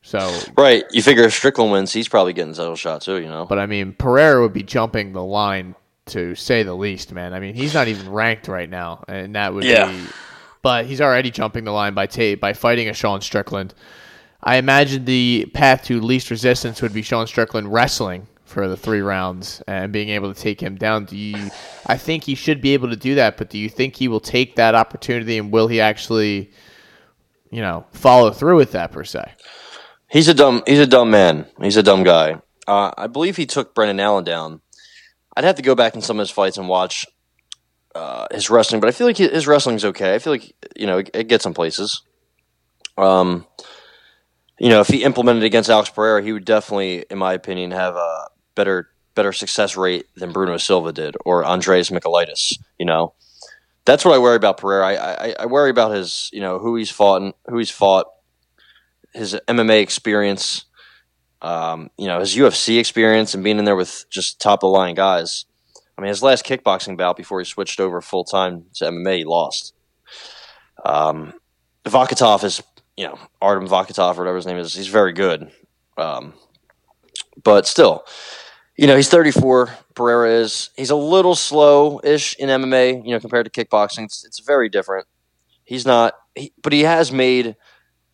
So 0.04 0.38
right, 0.58 0.84
you 0.92 1.02
figure 1.02 1.24
if 1.24 1.34
Strickland 1.34 1.72
wins, 1.72 1.94
he's 1.94 2.10
probably 2.10 2.34
getting 2.34 2.54
title 2.54 2.76
shot 2.76 3.02
too. 3.02 3.16
You 3.16 3.30
know, 3.30 3.46
but 3.46 3.58
I 3.58 3.66
mean, 3.66 3.94
Pereira 3.94 4.42
would 4.42 4.54
be 4.54 4.62
jumping 4.62 5.14
the 5.14 5.24
line 5.24 5.76
to 6.08 6.36
say 6.36 6.64
the 6.64 6.76
least, 6.76 7.14
man. 7.14 7.34
I 7.34 7.40
mean, 7.40 7.56
he's 7.56 7.74
not 7.74 7.88
even 7.88 8.12
ranked 8.12 8.50
right 8.50 8.70
now, 8.70 9.06
and 9.08 9.36
that 9.36 9.54
would 9.54 9.64
yeah. 9.64 9.90
be. 9.90 10.04
But 10.62 10.86
he's 10.86 11.00
already 11.02 11.32
jumping 11.32 11.64
the 11.64 11.72
line 11.72 11.94
by 11.94 12.08
tape 12.08 12.42
by 12.42 12.52
fighting 12.54 12.90
a 12.90 12.94
Sean 12.94 13.22
Strickland. 13.22 13.74
I 14.42 14.58
imagine 14.58 15.06
the 15.06 15.50
path 15.54 15.86
to 15.86 16.02
least 16.02 16.30
resistance 16.30 16.82
would 16.82 16.94
be 16.94 17.02
Sean 17.02 17.26
Strickland 17.26 17.72
wrestling 17.72 18.28
for 18.44 18.68
the 18.68 18.76
three 18.76 19.02
rounds 19.02 19.64
and 19.68 19.94
being 19.94 20.10
able 20.10 20.34
to 20.34 20.40
take 20.40 20.62
him 20.62 20.76
down. 20.76 21.06
Do 21.06 21.16
you? 21.16 21.50
I 21.88 21.98
think 21.98 22.26
he 22.26 22.36
should 22.36 22.62
be 22.62 22.74
able 22.74 22.90
to 22.90 22.98
do 22.98 23.16
that, 23.16 23.38
but 23.38 23.50
do 23.50 23.58
you 23.58 23.70
think 23.70 23.96
he 23.96 24.10
will 24.10 24.20
take 24.20 24.58
that 24.58 24.76
opportunity 24.76 25.38
and 25.38 25.50
will 25.50 25.70
he 25.70 25.80
actually, 25.80 26.52
you 27.52 27.62
know, 27.62 27.86
follow 27.92 28.32
through 28.32 28.58
with 28.58 28.74
that 28.74 28.92
per 28.92 29.06
se? 29.06 29.32
He's 30.14 30.28
a 30.28 30.34
dumb. 30.36 30.62
He's 30.68 30.80
a 30.80 30.86
dumb 30.86 31.10
man. 31.10 31.48
He's 31.60 31.76
a 31.76 31.82
dumb 31.82 32.04
guy. 32.04 32.40
Uh, 32.68 32.92
I 32.96 33.08
believe 33.08 33.36
he 33.36 33.48
took 33.48 33.74
Brendan 33.74 34.00
Allen 34.00 34.24
down. 34.24 34.62
I'd 35.36 35.44
have 35.44 35.56
to 35.56 35.64
go 35.64 35.74
back 35.74 35.96
in 35.96 36.02
some 36.02 36.20
of 36.20 36.22
his 36.22 36.30
fights 36.30 36.60
and 36.60 36.70
watch 36.70 37.08
uh, 37.96 38.28
his 38.32 38.48
wrestling, 38.52 38.80
but 38.80 38.88
I 38.88 38.92
feel 38.92 39.08
like 39.08 39.18
his 39.18 39.48
wrestling's 39.48 39.84
okay. 39.84 40.14
I 40.14 40.20
feel 40.20 40.32
like 40.32 40.54
you 40.76 40.86
know 40.86 41.00
it, 41.00 41.10
it 41.16 41.28
gets 41.30 41.44
some 41.44 41.56
places. 41.56 42.04
Um, 42.96 43.48
you 44.60 44.70
know, 44.70 44.82
if 44.82 44.88
he 44.88 45.04
implemented 45.04 45.44
against 45.46 45.72
Alex 45.72 45.90
Pereira, 45.90 46.22
he 46.22 46.32
would 46.32 46.46
definitely, 46.46 47.06
in 47.10 47.18
my 47.18 47.34
opinion, 47.34 47.72
have 47.72 47.96
a 47.96 48.28
better 48.54 48.90
better 49.16 49.34
success 49.34 49.76
rate 49.76 50.06
than 50.16 50.32
Bruno 50.32 50.58
Silva 50.58 50.94
did 50.94 51.16
or 51.26 51.44
Andreas 51.44 51.90
Michailidis. 51.90 52.60
You 52.78 52.86
know, 52.86 53.16
that's 53.84 54.06
what 54.06 54.14
I 54.14 54.20
worry 54.20 54.36
about 54.36 54.58
Pereira. 54.58 54.86
I, 54.86 55.30
I, 55.30 55.36
I 55.40 55.46
worry 55.48 55.72
about 55.72 55.96
his, 55.96 56.30
you 56.32 56.40
know, 56.40 56.60
who 56.60 56.76
he's 56.76 56.92
fought 56.92 57.24
and 57.24 57.34
who 57.48 57.58
he's 57.58 57.72
fought, 57.72 58.06
his 59.14 59.38
MMA 59.48 59.82
experience, 59.82 60.66
um, 61.42 61.90
you 61.98 62.08
know, 62.08 62.20
his 62.20 62.36
UFC 62.36 62.80
experience 62.80 63.34
and 63.34 63.44
being 63.44 63.60
in 63.60 63.66
there 63.66 63.76
with 63.76 64.06
just 64.10 64.40
top 64.40 64.64
of 64.64 64.68
the 64.68 64.78
line 64.78 64.96
guys. 64.96 65.46
I 65.98 66.02
mean, 66.02 66.10
his 66.10 66.24
last 66.24 66.46
kickboxing 66.46 66.98
bout 66.98 67.18
before 67.18 67.40
he 67.40 67.46
switched 67.46 67.80
over 67.80 68.02
full 68.02 68.24
time 68.24 68.66
to 68.76 68.86
MMA, 68.86 69.18
he 69.20 69.24
lost. 69.26 69.74
Um, 70.84 71.34
Vakhitov 71.86 72.44
is, 72.44 72.64
you 72.98 73.06
know, 73.06 73.20
Artem 73.42 73.68
Vakhitov 73.68 74.16
or 74.16 74.22
whatever 74.22 74.36
his 74.36 74.48
name 74.48 74.58
is. 74.58 74.74
He's 74.74 74.88
very 74.88 75.14
good, 75.14 75.52
um, 75.98 76.34
but 77.44 77.68
still, 77.68 78.06
you 78.76 78.88
know, 78.88 78.96
he's 78.96 79.10
34. 79.10 79.78
Pereira 79.94 80.32
is. 80.32 80.72
He's 80.76 80.90
a 80.90 80.96
little 80.96 81.36
slow-ish 81.36 82.36
in 82.38 82.50
MMA, 82.50 83.06
you 83.06 83.12
know, 83.12 83.20
compared 83.20 83.52
to 83.52 83.66
kickboxing. 83.66 84.06
It's, 84.06 84.26
it's 84.26 84.40
very 84.40 84.70
different. 84.70 85.08
He's 85.64 85.86
not, 85.86 86.16
he, 86.36 86.54
but 86.62 86.74
he 86.74 86.82
has 86.82 87.12
made 87.12 87.56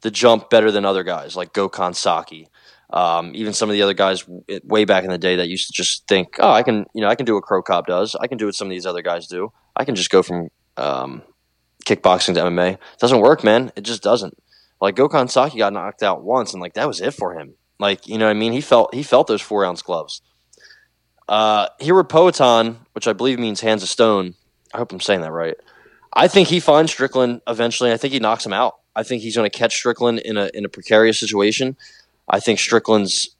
the 0.02 0.12
jump 0.12 0.50
better 0.50 0.72
than 0.72 0.86
other 0.86 1.04
guys 1.04 1.36
like 1.36 1.54
Gokhan 1.54 1.95
Saki. 1.95 2.47
Um, 2.91 3.34
even 3.36 3.54
some 3.54 3.70
of 3.70 3.74
the 3.74 3.84
other 3.84 3.93
guys 3.93 4.26
way 4.64 4.84
back 4.86 5.04
in 5.04 5.12
the 5.12 5.18
day 5.20 5.36
that 5.36 5.47
used 5.47 5.68
to 5.68 5.74
just 5.74 6.08
think, 6.08 6.38
oh, 6.39 6.52
I 6.52 6.64
can, 6.64 6.86
you 6.95 7.02
know, 7.02 7.08
I 7.08 7.16
can 7.16 7.26
do 7.26 7.36
what 7.36 7.43
Cro 7.43 7.62
Cop 7.62 7.86
does. 7.86 8.16
I 8.20 8.26
can 8.28 8.38
do 8.39 8.45
what 8.45 8.56
some 8.56 8.68
of 8.68 8.72
these 8.72 8.88
other 8.88 9.04
guys 9.04 9.28
do. 9.28 9.52
I 9.76 9.86
can 9.86 9.93
just 9.93 10.10
go 10.10 10.24
from 10.24 10.50
um, 10.76 11.22
kickboxing 11.86 12.34
to 12.34 12.41
MMA. 12.41 12.74
It 12.74 13.00
doesn't 13.00 13.22
work, 13.22 13.43
man. 13.43 13.72
It 13.76 13.82
just 13.82 14.02
doesn't. 14.02 14.36
Like 14.82 14.95
Gokhan 14.95 15.30
Saki 15.30 15.58
got 15.58 15.74
knocked 15.74 16.02
out 16.02 16.24
once, 16.24 16.54
and 16.54 16.62
like 16.62 16.74
that 16.74 16.88
was 16.88 17.02
it 17.02 17.14
for 17.14 17.34
him. 17.34 17.56
Like 17.80 18.08
you 18.08 18.18
know, 18.18 18.26
what 18.26 18.32
I 18.32 18.39
mean, 18.39 18.54
he 18.54 18.62
felt 18.62 18.93
he 18.93 19.04
felt 19.04 19.28
those 19.28 19.41
four 19.41 19.66
ounce 19.66 19.82
gloves. 19.82 20.22
Uh, 21.28 21.68
Hiro 21.80 22.04
Poatan, 22.04 22.78
which 22.93 23.08
I 23.08 23.14
believe 23.14 23.39
means 23.39 23.62
hands 23.62 23.84
of 23.84 23.89
stone. 23.89 24.36
I 24.74 24.78
hope 24.78 24.91
I'm 24.91 25.00
saying 25.00 25.22
that 25.22 25.32
right. 25.32 25.56
I 26.14 26.28
think 26.28 26.47
he 26.47 26.60
finds 26.60 26.91
Strickland 26.91 27.41
eventually. 27.47 27.91
I 27.91 27.97
think 27.97 28.14
he 28.14 28.20
knocks 28.20 28.45
him 28.45 28.54
out. 28.54 28.76
I 29.00 29.04
think 29.04 29.22
he's 29.22 29.38
going 29.38 29.50
to 29.50 29.58
catch 29.58 29.76
Strickland 29.76 30.20
in 30.20 30.36
a 30.36 30.52
in 30.54 30.66
a 30.66 30.70
precarious 30.70 31.18
situation. 31.18 31.78
I 32.28 32.41
think 32.41 32.60
Strickland's. 32.60 33.34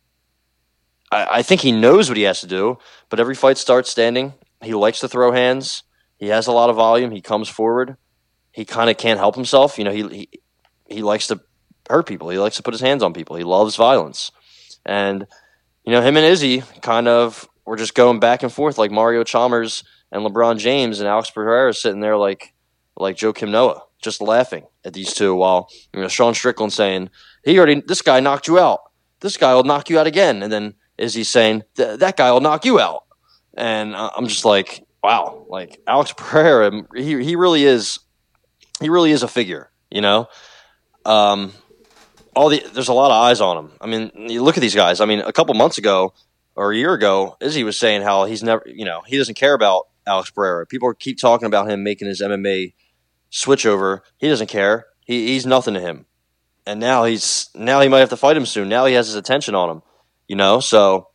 I, 1.12 1.40
I 1.40 1.42
think 1.42 1.60
he 1.60 1.74
knows 1.74 2.08
what 2.10 2.18
he 2.18 2.24
has 2.24 2.40
to 2.40 2.48
do, 2.48 2.78
but 3.10 3.20
every 3.20 3.36
fight 3.36 3.58
starts 3.58 3.90
standing. 3.90 4.34
He 4.64 4.74
likes 4.74 5.02
to 5.02 5.10
throw 5.10 5.34
hands. 5.34 5.84
He 6.16 6.28
has 6.28 6.48
a 6.48 6.54
lot 6.54 6.70
of 6.70 6.78
volume. 6.78 7.12
He 7.12 7.20
comes 7.20 7.50
forward. 7.50 7.98
He 8.54 8.64
kind 8.64 8.90
of 8.90 8.96
can't 8.96 9.20
help 9.20 9.36
himself. 9.36 9.78
You 9.78 9.84
know, 9.84 9.92
he, 9.92 10.08
he 10.08 10.30
he 10.88 11.02
likes 11.02 11.28
to 11.28 11.42
hurt 11.90 12.08
people. 12.08 12.30
He 12.30 12.40
likes 12.40 12.56
to 12.56 12.64
put 12.64 12.74
his 12.74 12.82
hands 12.82 13.04
on 13.04 13.14
people. 13.14 13.36
He 13.36 13.44
loves 13.44 13.76
violence, 13.76 14.32
and 14.86 15.28
you 15.84 15.92
know, 15.92 16.02
him 16.02 16.16
and 16.16 16.26
Izzy 16.26 16.64
kind 16.82 17.10
of 17.10 17.50
were 17.66 17.76
just 17.76 17.96
going 17.96 18.22
back 18.22 18.44
and 18.44 18.52
forth 18.52 18.78
like 18.78 18.92
Mario 18.92 19.26
Chalmers 19.26 19.84
and 20.10 20.24
LeBron 20.24 20.58
James 20.58 21.02
and 21.02 21.10
Alex 21.10 21.30
Pereira 21.32 21.74
sitting 21.74 22.00
there 22.00 22.16
like 22.16 22.54
like 22.96 23.18
Joakim 23.18 23.50
Noah, 23.50 23.84
just 24.02 24.22
laughing 24.22 24.66
at 24.86 24.94
these 24.94 25.14
two 25.14 25.36
while 25.36 25.70
you 25.94 26.02
know 26.02 26.08
Sean 26.08 26.34
Strickland 26.34 26.74
saying 26.74 27.10
he 27.44 27.58
already 27.58 27.82
this 27.82 28.02
guy 28.02 28.20
knocked 28.20 28.48
you 28.48 28.60
out, 28.60 28.82
this 29.20 29.38
guy 29.38 29.54
will 29.54 29.64
knock 29.64 29.90
you 29.90 30.00
out 30.00 30.08
again, 30.08 30.44
and 30.44 30.52
then 30.52 30.76
Izzy 30.98 31.24
saying 31.24 31.64
that 31.76 32.18
guy 32.18 32.32
will 32.32 32.42
knock 32.42 32.66
you 32.66 32.80
out, 32.80 33.04
and 33.56 33.96
I'm 33.96 34.28
just 34.28 34.46
like 34.46 34.86
wow, 35.04 35.46
like 35.50 35.80
Alex 35.88 36.14
Pereira, 36.18 36.86
he 36.96 37.24
he 37.24 37.36
really 37.36 37.64
is 37.64 38.00
he 38.80 38.90
really 38.90 39.12
is 39.12 39.24
a 39.24 39.28
figure, 39.28 39.72
you 39.90 40.02
know. 40.02 40.28
Um, 41.06 41.54
all 42.36 42.50
the 42.50 42.64
there's 42.74 42.88
a 42.88 42.94
lot 42.94 43.12
of 43.12 43.24
eyes 43.24 43.42
on 43.42 43.58
him. 43.58 43.72
I 43.82 43.88
mean, 43.88 44.12
you 44.30 44.44
look 44.44 44.58
at 44.58 44.62
these 44.62 44.76
guys. 44.76 45.02
I 45.02 45.06
mean, 45.06 45.20
a 45.20 45.34
couple 45.34 45.54
months 45.56 45.78
ago, 45.78 46.14
or 46.56 46.72
a 46.72 46.76
year 46.76 46.94
ago, 46.94 47.38
Izzy 47.42 47.64
was 47.64 47.78
saying 47.78 48.02
how 48.02 48.26
he's 48.26 48.44
never, 48.44 48.64
you 48.66 48.86
know, 48.86 49.02
he 49.06 49.18
doesn't 49.18 49.36
care 49.36 49.54
about 49.54 49.88
Alex 50.06 50.30
Pereira. 50.30 50.66
People 50.66 50.94
keep 50.94 51.20
talking 51.20 51.46
about 51.46 51.70
him 51.70 51.84
making 51.84 52.08
his 52.08 52.22
MMA 52.22 52.74
switch 53.30 53.66
over. 53.66 54.04
He 54.18 54.28
doesn't 54.28 54.48
care. 54.48 54.88
He, 55.06 55.28
he's 55.28 55.46
nothing 55.46 55.74
to 55.74 55.80
him. 55.80 56.06
And 56.66 56.80
now 56.80 57.06
he's 57.06 57.50
now 57.56 57.82
he 57.82 57.88
might 57.88 58.00
have 58.00 58.10
to 58.10 58.18
fight 58.18 58.38
him 58.38 58.46
soon. 58.46 58.70
Now 58.70 58.86
he 58.86 58.94
has 58.94 59.08
his 59.08 59.16
attention 59.16 59.56
on 59.56 59.70
him, 59.70 59.82
you 60.28 60.36
know. 60.36 60.60
So 60.60 61.08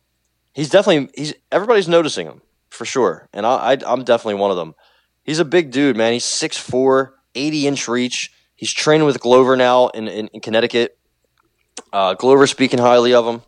he's 0.53 0.69
definitely 0.69 1.09
he's 1.15 1.33
everybody's 1.51 1.87
noticing 1.87 2.27
him 2.27 2.41
for 2.69 2.83
sure, 2.83 3.29
and 3.31 3.45
I, 3.45 3.73
I 3.73 3.77
I'm 3.87 4.03
definitely 4.03 4.35
one 4.35 4.51
of 4.51 4.57
them. 4.57 4.75
He's 5.23 5.39
a 5.39 5.45
big 5.45 5.71
dude, 5.71 5.95
man. 5.95 6.13
He's 6.13 6.25
6'4", 6.25 7.11
80 7.35 7.67
inch 7.67 7.87
reach. 7.87 8.33
He's 8.55 8.73
training 8.73 9.07
with 9.07 9.21
Glover 9.21 9.55
now 9.55 9.87
in 9.89 10.09
in, 10.09 10.27
in 10.27 10.41
Connecticut. 10.41 10.97
Uh, 11.93 12.15
Glover 12.15 12.47
speaking 12.47 12.79
highly 12.79 13.13
of 13.13 13.25
him 13.25 13.41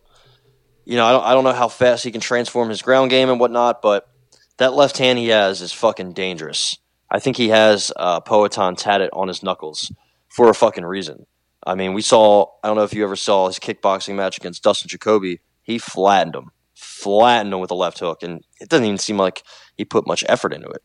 you 0.88 0.96
know, 0.96 1.06
I 1.06 1.12
don't, 1.12 1.24
I 1.26 1.34
don't 1.34 1.44
know 1.44 1.52
how 1.52 1.68
fast 1.68 2.06
he 2.06 2.12
can 2.12 2.22
transform 2.22 2.70
his 2.70 2.82
ground 2.82 3.10
game 3.10 3.30
and 3.30 3.42
whatnot, 3.42 3.82
but 3.82 4.08
that 4.56 4.74
left 4.74 4.98
hand 4.98 5.20
he 5.20 5.28
has 5.28 5.62
is 5.62 5.74
fucking 5.74 6.14
dangerous. 6.14 6.78
I 7.10 7.20
think 7.20 7.38
he 7.38 7.50
has 7.50 7.92
uh, 7.96 8.22
Poatan 8.22 8.78
tatted 8.78 9.10
on 9.14 9.28
his 9.28 9.44
knuckles 9.44 9.92
for 10.28 10.50
a 10.50 10.54
fucking 10.54 10.86
reason. 10.86 11.26
I 11.66 11.76
mean, 11.76 11.94
we 11.94 12.02
saw, 12.02 12.48
I 12.64 12.68
don't 12.68 12.78
know 12.78 12.84
if 12.84 12.94
you 12.94 13.04
ever 13.04 13.16
saw 13.16 13.48
his 13.48 13.60
kickboxing 13.60 14.16
match 14.16 14.38
against 14.38 14.64
Dustin 14.64 14.90
Jacoby. 14.90 15.42
He 15.64 15.78
flattened 15.78 16.36
him, 16.36 16.52
flattened 16.76 17.54
him 17.54 17.60
with 17.60 17.72
a 17.72 17.76
left 17.76 18.00
hook, 18.00 18.24
and 18.24 18.44
it 18.60 18.70
doesn't 18.70 18.86
even 18.86 18.98
seem 18.98 19.18
like 19.18 19.44
he 19.76 19.86
put 19.86 20.08
much 20.08 20.24
effort 20.28 20.54
into 20.54 20.70
it. 20.70 20.84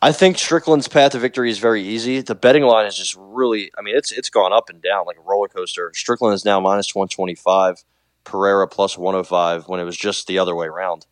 I 0.00 0.12
think 0.12 0.36
Strickland's 0.36 0.86
path 0.86 1.12
to 1.12 1.18
victory 1.18 1.50
is 1.50 1.58
very 1.58 1.82
easy. 1.82 2.20
The 2.20 2.34
betting 2.34 2.62
line 2.64 2.86
is 2.86 2.94
just 2.94 3.16
really, 3.18 3.70
I 3.78 3.80
mean, 3.80 3.96
it's 3.96 4.12
it's 4.12 4.28
gone 4.28 4.52
up 4.52 4.68
and 4.68 4.82
down 4.82 5.06
like 5.06 5.16
a 5.16 5.22
roller 5.22 5.48
coaster. 5.48 5.90
Strickland 5.94 6.34
is 6.34 6.44
now 6.44 6.60
minus 6.60 6.94
125. 6.94 7.84
Pereira 8.24 8.66
plus 8.66 8.98
105 8.98 9.68
when 9.68 9.80
it 9.80 9.84
was 9.84 9.96
just 9.96 10.26
the 10.26 10.38
other 10.38 10.54
way 10.54 10.66
around. 10.66 11.06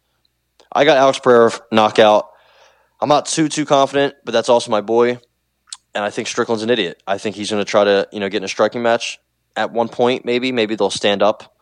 I 0.73 0.85
got 0.85 0.97
Alex 0.97 1.19
Pereira 1.19 1.53
knockout. 1.71 2.29
I'm 3.03 3.09
not 3.09 3.27
too 3.27 3.49
too 3.49 3.67
confident, 3.67 4.15
but 4.25 4.31
that's 4.31 4.49
also 4.49 4.71
my 4.71 4.81
boy, 4.81 5.19
and 5.93 6.05
I 6.05 6.11
think 6.11 6.29
Strickland's 6.29 6.63
an 6.63 6.71
idiot. 6.71 7.03
I 7.05 7.19
think 7.19 7.35
he's 7.35 7.51
going 7.51 7.61
to 7.61 7.69
try 7.69 7.83
to 7.83 8.09
you 8.13 8.21
know 8.21 8.29
get 8.29 8.39
in 8.39 8.45
a 8.45 8.49
striking 8.49 8.81
match 8.81 9.19
at 9.57 9.73
one 9.73 9.89
point. 9.89 10.25
Maybe 10.25 10.53
maybe 10.53 10.77
they'll 10.77 10.89
stand 10.89 11.21
up. 11.21 11.53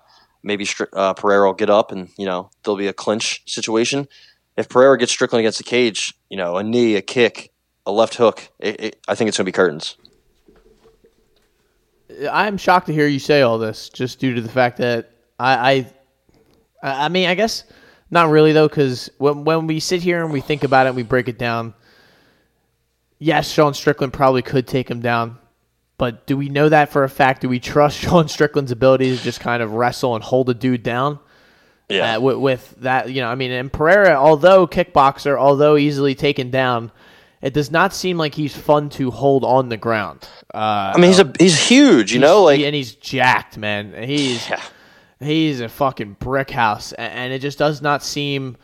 Maybe 0.42 0.66
uh, 0.92 1.14
Pereira 1.14 1.46
will 1.46 1.54
get 1.54 1.70
up, 1.70 1.92
and 1.92 2.10
you 2.18 2.26
know 2.26 2.50
there'll 2.62 2.76
be 2.76 2.88
a 2.88 2.92
clinch 2.92 3.42
situation. 3.50 4.06
If 4.58 4.68
Pereira 4.68 4.98
gets 4.98 5.12
Strickland 5.12 5.40
against 5.40 5.56
the 5.56 5.64
cage, 5.64 6.12
you 6.28 6.36
know 6.36 6.58
a 6.58 6.62
knee, 6.62 6.96
a 6.96 7.02
kick, 7.02 7.52
a 7.86 7.90
left 7.90 8.16
hook, 8.16 8.50
it, 8.58 8.80
it, 8.80 9.00
I 9.08 9.14
think 9.14 9.28
it's 9.28 9.38
going 9.38 9.46
to 9.46 9.48
be 9.48 9.52
curtains. 9.52 9.96
I'm 12.30 12.58
shocked 12.58 12.88
to 12.88 12.92
hear 12.92 13.06
you 13.06 13.18
say 13.18 13.40
all 13.40 13.56
this, 13.56 13.88
just 13.88 14.18
due 14.18 14.34
to 14.34 14.42
the 14.42 14.50
fact 14.50 14.76
that 14.76 15.12
I, 15.38 15.86
I, 16.82 17.06
I 17.06 17.08
mean, 17.08 17.28
I 17.28 17.34
guess 17.34 17.64
not 18.10 18.30
really 18.30 18.52
though, 18.52 18.68
because 18.68 19.10
when 19.18 19.44
when 19.44 19.66
we 19.66 19.80
sit 19.80 20.02
here 20.02 20.22
and 20.22 20.32
we 20.32 20.40
think 20.40 20.64
about 20.64 20.86
it, 20.86 20.90
and 20.90 20.96
we 20.96 21.02
break 21.02 21.28
it 21.28 21.38
down. 21.38 21.74
Yes, 23.18 23.50
Sean 23.50 23.74
Strickland 23.74 24.14
probably 24.14 24.40
could 24.40 24.66
take 24.66 24.90
him 24.90 25.00
down, 25.00 25.38
but 25.98 26.26
do 26.26 26.36
we 26.36 26.48
know 26.48 26.70
that 26.70 26.90
for 26.90 27.04
a 27.04 27.08
fact? 27.08 27.42
Do 27.42 27.48
we 27.48 27.60
trust 27.60 27.98
Sean 28.00 28.28
Strickland's 28.28 28.72
ability 28.72 29.16
to 29.16 29.22
just 29.22 29.40
kind 29.40 29.62
of 29.62 29.72
wrestle 29.72 30.14
and 30.14 30.24
hold 30.24 30.48
a 30.48 30.54
dude 30.54 30.82
down? 30.82 31.18
Yeah. 31.88 32.16
Uh, 32.16 32.20
with, 32.20 32.36
with, 32.36 32.74
that, 32.78 33.10
you 33.10 33.20
know, 33.20 33.28
I 33.28 33.34
mean, 33.34 33.50
and 33.50 33.70
Pereira, 33.70 34.14
although 34.14 34.68
kickboxer, 34.68 35.36
although 35.36 35.76
easily 35.76 36.14
taken 36.14 36.50
down, 36.50 36.92
it 37.42 37.52
does 37.52 37.72
not 37.72 37.92
seem 37.92 38.16
like 38.16 38.32
he's 38.32 38.56
fun 38.56 38.90
to 38.90 39.10
hold 39.10 39.44
on 39.44 39.70
the 39.70 39.76
ground. 39.76 40.26
Uh, 40.54 40.92
I 40.94 40.98
mean, 40.98 41.08
he's 41.08 41.18
a 41.18 41.32
he's 41.38 41.60
huge, 41.60 42.12
you 42.12 42.20
know, 42.20 42.44
like 42.44 42.60
and 42.60 42.74
he's 42.74 42.94
jacked, 42.94 43.58
man. 43.58 43.92
He's. 44.02 44.48
Yeah 44.48 44.62
he's 45.20 45.60
a 45.60 45.68
fucking 45.68 46.16
brick 46.18 46.50
house, 46.50 46.92
and 46.94 47.32
it 47.32 47.40
just 47.40 47.58
does 47.58 47.80
not 47.82 48.02
seem 48.02 48.56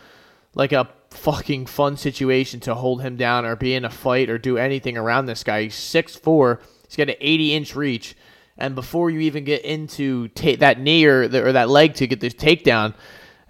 like 0.55 0.73
a 0.73 0.89
fucking 1.11 1.67
fun 1.67 1.97
situation 1.97 2.61
to 2.61 2.75
hold 2.75 3.03
him 3.03 3.17
down 3.17 3.45
or 3.45 3.57
be 3.57 3.75
in 3.75 3.85
a 3.85 3.91
fight 3.91 4.29
or 4.29 4.39
do 4.39 4.59
anything 4.59 4.97
around 4.97 5.27
this 5.27 5.45
guy. 5.45 5.65
He's 5.65 5.75
6'4", 5.75 6.61
he's 6.87 6.97
got 6.97 7.09
an 7.09 7.17
80 7.21 7.55
inch 7.55 7.77
reach, 7.77 8.17
and 8.59 8.75
before 8.75 9.11
you 9.11 9.21
even 9.21 9.45
get 9.45 9.65
into 9.65 10.29
ta- 10.29 10.57
that 10.59 10.81
knee 10.81 11.05
or, 11.05 11.29
the, 11.29 11.47
or 11.47 11.53
that 11.53 11.69
leg 11.69 11.95
to 11.95 12.07
get 12.07 12.21
this 12.21 12.35
takedown, 12.35 12.95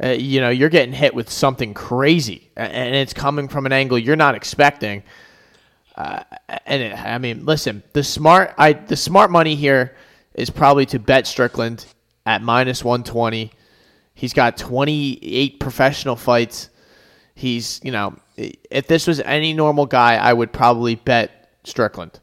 uh, 0.02 0.08
you 0.08 0.42
know 0.42 0.50
you're 0.50 0.68
getting 0.68 0.92
hit 0.92 1.14
with 1.14 1.30
something 1.30 1.72
crazy, 1.72 2.50
and 2.54 2.94
it's 2.94 3.14
coming 3.14 3.48
from 3.48 3.64
an 3.64 3.72
angle 3.72 3.98
you're 3.98 4.14
not 4.14 4.34
expecting. 4.34 5.02
Uh, 5.94 6.22
and 6.66 6.82
it, 6.82 6.98
I 6.98 7.16
mean, 7.16 7.46
listen, 7.46 7.82
the 7.94 8.04
smart 8.04 8.54
I 8.58 8.74
the 8.74 8.96
smart 8.96 9.30
money 9.30 9.54
here 9.54 9.96
is 10.34 10.50
probably 10.50 10.84
to 10.86 10.98
bet 10.98 11.26
Strickland 11.26 11.86
at 12.26 12.42
minus 12.42 12.84
120. 12.84 13.52
He's 14.14 14.32
got 14.34 14.56
28 14.58 15.60
professional 15.60 16.16
fights. 16.16 16.68
He's, 17.34 17.80
you 17.82 17.92
know, 17.92 18.16
if 18.36 18.86
this 18.86 19.06
was 19.06 19.20
any 19.20 19.52
normal 19.52 19.86
guy, 19.86 20.16
I 20.16 20.32
would 20.32 20.52
probably 20.52 20.96
bet 20.96 21.50
Strickland. 21.64 22.20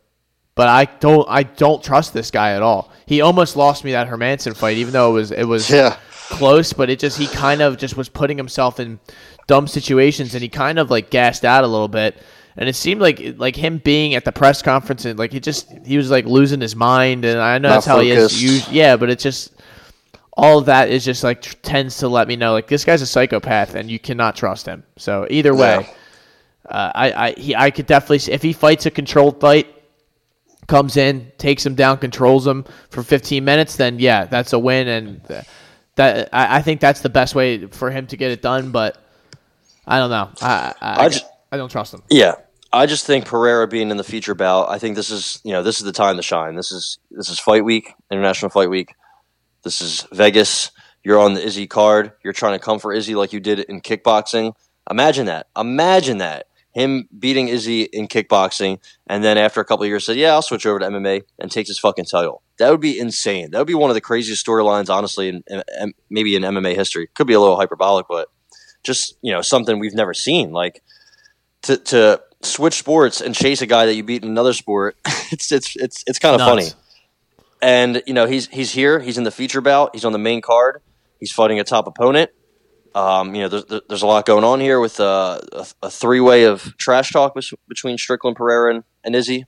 But 0.55 0.67
I 0.67 0.85
don't 0.85 1.27
I 1.29 1.41
don't 1.43 1.83
trust 1.83 2.13
this 2.13 2.29
guy 2.29 2.51
at 2.51 2.61
all. 2.61 2.91
He 3.07 3.21
almost 3.21 3.55
lost 3.55 3.83
me 3.83 3.91
that 3.93 4.07
Hermansson 4.07 4.55
fight 4.55 4.77
even 4.77 4.93
though 4.93 5.09
it 5.09 5.13
was 5.13 5.31
it 5.31 5.45
was 5.45 5.67
yeah. 5.69 5.97
close, 6.29 6.73
but 6.73 6.91
it 6.91 6.99
just 6.99 7.17
he 7.17 7.25
kind 7.25 7.61
of 7.61 7.77
just 7.77 7.97
was 7.97 8.07
putting 8.07 8.37
himself 8.37 8.79
in 8.79 8.99
dumb 9.47 9.67
situations 9.67 10.35
and 10.35 10.43
he 10.43 10.49
kind 10.49 10.77
of 10.77 10.91
like 10.91 11.09
gassed 11.09 11.43
out 11.43 11.63
a 11.63 11.67
little 11.67 11.87
bit. 11.87 12.17
and 12.55 12.69
it 12.69 12.75
seemed 12.75 13.01
like 13.01 13.35
like 13.37 13.55
him 13.55 13.79
being 13.79 14.13
at 14.13 14.25
the 14.25 14.31
press 14.31 14.61
conference 14.61 15.05
and 15.05 15.17
like 15.17 15.31
he 15.31 15.39
just 15.39 15.71
he 15.85 15.97
was 15.97 16.11
like 16.11 16.25
losing 16.25 16.61
his 16.61 16.75
mind, 16.75 17.25
and 17.25 17.39
I 17.39 17.57
know 17.57 17.69
Not 17.69 17.75
that's 17.75 17.85
how 17.87 17.97
focused. 17.97 18.39
he 18.39 18.45
is. 18.47 18.69
Yeah, 18.71 18.95
but 18.95 19.09
it's 19.09 19.23
just 19.23 19.53
all 20.35 20.59
of 20.59 20.65
that 20.65 20.89
is 20.89 21.05
just 21.05 21.23
like 21.23 21.41
tr- 21.41 21.55
tends 21.61 21.97
to 21.97 22.07
let 22.07 22.27
me 22.27 22.35
know 22.35 22.53
like 22.53 22.67
this 22.67 22.85
guy's 22.85 23.01
a 23.01 23.07
psychopath, 23.07 23.75
and 23.75 23.89
you 23.89 23.99
cannot 23.99 24.35
trust 24.35 24.65
him. 24.65 24.83
So 24.97 25.27
either 25.29 25.53
way, 25.55 25.87
uh, 26.67 26.91
I 26.95 27.11
I 27.11 27.31
he 27.33 27.55
I 27.55 27.71
could 27.71 27.85
definitely 27.85 28.33
if 28.33 28.41
he 28.41 28.53
fights 28.53 28.85
a 28.85 28.91
controlled 28.91 29.39
fight 29.39 29.67
comes 30.67 30.97
in, 30.97 31.31
takes 31.37 31.65
him 31.65 31.75
down, 31.75 31.97
controls 31.97 32.47
him 32.47 32.65
for 32.89 33.03
15 33.03 33.43
minutes, 33.43 33.75
then 33.75 33.99
yeah, 33.99 34.25
that's 34.25 34.53
a 34.53 34.59
win, 34.59 34.87
and 34.87 35.45
that 35.95 36.29
I, 36.33 36.57
I 36.57 36.61
think 36.61 36.81
that's 36.81 37.01
the 37.01 37.09
best 37.09 37.35
way 37.35 37.67
for 37.67 37.91
him 37.91 38.07
to 38.07 38.17
get 38.17 38.31
it 38.31 38.41
done. 38.41 38.71
But 38.71 38.97
I 39.85 39.99
don't 39.99 40.09
know. 40.09 40.29
I 40.41 40.73
I, 40.81 41.05
I 41.05 41.09
ju- 41.09 41.19
I 41.51 41.57
don't 41.57 41.69
trust 41.69 41.93
him. 41.93 42.01
Yeah, 42.09 42.35
I 42.71 42.87
just 42.87 43.05
think 43.05 43.25
Pereira 43.25 43.67
being 43.67 43.91
in 43.91 43.97
the 43.97 44.03
feature 44.03 44.33
bout. 44.33 44.69
I 44.69 44.79
think 44.79 44.95
this 44.95 45.11
is 45.11 45.39
you 45.43 45.51
know 45.51 45.61
this 45.61 45.77
is 45.77 45.83
the 45.83 45.91
time 45.91 46.15
to 46.17 46.23
shine. 46.23 46.55
This 46.55 46.71
is 46.71 46.97
this 47.11 47.29
is 47.29 47.39
fight 47.39 47.63
week, 47.63 47.93
international 48.09 48.49
fight 48.49 48.69
week. 48.69 48.95
This 49.63 49.81
is 49.81 50.05
Vegas. 50.11 50.71
You're 51.03 51.19
on 51.19 51.33
the 51.33 51.43
Izzy 51.43 51.67
card. 51.67 52.13
You're 52.23 52.33
trying 52.33 52.57
to 52.57 52.63
come 52.63 52.79
for 52.79 52.93
Izzy 52.93 53.15
like 53.15 53.33
you 53.33 53.39
did 53.39 53.59
in 53.59 53.81
kickboxing. 53.81 54.53
Imagine 54.89 55.25
that. 55.27 55.47
Imagine 55.57 56.17
that. 56.19 56.47
Him 56.71 57.07
beating 57.17 57.49
Izzy 57.49 57.83
in 57.83 58.07
kickboxing, 58.07 58.79
and 59.05 59.23
then 59.23 59.37
after 59.37 59.61
a 59.61 59.65
couple 59.65 59.83
of 59.83 59.89
years 59.89 60.05
said, 60.05 60.17
"Yeah, 60.17 60.33
I'll 60.33 60.41
switch 60.41 60.65
over 60.65 60.79
to 60.79 60.85
MMA," 60.87 61.21
and 61.37 61.51
takes 61.51 61.69
his 61.69 61.77
fucking 61.77 62.05
title. 62.05 62.41
That 62.57 62.71
would 62.71 62.81
be 62.81 62.97
insane. 62.97 63.51
That 63.51 63.59
would 63.59 63.67
be 63.67 63.75
one 63.75 63.91
of 63.91 63.93
the 63.93 64.01
craziest 64.01 64.43
storylines, 64.43 64.89
honestly, 64.89 65.29
in, 65.29 65.43
in, 65.47 65.61
in- 65.79 65.93
maybe 66.09 66.35
in 66.35 66.41
MMA 66.41 66.75
history. 66.75 67.07
Could 67.13 67.27
be 67.27 67.33
a 67.33 67.39
little 67.39 67.57
hyperbolic, 67.57 68.07
but 68.09 68.27
just 68.83 69.15
you 69.21 69.31
know 69.31 69.41
something 69.41 69.77
we've 69.77 69.93
never 69.93 70.15
seen. 70.15 70.51
Like 70.51 70.81
to 71.63 71.77
to 71.77 72.21
switch 72.41 72.73
sports 72.73 73.21
and 73.21 73.35
chase 73.35 73.61
a 73.61 73.67
guy 73.67 73.85
that 73.85 73.93
you 73.93 74.03
beat 74.03 74.23
in 74.23 74.29
another 74.29 74.53
sport. 74.53 74.97
It's 75.31 75.51
it's 75.51 75.75
it's 75.77 76.03
it's 76.05 76.19
kind 76.19 76.35
of 76.35 76.41
funny. 76.47 76.65
And 77.63 78.03
you 78.05 78.13
know 78.13 78.25
he's 78.25 78.47
he's 78.49 78.73
here. 78.73 78.99
He's 78.99 79.17
in 79.17 79.23
the 79.23 79.31
feature 79.31 79.61
bout. 79.61 79.91
He's 79.93 80.03
on 80.03 80.11
the 80.11 80.19
main 80.19 80.41
card. 80.41 80.81
He's 81.17 81.31
fighting 81.31 81.61
a 81.61 81.63
top 81.63 81.87
opponent. 81.87 82.29
Um, 82.93 83.33
you 83.33 83.41
know, 83.41 83.47
there's, 83.47 83.81
there's 83.87 84.01
a 84.01 84.05
lot 84.05 84.25
going 84.25 84.43
on 84.43 84.59
here 84.59 84.81
with 84.81 84.99
uh, 84.99 85.39
a, 85.53 85.65
a 85.83 85.89
three 85.89 86.19
way 86.19 86.43
of 86.43 86.75
trash 86.77 87.11
talk 87.11 87.35
between 87.69 87.97
Strickland, 87.97 88.35
Pereira, 88.35 88.75
and, 88.75 88.83
and 89.05 89.15
Izzy. 89.15 89.45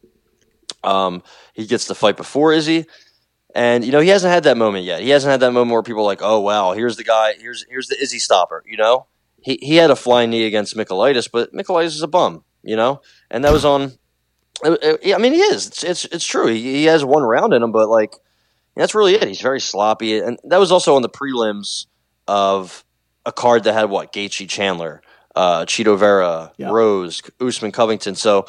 Um, 0.82 1.24
he 1.54 1.68
gets 1.68 1.88
the 1.88 1.94
fight 1.94 2.16
before 2.16 2.54
Izzy, 2.54 2.86
and 3.54 3.84
you 3.84 3.92
know 3.92 4.00
he 4.00 4.08
hasn't 4.10 4.32
had 4.32 4.44
that 4.46 4.56
moment 4.56 4.86
yet. 4.86 5.02
He 5.02 5.10
hasn't 5.10 5.30
had 5.30 5.42
that 5.42 5.52
moment 5.52 5.74
where 5.74 5.84
people 5.84 6.04
are 6.04 6.06
like, 6.06 6.22
"Oh 6.22 6.40
wow, 6.40 6.72
here's 6.72 6.96
the 6.96 7.04
guy. 7.04 7.34
Here's 7.38 7.66
here's 7.70 7.88
the 7.88 8.02
Izzy 8.02 8.20
stopper." 8.20 8.64
You 8.66 8.78
know, 8.78 9.08
he 9.42 9.60
he 9.62 9.76
had 9.76 9.92
a 9.92 9.96
flying 9.96 10.30
knee 10.30 10.46
against 10.46 10.76
Michailidis, 10.78 11.30
but 11.30 11.54
Michailidis 11.54 11.88
is 11.88 12.02
a 12.02 12.08
bum. 12.08 12.46
You 12.64 12.78
know, 12.78 13.02
and 13.30 13.44
that 13.44 13.52
was 13.52 13.66
on. 13.66 13.98
Uh, 14.64 14.72
uh, 14.82 14.98
I 15.14 15.18
mean, 15.18 15.34
he 15.34 15.42
is. 15.42 15.68
It's 15.68 15.84
it's, 15.84 16.06
it's 16.06 16.26
true. 16.26 16.48
He, 16.48 16.62
he 16.62 16.84
has 16.86 17.04
one 17.04 17.24
round 17.24 17.54
in 17.54 17.62
him, 17.62 17.72
but 17.72 17.90
like 17.90 18.16
that's 18.76 18.96
really 18.96 19.16
it. 19.16 19.28
He's 19.28 19.42
very 19.42 19.60
sloppy, 19.60 20.20
and 20.20 20.40
that 20.46 20.58
was 20.60 20.72
also 20.72 20.96
on 20.96 21.02
the 21.02 21.10
prelims 21.10 21.86
of 22.28 22.84
a 23.26 23.32
card 23.32 23.64
that 23.64 23.74
had 23.74 23.90
what 23.90 24.14
Gaethje, 24.14 24.48
Chandler, 24.48 25.02
uh, 25.36 25.66
Chito 25.66 25.98
Vera, 25.98 26.52
Yeah. 26.58 26.70
Rose, 26.70 27.22
Usman, 27.42 27.72
Covington. 27.72 28.16
So 28.16 28.46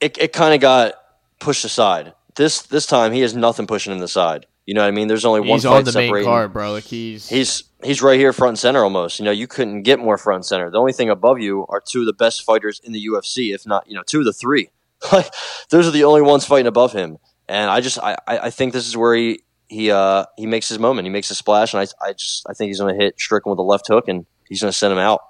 it 0.00 0.18
it 0.18 0.32
kind 0.32 0.54
of 0.54 0.60
got 0.60 0.94
pushed 1.40 1.64
aside. 1.64 2.14
This 2.34 2.62
this 2.62 2.86
time 2.86 3.12
he 3.12 3.20
has 3.20 3.34
nothing 3.34 3.66
pushing 3.66 3.92
him 3.92 4.02
aside. 4.02 4.46
You 4.66 4.74
know 4.74 4.82
what 4.82 4.88
I 4.88 4.90
mean? 4.90 5.06
There's 5.06 5.24
only 5.24 5.40
one 5.40 5.50
He's 5.50 5.62
fight 5.62 5.76
on 5.76 5.84
the 5.84 5.92
main 5.92 6.24
card, 6.24 6.52
bro. 6.52 6.72
Like 6.72 6.84
he's 6.84 7.28
He's 7.28 7.62
he's 7.84 8.02
right 8.02 8.18
here 8.18 8.32
front 8.32 8.50
and 8.50 8.58
center 8.58 8.82
almost. 8.82 9.18
You 9.20 9.24
know, 9.24 9.30
you 9.30 9.46
couldn't 9.46 9.82
get 9.82 10.00
more 10.00 10.18
front 10.18 10.38
and 10.38 10.46
center. 10.46 10.70
The 10.70 10.78
only 10.78 10.92
thing 10.92 11.08
above 11.08 11.38
you 11.38 11.66
are 11.68 11.80
two 11.80 12.00
of 12.00 12.06
the 12.06 12.12
best 12.12 12.42
fighters 12.42 12.80
in 12.82 12.92
the 12.92 13.06
UFC, 13.06 13.54
if 13.54 13.64
not, 13.64 13.88
you 13.88 13.94
know, 13.94 14.02
two 14.04 14.18
of 14.18 14.24
the 14.24 14.32
three. 14.32 14.70
Like 15.12 15.32
those 15.70 15.86
are 15.86 15.90
the 15.90 16.04
only 16.04 16.22
ones 16.22 16.46
fighting 16.46 16.66
above 16.66 16.92
him. 16.92 17.18
And 17.48 17.70
I 17.70 17.80
just 17.80 17.98
I, 17.98 18.16
I 18.26 18.50
think 18.50 18.72
this 18.72 18.88
is 18.88 18.96
where 18.96 19.14
he 19.14 19.40
he 19.68 19.90
uh 19.90 20.24
he 20.36 20.46
makes 20.46 20.68
his 20.68 20.78
moment. 20.78 21.06
He 21.06 21.10
makes 21.10 21.30
a 21.30 21.34
splash 21.34 21.74
and 21.74 21.80
I 21.80 22.08
I 22.08 22.12
just 22.12 22.46
I 22.48 22.54
think 22.54 22.68
he's 22.68 22.80
gonna 22.80 22.96
hit 22.96 23.18
Strickland 23.18 23.56
with 23.56 23.62
a 23.62 23.68
left 23.68 23.86
hook 23.88 24.08
and 24.08 24.26
he's 24.48 24.60
gonna 24.60 24.72
send 24.72 24.92
him 24.92 24.98
out. 24.98 25.20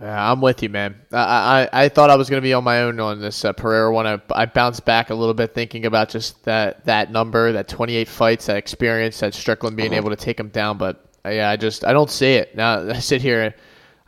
Yeah, 0.00 0.30
I'm 0.30 0.42
with 0.42 0.62
you, 0.62 0.68
man. 0.68 1.00
I, 1.10 1.68
I 1.72 1.84
I 1.84 1.88
thought 1.88 2.10
I 2.10 2.16
was 2.16 2.28
going 2.28 2.42
to 2.42 2.44
be 2.44 2.52
on 2.52 2.62
my 2.62 2.82
own 2.82 3.00
on 3.00 3.18
this 3.18 3.46
uh, 3.46 3.54
Pereira 3.54 3.90
one. 3.90 4.06
I, 4.06 4.20
I 4.30 4.44
bounced 4.44 4.84
back 4.84 5.08
a 5.08 5.14
little 5.14 5.32
bit 5.32 5.54
thinking 5.54 5.86
about 5.86 6.10
just 6.10 6.44
that 6.44 6.84
that 6.84 7.10
number, 7.10 7.52
that 7.52 7.66
28 7.66 8.06
fights, 8.06 8.46
that 8.46 8.58
experience, 8.58 9.20
that 9.20 9.32
Strickland 9.32 9.74
being 9.74 9.94
able 9.94 10.10
to 10.10 10.16
take 10.16 10.38
him 10.38 10.50
down. 10.50 10.76
But 10.76 11.02
uh, 11.24 11.30
yeah, 11.30 11.48
I 11.48 11.56
just 11.56 11.82
I 11.86 11.94
don't 11.94 12.10
see 12.10 12.34
it 12.34 12.54
now. 12.54 12.86
I 12.90 12.98
sit 12.98 13.22
here, 13.22 13.54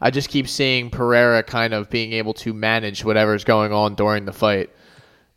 I 0.00 0.10
just 0.10 0.28
keep 0.28 0.48
seeing 0.48 0.90
Pereira 0.90 1.42
kind 1.42 1.74
of 1.74 1.90
being 1.90 2.12
able 2.12 2.34
to 2.34 2.52
manage 2.52 3.04
whatever's 3.04 3.44
going 3.44 3.72
on 3.72 3.94
during 3.94 4.24
the 4.24 4.32
fight. 4.32 4.70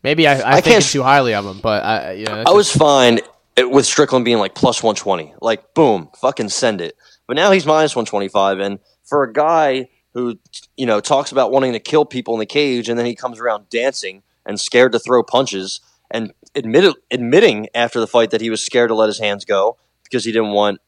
Maybe 0.04 0.28
I, 0.28 0.40
I, 0.40 0.58
I 0.58 0.62
think 0.62 0.84
too 0.84 1.04
highly 1.04 1.34
of 1.34 1.46
him, 1.46 1.60
but 1.62 1.84
I 1.84 2.12
you 2.14 2.26
know 2.26 2.44
I 2.46 2.52
was 2.52 2.68
just- 2.68 2.80
fine 2.80 3.20
with 3.58 3.86
Strickland 3.86 4.26
being 4.26 4.38
like 4.38 4.56
plus 4.56 4.82
120. 4.82 5.36
Like, 5.42 5.74
boom, 5.74 6.10
fucking 6.20 6.50
send 6.50 6.82
it. 6.82 6.96
But 7.28 7.36
now 7.36 7.52
he's 7.52 7.66
minus 7.66 7.96
125. 7.96 8.60
And 8.60 8.80
for 9.04 9.24
a 9.24 9.32
guy 9.32 9.90
who, 10.14 10.40
you 10.76 10.86
know, 10.86 11.00
talks 11.00 11.32
about 11.32 11.52
wanting 11.52 11.74
to 11.74 11.80
kill 11.80 12.06
people 12.06 12.34
in 12.34 12.40
the 12.40 12.46
cage 12.46 12.90
and 12.90 12.98
then 12.98 13.06
he 13.06 13.16
comes 13.16 13.40
around 13.40 13.70
dancing 13.70 14.24
and 14.46 14.60
scared 14.60 14.92
to 14.94 15.00
throw 15.00 15.24
punches 15.24 15.80
and 16.10 16.34
admitted, 16.56 16.96
admitting 17.10 17.68
after 17.74 18.00
the 18.00 18.08
fight 18.08 18.32
that 18.32 18.42
he 18.42 18.50
was 18.50 18.66
scared 18.66 18.90
to 18.90 18.96
let 18.96 19.08
his 19.08 19.20
hands 19.20 19.46
go 19.46 19.78
because 20.04 20.26
he 20.26 20.32
didn't 20.32 20.52
want 20.52 20.80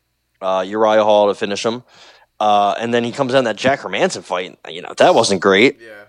uh, 0.41 0.63
Uriah 0.67 1.03
Hall 1.03 1.27
to 1.27 1.35
finish 1.35 1.65
him. 1.65 1.83
Uh, 2.39 2.75
and 2.79 2.93
then 2.93 3.03
he 3.03 3.11
comes 3.11 3.33
down 3.33 3.45
that 3.45 3.55
Jack 3.55 3.81
Hermansson 3.81 4.23
fight. 4.23 4.57
You 4.69 4.81
know, 4.81 4.93
that 4.97 5.15
wasn't 5.15 5.41
great 5.41 5.79
yeah. 5.81 6.05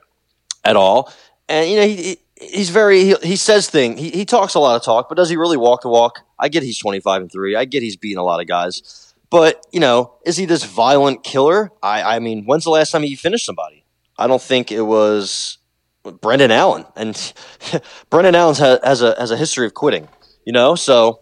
at 0.65 0.77
all. 0.77 1.13
And 1.49 1.71
you 1.71 1.77
know, 1.77 1.87
he, 1.87 1.97
he 1.97 2.19
he's 2.41 2.71
very 2.71 3.05
he, 3.05 3.15
he 3.23 3.37
says 3.37 3.69
thing. 3.69 3.97
He 3.97 4.11
he 4.11 4.25
talks 4.25 4.55
a 4.55 4.61
lot 4.61 4.77
of 4.77 4.83
talk, 4.83 5.09
but 5.09 5.17
does 5.17 5.31
he 5.31 5.37
really 5.37 5.57
walk 5.57 5.83
the 5.83 5.89
walk? 5.89 6.21
I 6.39 6.49
get 6.49 6.63
he's 6.63 6.79
twenty 6.79 7.01
five 7.01 7.23
and 7.23 7.31
three. 7.31 7.57
I 7.57 7.65
get 7.65 7.83
he's 7.83 7.97
beating 7.97 8.19
a 8.19 8.25
lot 8.25 8.41
of 8.41 8.47
guys, 8.47 9.15
but 9.31 9.65
you 9.73 9.81
know, 9.81 10.15
is 10.25 10.37
he 10.37 10.45
this 10.45 10.65
violent 10.65 11.23
killer? 11.23 11.71
I 11.83 12.17
I 12.17 12.19
mean, 12.19 12.45
when's 12.45 12.65
the 12.65 12.71
last 12.71 12.91
time 12.91 13.03
he 13.03 13.17
finished 13.17 13.47
somebody? 13.47 13.85
I 14.19 14.27
don't 14.27 14.43
think 14.43 14.71
it 14.71 14.83
was 14.83 15.59
Brendan 16.03 16.51
Allen, 16.51 16.85
and 16.97 17.33
Brendan 18.11 18.35
Allen 18.35 18.57
ha, 18.57 18.79
has 18.83 19.03
a 19.03 19.15
has 19.19 19.31
a 19.31 19.37
history 19.37 19.67
of 19.67 19.75
quitting. 19.75 20.09
You 20.45 20.53
know, 20.53 20.75
so. 20.75 21.21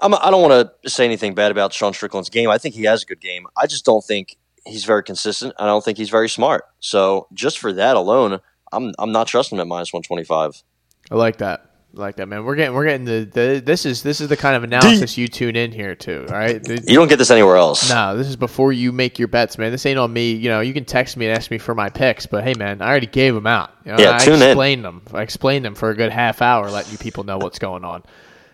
I'm, 0.00 0.14
I 0.14 0.30
don't 0.30 0.42
want 0.42 0.70
to 0.82 0.90
say 0.90 1.04
anything 1.04 1.34
bad 1.34 1.50
about 1.50 1.72
Sean 1.72 1.92
Strickland's 1.92 2.30
game. 2.30 2.48
I 2.50 2.58
think 2.58 2.74
he 2.74 2.84
has 2.84 3.02
a 3.02 3.06
good 3.06 3.20
game. 3.20 3.46
I 3.56 3.66
just 3.66 3.84
don't 3.84 4.04
think 4.04 4.36
he's 4.66 4.84
very 4.84 5.02
consistent. 5.02 5.54
I 5.58 5.66
don't 5.66 5.84
think 5.84 5.98
he's 5.98 6.10
very 6.10 6.28
smart. 6.28 6.64
So 6.80 7.26
just 7.34 7.58
for 7.58 7.72
that 7.74 7.96
alone, 7.96 8.40
I'm 8.72 8.92
I'm 8.98 9.12
not 9.12 9.26
trusting 9.26 9.56
him 9.56 9.60
at 9.62 9.66
minus 9.66 9.92
one 9.92 10.02
twenty 10.02 10.24
five. 10.24 10.62
I 11.10 11.16
like 11.16 11.38
that. 11.38 11.66
I 11.96 12.00
like 12.00 12.16
that, 12.16 12.28
man. 12.28 12.44
We're 12.44 12.54
getting 12.54 12.72
we're 12.74 12.84
getting 12.84 13.04
the, 13.04 13.24
the 13.32 13.62
this 13.66 13.84
is 13.84 14.04
this 14.04 14.20
is 14.20 14.28
the 14.28 14.36
kind 14.36 14.54
of 14.54 14.62
analysis 14.62 15.18
you 15.18 15.26
tune 15.26 15.56
in 15.56 15.72
here 15.72 15.96
to. 15.96 16.20
All 16.20 16.38
right. 16.38 16.64
You 16.68 16.94
don't 16.94 17.08
get 17.08 17.16
this 17.16 17.32
anywhere 17.32 17.56
else. 17.56 17.90
No, 17.90 18.16
this 18.16 18.28
is 18.28 18.36
before 18.36 18.72
you 18.72 18.92
make 18.92 19.18
your 19.18 19.26
bets, 19.26 19.58
man. 19.58 19.72
This 19.72 19.84
ain't 19.86 19.98
on 19.98 20.12
me. 20.12 20.32
You 20.32 20.50
know, 20.50 20.60
you 20.60 20.72
can 20.72 20.84
text 20.84 21.16
me 21.16 21.26
and 21.26 21.36
ask 21.36 21.50
me 21.50 21.58
for 21.58 21.74
my 21.74 21.90
picks, 21.90 22.26
but 22.26 22.44
hey, 22.44 22.54
man, 22.54 22.80
I 22.80 22.88
already 22.88 23.08
gave 23.08 23.34
them 23.34 23.48
out. 23.48 23.72
You 23.84 23.92
know, 23.92 23.98
Yeah, 23.98 24.14
I 24.14 24.18
tune 24.18 24.34
in. 24.36 24.42
explained 24.42 24.84
them. 24.84 25.02
I 25.12 25.22
explained 25.22 25.64
them 25.64 25.74
for 25.74 25.90
a 25.90 25.96
good 25.96 26.12
half 26.12 26.40
hour, 26.42 26.70
letting 26.70 26.92
you 26.92 26.98
people 26.98 27.24
know 27.24 27.38
what's 27.38 27.58
going 27.58 27.84
on. 27.84 28.04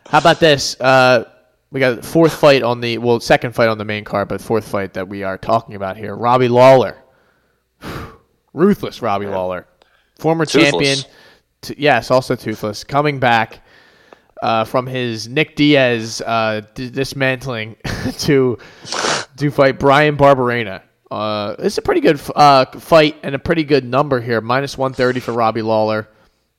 How 0.08 0.18
about 0.18 0.40
this? 0.40 0.80
Uh, 0.80 1.28
we 1.70 1.80
got 1.80 2.04
fourth 2.04 2.32
fight 2.34 2.62
on 2.62 2.80
the 2.80 2.98
well, 2.98 3.20
second 3.20 3.54
fight 3.54 3.68
on 3.68 3.78
the 3.78 3.84
main 3.84 4.04
card, 4.04 4.28
but 4.28 4.40
fourth 4.40 4.66
fight 4.68 4.94
that 4.94 5.08
we 5.08 5.22
are 5.22 5.36
talking 5.38 5.74
about 5.74 5.96
here. 5.96 6.14
Robbie 6.14 6.48
Lawler, 6.48 6.96
ruthless 8.52 9.02
Robbie 9.02 9.26
Lawler, 9.26 9.66
former 10.18 10.46
Toothless. 10.46 10.70
champion. 10.70 10.98
T- 11.62 11.74
yes, 11.78 12.10
also 12.10 12.36
toothless, 12.36 12.84
coming 12.84 13.18
back 13.18 13.60
uh, 14.42 14.64
from 14.64 14.86
his 14.86 15.28
Nick 15.28 15.56
Diaz 15.56 16.22
uh, 16.24 16.62
d- 16.74 16.90
dismantling 16.90 17.76
to 18.18 18.58
to 19.36 19.50
fight 19.50 19.78
Bryan 19.78 20.16
Barberena. 20.16 20.82
Uh, 21.10 21.54
it's 21.60 21.78
a 21.78 21.82
pretty 21.82 22.00
good 22.00 22.16
f- 22.16 22.30
uh, 22.34 22.66
fight 22.78 23.16
and 23.22 23.34
a 23.34 23.38
pretty 23.38 23.64
good 23.64 23.84
number 23.84 24.20
here. 24.20 24.40
Minus 24.40 24.76
130 24.76 25.20
for 25.20 25.32
Robbie 25.32 25.62
Lawler, 25.62 26.08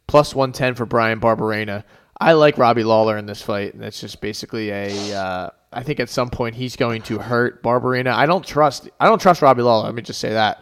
plus 0.08 0.34
110 0.34 0.76
for 0.76 0.86
Bryan 0.86 1.20
Barberena. 1.20 1.84
I 2.20 2.34
like 2.34 2.58
Robbie 2.58 2.84
Lawler 2.84 3.18
in 3.18 3.26
this 3.26 3.42
fight, 3.42 3.74
and 3.74 3.84
it's 3.84 4.02
just 4.02 4.22
basically 4.22 4.70
a. 4.72 5.16
Uh, 5.16 5.50
I 5.72 5.84
think 5.84 6.00
at 6.00 6.10
some 6.10 6.30
point 6.30 6.56
he's 6.56 6.76
going 6.76 7.04
to 7.04 7.20
hurt 7.20 7.62
Barberena. 7.62 8.14
I 8.14 8.26
don't 8.26 8.46
trust. 8.46 8.90
I 9.00 9.08
don't 9.08 9.22
trust 9.22 9.42
Robbie 9.42 9.62
Lawler. 9.62 9.86
Let 9.86 9.96
me 9.96 10.02
just 10.02 10.20
say 10.20 10.30
that. 10.32 10.62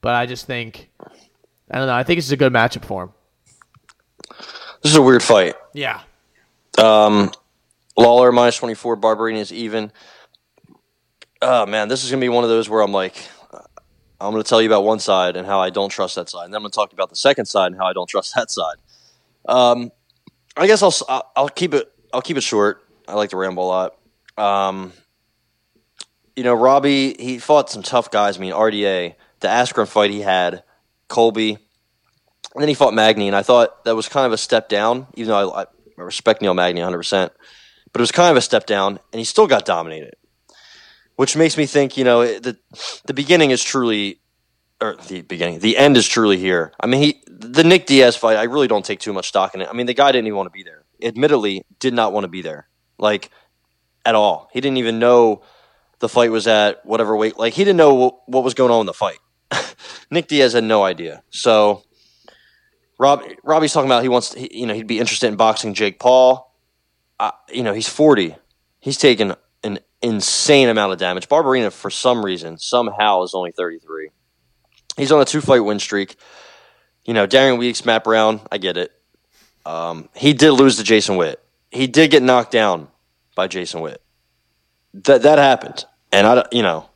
But 0.00 0.14
I 0.14 0.26
just 0.26 0.46
think. 0.46 0.90
I 1.70 1.78
don't 1.78 1.86
know. 1.86 1.94
I 1.94 2.02
think 2.02 2.18
this 2.18 2.24
is 2.24 2.32
a 2.32 2.36
good 2.36 2.52
matchup 2.52 2.84
for 2.84 3.04
him. 3.04 3.12
This 4.82 4.92
is 4.92 4.96
a 4.96 5.02
weird 5.02 5.22
fight. 5.22 5.54
Yeah. 5.72 6.00
Um, 6.78 7.30
Lawler 7.96 8.32
minus 8.32 8.56
twenty 8.56 8.74
four. 8.74 8.96
Barberena 8.96 9.38
is 9.38 9.52
even. 9.52 9.92
Oh 11.40 11.66
man, 11.66 11.88
this 11.88 12.02
is 12.02 12.10
gonna 12.10 12.20
be 12.20 12.28
one 12.28 12.42
of 12.42 12.50
those 12.50 12.68
where 12.68 12.80
I'm 12.80 12.92
like, 12.92 13.16
I'm 14.20 14.32
gonna 14.32 14.42
tell 14.42 14.60
you 14.60 14.68
about 14.68 14.82
one 14.82 14.98
side 14.98 15.36
and 15.36 15.46
how 15.46 15.60
I 15.60 15.70
don't 15.70 15.90
trust 15.90 16.16
that 16.16 16.28
side, 16.28 16.46
and 16.46 16.52
then 16.52 16.58
I'm 16.58 16.62
gonna 16.62 16.70
talk 16.70 16.92
about 16.92 17.10
the 17.10 17.16
second 17.16 17.46
side 17.46 17.68
and 17.68 17.76
how 17.76 17.86
I 17.86 17.92
don't 17.92 18.08
trust 18.08 18.34
that 18.34 18.50
side. 18.50 18.76
Um, 19.48 19.92
I 20.58 20.66
guess 20.66 20.82
I'll 20.82 21.30
I'll 21.36 21.48
keep 21.48 21.74
it 21.74 21.90
I'll 22.12 22.22
keep 22.22 22.36
it 22.36 22.42
short. 22.42 22.82
I 23.06 23.14
like 23.14 23.30
to 23.30 23.36
ramble 23.36 23.64
a 23.64 23.68
lot. 23.68 23.94
Um, 24.36 24.92
you 26.36 26.44
know, 26.44 26.54
Robbie 26.54 27.14
he 27.18 27.38
fought 27.38 27.70
some 27.70 27.82
tough 27.82 28.10
guys. 28.10 28.36
I 28.36 28.40
mean, 28.40 28.52
RDA 28.52 29.14
the 29.40 29.48
Askren 29.48 29.86
fight 29.86 30.10
he 30.10 30.20
had 30.20 30.62
Colby, 31.08 31.50
and 31.50 32.62
then 32.62 32.68
he 32.68 32.74
fought 32.74 32.94
Magny, 32.94 33.28
and 33.28 33.36
I 33.36 33.42
thought 33.42 33.84
that 33.84 33.96
was 33.96 34.08
kind 34.08 34.26
of 34.26 34.32
a 34.32 34.38
step 34.38 34.68
down, 34.68 35.06
even 35.14 35.30
though 35.30 35.50
I, 35.50 35.62
I 35.62 35.66
respect 35.96 36.42
Neil 36.42 36.54
Magny 36.54 36.80
100. 36.80 36.96
percent 36.96 37.32
But 37.92 38.00
it 38.00 38.02
was 38.02 38.12
kind 38.12 38.30
of 38.30 38.36
a 38.36 38.40
step 38.42 38.66
down, 38.66 38.98
and 39.12 39.18
he 39.18 39.24
still 39.24 39.46
got 39.46 39.64
dominated, 39.64 40.14
which 41.16 41.36
makes 41.36 41.56
me 41.56 41.66
think, 41.66 41.96
you 41.96 42.04
know, 42.04 42.26
the 42.26 42.58
the 43.04 43.14
beginning 43.14 43.50
is 43.50 43.62
truly, 43.62 44.20
or 44.80 44.96
the 45.08 45.22
beginning, 45.22 45.60
the 45.60 45.76
end 45.76 45.96
is 45.96 46.06
truly 46.06 46.36
here. 46.36 46.72
I 46.80 46.86
mean, 46.86 47.02
he 47.02 47.22
the 47.50 47.64
Nick 47.64 47.86
Diaz 47.86 48.16
fight, 48.16 48.36
I 48.36 48.44
really 48.44 48.68
don't 48.68 48.84
take 48.84 49.00
too 49.00 49.12
much 49.12 49.28
stock 49.28 49.54
in 49.54 49.60
it. 49.60 49.68
I 49.68 49.72
mean, 49.72 49.86
the 49.86 49.94
guy 49.94 50.12
didn't 50.12 50.26
even 50.26 50.36
want 50.36 50.46
to 50.46 50.52
be 50.52 50.62
there. 50.62 50.84
Admittedly, 51.02 51.64
did 51.78 51.94
not 51.94 52.12
want 52.12 52.24
to 52.24 52.28
be 52.28 52.42
there, 52.42 52.68
like 52.98 53.30
at 54.04 54.14
all. 54.14 54.48
He 54.52 54.60
didn't 54.60 54.78
even 54.78 54.98
know 54.98 55.42
the 56.00 56.08
fight 56.08 56.30
was 56.30 56.46
at 56.46 56.84
whatever 56.84 57.16
weight. 57.16 57.38
Like 57.38 57.54
he 57.54 57.64
didn't 57.64 57.76
know 57.76 58.20
what, 58.26 58.44
was 58.44 58.54
going 58.54 58.70
on 58.70 58.80
in 58.80 58.86
the 58.86 58.94
fight. 58.94 59.18
Nick 60.10 60.28
Diaz 60.28 60.52
had 60.52 60.64
no 60.64 60.82
idea. 60.82 61.22
So 61.30 61.82
Rob 62.98 63.22
Robbie's 63.44 63.72
talking 63.72 63.88
about 63.88 64.02
he 64.02 64.08
wants 64.08 64.30
to, 64.30 64.40
he, 64.40 64.60
you 64.60 64.66
know 64.66 64.74
he'd 64.74 64.86
be 64.86 64.98
interested 64.98 65.28
in 65.28 65.36
boxing 65.36 65.74
Jake 65.74 65.98
Paul. 65.98 66.54
Uh, 67.20 67.32
you 67.52 67.62
know 67.62 67.72
he's 67.72 67.88
forty. 67.88 68.36
He's 68.80 68.98
taken 68.98 69.34
an 69.62 69.80
insane 70.02 70.68
amount 70.68 70.92
of 70.92 70.98
damage. 70.98 71.28
Barberena, 71.28 71.72
for 71.72 71.90
some 71.90 72.24
reason 72.24 72.58
somehow 72.58 73.22
is 73.22 73.34
only 73.34 73.52
thirty 73.52 73.78
three. 73.78 74.10
He's 74.96 75.12
on 75.12 75.20
a 75.20 75.24
two 75.24 75.40
fight 75.40 75.60
win 75.60 75.78
streak. 75.78 76.16
You 77.08 77.14
know 77.14 77.24
Darian 77.24 77.56
Weeks, 77.56 77.86
Matt 77.86 78.04
Brown. 78.04 78.42
I 78.52 78.58
get 78.58 78.76
it. 78.76 78.92
Um, 79.64 80.10
he 80.14 80.34
did 80.34 80.52
lose 80.52 80.76
to 80.76 80.84
Jason 80.84 81.16
Witt. 81.16 81.42
He 81.70 81.86
did 81.86 82.10
get 82.10 82.22
knocked 82.22 82.52
down 82.52 82.88
by 83.34 83.48
Jason 83.48 83.80
Witt. 83.80 84.02
That 84.92 85.22
that 85.22 85.38
happened, 85.38 85.86
and 86.12 86.26
I 86.26 86.44
you 86.52 86.62
know 86.62 86.90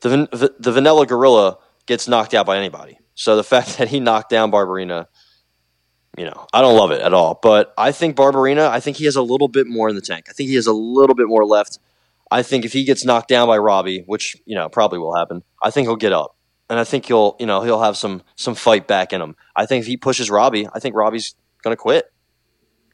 the 0.00 0.52
the 0.58 0.72
Vanilla 0.72 1.06
Gorilla 1.06 1.58
gets 1.86 2.08
knocked 2.08 2.34
out 2.34 2.46
by 2.46 2.58
anybody. 2.58 2.98
So 3.14 3.36
the 3.36 3.44
fact 3.54 3.78
that 3.78 3.86
he 3.86 4.00
knocked 4.00 4.28
down 4.28 4.50
Barberena 4.50 5.06
you 6.16 6.24
know, 6.24 6.46
I 6.52 6.60
don't 6.60 6.76
love 6.76 6.90
it 6.90 7.00
at 7.00 7.14
all. 7.14 7.38
But 7.40 7.72
I 7.78 7.92
think 7.92 8.16
Barberena, 8.16 8.68
I 8.68 8.80
think 8.80 8.96
he 8.96 9.04
has 9.04 9.14
a 9.14 9.22
little 9.22 9.46
bit 9.46 9.68
more 9.68 9.88
in 9.88 9.94
the 9.94 10.02
tank. 10.02 10.26
I 10.28 10.32
think 10.32 10.48
he 10.48 10.56
has 10.56 10.66
a 10.66 10.72
little 10.72 11.14
bit 11.14 11.28
more 11.28 11.44
left. 11.44 11.78
I 12.28 12.42
think 12.42 12.64
if 12.64 12.72
he 12.72 12.82
gets 12.82 13.04
knocked 13.04 13.28
down 13.28 13.46
by 13.46 13.56
Robbie, 13.56 14.02
which 14.04 14.36
you 14.44 14.56
know 14.56 14.68
probably 14.68 14.98
will 14.98 15.14
happen, 15.14 15.44
I 15.62 15.70
think 15.70 15.86
he'll 15.86 15.96
get 15.96 16.12
up, 16.12 16.36
and 16.70 16.78
I 16.78 16.84
think 16.84 17.06
he'll 17.06 17.36
you 17.38 17.46
know 17.46 17.62
he'll 17.62 17.82
have 17.82 17.96
some 17.96 18.22
some 18.36 18.54
fight 18.54 18.86
back 18.86 19.12
in 19.12 19.20
him. 19.20 19.36
I 19.56 19.66
think 19.66 19.82
if 19.82 19.86
he 19.86 19.96
pushes 19.96 20.30
Robbie, 20.30 20.68
I 20.72 20.80
think 20.80 20.94
Robbie's 20.94 21.34
going 21.62 21.72
to 21.72 21.80
quit. 21.80 22.12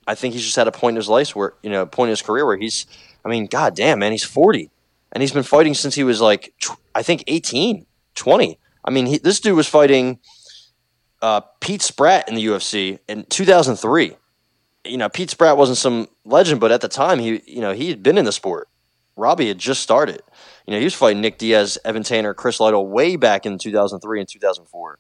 I 0.06 0.14
think 0.14 0.34
he's 0.34 0.44
just 0.44 0.58
at 0.58 0.68
a 0.68 0.72
point 0.72 0.94
in 0.94 0.96
his 0.96 1.08
life 1.08 1.34
where 1.34 1.54
you 1.62 1.70
know 1.70 1.86
point 1.86 2.08
in 2.08 2.12
his 2.12 2.22
career 2.22 2.46
where 2.46 2.56
he's, 2.56 2.86
I 3.24 3.28
mean, 3.28 3.46
god 3.46 3.74
damn 3.74 3.98
man, 3.98 4.12
he's 4.12 4.24
forty, 4.24 4.70
and 5.12 5.22
he's 5.22 5.32
been 5.32 5.42
fighting 5.42 5.74
since 5.74 5.94
he 5.94 6.04
was 6.04 6.20
like 6.20 6.54
I 6.94 7.02
think 7.02 7.24
18, 7.26 7.86
20. 8.14 8.58
I 8.84 8.90
mean, 8.90 9.06
he, 9.06 9.18
this 9.18 9.40
dude 9.40 9.56
was 9.56 9.66
fighting 9.66 10.18
uh, 11.22 11.40
Pete 11.60 11.82
Spratt 11.82 12.28
in 12.28 12.34
the 12.34 12.44
UFC 12.44 12.98
in 13.08 13.24
2003. 13.24 14.16
You 14.84 14.98
know, 14.98 15.08
Pete 15.08 15.30
Spratt 15.30 15.56
wasn't 15.56 15.78
some 15.78 16.08
legend, 16.24 16.60
but 16.60 16.70
at 16.70 16.82
the 16.82 16.88
time, 16.88 17.18
he 17.18 17.42
you 17.46 17.60
know 17.60 17.72
he 17.72 17.88
had 17.88 18.02
been 18.02 18.18
in 18.18 18.24
the 18.24 18.32
sport. 18.32 18.68
Robbie 19.16 19.48
had 19.48 19.58
just 19.58 19.80
started. 19.80 20.22
You 20.66 20.72
know, 20.72 20.78
he 20.78 20.84
was 20.84 20.94
fighting 20.94 21.20
Nick 21.20 21.38
Diaz, 21.38 21.78
Evan 21.84 22.02
Tanner, 22.02 22.32
Chris 22.34 22.58
Lytle 22.58 22.86
way 22.86 23.16
back 23.16 23.44
in 23.44 23.58
2003 23.58 24.20
and 24.20 24.28
2004. 24.28 24.98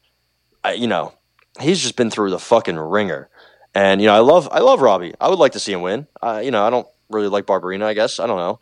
I, 0.62 0.72
you 0.72 0.86
know, 0.86 1.14
he's 1.60 1.80
just 1.80 1.96
been 1.96 2.10
through 2.10 2.30
the 2.30 2.38
fucking 2.38 2.76
ringer. 2.76 3.30
And 3.74 4.00
you 4.00 4.06
know, 4.06 4.14
I 4.14 4.20
love 4.20 4.48
I 4.52 4.60
love 4.60 4.80
Robbie. 4.80 5.14
I 5.20 5.28
would 5.28 5.38
like 5.38 5.52
to 5.52 5.60
see 5.60 5.72
him 5.72 5.82
win. 5.82 6.06
Uh, 6.22 6.40
you 6.44 6.50
know, 6.50 6.64
I 6.64 6.70
don't 6.70 6.86
really 7.10 7.28
like 7.28 7.46
Barberena. 7.46 7.84
I 7.84 7.94
guess 7.94 8.20
I 8.20 8.26
don't 8.26 8.36
know. 8.36 8.60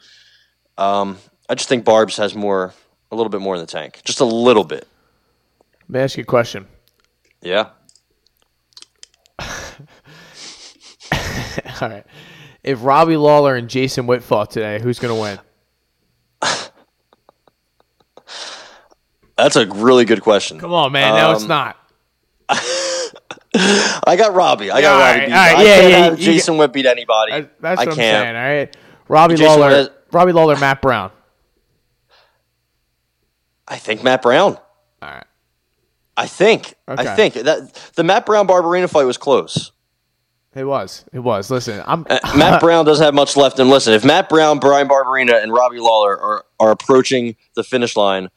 Um, 0.78 1.18
I 1.48 1.55
just 1.55 1.68
think 1.68 1.84
Barb's 1.84 2.16
has 2.16 2.34
more, 2.34 2.72
a 3.11 3.16
little 3.16 3.28
bit 3.28 3.40
more 3.40 3.55
in 3.55 3.61
the 3.61 3.66
tank, 3.66 4.00
just 4.05 4.20
a 4.20 4.24
little 4.24 4.64
bit. 4.64 4.88
Let 5.82 5.90
me 5.90 6.00
ask 6.00 6.16
you 6.16 6.22
a 6.22 6.26
question. 6.26 6.66
Yeah. 7.42 7.70
All 11.82 11.88
right. 11.88 12.07
If 12.62 12.82
Robbie 12.82 13.16
Lawler 13.16 13.57
and 13.57 13.68
Jason 13.68 14.07
Witt 14.07 14.22
fought 14.22 14.50
today, 14.50 14.80
who's 14.80 14.98
going 14.98 15.14
to 15.14 15.20
win? 15.20 15.38
That's 19.36 19.56
a 19.56 19.66
really 19.66 20.04
good 20.04 20.20
question. 20.22 20.58
Come 20.58 20.72
on, 20.72 20.92
man. 20.92 21.14
No, 21.14 21.32
it's 21.32 21.42
Um, 21.42 21.48
not. 21.48 21.76
I 23.54 24.14
got 24.16 24.34
Robbie. 24.34 24.70
I 24.70 24.80
got 24.80 24.98
Yeah, 24.98 24.98
Robbie. 24.98 25.18
right, 25.20 25.26
beat. 25.26 25.32
all 25.34 25.38
right, 25.38 25.56
I 25.56 25.62
yeah, 25.62 25.74
can't 25.80 25.90
yeah, 25.90 25.98
have 26.04 26.18
you 26.18 26.24
Jason 26.24 26.56
Witt 26.56 26.72
beat 26.72 26.86
anybody. 26.86 27.32
That- 27.32 27.60
That's 27.60 27.80
I 27.80 27.84
what 27.84 27.88
I'm 27.92 27.96
can't. 27.96 28.24
saying. 28.24 28.36
All 28.36 28.42
right. 28.42 28.76
Robbie 29.08 29.34
Jason 29.36 29.60
Lawler. 29.60 29.88
Robbie 30.12 30.32
Lawler, 30.32 30.56
Matt 30.56 30.80
Brown. 30.82 31.10
I 33.68 33.76
think 33.78 34.02
Matt 34.02 34.22
Brown. 34.22 34.56
All 35.00 35.08
right. 35.08 35.24
I 36.16 36.26
think. 36.26 36.74
Okay. 36.88 37.08
I 37.08 37.14
think 37.16 37.34
that 37.34 37.74
the 37.94 38.04
Matt 38.04 38.26
Brown 38.26 38.46
Barberena 38.46 38.88
fight 38.88 39.04
was 39.04 39.16
close. 39.16 39.72
It 40.54 40.64
was. 40.64 41.04
It 41.12 41.20
was. 41.20 41.50
Listen, 41.50 41.82
I'm. 41.86 42.06
Uh, 42.08 42.18
Matt 42.36 42.60
Brown 42.62 42.84
doesn't 42.84 43.02
have 43.04 43.14
much 43.14 43.36
left. 43.36 43.58
And 43.58 43.70
listen, 43.70 43.94
if 43.94 44.04
Matt 44.04 44.28
Brown, 44.28 44.58
Bryan 44.58 44.88
Barberena, 44.88 45.42
and 45.42 45.52
Robbie 45.52 45.78
Lawler 45.78 46.18
are, 46.20 46.44
are 46.60 46.70
approaching 46.70 47.36
the 47.54 47.64
finish 47.64 47.96
line, 47.96 48.28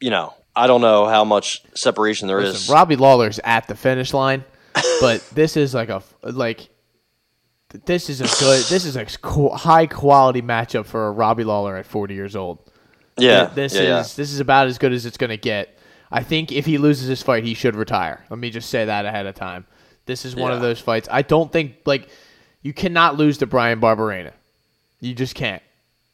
you 0.00 0.10
know, 0.10 0.34
I 0.56 0.66
don't 0.66 0.80
know 0.80 1.06
how 1.06 1.24
much 1.24 1.62
separation 1.74 2.28
there 2.28 2.40
is. 2.40 2.52
Listen, 2.54 2.74
Robbie 2.74 2.96
Lawler's 2.96 3.40
at 3.42 3.66
the 3.66 3.74
finish 3.74 4.12
line, 4.14 4.44
but 5.00 5.20
this 5.34 5.56
is 5.56 5.74
like 5.74 5.88
a 5.88 6.02
like. 6.22 6.68
This 7.86 8.08
is 8.08 8.20
a 8.20 8.24
good. 8.40 8.64
This 8.66 8.84
is 8.84 8.96
a 8.96 9.04
high 9.56 9.86
quality 9.86 10.42
matchup 10.42 10.86
for 10.86 11.08
a 11.08 11.10
Robbie 11.10 11.42
Lawler 11.42 11.76
at 11.76 11.86
40 11.86 12.14
years 12.14 12.36
old. 12.36 12.70
yeah, 13.18 13.46
This 13.46 13.74
yeah, 13.74 13.80
is 13.80 13.86
yeah. 13.88 14.02
this 14.02 14.32
is 14.32 14.38
about 14.38 14.68
as 14.68 14.78
good 14.78 14.92
as 14.92 15.06
it's 15.06 15.16
going 15.16 15.30
to 15.30 15.36
get. 15.36 15.76
I 16.12 16.22
think 16.22 16.52
if 16.52 16.66
he 16.66 16.78
loses 16.78 17.08
this 17.08 17.22
fight, 17.22 17.42
he 17.42 17.54
should 17.54 17.74
retire. 17.74 18.24
Let 18.30 18.38
me 18.38 18.50
just 18.50 18.70
say 18.70 18.84
that 18.84 19.06
ahead 19.06 19.26
of 19.26 19.34
time. 19.34 19.66
This 20.06 20.24
is 20.24 20.36
one 20.36 20.52
of 20.52 20.60
those 20.60 20.78
fights. 20.78 21.08
I 21.10 21.22
don't 21.22 21.50
think 21.50 21.78
like 21.84 22.08
you 22.62 22.72
cannot 22.72 23.16
lose 23.16 23.38
to 23.38 23.46
Bryan 23.46 23.80
Barberena. 23.80 24.32
You 25.00 25.14
just 25.14 25.34
can't. 25.34 25.62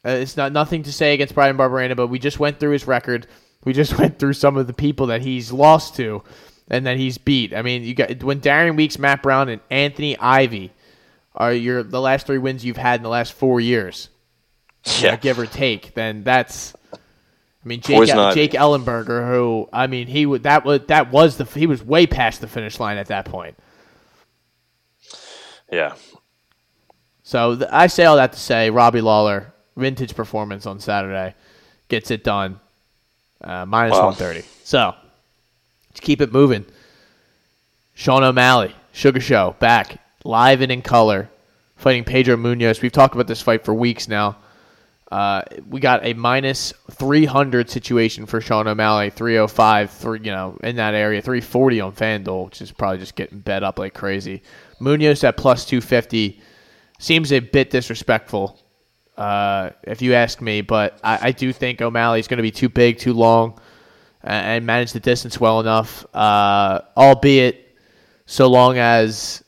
Uh, 0.03 0.09
it's 0.11 0.35
not 0.35 0.51
nothing 0.51 0.81
to 0.83 0.91
say 0.91 1.13
against 1.13 1.35
Bryan 1.35 1.57
Barberena, 1.57 1.95
but 1.95 2.07
we 2.07 2.17
just 2.17 2.39
went 2.39 2.59
through 2.59 2.71
his 2.71 2.87
record. 2.87 3.27
We 3.63 3.73
just 3.73 3.97
went 3.99 4.19
through 4.19 4.33
some 4.33 4.57
of 4.57 4.67
the 4.67 4.73
people 4.73 5.07
that 5.07 5.21
he's 5.21 5.51
lost 5.51 5.95
to 5.97 6.23
and 6.69 6.85
that 6.85 6.97
he's 6.97 7.17
beat. 7.17 7.53
I 7.53 7.61
mean, 7.61 7.83
you 7.83 7.93
got 7.93 8.23
when 8.23 8.39
Darian 8.39 8.75
Weeks, 8.75 8.97
Matt 8.97 9.21
Brown, 9.21 9.49
and 9.49 9.61
Anthony 9.69 10.17
Ivy 10.17 10.71
are 11.35 11.53
your 11.53 11.83
the 11.83 12.01
last 12.01 12.27
three 12.27 12.37
wins 12.37 12.63
you've 12.65 12.77
had 12.77 12.99
in 12.99 13.03
the 13.03 13.09
last 13.09 13.33
four 13.33 13.59
years 13.59 14.09
yeah. 14.99 15.15
give 15.15 15.39
or 15.39 15.45
take, 15.45 15.93
then 15.93 16.23
that's. 16.23 16.75
I 16.93 17.67
mean, 17.67 17.81
Jake 17.81 18.07
Jake 18.07 18.51
Ellenberger, 18.53 19.27
who 19.27 19.69
I 19.71 19.85
mean, 19.85 20.07
he 20.07 20.25
would 20.25 20.43
that 20.43 20.65
was 20.65 20.81
that 20.87 21.11
was 21.11 21.37
the 21.37 21.45
he 21.45 21.67
was 21.67 21.83
way 21.83 22.07
past 22.07 22.41
the 22.41 22.47
finish 22.47 22.79
line 22.79 22.97
at 22.97 23.07
that 23.07 23.25
point. 23.25 23.55
yeah. 25.71 25.95
So 27.23 27.55
th- 27.55 27.69
I 27.71 27.87
say 27.87 28.05
all 28.05 28.15
that 28.15 28.33
to 28.33 28.39
say, 28.39 28.71
Robbie 28.71 29.01
Lawler, 29.01 29.53
vintage 29.77 30.15
performance 30.15 30.65
on 30.65 30.79
Saturday, 30.79 31.35
gets 31.87 32.09
it 32.09 32.23
done, 32.23 32.59
uh, 33.43 33.65
minus 33.65 33.93
Wow. 33.97 34.05
one 34.07 34.15
thirty. 34.15 34.43
So 34.63 34.93
let's 35.89 35.99
keep 35.99 36.21
it 36.21 36.31
moving. 36.31 36.65
Sean 37.93 38.23
O'Malley, 38.23 38.73
Sugar 38.91 39.19
Show, 39.19 39.55
back 39.59 39.99
live 40.23 40.61
and 40.61 40.71
in 40.71 40.81
color, 40.81 41.29
fighting 41.75 42.03
Pedro 42.03 42.35
Munhoz. 42.37 42.81
We've 42.81 42.91
talked 42.91 43.15
about 43.15 43.27
this 43.27 43.41
fight 43.41 43.65
for 43.65 43.73
weeks 43.73 44.07
now. 44.07 44.37
Uh, 45.11 45.41
we 45.69 45.81
got 45.81 46.05
a 46.05 46.13
minus 46.13 46.71
300 46.91 47.69
situation 47.69 48.25
for 48.25 48.39
Sean 48.39 48.65
O'Malley, 48.67 49.09
305, 49.09 49.91
three, 49.91 50.19
you 50.23 50.31
know, 50.31 50.57
in 50.63 50.77
that 50.77 50.93
area, 50.93 51.21
340 51.21 51.81
on 51.81 51.91
FanDuel, 51.91 52.45
which 52.45 52.61
is 52.61 52.71
probably 52.71 52.99
just 52.99 53.15
getting 53.15 53.39
bet 53.39 53.61
up 53.61 53.77
like 53.77 53.93
crazy. 53.93 54.41
Munhoz 54.79 55.25
at 55.25 55.35
plus 55.35 55.65
250 55.65 56.39
seems 56.97 57.33
a 57.33 57.39
bit 57.39 57.71
disrespectful, 57.71 58.57
uh, 59.21 59.69
if 59.83 60.01
you 60.01 60.13
ask 60.13 60.41
me, 60.41 60.61
but 60.61 60.99
I, 61.03 61.27
I 61.27 61.31
do 61.31 61.53
think 61.53 61.81
O'Malley's 61.81 62.27
going 62.27 62.37
to 62.37 62.43
be 62.43 62.51
too 62.51 62.69
big, 62.69 62.97
too 62.97 63.13
long, 63.13 63.59
a- 64.23 64.29
and 64.31 64.65
manage 64.65 64.91
the 64.93 64.99
distance 64.99 65.39
well 65.39 65.59
enough, 65.59 66.05
uh, 66.15 66.81
albeit 66.97 67.77
so 68.25 68.47
long 68.47 68.77
as 68.77 69.43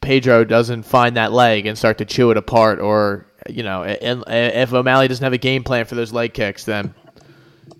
Pedro 0.00 0.44
doesn't 0.44 0.82
find 0.82 1.16
that 1.16 1.32
leg 1.32 1.66
and 1.66 1.78
start 1.78 1.98
to 1.98 2.04
chew 2.04 2.30
it 2.30 2.36
apart, 2.36 2.80
or 2.80 3.26
you 3.48 3.62
know, 3.62 3.84
and, 3.84 4.24
and 4.26 4.54
if 4.56 4.72
O'Malley 4.72 5.08
doesn't 5.08 5.24
have 5.24 5.32
a 5.32 5.38
game 5.38 5.62
plan 5.64 5.84
for 5.86 5.94
those 5.94 6.12
leg 6.12 6.34
kicks, 6.34 6.64
then 6.64 6.94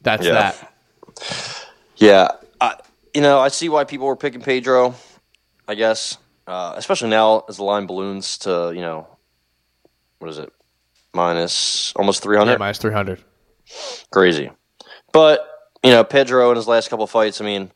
that's 0.02 0.24
Yeah. 0.26 0.32
that. 0.32 1.64
Yeah, 1.96 2.28
I, 2.60 2.76
you 3.14 3.20
know, 3.20 3.38
I 3.38 3.48
see 3.48 3.68
why 3.68 3.84
people 3.84 4.06
were 4.06 4.16
picking 4.16 4.40
Pedro. 4.40 4.94
I 5.68 5.74
guess, 5.74 6.18
uh, 6.46 6.74
especially 6.76 7.10
now 7.10 7.44
as 7.48 7.56
the 7.56 7.64
line 7.64 7.86
balloons 7.86 8.38
to 8.38 8.72
you 8.74 8.80
know, 8.80 9.06
what 10.18 10.28
is 10.30 10.38
it, 10.38 10.52
minus 11.14 11.92
almost 11.96 12.22
three 12.22 12.36
hundred. 12.36 12.52
Yeah, 12.52 12.58
minus 12.58 12.78
three 12.78 12.92
hundred. 12.92 13.22
Crazy, 14.10 14.50
but 15.12 15.48
you 15.82 15.90
know, 15.90 16.04
Pedro 16.04 16.50
in 16.50 16.56
his 16.56 16.68
last 16.68 16.90
couple 16.90 17.06
fights. 17.06 17.40
I 17.40 17.44
mean, 17.44 17.72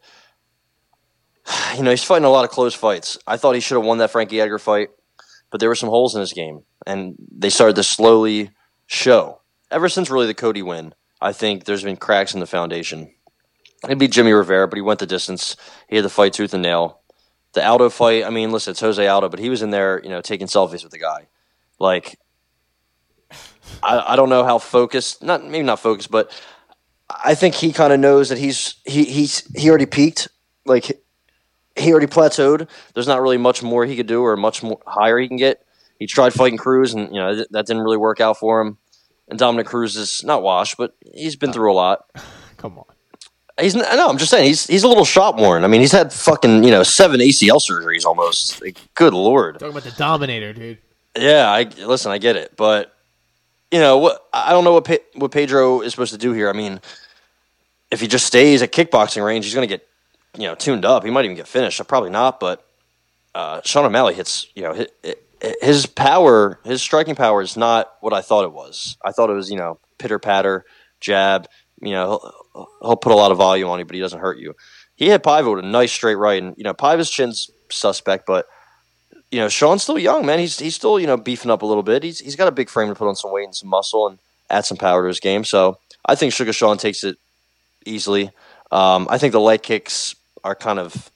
you 1.76 1.82
know, 1.82 1.91
he's 1.91 2.05
fighting 2.05 2.24
a 2.24 2.30
lot 2.30 2.45
of 2.45 2.51
close 2.51 2.74
fights. 2.74 3.18
I 3.26 3.36
thought 3.36 3.55
he 3.55 3.61
should 3.61 3.76
have 3.76 3.84
won 3.84 3.99
that 3.99 4.11
Frankie 4.11 4.41
Edgar 4.41 4.59
fight, 4.59 4.89
but 5.51 5.61
there 5.61 5.68
were 5.68 5.74
some 5.74 5.89
holes 5.89 6.14
in 6.14 6.20
his 6.20 6.32
game, 6.32 6.62
and 6.86 7.14
they 7.30 7.51
started 7.51 7.76
to 7.76 7.82
slowly 7.82 8.51
show. 8.86 9.41
Ever 9.70 9.89
since 9.89 10.11
really 10.11 10.26
the 10.26 10.34
Cody 10.34 10.62
win, 10.62 10.95
I 11.20 11.32
think 11.32 11.64
there's 11.64 11.84
been 11.84 11.97
cracks 11.97 12.34
in 12.34 12.41
the 12.41 12.47
foundation. 12.47 13.12
It'd 13.84 13.99
be 13.99 14.09
Jimmy 14.09 14.32
Rivera, 14.32 14.66
but 14.66 14.76
he 14.76 14.82
went 14.82 14.99
the 14.99 15.07
distance. 15.07 15.57
He 15.89 15.97
had 15.97 16.03
to 16.03 16.09
fight 16.09 16.32
tooth 16.32 16.55
and 16.55 16.62
nail. 16.62 17.01
The 17.53 17.66
Aldo 17.66 17.91
fight, 17.91 18.24
I 18.24 18.30
mean, 18.30 18.51
listen, 18.51 18.72
it's 18.72 18.80
Jose 18.80 19.07
Aldo, 19.07 19.28
but 19.28 19.39
he 19.39 19.51
was 19.51 19.62
in 19.62 19.70
there, 19.70 20.01
you 20.03 20.11
know, 20.11 20.20
taking 20.20 20.47
selfies 20.47 20.82
with 20.82 20.93
the 20.93 20.99
guy. 20.99 21.28
Like, 21.78 22.18
I, 23.83 24.12
I 24.12 24.16
don't 24.16 24.29
know 24.29 24.45
how 24.45 24.59
focused, 24.59 25.23
not 25.23 25.45
maybe 25.45 25.64
not 25.64 25.81
focused, 25.81 26.11
but 26.11 26.31
I 27.09 27.35
think 27.35 27.55
he 27.55 27.73
kind 27.73 27.93
of 27.93 28.01
knows 28.01 28.29
that 28.29 28.39
he's 28.39 28.75
he 28.85 29.05
he's 29.05 29.43
he 29.57 29.69
already 29.69 29.87
peaked. 29.87 30.29
Like, 30.66 31.01
he 31.77 31.91
already 31.91 32.07
plateaued. 32.07 32.69
There's 32.95 33.07
not 33.07 33.23
really 33.23 33.39
much 33.39 33.62
more 33.62 33.87
he 33.87 33.97
could 33.97 34.07
do 34.07 34.23
or 34.23 34.37
much 34.37 34.62
more 34.62 34.79
higher 34.87 35.19
he 35.19 35.29
can 35.29 35.39
get. 35.39 35.64
He 35.99 36.07
tried 36.07 36.35
fighting 36.35 36.59
Cruz, 36.59 36.95
and 36.95 37.12
you 37.14 37.21
know 37.21 37.35
th- 37.35 37.49
that 37.51 37.66
didn't 37.66 37.83
really 37.83 37.97
work 37.97 38.21
out 38.21 38.37
for 38.39 38.61
him. 38.61 38.79
And 39.29 39.39
Dominick 39.39 39.66
Cruz 39.66 39.97
is 39.97 40.25
not 40.25 40.43
washed, 40.43 40.77
but 40.77 40.95
he's 41.12 41.37
been 41.37 41.53
through 41.53 41.73
a 41.73 41.75
lot. 41.75 42.05
Come 42.57 42.79
on. 42.79 42.85
He's 43.61 43.75
no. 43.75 44.09
I'm 44.09 44.19
just 44.19 44.31
saying 44.31 44.47
he's 44.47 44.66
he's 44.66 44.85
a 44.85 44.89
little 44.89 45.05
shot 45.05 45.37
worn. 45.37 45.64
I 45.64 45.66
mean, 45.66 45.81
he's 45.81 45.93
had 45.93 46.12
fucking 46.12 46.62
you 46.62 46.71
know 46.71 46.83
seven 46.83 47.21
ACL 47.21 47.61
surgeries 47.61 48.05
almost. 48.05 48.62
Like, 48.62 48.79
good 48.95 49.14
lord. 49.14 49.59
Talking 49.59 49.71
about 49.71 49.83
the 49.83 49.91
Dominator, 49.93 50.53
dude. 50.53 50.79
Yeah, 51.16 51.51
I 51.51 51.64
listen. 51.85 52.12
I 52.12 52.19
get 52.19 52.37
it, 52.37 52.57
but 52.57 52.95
you 53.71 53.79
know 53.79 53.99
what? 53.99 54.27
I 54.33 54.53
don't 54.53 54.64
know 54.64 54.73
what 54.73 54.85
Pe- 54.85 54.99
what 55.14 55.31
Pedro 55.31 55.81
is 55.81 55.93
supposed 55.93 56.12
to 56.12 56.19
do 56.19 56.33
here. 56.33 56.49
I 56.49 56.53
mean, 56.53 56.81
if 57.91 58.01
he 58.01 58.07
just 58.07 58.27
stays 58.27 58.62
at 58.62 58.73
kickboxing 58.73 59.25
range, 59.25 59.45
he's 59.45 59.55
going 59.55 59.69
to 59.69 59.75
get 59.75 59.87
you 60.37 60.47
know 60.47 60.55
tuned 60.55 60.85
up. 60.85 61.05
He 61.05 61.11
might 61.11 61.25
even 61.25 61.37
get 61.37 61.49
finished. 61.49 61.87
Probably 61.87 62.11
not, 62.11 62.41
but 62.41 62.66
uh, 63.35 63.61
Sean 63.64 63.85
O'Malley 63.85 64.14
hits. 64.14 64.47
You 64.55 64.62
know, 64.62 64.75
hit, 64.75 65.25
his 65.61 65.87
power, 65.87 66.59
his 66.64 66.83
striking 66.83 67.14
power 67.14 67.43
is 67.43 67.57
not 67.57 67.93
what 68.01 68.12
I 68.12 68.21
thought 68.21 68.45
it 68.45 68.53
was. 68.53 68.97
I 69.05 69.12
thought 69.12 69.31
it 69.31 69.35
was 69.35 69.51
you 69.51 69.57
know 69.57 69.79
pitter 69.99 70.19
patter, 70.19 70.64
jab. 71.01 71.47
You 71.81 71.93
know, 71.93 72.21
he'll, 72.55 72.69
he'll 72.83 72.97
put 72.97 73.12
a 73.12 73.16
lot 73.16 73.31
of 73.31 73.39
volume 73.39 73.69
on 73.69 73.79
you, 73.79 73.85
but 73.85 73.95
he 73.95 74.01
doesn't 74.01 74.19
hurt 74.19 74.39
you. 74.39 74.55
He 74.97 75.09
hit 75.09 75.23
Paiva 75.23 75.55
with 75.55 75.64
a 75.64 75.69
nice 75.69 75.93
straight 75.93 76.16
right, 76.16 76.43
and 76.43 76.55
you 76.57 76.64
know 76.64 76.75
Paiva's 76.75 77.11
chin's 77.11 77.51
suspect, 77.71 78.27
but 78.27 78.47
you 79.31 79.39
know, 79.39 79.49
Sean's 79.49 79.83
still 79.83 79.99
young, 79.99 80.24
man. 80.24 80.39
He's 80.39 80.59
he's 80.59 80.74
still 80.74 80.99
you 80.99 81.07
know 81.07 81.16
beefing 81.16 81.51
up 81.51 81.62
a 81.62 81.66
little 81.66 81.83
bit. 81.83 82.03
He's 82.03 82.18
he's 82.20 82.37
got 82.37 82.49
a 82.49 82.53
big 82.53 82.68
frame 82.68 82.89
to 82.89 82.95
put 82.95 83.09
on 83.09 83.16
some 83.16 83.33
weight 83.33 83.45
and 83.45 83.55
some 83.55 83.68
muscle 83.68 84.09
and 84.09 84.18
add 84.51 84.64
some 84.64 84.76
power 84.76 85.03
to 85.03 85.09
his 85.09 85.20
game. 85.20 85.45
So 85.45 85.79
I 86.05 86.14
think 86.14 86.33
Sugar 86.33 86.53
Sean 86.53 86.79
takes 86.79 87.05
it 87.05 87.18
easily. 87.85 88.31
Um, 88.70 89.07
I 89.11 89.18
think 89.18 89.33
the 89.33 89.41
leg 89.41 89.62
kicks 89.62 90.14
are 90.45 90.55
kind 90.55 90.79
of, 90.79 91.11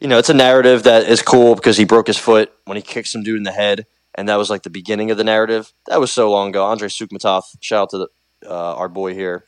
you 0.00 0.08
know, 0.08 0.18
it's 0.18 0.28
a 0.28 0.34
narrative 0.34 0.84
that 0.84 1.08
is 1.08 1.22
cool 1.22 1.54
because 1.54 1.76
he 1.76 1.84
broke 1.84 2.06
his 2.06 2.18
foot 2.18 2.52
when 2.64 2.76
he 2.76 2.82
kicked 2.82 3.08
some 3.08 3.22
dude 3.22 3.38
in 3.38 3.42
the 3.42 3.52
head, 3.52 3.86
and 4.14 4.28
that 4.28 4.36
was 4.36 4.50
like 4.50 4.62
the 4.62 4.70
beginning 4.70 5.10
of 5.10 5.16
the 5.16 5.24
narrative. 5.24 5.72
That 5.88 6.00
was 6.00 6.12
so 6.12 6.30
long 6.30 6.50
ago. 6.50 6.64
Andre 6.64 6.88
Soukhamthath, 6.88 7.56
shout 7.60 7.82
out 7.82 7.90
to 7.90 7.98
the, 7.98 8.08
uh, 8.48 8.74
our 8.74 8.88
boy 8.88 9.14
here. 9.14 9.44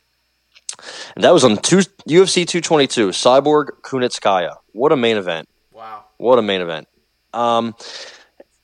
And 1.15 1.23
that 1.23 1.33
was 1.33 1.43
on 1.43 1.57
two, 1.57 1.77
UFC 1.77 2.45
222, 2.47 3.09
Cyborg 3.09 3.69
Kunitskaya. 3.81 4.57
What 4.73 4.91
a 4.91 4.97
main 4.97 5.17
event. 5.17 5.47
Wow. 5.71 6.03
What 6.17 6.37
a 6.37 6.41
main 6.41 6.61
event. 6.61 6.87
Um, 7.35 7.75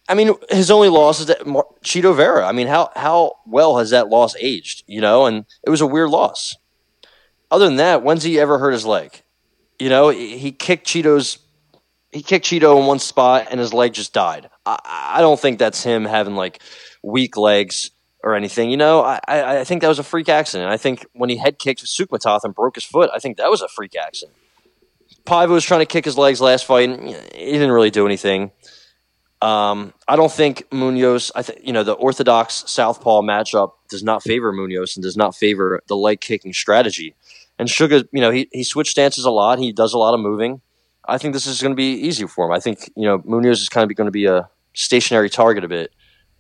I 0.08 0.14
mean, 0.14 0.34
his 0.50 0.72
only 0.72 0.90
loss 0.90 1.20
is 1.20 1.28
that 1.28 1.46
Mar- 1.46 1.68
Chito 1.84 2.16
Vera. 2.16 2.46
I 2.46 2.52
mean, 2.52 2.68
how 2.68 2.92
how 2.96 3.38
well 3.46 3.78
has 3.78 3.92
that 3.92 4.10
loss 4.10 4.36
aged? 4.40 4.84
You 4.88 5.02
know, 5.02 5.26
and 5.26 5.46
it 5.64 5.70
was 5.70 5.82
a 5.82 5.88
weird 5.88 6.10
loss. 6.10 6.56
Other 7.50 7.66
than 7.66 7.78
that, 7.78 8.02
when's 8.02 8.24
he 8.24 8.40
ever 8.40 8.58
hurt 8.60 8.72
his 8.72 8.86
leg? 8.86 9.22
You 9.78 9.90
know, 9.90 10.10
he, 10.10 10.52
kicked 10.52 10.88
Chito's 10.88 11.40
he 12.12 12.22
kicked 12.22 12.46
Chito 12.46 12.80
in 12.80 12.88
one 12.88 13.00
spot 13.00 13.48
and 13.52 13.60
his 13.60 13.74
leg 13.74 13.94
just 13.94 14.14
died. 14.14 14.50
I, 14.66 15.14
I 15.16 15.22
don't 15.22 15.40
think 15.40 15.60
that's 15.60 15.84
him 15.84 16.06
having 16.06 16.36
like 16.36 16.62
weak 17.02 17.36
legs 17.36 17.92
or 18.24 18.36
anything. 18.36 18.70
You 18.70 18.78
know, 18.78 19.02
I, 19.02 19.20
I, 19.28 19.60
I 19.60 19.64
think 19.64 19.82
that 19.82 19.88
was 19.88 20.00
a 20.00 20.04
freak 20.04 20.30
accident. 20.30 20.70
I 20.70 20.78
think 20.78 21.06
when 21.14 21.30
he 21.30 21.38
head 21.38 21.58
kicked 21.58 21.84
Soukhamthath 21.84 22.44
and 22.44 22.54
broke 22.54 22.76
his 22.76 22.84
foot, 22.84 23.10
I 23.14 23.20
think 23.20 23.38
that 23.38 23.50
was 23.50 23.62
a 23.62 23.68
freak 23.68 23.96
accident. 23.96 24.38
Paiva 25.26 25.50
was 25.50 25.64
trying 25.64 25.82
to 25.82 25.86
kick 25.86 26.06
his 26.06 26.18
legs 26.18 26.42
last 26.42 26.66
fight, 26.66 26.90
and 26.90 27.10
he 27.10 27.52
didn't 27.52 27.72
really 27.72 27.92
do 27.92 28.06
anything. 28.06 28.52
Um, 29.42 29.94
I 30.08 30.16
don't 30.16 30.32
think 30.32 30.70
Munhoz. 30.70 31.32
I 31.36 31.42
think 31.42 31.60
you 31.66 31.74
know 31.74 31.84
the 31.84 31.94
orthodox 31.94 32.64
southpaw 32.68 33.22
matchup 33.22 33.72
does 33.90 34.04
not 34.04 34.22
favor 34.22 34.54
Munhoz 34.54 34.96
and 34.96 35.04
does 35.04 35.18
not 35.18 35.36
favor 35.36 35.82
the 35.88 35.96
leg 35.96 36.22
kicking 36.22 36.54
strategy. 36.54 37.16
And 37.58 37.70
Sugar, 37.70 38.04
you 38.12 38.22
know, 38.22 38.32
he 38.32 38.48
he 38.52 38.64
switched 38.64 38.92
stances 38.92 39.26
a 39.26 39.32
lot. 39.32 39.60
He 39.60 39.72
does 39.72 39.94
a 39.94 39.98
lot 39.98 40.14
of 40.14 40.20
moving. 40.20 40.62
I 41.08 41.18
think 41.18 41.34
this 41.34 41.48
is 41.48 41.62
going 41.62 41.72
to 41.72 41.76
be 41.76 41.94
easy 41.94 42.28
for 42.28 42.46
him. 42.46 42.52
I 42.52 42.60
think 42.60 42.92
you 42.96 43.06
know 43.06 43.20
Munhoz 43.20 43.54
is 43.54 43.70
kind 43.70 43.90
of 43.90 43.96
going 43.98 44.06
to 44.06 44.12
be 44.12 44.26
a 44.26 44.50
stationary 44.74 45.30
target 45.30 45.64
a 45.64 45.68
bit, 45.68 45.92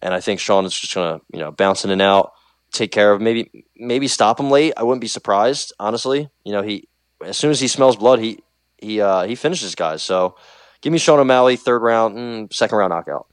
and 0.01 0.13
I 0.13 0.21
think 0.21 0.39
Sean 0.39 0.65
is 0.65 0.79
just 0.79 0.93
going 0.93 1.19
to 1.19 1.25
you 1.33 1.39
know 1.39 1.51
bounce 1.51 1.83
in 1.83 1.89
and 1.89 2.01
out, 2.01 2.33
take 2.71 2.91
care 2.91 3.11
of 3.11 3.21
maybe 3.21 3.65
maybe 3.75 4.07
stop 4.07 4.39
him 4.39 4.51
late. 4.51 4.73
I 4.77 4.83
wouldn't 4.83 5.01
be 5.01 5.07
surprised, 5.07 5.73
honestly. 5.79 6.29
You 6.43 6.51
know, 6.53 6.61
he 6.61 6.87
as 7.25 7.37
soon 7.37 7.51
as 7.51 7.59
he 7.59 7.67
smells 7.67 7.95
blood, 7.95 8.19
he 8.19 8.43
he 8.77 9.01
uh, 9.01 9.23
he 9.23 9.35
finishes 9.35 9.75
guys. 9.75 10.03
So 10.03 10.35
give 10.81 10.91
me 10.91 10.99
Sean 10.99 11.19
O'Malley 11.19 11.55
third 11.55 11.81
round, 11.81 12.17
mm, 12.17 12.53
second 12.53 12.77
round 12.77 12.91
knockout. 12.91 13.27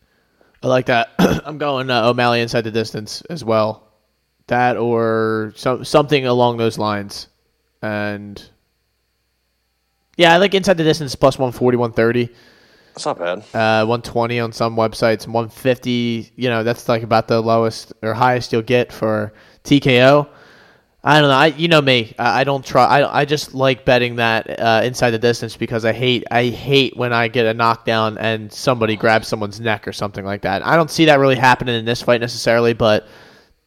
I 0.63 0.67
like 0.67 0.87
that. 0.87 1.11
I'm 1.19 1.59
going 1.59 1.91
uh, 1.91 2.09
O'Malley 2.09 2.41
inside 2.41 2.63
the 2.63 2.71
distance 2.71 3.23
as 3.23 3.45
well. 3.45 3.89
That 4.49 4.77
or 4.77 5.53
some 5.57 5.85
something 5.85 6.27
along 6.27 6.57
those 6.57 6.79
lines. 6.79 7.29
And 7.83 8.43
yeah, 10.17 10.33
I 10.33 10.39
like 10.39 10.55
inside 10.55 10.79
the 10.79 10.85
distance 10.85 11.15
plus 11.15 11.39
140, 11.39 11.77
130. 11.77 12.35
That's 12.95 13.07
not 13.07 13.19
bad. 13.19 13.39
Uh, 13.55 13.87
120 13.87 14.41
on 14.41 14.53
some 14.53 14.75
websites, 14.75 15.27
150. 15.27 16.33
You 16.35 16.49
know, 16.49 16.65
that's 16.65 16.89
like 16.89 17.03
about 17.03 17.29
the 17.29 17.41
lowest 17.41 17.93
or 18.03 18.15
highest 18.15 18.53
you'll 18.53 18.63
get 18.63 18.93
for 18.93 19.33
TKO. 19.65 20.29
I 21.05 21.21
don't 21.21 21.29
know. 21.31 21.35
I 21.37 21.47
you 21.47 21.69
know 21.69 21.81
me. 21.81 22.15
I, 22.19 22.41
I 22.41 22.45
don't 22.45 22.65
try. 22.65 22.85
I, 22.85 23.21
I 23.21 23.25
just 23.25 23.55
like 23.55 23.85
betting 23.85 24.17
that 24.17 24.59
uh, 24.61 24.81
inside 24.85 25.13
the 25.13 25.19
distance 25.19 25.57
because 25.57 25.85
I 25.85 25.93
hate 25.93 26.25
I 26.31 26.47
hate 26.47 26.97
when 26.97 27.13
I 27.13 27.29
get 27.29 27.47
a 27.47 27.55
knockdown 27.55 28.19
and 28.19 28.53
somebody 28.53 28.97
grabs 28.97 29.29
someone's 29.29 29.61
neck 29.61 29.87
or 29.87 29.93
something 29.93 30.25
like 30.25 30.43
that. 30.43 30.67
I 30.67 30.75
don't 30.77 30.91
see 30.91 31.05
that 31.07 31.21
really 31.21 31.37
happening 31.37 31.77
in 31.77 31.85
this 31.85 32.03
fight 32.03 32.21
necessarily, 32.21 32.73
but 32.73 33.05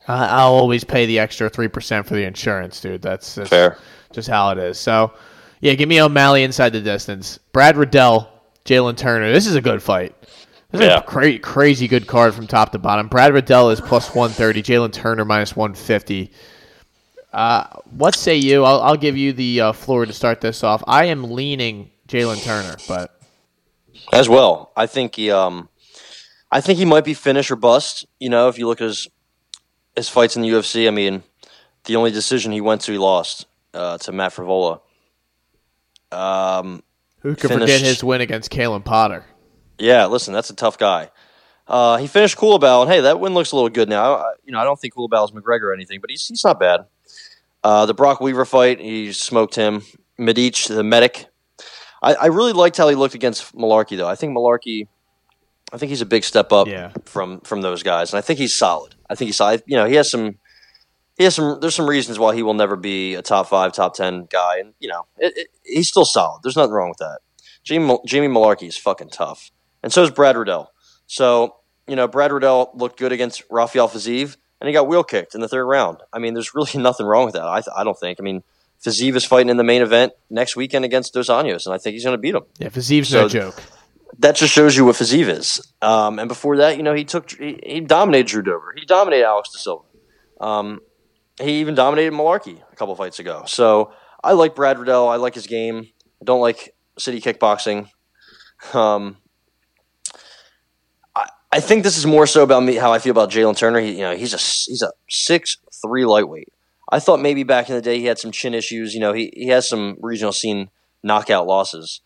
uh, 0.10 0.28
I'll 0.30 0.54
always 0.54 0.84
pay 0.84 1.06
the 1.06 1.20
extra 1.20 1.50
three 1.50 1.70
percent 1.70 2.06
for 2.06 2.16
the 2.16 2.24
insurance, 2.26 2.82
dude. 2.82 3.02
That's, 3.02 3.36
that's 3.36 3.50
Fair. 3.50 3.78
just 4.12 4.28
how 4.28 4.50
it 4.50 4.58
is. 4.58 4.78
So 4.78 5.14
yeah, 5.62 5.74
give 5.76 5.88
me 5.88 6.02
O'Malley 6.02 6.44
inside 6.44 6.72
the 6.72 6.82
distance. 6.82 7.38
Brad 7.54 7.78
Riddell, 7.78 8.30
Jalin 8.66 8.98
Turner. 8.98 9.32
This 9.32 9.48
is 9.48 9.56
a 9.56 9.62
good 9.62 9.82
fight. 9.82 10.14
This 10.72 10.82
is 10.82 10.88
Yeah. 10.88 10.98
a 10.98 11.02
cra- 11.02 11.40
crazy 11.40 11.88
good 11.88 12.08
card 12.08 12.34
from 12.34 12.46
top 12.46 12.74
to 12.74 12.78
bottom. 12.78 13.08
Brad 13.08 13.34
Riddell 13.34 13.70
is 13.70 13.80
plus 13.80 14.14
130. 14.14 14.62
Jalin 14.64 14.92
Turner 14.92 15.24
minus 15.24 15.56
150. 15.56 16.30
Uh, 17.34 17.66
what 17.92 18.14
say 18.16 18.36
you? 18.36 18.64
I'll, 18.66 18.82
I'll 18.82 18.98
give 18.98 19.16
you 19.16 19.32
the 19.34 19.62
uh, 19.62 19.72
floor 19.72 20.06
to 20.06 20.14
start 20.14 20.42
this 20.42 20.64
off. 20.64 20.84
I 20.88 21.06
am 21.06 21.32
leaning 21.32 21.92
Jalin 22.08 22.44
Turner, 22.44 22.76
but 22.88 23.18
As 24.12 24.28
well, 24.28 24.72
I 24.76 24.86
think 24.86 25.16
he, 25.16 25.32
um, 25.32 25.70
I 26.52 26.60
think 26.62 26.78
he 26.78 26.86
might 26.86 27.06
be 27.06 27.14
finish 27.14 27.50
or 27.50 27.56
bust. 27.56 28.06
You 28.20 28.30
know, 28.30 28.50
if 28.50 28.58
you 28.58 28.68
look 28.68 28.82
at 28.82 28.88
his 28.88 29.08
his 29.96 30.10
fights 30.10 30.36
in 30.36 30.42
the 30.42 30.50
UFC, 30.50 30.88
I 30.88 30.92
mean, 30.92 31.24
the 31.86 31.96
only 31.96 32.12
decision 32.12 32.52
he 32.52 32.62
went 32.62 32.82
to, 32.82 32.92
he 32.92 32.98
lost 32.98 33.46
uh, 33.74 33.98
to 34.00 34.12
Matt 34.12 34.34
Frevola. 34.34 34.82
Um, 36.12 36.84
who 37.20 37.36
could 37.36 37.50
Finished- 37.50 37.62
forget 37.62 37.82
his 37.82 38.04
win 38.04 38.22
against 38.22 38.50
Callan 38.50 38.82
Potter? 38.84 39.26
yeah, 39.78 40.06
listen, 40.06 40.34
that's 40.34 40.50
a 40.50 40.56
tough 40.56 40.78
guy. 40.78 41.10
Uh, 41.68 41.98
he 41.98 42.08
finished 42.08 42.38
Culibao, 42.38 42.82
and 42.82 42.92
hey, 42.92 43.00
that 43.02 43.20
win 43.20 43.34
looks 43.34 43.52
a 43.54 43.56
little 43.56 43.70
good 43.70 43.88
now. 43.88 44.16
I, 44.16 44.34
you 44.44 44.52
know, 44.52 44.60
I 44.60 44.64
don't 44.66 44.78
think 44.80 44.94
Culibao's 44.94 45.32
McGregor 45.32 45.64
or 45.64 45.74
anything, 45.74 46.02
but 46.02 46.10
he's 46.10 46.28
he's 46.28 46.44
not 46.44 46.60
bad. 46.60 46.82
Uh, 47.64 47.86
the 47.86 47.94
Brok 47.94 48.22
Weaver 48.22 48.46
fight, 48.46 48.80
he 48.80 49.12
smoked 49.14 49.56
him. 49.56 49.84
Medic, 50.18 50.56
the 50.68 50.84
medic. 50.84 51.28
I, 52.02 52.14
I 52.16 52.26
really 52.28 52.54
liked 52.54 52.78
how 52.78 52.88
he 52.90 52.96
looked 52.96 53.16
against 53.16 53.56
Mullarkey, 53.56 53.98
though. 53.98 54.08
I 54.08 54.16
think 54.16 54.36
Mullarkey, 54.36 54.88
I 55.72 55.78
think 55.78 55.90
he's 55.90 56.02
a 56.02 56.06
big 56.06 56.24
step 56.24 56.52
up 56.52 56.68
Yeah. 56.68 56.92
from 57.06 57.42
from 57.42 57.62
those 57.62 57.84
guys, 57.84 58.12
and 58.12 58.18
I 58.18 58.22
think 58.22 58.40
he's 58.40 58.58
solid. 58.58 58.96
I 59.10 59.16
think 59.16 59.28
he's 59.30 59.38
solid. 59.38 59.64
You 59.66 59.78
know, 59.78 59.86
he 59.86 59.96
has 59.96 60.10
some. 60.10 60.38
He 61.18 61.24
has 61.26 61.36
some. 61.36 61.60
There's 61.60 61.76
some 61.76 61.88
reasons 61.88 62.18
why 62.18 62.34
he 62.36 62.42
will 62.44 62.54
never 62.56 62.76
be 62.76 63.14
a 63.16 63.22
top 63.22 63.48
five, 63.48 63.74
top 63.74 63.94
ten 63.96 64.26
guy, 64.32 64.58
and 64.60 64.74
you 64.80 64.90
know, 64.90 65.06
it, 65.18 65.34
it, 65.38 65.48
he's 65.64 65.88
still 65.88 66.06
solid. 66.06 66.42
There's 66.44 66.56
nothing 66.56 66.72
wrong 66.72 66.90
with 66.90 66.98
that. 66.98 67.20
Jamie, 67.64 67.98
Jamie 68.08 68.28
Mullarkey 68.28 68.68
is 68.68 68.78
fucking 68.78 69.10
tough, 69.10 69.52
and 69.84 69.94
so 69.94 70.02
is 70.04 70.10
Brad 70.12 70.36
Riddell. 70.36 70.72
So 71.08 71.56
you 71.88 71.96
know, 71.96 72.08
Brad 72.08 72.32
Riddell 72.32 72.72
looked 72.74 72.98
good 72.98 73.12
against 73.12 73.44
Rafael 73.52 73.88
Fiziev, 73.88 74.38
and 74.62 74.68
he 74.68 74.74
got 74.74 74.88
wheel 74.88 75.04
kicked 75.04 75.36
in 75.36 75.42
the 75.42 75.50
third 75.50 75.66
round. 75.66 75.98
I 76.14 76.20
mean, 76.20 76.34
there's 76.34 76.56
really 76.56 76.72
nothing 76.82 77.06
wrong 77.06 77.26
with 77.26 77.34
that. 77.34 77.44
I, 77.46 77.60
th- 77.60 77.74
I 77.76 77.84
don't 77.84 78.00
think. 78.00 78.20
I 78.22 78.24
mean, 78.24 78.44
Fiziev 78.82 79.16
is 79.16 79.26
fighting 79.26 79.50
in 79.50 79.58
the 79.58 79.64
main 79.66 79.82
event 79.82 80.14
next 80.30 80.56
weekend 80.56 80.86
against 80.86 81.14
Dos 81.14 81.28
Anjos, 81.28 81.66
and 81.66 81.76
I 81.76 81.78
think 81.78 81.94
he's 81.96 82.04
going 82.06 82.16
to 82.16 82.22
beat 82.22 82.34
him. 82.36 82.44
Yeah, 82.60 82.70
Fiziev's 82.70 83.10
So- 83.10 83.24
no 83.24 83.28
joke. 83.28 83.62
That 84.20 84.36
just 84.36 84.54
shows 84.54 84.76
you 84.76 84.86
what 84.86 84.96
Fiziev 84.98 85.30
is. 85.30 85.74
Um, 85.82 86.20
and 86.20 86.28
before 86.28 86.58
that, 86.58 86.76
you 86.78 86.84
know, 86.84 86.94
he 86.94 87.06
took 87.06 87.32
he, 87.32 87.60
he 87.64 87.80
dominated 87.80 88.28
Drew 88.28 88.42
Dober. 88.42 88.74
He 88.78 88.86
dominated 88.86 89.26
Alex 89.26 89.52
De 89.54 89.58
Silva. 89.58 89.84
Um, 90.40 90.82
he 91.42 91.62
even 91.62 91.76
dominated 91.76 92.12
Mullarkey 92.14 92.62
a 92.72 92.76
couple 92.76 92.94
fights 92.96 93.20
ago. 93.20 93.44
So 93.48 93.94
I 94.22 94.34
like 94.34 94.54
Brad 94.54 94.78
Riddell. 94.80 95.08
I 95.08 95.16
like 95.16 95.34
his 95.34 95.48
game. 95.48 95.88
I 96.22 96.26
don't 96.26 96.42
like 96.42 96.76
city 97.00 97.22
kickboxing. 97.22 97.88
Um, 98.74 99.18
I, 101.52 101.60
think 101.60 101.84
this 101.84 101.98
is 101.98 102.06
more 102.06 102.28
so 102.28 102.44
about 102.44 102.64
me 102.64 102.76
how 102.76 102.94
I 102.94 103.00
feel 103.00 103.12
about 103.12 103.32
Jalin 103.32 103.58
Turner. 103.58 103.80
He, 103.80 103.94
you 103.94 104.02
know, 104.02 104.16
he's 104.16 104.34
a 104.34 104.38
he's 104.38 104.82
a 104.82 104.92
six 105.10 105.58
three 105.82 106.06
lightweight. 106.06 106.52
I 106.92 107.00
thought 107.00 107.22
maybe 107.22 107.44
back 107.44 107.70
in 107.70 107.76
the 107.76 107.82
day 107.82 108.00
he 108.00 108.06
had 108.06 108.20
some 108.20 108.32
chin 108.32 108.54
issues. 108.54 108.94
You 108.94 109.00
know, 109.00 109.14
he, 109.14 109.32
he 109.34 109.48
has 109.48 109.68
some 109.68 109.98
regional 110.02 110.34
scene 110.34 110.70
knockout 111.04 111.48
losses. 111.48 112.02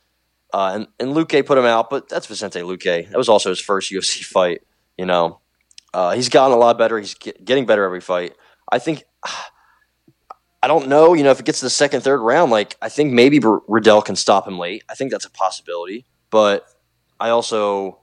Uh, 0.53 0.71
and, 0.73 0.87
and 0.99 1.15
Luque 1.15 1.45
put 1.45 1.57
him 1.57 1.65
out, 1.65 1.89
but 1.89 2.07
that's 2.07 2.27
Vicente 2.27 2.59
Luque. 2.59 3.09
That 3.09 3.17
was 3.17 3.27
also 3.27 3.49
his 3.49 3.59
first 3.59 3.91
UFC 3.91 4.23
fight. 4.23 4.61
You 4.97 5.05
know, 5.05 5.39
uh, 5.93 6.11
he's 6.13 6.29
gotten 6.29 6.55
a 6.55 6.59
lot 6.59 6.77
better. 6.77 6.97
He's 6.97 7.13
get, 7.13 7.43
getting 7.43 7.65
better 7.65 7.83
every 7.83 8.01
fight. 8.01 8.35
I 8.71 8.79
think, 8.79 9.03
I 10.63 10.67
don't 10.67 10.87
know, 10.87 11.13
you 11.13 11.23
know, 11.23 11.31
if 11.31 11.39
it 11.39 11.45
gets 11.45 11.59
to 11.59 11.65
the 11.65 11.69
second, 11.69 12.01
third 12.01 12.19
round, 12.21 12.51
like, 12.51 12.75
I 12.81 12.89
think 12.89 13.13
maybe 13.13 13.39
R- 13.43 13.61
Riddell 13.67 14.01
can 14.01 14.15
stop 14.15 14.47
him 14.47 14.57
late. 14.57 14.83
I 14.89 14.95
think 14.95 15.11
that's 15.11 15.25
a 15.25 15.29
possibility. 15.29 16.05
But 16.31 16.65
I 17.19 17.29
also, 17.29 17.99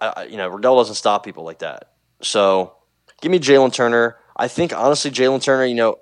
I, 0.00 0.24
you 0.24 0.36
know, 0.36 0.48
Riddell 0.48 0.76
doesn't 0.76 0.96
stop 0.96 1.24
people 1.24 1.44
like 1.44 1.60
that. 1.60 1.92
So 2.22 2.74
give 3.20 3.30
me 3.30 3.38
Jalin 3.38 3.72
Turner. 3.72 4.16
I 4.36 4.48
think 4.48 4.72
honestly, 4.72 5.10
Jalin 5.10 5.42
Turner, 5.42 5.64
you 5.64 5.74
know, 5.74 5.96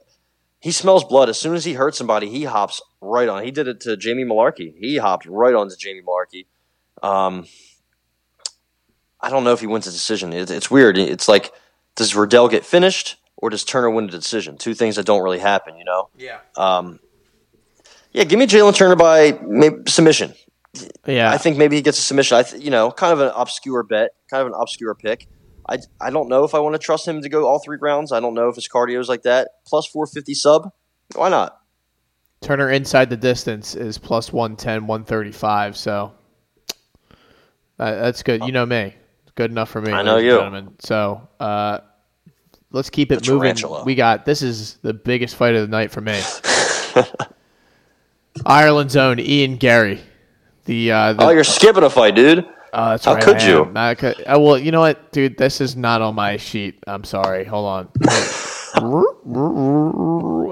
he 0.61 0.71
smells 0.71 1.05
blood. 1.05 1.29
As 1.29 1.39
soon 1.39 1.55
as 1.55 1.65
he 1.65 1.75
hurts 1.75 1.99
somebody, 1.99 2.29
he 2.29 2.45
hops 2.45 2.81
right 3.01 3.29
on. 3.29 3.45
He 3.45 3.51
did 3.51 3.69
it 3.69 3.81
to 3.81 3.97
Jamie 3.97 4.25
Mullarkey. 4.25 4.75
He 4.79 4.97
hopped 4.97 5.27
right 5.27 5.55
on 5.55 5.69
to 5.69 5.77
Jamie 5.77 6.03
Mullarkey. 6.03 6.47
Um, 7.03 7.47
I 9.21 9.29
don't 9.29 9.45
know 9.45 9.53
if 9.53 9.61
he 9.61 9.67
wins 9.67 9.87
a 9.87 9.91
decision. 9.91 10.33
It, 10.33 10.51
it's 10.51 10.71
weird. 10.71 10.97
It's 10.99 11.29
like, 11.29 11.53
does 11.97 12.15
Riddell 12.15 12.49
get 12.49 12.65
finished 12.65 13.17
or 13.37 13.51
does 13.51 13.65
Turner 13.65 13.91
win 13.91 14.07
the 14.07 14.13
decision? 14.13 14.57
Two 14.57 14.75
things 14.75 14.97
that 14.97 15.05
don't 15.05 15.23
really 15.23 15.41
happen, 15.41 15.77
you 15.77 15.85
know? 15.85 16.09
Yeah. 16.17 16.39
Um, 16.57 17.01
yeah, 18.13 18.25
give 18.25 18.39
me 18.39 18.47
Jalin 18.47 18.75
Turner 18.75 18.97
by 18.97 19.39
maybe 19.45 19.91
submission. 19.91 20.35
Yeah. 21.07 21.31
I 21.31 21.39
think 21.39 21.57
maybe 21.59 21.77
he 21.77 21.83
gets 21.83 21.99
a 21.99 22.03
submission. 22.03 22.37
I 22.39 22.43
th- 22.45 22.63
you 22.63 22.71
know, 22.71 22.91
kind 22.91 23.13
of 23.13 23.21
an 23.21 23.33
obscure 23.37 23.83
bet, 23.83 24.11
kind 24.31 24.41
of 24.41 24.47
an 24.49 24.55
obscure 24.59 24.95
pick. 24.95 25.29
I, 25.69 25.79
I 26.01 26.11
don't 26.11 26.29
know 26.29 26.45
if 26.45 26.55
I 26.55 26.59
want 26.59 26.75
to 26.75 26.79
trust 26.79 27.07
him 27.07 27.23
to 27.23 27.29
go 27.29 27.47
all 27.47 27.61
three 27.61 27.79
rounds. 27.81 28.11
I 28.13 28.21
don't 28.21 28.35
know 28.35 28.49
if 28.49 28.57
his 28.57 28.69
cardio 28.69 28.99
is 28.99 29.09
like 29.09 29.23
that. 29.23 29.49
Plus 29.67 29.87
450 29.87 30.35
sub. 30.35 30.71
Why 31.15 31.29
not? 31.29 31.59
Turner 32.41 32.71
inside 32.71 33.11
the 33.11 33.17
distance 33.17 33.75
is 33.77 33.99
plus 33.99 34.33
110, 34.33 34.87
135. 34.87 35.77
So 35.77 36.13
uh, 37.79 37.95
that's 37.95 38.23
good. 38.23 38.43
You 38.45 38.53
know 38.53 38.67
me. 38.67 38.95
Good 39.35 39.51
enough 39.51 39.71
for 39.71 39.81
me. 39.81 39.93
I 39.93 40.03
know 40.03 40.17
you. 40.19 40.37
Gentlemen. 40.37 40.75
So 40.81 41.29
uh, 41.39 41.79
let's 42.71 42.91
keep 42.91 43.13
it 43.13 43.23
The 43.23 43.31
moving. 43.33 43.55
tarantula. 43.55 43.85
We 43.85 43.95
got 43.95 44.25
this 44.25 44.43
is 44.43 44.75
the 44.83 44.93
biggest 44.93 45.37
fight 45.37 45.55
of 45.55 45.63
the 45.63 45.69
night 45.69 45.91
for 45.93 46.01
me. 46.01 46.21
Ireland's 48.47 48.97
own 48.97 49.21
Ian 49.21 49.57
Garry. 49.57 50.01
The, 50.65 50.93
uh, 50.93 51.13
the 51.15 51.25
Oh, 51.25 51.31
you're 51.31 51.45
skipping 51.45 51.83
a 51.83 51.91
fight, 51.91 52.15
dude. 52.15 52.47
Oh, 52.75 52.91
that's 52.91 53.05
How 53.05 53.15
right. 53.15 53.23
could 53.23 53.43
you? 53.43 53.71
I 53.75 53.95
could, 53.95 54.19
uh, 54.21 54.39
well, 54.41 54.57
you 54.57 54.73
know 54.73 54.81
what, 54.81 55.13
dude? 55.13 55.37
This 55.37 55.61
is 55.61 55.77
not 55.77 56.01
on 56.01 56.15
my 56.15 56.39
sheet. 56.39 56.83
I'm 56.87 57.05
sorry. 57.05 57.45
Hold 57.45 57.67
on. 57.67 57.89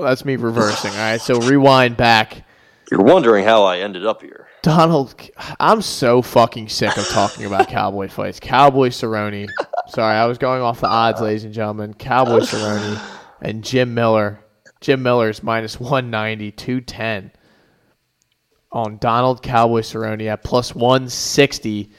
that's 0.02 0.24
me 0.24 0.36
reversing. 0.36 0.90
All 0.90 0.98
right. 0.98 1.20
So 1.20 1.40
rewind 1.40 1.96
back. 1.96 2.44
You're 2.90 3.02
wondering 3.02 3.44
how 3.44 3.62
I 3.62 3.78
ended 3.78 4.04
up 4.04 4.20
here. 4.20 4.48
Donald, 4.62 5.14
I'm 5.58 5.80
so 5.80 6.20
fucking 6.20 6.68
sick 6.68 6.96
of 6.98 7.08
talking 7.08 7.46
about 7.46 7.68
cowboy 7.68 8.08
fights. 8.08 8.38
Cowboy 8.40 8.88
Cerrone. 8.88 9.48
Sorry, 9.88 10.14
I 10.14 10.26
was 10.26 10.36
going 10.36 10.60
off 10.60 10.80
the 10.80 10.88
odds, 10.88 11.20
ladies 11.22 11.44
and 11.44 11.54
gentlemen. 11.54 11.94
Cowboy 11.94 12.40
Cerrone 12.40 13.00
and 13.40 13.64
Jim 13.64 13.94
Miller. 13.94 14.40
Jim 14.80 15.02
Miller's 15.02 15.42
minus 15.42 15.80
190, 15.80 16.52
210 16.52 17.32
on 18.72 18.98
Donald 18.98 19.42
Cowboy 19.42 19.80
Cerrone 19.80 20.26
at 20.26 20.42
plus 20.44 20.74
160. 20.74 21.90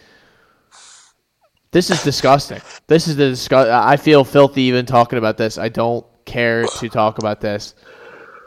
This 1.71 1.89
is 1.89 2.03
disgusting. 2.03 2.61
This 2.87 3.07
is 3.07 3.15
the 3.15 3.29
disgust. 3.29 3.69
I 3.69 3.97
feel 3.97 4.23
filthy 4.23 4.63
even 4.63 4.85
talking 4.85 5.17
about 5.17 5.37
this. 5.37 5.57
I 5.57 5.69
don't 5.69 6.05
care 6.25 6.65
to 6.65 6.89
talk 6.89 7.17
about 7.17 7.41
this. 7.41 7.75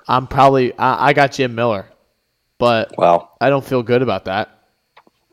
I'm 0.07 0.27
probably 0.27 0.77
I, 0.79 1.09
I 1.09 1.13
got 1.13 1.33
Jim 1.33 1.55
Miller, 1.55 1.87
but 2.59 2.97
Wow. 2.99 3.31
I 3.41 3.49
don't 3.51 3.65
feel 3.65 3.83
good 3.83 4.03
about 4.03 4.27
that. 4.27 4.51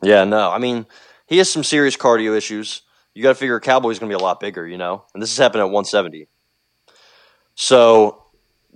Yeah, 0.02 0.24
no. 0.24 0.50
I 0.50 0.58
mean, 0.58 0.86
he 1.26 1.38
has 1.38 1.50
some 1.50 1.62
serious 1.62 1.96
cardio 1.96 2.36
issues. 2.36 2.82
You 3.14 3.22
got 3.22 3.30
to 3.30 3.34
figure 3.34 3.60
Cowboy's 3.60 3.98
going 3.98 4.10
to 4.10 4.16
be 4.16 4.20
a 4.20 4.24
lot 4.24 4.40
bigger, 4.40 4.66
you 4.66 4.78
know? 4.78 5.04
And 5.14 5.22
this 5.22 5.30
is 5.30 5.38
happening 5.38 5.60
at 5.60 5.70
170. 5.70 6.28
So, 7.54 8.21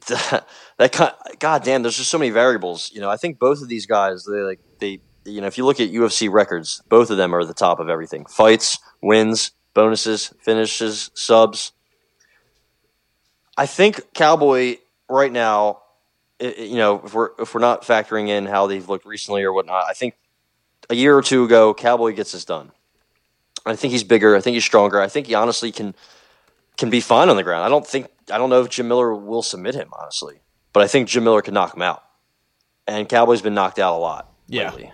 that, 0.79 0.93
kind 0.93 1.13
God 1.39 1.63
damn, 1.65 1.83
there's 1.83 1.97
just 1.97 2.11
so 2.11 2.19
many 2.19 2.31
variables. 2.31 2.91
You 2.95 3.01
know, 3.01 3.11
I 3.11 3.17
think 3.17 3.39
both 3.39 3.61
of 3.63 3.69
these 3.69 3.87
guys, 3.87 4.25
they 4.25 4.39
like, 4.41 4.61
they, 4.79 5.01
you 5.25 5.41
know, 5.41 5.47
if 5.47 5.59
you 5.59 5.65
look 5.65 5.81
at 5.81 5.91
UFC 5.91 6.31
records, 6.31 6.83
both 6.89 7.11
of 7.11 7.17
them 7.17 7.35
are 7.35 7.41
at 7.41 7.49
the 7.49 7.55
top 7.55 7.81
of 7.81 7.89
everything 7.89 8.25
fights, 8.27 8.79
wins, 9.03 9.51
bonuses, 9.75 10.33
finishes, 10.41 11.11
subs. 11.15 11.73
I 13.57 13.67
think 13.67 14.13
Cowboy 14.15 14.77
right 15.09 15.33
now, 15.33 15.79
i- 16.41 16.55
i- 16.59 16.63
you 16.63 16.77
know, 16.77 17.03
if 17.05 17.15
we're 17.15 17.31
if 17.39 17.55
we're 17.55 17.61
not 17.61 17.83
factoring 17.83 18.29
in 18.29 18.47
how 18.47 18.67
they've 18.67 18.89
looked 18.89 19.07
recently 19.07 19.43
or 19.43 19.53
whatnot, 19.53 19.87
I 19.89 19.95
think 19.95 20.15
a 20.91 20.95
year 20.95 21.17
or 21.17 21.23
two 21.23 21.45
ago, 21.45 21.75
Cowboy 21.75 22.13
gets 22.13 22.33
this 22.33 22.45
done. 22.45 22.71
I 23.65 23.75
think 23.75 23.93
he's 23.93 24.05
bigger. 24.05 24.37
I 24.37 24.41
think 24.41 24.55
he's 24.55 24.65
stronger. 24.65 25.01
I 25.01 25.09
think 25.09 25.27
he 25.27 25.35
honestly 25.35 25.73
can 25.73 25.95
can 26.77 26.91
be 26.91 27.01
fine 27.01 27.29
on 27.31 27.37
the 27.37 27.43
ground. 27.43 27.65
I 27.65 27.69
don't 27.69 27.87
think 27.87 28.07
I 28.31 28.39
don't 28.39 28.51
know 28.51 28.61
if 28.63 28.71
Jim 28.71 28.89
Miller 28.89 29.15
will 29.15 29.43
submit 29.43 29.75
him 29.75 29.89
honestly, 29.93 30.41
but 30.73 30.83
I 30.83 30.87
think 30.89 31.09
Jim 31.09 31.25
Miller 31.25 31.43
could 31.43 31.55
knock 31.55 31.75
him 31.75 31.83
out. 31.83 32.03
And 32.87 33.09
Cowboy's 33.09 33.43
been 33.43 33.55
knocked 33.55 33.79
out 33.79 33.97
a 33.97 33.99
lot 33.99 34.33
Yeah. 34.49 34.71
lately. 34.71 34.93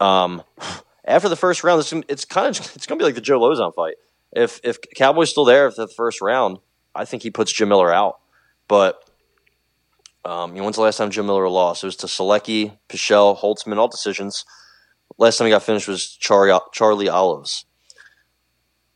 Um, 0.00 0.42
after 1.04 1.28
the 1.28 1.36
first 1.36 1.64
round, 1.64 1.80
it's, 1.80 1.92
it's 2.08 2.24
kind 2.24 2.46
of 2.58 2.72
it's 2.76 2.86
going 2.86 2.98
to 2.98 3.02
be 3.02 3.06
like 3.06 3.14
the 3.14 3.20
Joe 3.20 3.40
Lauzon 3.40 3.74
fight. 3.74 3.94
If 4.34 4.60
if 4.64 4.78
Cowboy's 4.96 5.30
still 5.30 5.44
there 5.44 5.66
after 5.68 5.86
the 5.86 5.92
first 5.92 6.20
round, 6.20 6.58
I 6.94 7.04
think 7.04 7.22
he 7.22 7.30
puts 7.30 7.52
Jim 7.52 7.68
Miller 7.68 7.92
out. 7.92 8.18
But 8.68 9.02
um, 10.24 10.52
you 10.52 10.58
know, 10.58 10.64
when's 10.64 10.76
the 10.76 10.82
last 10.82 10.96
time 10.98 11.10
Jim 11.10 11.26
Miller 11.26 11.48
lost? 11.48 11.82
It 11.82 11.86
was 11.86 11.96
to 11.96 12.06
Solecki, 12.06 12.78
Pichel, 12.88 13.38
Holtzman, 13.38 13.78
all 13.78 13.88
decisions. 13.88 14.44
Last 15.18 15.36
time 15.38 15.46
he 15.46 15.50
got 15.50 15.62
finished 15.64 15.88
was 15.88 16.08
Charlie, 16.08 16.58
Charlie 16.72 17.08
Olives. 17.08 17.66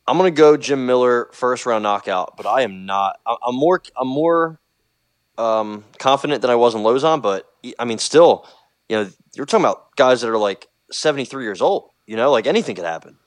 I'm 0.07 0.17
gonna 0.17 0.31
go 0.31 0.55
Jim 0.55 0.85
Miller 0.85 1.29
first 1.33 1.65
round 1.65 1.83
knockout, 1.83 2.37
but 2.37 2.45
I 2.45 2.61
am 2.61 2.85
not. 2.85 3.19
I'm 3.25 3.55
more. 3.55 3.81
I'm 3.95 4.07
more 4.07 4.59
um, 5.37 5.83
confident 5.99 6.41
than 6.41 6.49
I 6.51 6.55
was 6.55 6.75
in 6.75 6.81
Lauzon, 6.81 7.21
but 7.21 7.45
I 7.77 7.85
mean, 7.85 7.97
still, 7.97 8.45
you 8.89 8.97
know, 8.97 9.09
you're 9.35 9.45
talking 9.45 9.65
about 9.65 9.95
guys 9.95 10.21
that 10.21 10.29
are 10.29 10.37
like 10.37 10.67
73 10.91 11.43
years 11.43 11.61
old. 11.61 11.91
You 12.05 12.15
know, 12.15 12.31
like 12.31 12.47
anything 12.47 12.75
could 12.75 12.85
happen. 12.85 13.17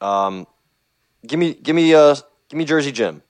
Um, 0.00 0.46
give 1.26 1.38
me, 1.38 1.54
give 1.54 1.74
me, 1.76 1.94
uh, 1.94 2.16
give 2.48 2.58
me 2.58 2.64
Jersey 2.64 2.92
Jim. 2.92 3.22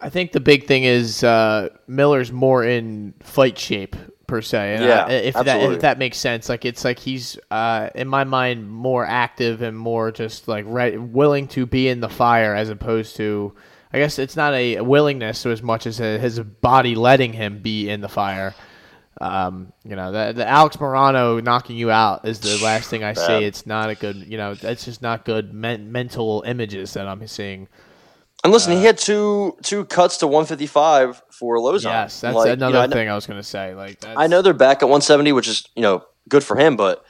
I 0.00 0.10
think 0.10 0.32
the 0.32 0.40
big 0.40 0.66
thing 0.66 0.82
is 0.82 1.22
uh, 1.22 1.68
Miller's 1.86 2.32
more 2.32 2.64
in 2.64 3.14
fight 3.20 3.56
shape 3.56 3.94
per 4.32 4.40
se. 4.40 4.76
And 4.76 4.84
Yeah, 4.84 5.04
I- 5.06 5.12
if 5.12 5.36
that 5.44 5.60
if 5.74 5.80
that 5.82 5.98
makes 5.98 6.16
sense, 6.16 6.48
like 6.48 6.64
it's 6.64 6.84
like 6.86 6.98
he's 6.98 7.38
uh, 7.50 7.90
in 7.94 8.08
my 8.08 8.24
mind 8.24 8.70
more 8.70 9.04
active 9.06 9.60
and 9.60 9.76
more 9.76 10.10
just 10.10 10.48
like 10.48 10.64
re- 10.66 10.96
willing 10.96 11.48
to 11.48 11.66
be 11.66 11.88
in 11.88 12.00
the 12.00 12.08
fire 12.08 12.54
as 12.54 12.70
opposed 12.70 13.16
to. 13.16 13.52
I 13.92 13.98
guess 13.98 14.18
it's 14.18 14.36
not 14.36 14.54
a 14.54 14.80
willingness 14.80 15.44
as 15.44 15.62
much 15.62 15.86
as 15.86 16.00
a, 16.00 16.16
his 16.18 16.40
body 16.40 16.94
letting 16.94 17.34
him 17.34 17.58
be 17.58 17.90
in 17.90 18.00
the 18.00 18.08
fire. 18.08 18.54
Um, 19.20 19.70
you 19.84 19.94
know, 19.96 20.10
the, 20.10 20.32
the 20.32 20.48
Alex 20.48 20.76
Morono 20.78 21.44
knocking 21.44 21.76
you 21.76 21.90
out 21.90 22.26
is 22.26 22.40
the 22.40 22.58
last 22.64 22.88
thing 22.88 23.04
I 23.04 23.12
see. 23.26 23.44
It's 23.44 23.66
not 23.66 23.90
a 23.90 23.94
good, 23.94 24.16
you 24.16 24.38
know, 24.38 24.54
that's 24.54 24.86
just 24.86 25.02
not 25.02 25.26
good 25.26 25.52
men- 25.52 25.92
mental 25.92 26.42
images 26.46 26.94
that 26.94 27.06
I'm 27.06 27.26
seeing. 27.28 27.68
And 28.44 28.52
listen, 28.52 28.72
he 28.72 28.78
uh, 28.78 28.82
had 28.82 28.98
two 28.98 29.56
two 29.62 29.84
cuts 29.84 30.18
to 30.18 30.26
155 30.26 31.22
for 31.30 31.56
Lauzon. 31.58 31.84
Yes, 31.84 32.20
that's 32.20 32.34
Like, 32.34 32.46
you 32.46 32.52
another 32.54 32.72
know, 32.74 32.80
I 32.80 32.86
know- 32.86 32.92
thing 32.92 33.08
I 33.08 33.14
was 33.14 33.26
going 33.26 33.38
to 33.38 33.44
say. 33.46 33.74
Like, 33.74 34.00
that's, 34.00 34.18
I 34.18 34.26
know 34.26 34.42
they're 34.42 34.52
back 34.52 34.78
at 34.82 34.86
170, 34.86 35.32
which 35.32 35.48
is 35.48 35.64
you 35.76 35.82
know 35.82 36.04
good 36.28 36.42
for 36.44 36.56
him, 36.56 36.76
but 36.76 37.04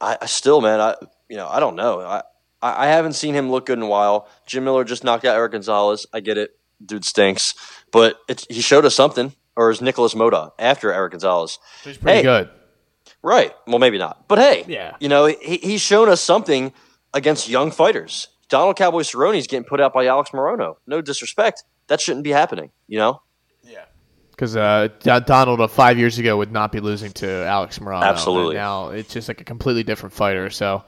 I, 0.00 0.16
I 0.22 0.26
still, 0.26 0.60
man, 0.60 0.80
I 0.80 0.94
you 1.28 1.36
know 1.36 1.48
I 1.48 1.58
don't 1.60 1.76
know. 1.76 2.00
I 2.00 2.22
I 2.62 2.86
haven't 2.86 3.12
seen 3.14 3.34
him 3.34 3.50
look 3.50 3.66
good 3.66 3.78
in 3.78 3.82
a 3.82 3.88
while. 3.88 4.28
Jim 4.46 4.64
Miller 4.64 4.84
just 4.84 5.04
knocked 5.04 5.24
out 5.24 5.36
Erick 5.36 5.52
Gonzalez. 5.52 6.06
I 6.12 6.20
get 6.20 6.38
it, 6.38 6.50
dude 6.84 7.04
stinks, 7.04 7.54
but 7.92 8.18
he 8.48 8.60
showed 8.60 8.84
us 8.84 8.94
something. 8.94 9.32
Or 9.56 9.70
is 9.70 9.80
Nicholas 9.80 10.12
Moda 10.14 10.50
after 10.58 10.92
Erick 10.92 11.12
Gonzalez? 11.12 11.58
He's 11.82 11.96
pretty 11.96 12.18
Hey. 12.18 12.22
good. 12.22 12.50
Right. 13.22 13.54
Well, 13.66 13.78
maybe 13.78 13.96
not. 13.98 14.28
But 14.28 14.38
hey, 14.38 14.64
Yeah. 14.68 14.96
you 15.00 15.08
know, 15.08 15.24
he, 15.26 15.56
he's 15.56 15.80
shown 15.80 16.10
us 16.10 16.20
something 16.20 16.72
against 17.14 17.48
young 17.48 17.70
fighters. 17.70 18.28
Donald 18.48 18.76
Cowboy 18.76 19.00
Cerrone 19.00 19.36
is 19.36 19.46
getting 19.46 19.64
put 19.64 19.80
out 19.80 19.92
by 19.92 20.06
Alex 20.06 20.30
Morono. 20.30 20.76
No 20.86 21.00
disrespect. 21.00 21.64
That 21.88 22.00
shouldn't 22.00 22.24
be 22.24 22.30
happening, 22.30 22.70
you 22.88 22.98
know? 22.98 23.22
Yeah. 23.62 23.84
Because 24.30 24.56
uh, 24.56 24.88
Donald 25.00 25.60
uh, 25.60 25.66
five 25.66 25.98
years 25.98 26.18
ago 26.18 26.36
would 26.36 26.52
not 26.52 26.70
be 26.70 26.80
losing 26.80 27.12
to 27.12 27.44
Alex 27.46 27.78
Morono. 27.78 28.02
Absolutely. 28.02 28.56
And 28.56 28.62
now 28.62 28.88
it's 28.90 29.12
just 29.12 29.28
like 29.28 29.40
a 29.40 29.44
completely 29.44 29.82
different 29.82 30.14
fighter. 30.14 30.50
So, 30.50 30.84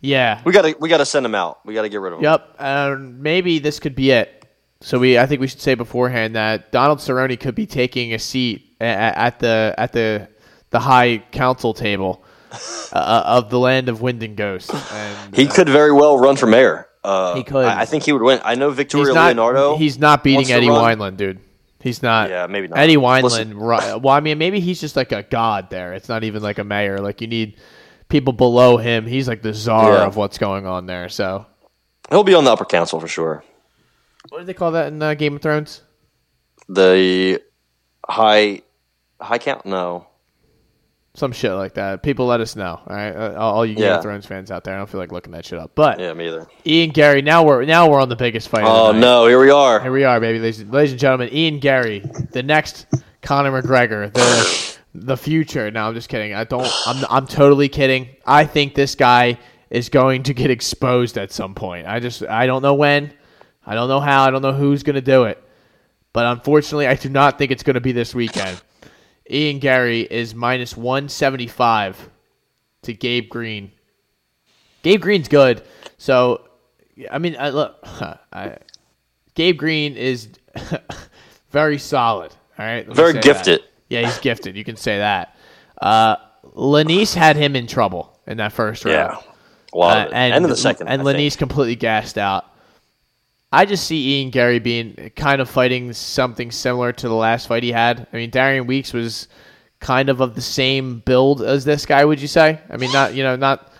yeah. 0.00 0.40
We 0.44 0.52
gotta 0.52 0.74
we 0.80 0.88
gotta 0.88 1.04
send 1.04 1.26
him 1.26 1.34
out. 1.34 1.64
We 1.66 1.74
gotta 1.74 1.88
get 1.88 2.00
rid 2.00 2.14
of 2.14 2.18
him. 2.18 2.24
Yep. 2.24 2.54
Uh, 2.58 2.96
maybe 2.98 3.58
this 3.58 3.78
could 3.78 3.94
be 3.94 4.10
it. 4.10 4.38
So 4.80 4.98
we, 4.98 5.16
I 5.16 5.26
think 5.26 5.40
we 5.40 5.46
should 5.46 5.60
say 5.60 5.74
beforehand 5.74 6.34
that 6.34 6.72
Donald 6.72 6.98
Cerrone 6.98 7.38
could 7.38 7.54
be 7.54 7.66
taking 7.66 8.14
a 8.14 8.18
seat 8.18 8.74
a- 8.80 8.84
a- 8.84 9.18
at 9.18 9.38
the 9.38 9.74
at 9.78 9.92
the 9.92 10.28
the 10.70 10.80
high 10.80 11.18
council 11.30 11.72
table 11.74 12.21
uh, 12.92 13.22
of 13.26 13.50
the 13.50 13.58
land 13.58 13.88
of 13.88 14.00
wind 14.00 14.22
and 14.22 14.36
ghost. 14.36 14.72
And 14.74 15.34
He 15.36 15.46
could 15.46 15.68
very 15.68 15.92
well 15.92 16.18
run 16.18 16.36
for 16.36 16.46
mayor. 16.46 16.86
Uh, 17.04 17.34
He 17.34 17.42
could. 17.42 17.64
I, 17.64 17.80
I 17.82 17.84
think 17.84 18.04
he 18.04 18.12
would 18.12 18.22
win. 18.22 18.40
I 18.44 18.54
know 18.54 18.68
he's 18.68 18.76
Victoria 18.76 19.12
not 19.14 19.26
Leonardo. 19.28 19.76
he's 19.76 19.98
not 19.98 20.22
beating 20.22 20.50
Eddie. 20.52 20.66
Wineland, 20.68 21.16
dude. 21.16 21.40
He's 21.80 22.00
not. 22.02 22.30
Yeah, 22.30 22.46
maybe 22.46 22.68
not. 22.68 22.78
Eddie 22.78 22.96
Listen- 22.96 23.54
Wineland. 23.54 23.94
ri- 23.94 24.00
Well, 24.00 24.14
I 24.14 24.20
mean, 24.20 24.38
maybe 24.38 24.60
he's 24.60 24.80
just 24.80 24.94
like 24.94 25.10
a 25.10 25.24
god 25.24 25.68
there. 25.70 25.94
It's 25.94 26.08
not 26.08 26.22
even 26.22 26.40
like 26.42 26.58
a 26.58 26.64
mayor. 26.64 26.98
Like 27.00 27.20
you 27.20 27.26
need 27.26 27.56
people 28.08 28.32
below 28.32 28.76
him. 28.76 29.06
He's 29.06 29.26
like 29.26 29.42
the 29.42 29.52
czar 29.52 29.92
Yeah. 29.94 30.06
of 30.06 30.14
what's 30.16 30.38
going 30.38 30.64
on 30.66 30.86
there. 30.86 31.08
So, 31.08 31.46
He'll 32.10 32.22
be 32.22 32.34
on 32.34 32.44
the 32.44 32.52
upper 32.52 32.64
council 32.66 33.00
for 33.00 33.08
sure. 33.08 33.42
what 34.28 34.38
do 34.38 34.44
they 34.44 34.54
call 34.54 34.72
that 34.72 34.88
in 34.92 35.02
uh, 35.02 35.14
Game 35.14 35.34
of 35.34 35.42
Thrones? 35.42 35.82
The 36.68 37.40
high 38.08 38.62
high 39.20 39.38
count? 39.38 39.66
No. 39.66 40.06
Some 41.14 41.32
shit 41.32 41.52
like 41.52 41.74
that. 41.74 42.02
People 42.02 42.24
let 42.26 42.40
us 42.40 42.56
know. 42.56 42.80
All 42.86 42.96
right, 42.96 43.10
uh, 43.14 43.34
all 43.38 43.66
you 43.66 43.74
Game 43.74 43.84
Yeah. 43.84 43.96
of 43.96 44.02
Thrones 44.02 44.24
fans 44.24 44.50
out 44.50 44.64
there. 44.64 44.74
I 44.74 44.78
don't 44.78 44.88
feel 44.88 44.98
like 44.98 45.12
looking 45.12 45.32
that 45.32 45.44
shit 45.44 45.58
up. 45.58 45.72
But 45.74 46.00
Yeah, 46.00 46.14
me 46.14 46.28
either. 46.28 46.46
Ian 46.64 46.88
Garry. 46.90 47.20
Now 47.20 47.44
we're 47.44 47.66
now 47.66 47.90
we're 47.90 48.00
on 48.00 48.08
the 48.08 48.16
biggest 48.16 48.48
fight. 48.48 48.64
of 48.64 48.94
the 48.94 48.96
Oh 48.96 48.98
no, 48.98 49.26
here 49.26 49.38
we 49.38 49.50
are. 49.50 49.78
Here 49.80 49.92
we 49.92 50.04
are, 50.04 50.18
baby, 50.20 50.38
ladies, 50.38 50.64
ladies 50.64 50.92
and 50.92 51.00
gentlemen. 51.00 51.28
Ian 51.30 51.58
Garry, 51.58 51.98
the 52.30 52.42
next 52.42 52.86
Conor 53.20 53.60
McGregor, 53.62 54.10
the 54.12 54.78
the 54.94 55.16
future. 55.18 55.70
No, 55.70 55.86
I'm 55.88 55.94
just 55.94 56.08
kidding. 56.08 56.32
I 56.32 56.44
don't. 56.44 56.66
I'm 56.86 57.04
I'm 57.10 57.26
totally 57.26 57.68
kidding. 57.68 58.08
I 58.26 58.44
think 58.46 58.74
this 58.74 58.94
guy 58.94 59.38
is 59.68 59.90
going 59.90 60.22
to 60.22 60.32
get 60.34 60.50
exposed 60.50 61.18
at 61.18 61.30
some 61.30 61.54
point. 61.54 61.86
I 61.86 62.00
just 62.00 62.22
I 62.24 62.46
don't 62.46 62.62
know 62.62 62.74
when. 62.74 63.12
I 63.66 63.74
don't 63.74 63.88
know 63.90 64.00
how. 64.00 64.24
I 64.24 64.30
don't 64.30 64.42
know 64.42 64.52
who's 64.54 64.82
going 64.82 64.94
to 64.94 65.02
do 65.02 65.24
it. 65.24 65.42
But 66.14 66.24
unfortunately, 66.26 66.86
I 66.86 66.94
do 66.94 67.10
not 67.10 67.36
think 67.38 67.50
it's 67.50 67.62
going 67.62 67.74
to 67.74 67.80
be 67.80 67.92
this 67.92 68.14
weekend. 68.14 68.60
Ian 69.30 69.58
Garry 69.58 70.00
is 70.02 70.34
minus 70.34 70.76
175 70.76 72.08
to 72.82 72.92
Gabe 72.92 73.28
Green. 73.28 73.72
Gabe 74.82 75.00
Green's 75.00 75.28
good. 75.28 75.62
So, 75.98 76.48
I 77.10 77.18
mean, 77.18 77.36
I, 77.38 77.50
look, 77.50 77.78
I, 78.32 78.56
Gabe 79.34 79.56
Green 79.58 79.96
is 79.96 80.28
very 81.50 81.78
solid. 81.78 82.32
All 82.58 82.66
right, 82.66 82.86
Very 82.86 83.14
gifted. 83.20 83.60
that. 83.60 83.68
Yeah, 83.88 84.02
he's 84.06 84.18
gifted. 84.18 84.56
You 84.56 84.64
can 84.64 84.76
say 84.76 84.98
that. 84.98 85.36
Uh, 85.80 86.16
Lainesse 86.54 87.14
had 87.14 87.36
him 87.36 87.56
in 87.56 87.66
trouble 87.66 88.18
in 88.26 88.36
that 88.38 88.52
first 88.52 88.84
round. 88.84 88.94
Yeah. 88.94 89.16
Of 89.72 89.80
Uh, 89.80 90.08
and 90.12 90.34
End 90.34 90.44
of 90.44 90.50
the 90.50 90.56
second. 90.56 90.88
and 90.88 91.00
I 91.00 91.04
think. 91.04 91.16
Lainesse 91.18 91.36
completely 91.38 91.76
gassed 91.76 92.18
out. 92.18 92.46
I 93.52 93.66
just 93.66 93.86
see 93.86 94.20
Ian 94.20 94.30
Garry 94.30 94.58
being 94.58 95.12
kind 95.14 95.40
of 95.40 95.50
fighting 95.50 95.92
something 95.92 96.50
similar 96.50 96.92
to 96.92 97.08
the 97.08 97.14
last 97.14 97.48
fight 97.48 97.62
he 97.62 97.72
had. 97.72 98.06
I 98.12 98.16
mean, 98.16 98.30
Darian 98.30 98.66
Weeks 98.66 98.92
was 98.92 99.28
kind 99.78 100.08
of 100.08 100.20
of 100.20 100.34
the 100.34 100.40
same 100.40 101.00
build 101.00 101.42
as 101.42 101.64
this 101.64 101.84
guy. 101.84 102.04
Would 102.04 102.20
you 102.20 102.28
say? 102.28 102.60
I 102.70 102.76
mean, 102.78 102.92
not 102.92 103.14
you 103.14 103.22
know, 103.22 103.36
not 103.36 103.70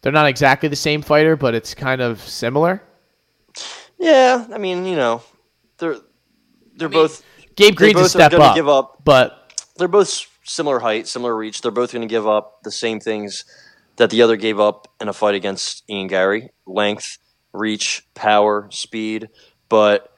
they're 0.00 0.12
not 0.12 0.26
exactly 0.26 0.68
the 0.68 0.76
same 0.76 1.02
fighter, 1.02 1.36
but 1.36 1.54
it's 1.54 1.74
kind 1.74 2.00
of 2.00 2.20
similar. 2.20 2.82
Yeah, 3.98 4.46
I 4.52 4.58
mean, 4.58 4.86
you 4.86 4.96
know, 4.96 5.22
they're 5.78 5.96
they're 6.76 6.88
both 6.88 7.22
Gabe 7.56 7.76
they 7.76 7.92
Green's 7.92 8.00
a 8.00 8.08
step 8.08 8.30
gonna 8.32 8.44
up, 8.44 8.54
give 8.54 8.68
up. 8.68 9.02
but 9.04 9.52
They're 9.76 9.88
both 9.88 10.26
similar 10.44 10.78
height, 10.78 11.06
similar 11.06 11.36
reach. 11.36 11.60
They're 11.60 11.70
both 11.70 11.92
going 11.92 12.06
to 12.06 12.08
give 12.08 12.26
up 12.26 12.62
the 12.62 12.70
same 12.70 13.00
things 13.00 13.44
that 13.96 14.10
the 14.10 14.22
other 14.22 14.36
gave 14.36 14.58
up 14.60 14.88
in 15.00 15.08
a 15.08 15.12
fight 15.12 15.34
against 15.34 15.82
Ian 15.90 16.06
Garry: 16.06 16.50
length, 16.66 17.18
reach, 17.52 18.06
power, 18.14 18.68
speed. 18.70 19.28
But 19.68 20.12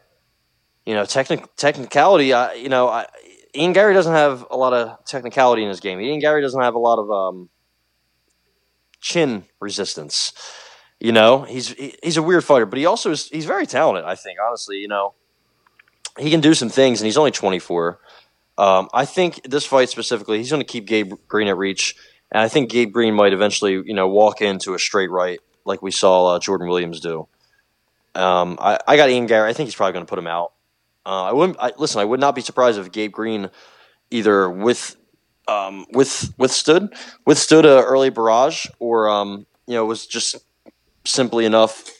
you 0.87 0.95
know, 0.95 1.05
technic- 1.05 1.55
technicality. 1.57 2.33
I, 2.33 2.55
you 2.55 2.69
know, 2.69 2.89
I, 2.89 3.07
Ian 3.55 3.73
Garry 3.73 3.95
doesn't 3.95 4.13
have 4.13 4.47
a 4.51 4.57
lot 4.57 4.73
of 4.73 5.05
technicality 5.05 5.63
in 5.63 5.69
his 5.69 5.81
game. 5.81 6.01
Ian 6.01 6.21
Garry 6.21 6.41
doesn't 6.43 6.61
have 6.61 6.75
a 6.75 6.79
lot 6.79 6.99
of 6.99 7.11
um, 7.11 7.49
chin 9.01 9.45
resistance. 9.61 10.33
You 10.99 11.13
know, 11.13 11.43
he's 11.43 11.69
he, 11.69 11.95
he's 12.03 12.17
a 12.17 12.23
weird 12.23 12.45
fighter, 12.45 12.67
but 12.67 12.79
he 12.79 12.87
also 12.87 13.11
is 13.11 13.29
he's 13.29 13.47
very 13.47 13.67
talented. 13.67 14.05
I 14.05 14.15
think 14.15 14.39
honestly, 14.45 14.77
you 14.77 14.89
know, 14.89 15.15
he 16.19 16.31
can 16.31 16.41
do 16.41 16.55
some 16.55 16.69
things, 16.69 17.01
and 17.01 17.07
he's 17.07 17.17
only 17.17 17.31
twenty 17.31 17.59
four. 17.59 18.01
Um, 18.59 18.89
I 18.93 19.07
think 19.07 19.41
this 19.45 19.65
fight 19.65 19.89
specifically, 19.89 20.39
he's 20.39 20.51
going 20.51 20.61
to 20.61 20.67
keep 20.67 20.87
Gabe 20.87 21.15
Green 21.29 21.49
at 21.49 21.57
reach, 21.57 21.95
and 22.31 22.43
I 22.43 22.49
think 22.49 22.71
Gabe 22.71 22.93
Green 22.93 23.15
might 23.15 23.33
eventually, 23.33 23.73
you 23.73 23.95
know, 23.95 24.09
walk 24.09 24.43
into 24.43 24.75
a 24.75 24.79
straight 24.79 25.11
right 25.11 25.41
like 25.65 25.83
we 25.83 25.91
saw 25.91 26.35
uh, 26.35 26.39
Jordan 26.39 26.69
Williams 26.69 27.01
do. 27.01 27.27
Um, 28.15 28.59
I, 28.61 28.79
I 28.87 28.97
got 28.97 29.11
Ian 29.11 29.27
Garry. 29.27 29.49
I 29.49 29.53
think 29.53 29.67
he's 29.69 29.75
probably 29.75 29.93
going 29.93 30.05
to 30.05 30.09
put 30.09 30.19
him 30.19 30.27
out. 30.27 30.53
Uh, 31.07 31.25
I 31.25 31.33
wouldn't. 31.33 31.59
I, 31.61 31.73
listen, 31.79 32.01
I 32.01 32.05
would 32.05 32.21
not 32.21 32.35
be 32.35 32.41
surprised 32.41 32.79
if 32.79 32.93
Gabe 32.93 33.13
Green 33.13 33.51
either 34.11 34.51
with 34.51 34.97
um, 35.49 35.87
with 35.93 36.33
withstood 36.39 36.93
withstood 37.27 37.65
a 37.65 37.83
early 37.83 38.11
barrage 38.11 38.67
or 38.79 39.09
um, 39.09 39.47
you 39.67 39.75
know 39.75 39.85
was 39.85 40.07
just 40.07 40.37
simply 41.05 41.45
enough 41.45 41.91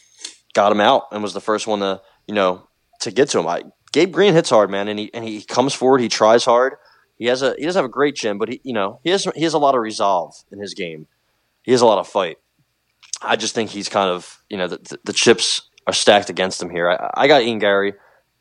got 0.55 0.73
him 0.73 0.81
out 0.81 1.05
and 1.13 1.23
was 1.23 1.33
the 1.33 1.41
first 1.41 1.67
one 1.67 1.81
to 1.81 2.01
you 2.27 2.35
know 2.35 2.69
to 3.01 3.11
get 3.11 3.29
to 3.31 3.39
him. 3.39 3.47
I, 3.47 3.63
Gabe 3.93 4.13
Green 4.13 4.35
hits 4.35 4.51
hard, 4.51 4.71
man, 4.71 4.89
and 4.89 4.99
he 4.99 5.13
and 5.15 5.25
he 5.25 5.43
comes 5.43 5.75
forward. 5.75 6.01
He 6.01 6.09
tries 6.09 6.45
hard. 6.45 6.75
He 7.19 7.27
has 7.27 7.43
a 7.43 7.55
he 7.59 7.65
doesn't 7.65 7.79
have 7.79 7.89
a 7.89 7.93
great 7.93 8.17
chin, 8.17 8.39
but 8.39 8.49
he 8.49 8.61
you 8.65 8.73
know 8.73 9.01
he 9.03 9.11
has 9.11 9.25
he 9.35 9.43
has 9.43 9.55
a 9.55 9.59
lot 9.59 9.75
of 9.75 9.81
resolve 9.81 10.35
in 10.53 10.59
his 10.61 10.75
game. 10.75 11.07
He 11.63 11.73
has 11.73 11.81
a 11.81 11.87
lot 11.87 11.99
of 11.99 12.09
fight. 12.09 12.39
I 13.23 13.37
just 13.37 13.55
think 13.55 13.71
he's 13.71 13.89
kind 13.89 14.11
of 14.11 14.43
you 14.49 14.57
know 14.57 14.69
the, 14.69 14.79
the, 14.79 14.99
the 15.05 15.13
chips 15.13 15.63
are 15.87 15.93
stacked 15.93 16.31
against 16.31 16.63
him 16.63 16.71
here. 16.71 16.91
I, 16.91 17.11
I 17.15 17.29
got 17.29 17.43
Ian 17.43 17.59
Garry, 17.59 17.95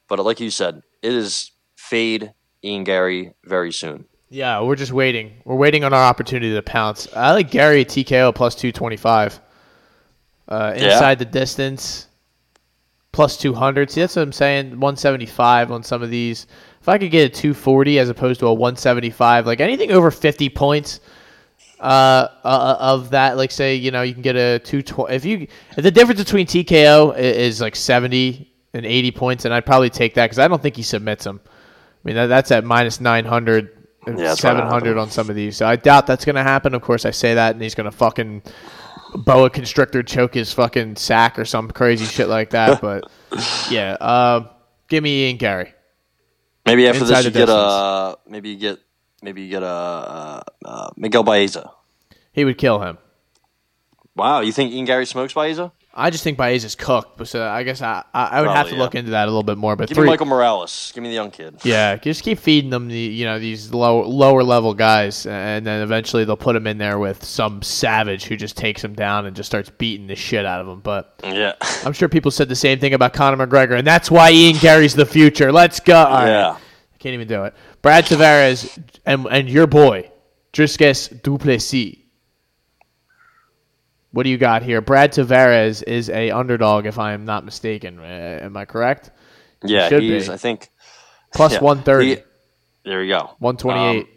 but 0.07 0.19
like 0.19 0.39
you 0.39 0.49
said, 0.49 0.81
it 1.01 1.13
is 1.13 1.51
fade 1.75 2.33
Ian 2.63 2.83
Garry 2.83 3.33
very 3.45 3.71
soon. 3.71 4.05
yeah, 4.29 4.61
we're 4.61 4.75
just 4.75 4.91
waiting. 4.91 5.41
We're 5.45 5.55
waiting 5.55 5.83
on 5.83 5.93
our 5.93 6.03
opportunity 6.03 6.53
to 6.53 6.61
pounce. 6.61 7.07
I 7.15 7.31
like 7.33 7.49
Garry 7.51 7.81
at 7.81 7.87
TKO 7.87 8.33
plus 8.35 8.55
two 8.55 8.71
twenty 8.71 8.97
five. 8.97 9.39
Uh, 10.47 10.73
Yeah? 10.75 10.93
inside 10.93 11.19
the 11.19 11.25
distance, 11.25 12.07
plus 13.11 13.37
two 13.37 13.53
hundred. 13.53 13.91
See, 13.91 14.01
that's 14.01 14.15
what 14.15 14.23
I'm 14.23 14.31
saying. 14.31 14.79
One 14.79 14.95
seventy 14.95 15.25
five 15.25 15.71
on 15.71 15.83
some 15.83 16.01
of 16.01 16.09
these. 16.09 16.47
If 16.81 16.87
I 16.89 16.97
could 16.97 17.11
get 17.11 17.31
a 17.31 17.33
two 17.33 17.53
forty 17.53 17.99
as 17.99 18.09
opposed 18.09 18.39
to 18.41 18.47
a 18.47 18.53
one 18.53 18.75
seventy 18.75 19.09
five, 19.09 19.45
like 19.45 19.59
anything 19.59 19.91
over 19.91 20.09
fifty 20.11 20.49
points. 20.49 20.99
Uh, 21.79 22.27
uh, 22.43 22.75
of 22.79 23.11
that, 23.11 23.37
like 23.37 23.51
say, 23.51 23.75
you 23.75 23.89
know, 23.91 24.01
you 24.01 24.13
can 24.13 24.21
get 24.21 24.35
a 24.35 24.59
two 24.59 24.81
twenty. 24.81 25.15
If 25.15 25.23
you, 25.23 25.47
if 25.77 25.83
the 25.83 25.91
difference 25.91 26.19
between 26.21 26.45
TKO 26.45 27.13
i- 27.13 27.17
is 27.17 27.61
like 27.61 27.75
seventy 27.75 28.51
and 28.73 28.85
eighty 28.85 29.11
points, 29.11 29.45
and 29.45 29.53
I'd 29.53 29.65
probably 29.65 29.89
take 29.89 30.13
that 30.15 30.25
because 30.25 30.39
I 30.39 30.47
don't 30.49 30.61
think 30.61 30.75
he 30.75 30.83
submits 30.83 31.23
them. 31.23 31.39
I 31.45 31.49
mean, 32.03 32.15
that, 32.15 32.27
that's 32.27 32.51
at 32.51 32.63
minus 32.65 32.99
900, 32.99 33.77
Yeah, 34.07 34.33
700 34.33 34.97
on 34.97 35.09
some 35.09 35.29
of 35.29 35.35
these. 35.35 35.55
So 35.57 35.65
I 35.67 35.75
doubt 35.75 36.05
that's 36.07 36.23
going 36.25 36.35
to 36.35 36.43
happen. 36.43 36.73
Of 36.73 36.81
course, 36.81 37.05
I 37.05 37.11
say 37.11 37.33
that, 37.35 37.53
and 37.55 37.61
he's 37.61 37.75
going 37.75 37.89
to 37.89 37.95
fucking 37.95 38.41
boa 39.15 39.49
constrictor 39.49 40.03
choke 40.03 40.33
his 40.33 40.51
fucking 40.53 40.95
sack 40.97 41.39
or 41.39 41.45
some 41.45 41.69
crazy 41.71 42.05
shit 42.05 42.27
like 42.27 42.49
that. 42.51 42.81
But 42.81 43.09
yeah, 43.69 43.93
uh, 44.01 44.47
give 44.87 45.03
me 45.03 45.27
Ian 45.27 45.37
Garry. 45.37 45.73
Maybe 46.65 46.87
after 46.87 47.01
Inside 47.01 47.17
this, 47.17 47.25
you 47.25 47.31
get 47.31 47.49
uh 47.49 48.15
maybe 48.27 48.49
you 48.49 48.57
get 48.57 48.79
maybe 49.21 49.41
you 49.41 49.49
get 49.49 49.63
a 49.63 49.65
uh, 49.65 50.41
uh, 50.65 50.89
Miguel 50.95 51.23
Baeza. 51.23 51.71
He 52.31 52.45
would 52.45 52.57
kill 52.57 52.81
him. 52.81 52.97
Wow, 54.15 54.41
you 54.41 54.51
think 54.51 54.73
Ian 54.73 54.85
Garry 54.85 55.05
smokes 55.05 55.33
Baeza? 55.33 55.71
I 55.93 56.11
just 56.11 56.23
think 56.23 56.37
Baez 56.37 56.63
is 56.63 56.75
cooked, 56.75 57.17
but 57.17 57.27
so 57.27 57.45
I 57.45 57.63
guess 57.63 57.81
I, 57.81 58.03
I, 58.13 58.41
would 58.41 58.47
have 58.47 58.55
Probably, 58.55 58.71
to 58.71 58.77
yeah. 58.77 58.83
look 58.83 58.95
into 58.95 59.11
that 59.11 59.23
a 59.23 59.31
little 59.31 59.43
bit 59.43 59.57
more. 59.57 59.75
But 59.75 59.89
Give 59.89 59.95
three, 59.95 60.05
me 60.05 60.11
Michael 60.11 60.27
Morales. 60.27 60.91
Give 60.93 61.01
me 61.01 61.09
the 61.09 61.15
young 61.15 61.31
kid. 61.31 61.57
Yeah, 61.63 61.95
just 61.97 62.23
keep 62.23 62.37
feeding 62.37 62.69
them 62.69 62.87
the 62.87 62.97
you 62.97 63.25
know 63.25 63.39
these 63.39 63.73
low 63.73 64.03
lower 64.03 64.43
level 64.43 64.73
guys, 64.75 65.25
and 65.25 65.65
then 65.65 65.81
eventually 65.81 66.25
they'll 66.25 66.37
put 66.37 66.55
him 66.55 66.67
in 66.67 66.77
there 66.77 66.99
with 66.99 67.23
some 67.23 67.61
savage 67.63 68.25
who 68.25 68.37
just 68.37 68.55
takes 68.55 68.83
him 68.83 68.93
down 68.93 69.25
and 69.25 69.35
just 69.35 69.49
starts 69.49 69.71
beating 69.71 70.05
the 70.07 70.15
shit 70.15 70.45
out 70.45 70.61
of 70.61 70.67
him. 70.67 70.79
But 70.79 71.19
Yeah, 71.23 71.53
I'm 71.83 71.93
sure 71.93 72.07
people 72.07 72.29
said 72.29 72.49
the 72.49 72.55
same 72.55 72.79
thing 72.79 72.93
about 72.93 73.13
Conor 73.13 73.47
McGregor, 73.47 73.77
and 73.77 73.85
that's 73.85 74.11
why 74.11 74.31
Ian 74.31 74.57
Garry's 74.57 74.93
the 74.93 75.07
future. 75.07 75.51
Let's 75.51 75.79
go. 75.79 75.97
All 75.97 76.25
yeah. 76.25 76.57
Can't 76.99 77.13
even 77.13 77.27
do 77.27 77.45
it. 77.45 77.53
Brad 77.81 78.05
Tavares 78.05 78.77
and 79.05 79.25
and 79.31 79.49
your 79.49 79.67
boy 79.67 80.11
Driscus 80.53 81.09
Duplessis. 81.21 81.97
What 84.11 84.23
do 84.23 84.29
you 84.29 84.37
got 84.37 84.63
here? 84.63 84.81
Brad 84.81 85.13
Tavares 85.13 85.83
is 85.83 86.09
a 86.09 86.31
underdog, 86.31 86.85
if 86.85 86.97
I 86.97 87.13
am 87.13 87.25
not 87.25 87.45
mistaken. 87.45 87.99
Uh, 87.99 88.39
am 88.41 88.57
I 88.57 88.65
correct? 88.65 89.11
Yeah, 89.63 89.87
should 89.87 90.01
he's. 90.01 90.27
be. 90.27 90.33
I 90.33 90.37
think 90.37 90.69
Plus 91.33 91.53
yeah, 91.53 91.59
130, 91.61 92.07
he- 92.07 92.21
there 92.85 93.03
you 93.03 93.13
go. 93.13 93.35
128. 93.39 94.01
Um, 94.01 94.07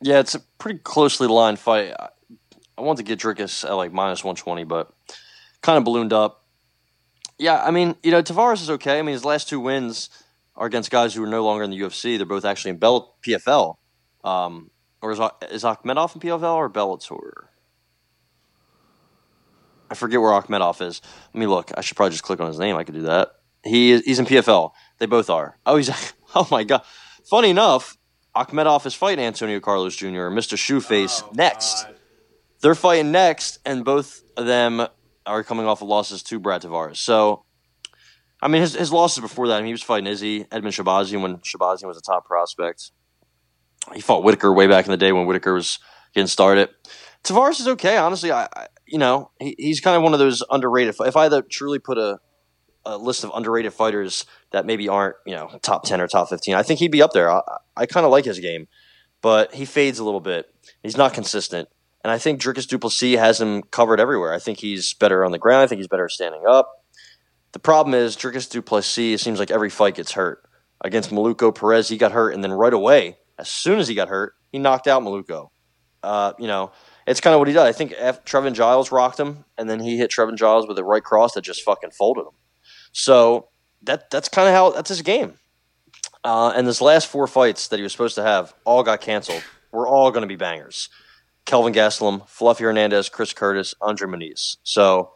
yeah, 0.00 0.18
it's 0.18 0.34
a 0.34 0.40
pretty 0.58 0.80
closely 0.80 1.28
lined 1.28 1.58
fight. 1.58 1.92
I, 1.98 2.08
I 2.76 2.80
want 2.82 2.98
to 2.98 3.04
get 3.04 3.20
Dricus 3.20 3.64
at 3.64 3.72
like 3.72 3.92
minus 3.92 4.24
one 4.24 4.34
twenty, 4.34 4.64
but 4.64 4.92
kind 5.62 5.78
of 5.78 5.84
ballooned 5.84 6.12
up. 6.12 6.44
Yeah, 7.38 7.62
I 7.62 7.70
mean, 7.70 7.94
you 8.02 8.10
know, 8.10 8.22
Tavares 8.22 8.60
is 8.60 8.70
okay. 8.70 8.98
I 8.98 9.02
mean, 9.02 9.12
his 9.12 9.24
last 9.24 9.48
two 9.48 9.60
wins 9.60 10.10
are 10.56 10.66
against 10.66 10.90
guys 10.90 11.14
who 11.14 11.22
are 11.24 11.28
no 11.28 11.44
longer 11.44 11.64
in 11.64 11.70
the 11.70 11.80
UFC. 11.80 12.16
They're 12.16 12.26
both 12.26 12.44
actually 12.44 12.70
in 12.70 12.78
Bell 12.78 13.16
PFL. 13.26 13.76
Um, 14.22 14.70
or 15.02 15.12
is 15.12 15.18
is 15.50 15.64
Akhmedov 15.64 16.14
in 16.14 16.20
PFL 16.20 16.54
or 16.54 16.70
Bellator? 16.70 17.48
I 19.90 19.94
forget 19.94 20.20
where 20.20 20.32
Akhmedov 20.32 20.80
is. 20.80 21.02
Let 21.32 21.40
me 21.40 21.46
look. 21.46 21.70
I 21.76 21.80
should 21.82 21.96
probably 21.96 22.12
just 22.12 22.24
click 22.24 22.40
on 22.40 22.48
his 22.48 22.58
name. 22.58 22.76
I 22.76 22.84
could 22.84 22.94
do 22.94 23.02
that. 23.02 23.32
He 23.62 23.92
is, 23.92 24.02
he's 24.04 24.18
in 24.18 24.26
PFL. 24.26 24.72
They 24.98 25.06
both 25.06 25.30
are. 25.30 25.58
Oh, 25.66 25.76
he's 25.76 25.90
oh 26.34 26.48
my 26.50 26.64
god. 26.64 26.82
Funny 27.24 27.50
enough, 27.50 27.96
Akhmedov 28.34 28.84
is 28.86 28.94
fighting 28.94 29.24
Antonio 29.24 29.60
Carlos 29.60 29.94
Jr. 29.94 30.30
Mr. 30.30 30.56
Shoeface 30.56 31.22
Oh, 31.22 31.30
next. 31.34 31.86
They're 32.60 32.74
fighting 32.74 33.12
next, 33.12 33.58
and 33.64 33.84
both 33.84 34.22
of 34.36 34.46
them 34.46 34.86
are 35.26 35.44
coming 35.44 35.66
off 35.66 35.82
of 35.82 35.88
losses 35.88 36.22
to 36.24 36.38
Brad 36.38 36.62
Tavares. 36.62 36.96
So 36.96 37.43
I 38.44 38.48
mean, 38.48 38.60
his, 38.60 38.74
his 38.74 38.92
losses 38.92 39.22
before 39.22 39.48
that, 39.48 39.54
I 39.54 39.58
mean, 39.60 39.68
he 39.68 39.72
was 39.72 39.82
fighting 39.82 40.06
Izzy, 40.06 40.44
Edmen 40.44 40.66
Shahbazyan 40.66 41.22
when 41.22 41.38
Shahbazyan 41.38 41.86
was 41.86 41.96
a 41.96 42.02
top 42.02 42.26
prospect. 42.26 42.90
He 43.94 44.02
fought 44.02 44.22
Whittaker 44.22 44.52
way 44.52 44.66
back 44.66 44.84
in 44.84 44.90
the 44.90 44.98
day 44.98 45.12
when 45.12 45.24
Whittaker 45.24 45.54
was 45.54 45.78
getting 46.14 46.26
started. 46.26 46.68
Tavares 47.24 47.58
is 47.58 47.68
okay, 47.68 47.96
honestly. 47.96 48.30
I, 48.30 48.44
I 48.54 48.66
you 48.86 48.98
know, 48.98 49.30
he, 49.40 49.54
he's 49.58 49.80
kind 49.80 49.96
of 49.96 50.02
one 50.02 50.12
of 50.12 50.18
those 50.18 50.42
underrated. 50.50 50.94
If 51.00 51.16
I 51.16 51.22
had 51.22 51.30
to 51.30 51.40
truly 51.40 51.78
put 51.78 51.96
a, 51.96 52.18
a 52.84 52.98
list 52.98 53.24
of 53.24 53.32
underrated 53.34 53.72
fighters 53.72 54.26
that 54.50 54.66
maybe 54.66 54.90
aren't, 54.90 55.16
you 55.24 55.34
know, 55.34 55.58
top 55.62 55.84
ten 55.84 56.02
or 56.02 56.06
top 56.06 56.28
fifteen, 56.28 56.54
I 56.54 56.62
think 56.62 56.80
he'd 56.80 56.90
be 56.90 57.00
up 57.00 57.12
there. 57.12 57.30
I, 57.30 57.40
I 57.74 57.86
kind 57.86 58.04
of 58.04 58.12
like 58.12 58.26
his 58.26 58.40
game, 58.40 58.68
but 59.22 59.54
he 59.54 59.64
fades 59.64 59.98
a 59.98 60.04
little 60.04 60.20
bit. 60.20 60.54
He's 60.82 60.98
not 60.98 61.14
consistent. 61.14 61.70
And 62.02 62.10
I 62.10 62.18
think 62.18 62.42
Dricus 62.42 62.68
Du 62.68 62.78
Plessis 62.78 63.18
has 63.18 63.40
him 63.40 63.62
covered 63.62 64.00
everywhere. 64.00 64.34
I 64.34 64.38
think 64.38 64.58
he's 64.58 64.92
better 64.92 65.24
on 65.24 65.32
the 65.32 65.38
ground. 65.38 65.62
I 65.62 65.66
think 65.66 65.78
he's 65.78 65.88
better 65.88 66.10
standing 66.10 66.42
up. 66.46 66.83
The 67.54 67.60
problem 67.60 67.94
is 67.94 68.16
Dricus 68.16 68.50
Du 68.50 68.60
Plessis, 68.60 69.14
it 69.14 69.20
seems 69.20 69.38
like 69.38 69.52
every 69.52 69.70
fight 69.70 69.94
gets 69.94 70.12
hurt. 70.12 70.42
Against 70.80 71.10
Maluko 71.10 71.54
Perez, 71.54 71.88
he 71.88 71.96
got 71.96 72.10
hurt, 72.10 72.34
and 72.34 72.42
then 72.42 72.52
right 72.52 72.74
away, 72.74 73.16
as 73.38 73.48
soon 73.48 73.78
as 73.78 73.86
he 73.86 73.94
got 73.94 74.08
hurt, 74.08 74.34
he 74.50 74.58
knocked 74.58 74.88
out 74.88 75.02
Maluko. 75.02 75.50
Uh, 76.02 76.32
you 76.36 76.48
know, 76.48 76.72
it's 77.06 77.20
kind 77.20 77.32
of 77.32 77.38
what 77.38 77.46
he 77.46 77.54
does. 77.54 77.66
I 77.66 77.70
think 77.70 77.94
F- 77.96 78.24
Trevin 78.24 78.54
Giles 78.54 78.90
rocked 78.90 79.20
him, 79.20 79.44
and 79.56 79.70
then 79.70 79.78
he 79.78 79.96
hit 79.96 80.10
Trevin 80.10 80.36
Giles 80.36 80.66
with 80.66 80.76
a 80.78 80.84
right 80.84 81.02
cross 81.02 81.34
that 81.34 81.42
just 81.42 81.62
fucking 81.62 81.92
folded 81.92 82.22
him. 82.22 82.34
So 82.90 83.50
that 83.84 84.10
that's 84.10 84.28
kind 84.28 84.48
of 84.48 84.54
how 84.54 84.70
that's 84.70 84.88
his 84.88 85.02
game. 85.02 85.38
Uh, 86.24 86.52
and 86.56 86.66
this 86.66 86.80
last 86.80 87.06
four 87.06 87.28
fights 87.28 87.68
that 87.68 87.76
he 87.76 87.84
was 87.84 87.92
supposed 87.92 88.16
to 88.16 88.22
have 88.22 88.52
all 88.64 88.82
got 88.82 89.00
canceled. 89.00 89.44
We're 89.70 89.88
all 89.88 90.10
going 90.10 90.22
to 90.22 90.28
be 90.28 90.36
bangers. 90.36 90.88
Kelvin 91.46 91.72
Gastelum, 91.72 92.28
Fluffy 92.28 92.64
Hernandez, 92.64 93.08
Chris 93.08 93.32
Curtis, 93.32 93.74
Andre 93.80 94.08
Muniz. 94.08 94.56
So 94.64 95.13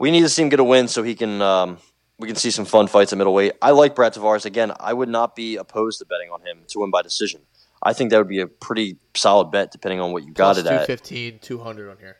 we 0.00 0.10
need 0.10 0.22
to 0.22 0.28
see 0.28 0.42
him 0.42 0.48
get 0.48 0.58
a 0.58 0.64
win 0.64 0.88
so 0.88 1.04
he 1.04 1.14
can 1.14 1.40
um, 1.42 1.78
we 2.18 2.26
can 2.26 2.34
see 2.34 2.50
some 2.50 2.64
fun 2.64 2.88
fights 2.88 3.12
at 3.12 3.18
middleweight. 3.18 3.52
I 3.62 3.70
like 3.70 3.94
Brad 3.94 4.14
Tavares 4.14 4.46
again. 4.46 4.72
I 4.80 4.92
would 4.92 5.08
not 5.08 5.36
be 5.36 5.56
opposed 5.56 6.00
to 6.00 6.06
betting 6.06 6.30
on 6.30 6.40
him 6.40 6.64
to 6.68 6.80
win 6.80 6.90
by 6.90 7.02
decision. 7.02 7.42
I 7.82 7.92
think 7.92 8.10
that 8.10 8.18
would 8.18 8.28
be 8.28 8.40
a 8.40 8.46
pretty 8.46 8.96
solid 9.14 9.50
bet 9.50 9.70
depending 9.70 10.00
on 10.00 10.12
what 10.12 10.24
you 10.24 10.32
got 10.32 10.54
Plus 10.54 10.58
it 10.58 10.66
at. 10.66 10.86
215, 10.86 11.38
200 11.38 11.90
on 11.90 11.98
here. 11.98 12.16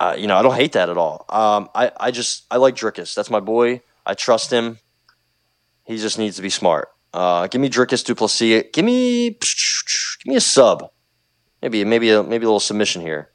Uh, 0.00 0.16
you 0.18 0.26
know, 0.26 0.36
I 0.36 0.42
don't 0.42 0.54
hate 0.54 0.72
that 0.72 0.88
at 0.88 0.96
all. 0.96 1.24
Um, 1.28 1.68
I, 1.74 1.92
I 1.98 2.10
just 2.10 2.44
I 2.50 2.56
like 2.56 2.74
Dricus. 2.74 3.14
That's 3.14 3.30
my 3.30 3.40
boy. 3.40 3.82
I 4.04 4.14
trust 4.14 4.50
him. 4.50 4.78
He 5.84 5.98
just 5.98 6.18
needs 6.18 6.36
to 6.36 6.42
be 6.42 6.50
smart. 6.50 6.88
Uh, 7.12 7.46
give 7.46 7.60
me 7.60 7.68
Dricus 7.68 8.04
Du 8.04 8.14
Plessis. 8.14 8.64
Give 8.72 8.84
me 8.84 9.30
give 10.24 10.26
me 10.26 10.36
a 10.36 10.40
sub. 10.40 10.90
Maybe 11.60 11.84
maybe 11.84 12.10
a 12.10 12.22
maybe 12.22 12.44
a 12.44 12.48
little 12.48 12.58
submission 12.58 13.02
here. 13.02 13.28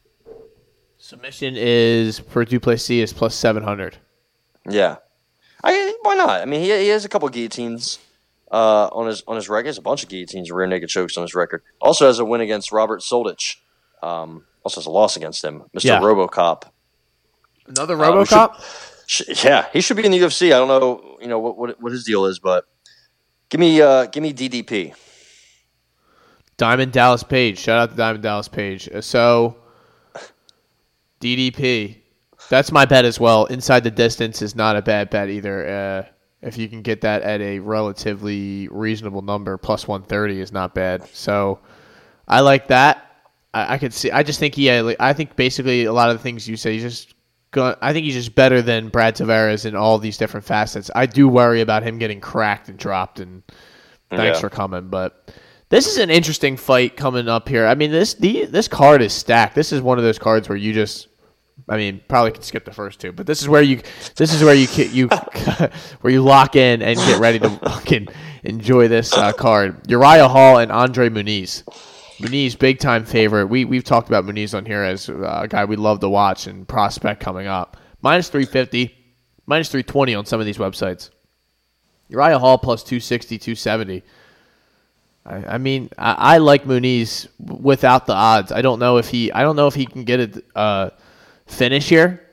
Submission 1.07 1.55
is 1.55 2.19
for 2.19 2.43
Du 2.43 2.59
Plessis 2.59 3.01
is 3.01 3.13
plus 3.13 3.33
700. 3.33 3.97
Yeah, 4.69 4.97
I 5.63 5.93
why 6.01 6.15
not? 6.15 6.41
I 6.41 6.45
mean, 6.45 6.59
he, 6.59 6.67
he 6.67 6.89
has 6.89 7.05
a 7.05 7.09
couple 7.09 7.29
guillotines 7.29 7.97
uh, 8.51 8.87
on 8.91 9.07
his 9.07 9.23
on 9.25 9.37
his 9.37 9.47
record. 9.47 9.67
He 9.67 9.69
has 9.69 9.77
a 9.77 9.81
bunch 9.81 10.03
of 10.03 10.09
guillotines, 10.09 10.51
rear 10.51 10.67
naked 10.67 10.89
chokes 10.89 11.15
on 11.15 11.21
his 11.21 11.33
record. 11.33 11.63
Also 11.79 12.07
has 12.07 12.19
a 12.19 12.25
win 12.25 12.41
against 12.41 12.73
Robert 12.73 12.99
Soldić. 12.99 13.55
Um, 14.03 14.43
also 14.65 14.81
has 14.81 14.85
a 14.85 14.89
loss 14.89 15.15
against 15.15 15.45
him, 15.45 15.63
Mr. 15.73 15.85
Yeah. 15.85 15.99
RoboCop. 16.01 16.63
Another 17.67 17.93
Uh, 17.93 18.11
we 18.17 18.25
RoboCop? 18.25 19.03
Sh- 19.07 19.45
Yeah, 19.45 19.67
he 19.71 19.79
should 19.79 19.95
be 19.95 20.03
in 20.05 20.11
the 20.11 20.19
UFC. 20.19 20.47
I 20.47 20.57
don't 20.59 20.67
know, 20.67 21.17
you 21.21 21.27
know 21.27 21.39
what 21.39 21.57
what, 21.57 21.81
what 21.81 21.93
his 21.93 22.03
deal 22.03 22.25
is, 22.25 22.39
but 22.39 22.65
give 23.47 23.61
me 23.61 23.81
uh, 23.81 24.07
give 24.07 24.21
me 24.23 24.33
DDP. 24.33 24.93
Diamond 26.57 26.91
Dallas 26.91 27.23
Page. 27.23 27.59
Shout 27.59 27.79
out 27.79 27.91
to 27.91 27.95
Diamond 27.95 28.23
Dallas 28.23 28.49
Page. 28.49 28.89
Uh, 28.89 28.99
So, 28.99 29.55
DDP. 31.19 31.97
That's 32.49 32.71
my 32.71 32.85
bet 32.85 33.05
as 33.05 33.19
well. 33.19 33.45
Inside 33.45 33.83
the 33.83 33.91
distance 33.91 34.41
is 34.41 34.55
not 34.55 34.75
a 34.75 34.81
bad 34.81 35.09
bet 35.09 35.29
either. 35.29 35.67
Uh, 35.67 36.11
if 36.41 36.57
you 36.57 36.69
can 36.69 36.81
get 36.81 37.01
that 37.01 37.23
at 37.23 37.41
a 37.41 37.59
relatively 37.59 38.67
reasonable 38.69 39.21
number, 39.23 39.57
plus 39.57 39.87
130 39.87 40.39
is 40.39 40.51
not 40.51 40.75
bad. 40.75 41.03
So, 41.07 41.59
I 42.27 42.41
like 42.41 42.67
that. 42.67 43.03
I, 43.53 43.73
I 43.73 43.77
could 43.77 43.93
see. 43.93 44.11
I 44.11 44.21
just 44.23 44.39
think 44.39 44.55
he. 44.55 44.69
I 44.71 45.13
think 45.13 45.35
basically 45.35 45.85
a 45.85 45.93
lot 45.93 46.09
of 46.09 46.17
the 46.17 46.23
things 46.23 46.47
you 46.47 46.57
say. 46.57 46.73
He's 46.73 46.83
just. 46.83 47.13
Go, 47.51 47.75
I 47.81 47.93
think 47.93 48.03
he's 48.03 48.13
just 48.13 48.35
better 48.35 48.61
than 48.61 48.89
Brad 48.89 49.15
Tavares 49.15 49.65
in 49.65 49.73
all 49.73 49.97
these 49.97 50.17
different 50.17 50.45
facets. 50.45 50.91
I 50.93 51.05
do 51.05 51.29
worry 51.29 51.61
about 51.61 51.81
him 51.81 51.97
getting 51.97 52.19
cracked 52.19 52.67
and 52.67 52.77
dropped. 52.77 53.21
And 53.21 53.41
thanks 54.09 54.37
Yeah. 54.37 54.41
for 54.41 54.49
coming, 54.49 54.89
but 54.89 55.31
this 55.69 55.87
is 55.87 55.97
an 55.97 56.09
interesting 56.09 56.55
fight 56.55 56.95
coming 56.95 57.27
up 57.27 57.49
here. 57.49 57.65
I 57.65 57.75
mean, 57.75 57.91
this 57.91 58.13
the 58.13 58.45
this 58.45 58.67
card 58.67 59.01
is 59.01 59.13
stacked. 59.13 59.55
This 59.55 59.71
is 59.71 59.81
one 59.81 59.97
of 59.97 60.03
those 60.03 60.17
cards 60.17 60.47
where 60.47 60.57
you 60.57 60.73
just, 60.73 61.07
I 61.67 61.75
mean, 61.75 62.01
probably 62.07 62.31
could 62.31 62.43
skip 62.43 62.63
the 62.63 62.71
first 62.71 62.99
two, 62.99 63.11
but 63.11 63.25
this 63.27 63.41
is 63.41 63.49
where 63.49 63.61
you, 63.61 63.81
this 64.15 64.33
is 64.33 64.43
where 64.43 64.55
you 64.55 64.67
you, 64.91 65.07
where 66.01 66.13
you 66.13 66.21
lock 66.21 66.55
in 66.55 66.81
and 66.81 66.97
get 66.97 67.19
ready 67.19 67.39
to 67.39 67.49
fucking 67.49 68.07
enjoy 68.43 68.87
this 68.87 69.13
uh, 69.13 69.33
card. 69.33 69.89
Uriah 69.89 70.27
Hall 70.27 70.59
and 70.59 70.71
Andre 70.71 71.09
Muniz. 71.09 71.63
Muniz, 72.19 72.57
big 72.57 72.79
time 72.79 73.03
favorite. 73.03 73.47
We 73.47 73.65
we've 73.65 73.83
talked 73.83 74.07
about 74.07 74.25
Muniz 74.25 74.55
on 74.55 74.65
here 74.65 74.83
as 74.83 75.09
uh, 75.09 75.41
a 75.43 75.47
guy 75.47 75.65
we 75.65 75.75
love 75.75 75.99
to 75.99 76.09
watch 76.09 76.47
and 76.47 76.67
prospect 76.67 77.19
coming 77.19 77.47
up. 77.47 77.77
Minus 78.01 78.29
three 78.29 78.45
fifty, 78.45 78.95
minus 79.45 79.69
three 79.69 79.83
twenty 79.83 80.15
on 80.15 80.25
some 80.25 80.39
of 80.39 80.45
these 80.45 80.57
websites. 80.57 81.09
Uriah 82.09 82.39
Hall 82.39 82.57
plus 82.57 82.83
260, 82.83 83.37
270. 83.37 84.03
I, 85.27 85.55
I 85.55 85.57
mean, 85.57 85.89
I, 85.97 86.35
I 86.35 86.37
like 86.37 86.63
Muniz 86.63 87.27
without 87.37 88.05
the 88.05 88.13
odds. 88.13 88.51
I 88.51 88.61
don't 88.61 88.79
know 88.79 88.97
if 88.97 89.09
he, 89.09 89.31
I 89.31 89.41
don't 89.41 89.57
know 89.57 89.67
if 89.67 89.75
he 89.75 89.85
can 89.85 90.05
get 90.05 90.19
a 90.21 90.57
uh, 90.57 90.89
finish 91.45 91.89
here, 91.89 92.25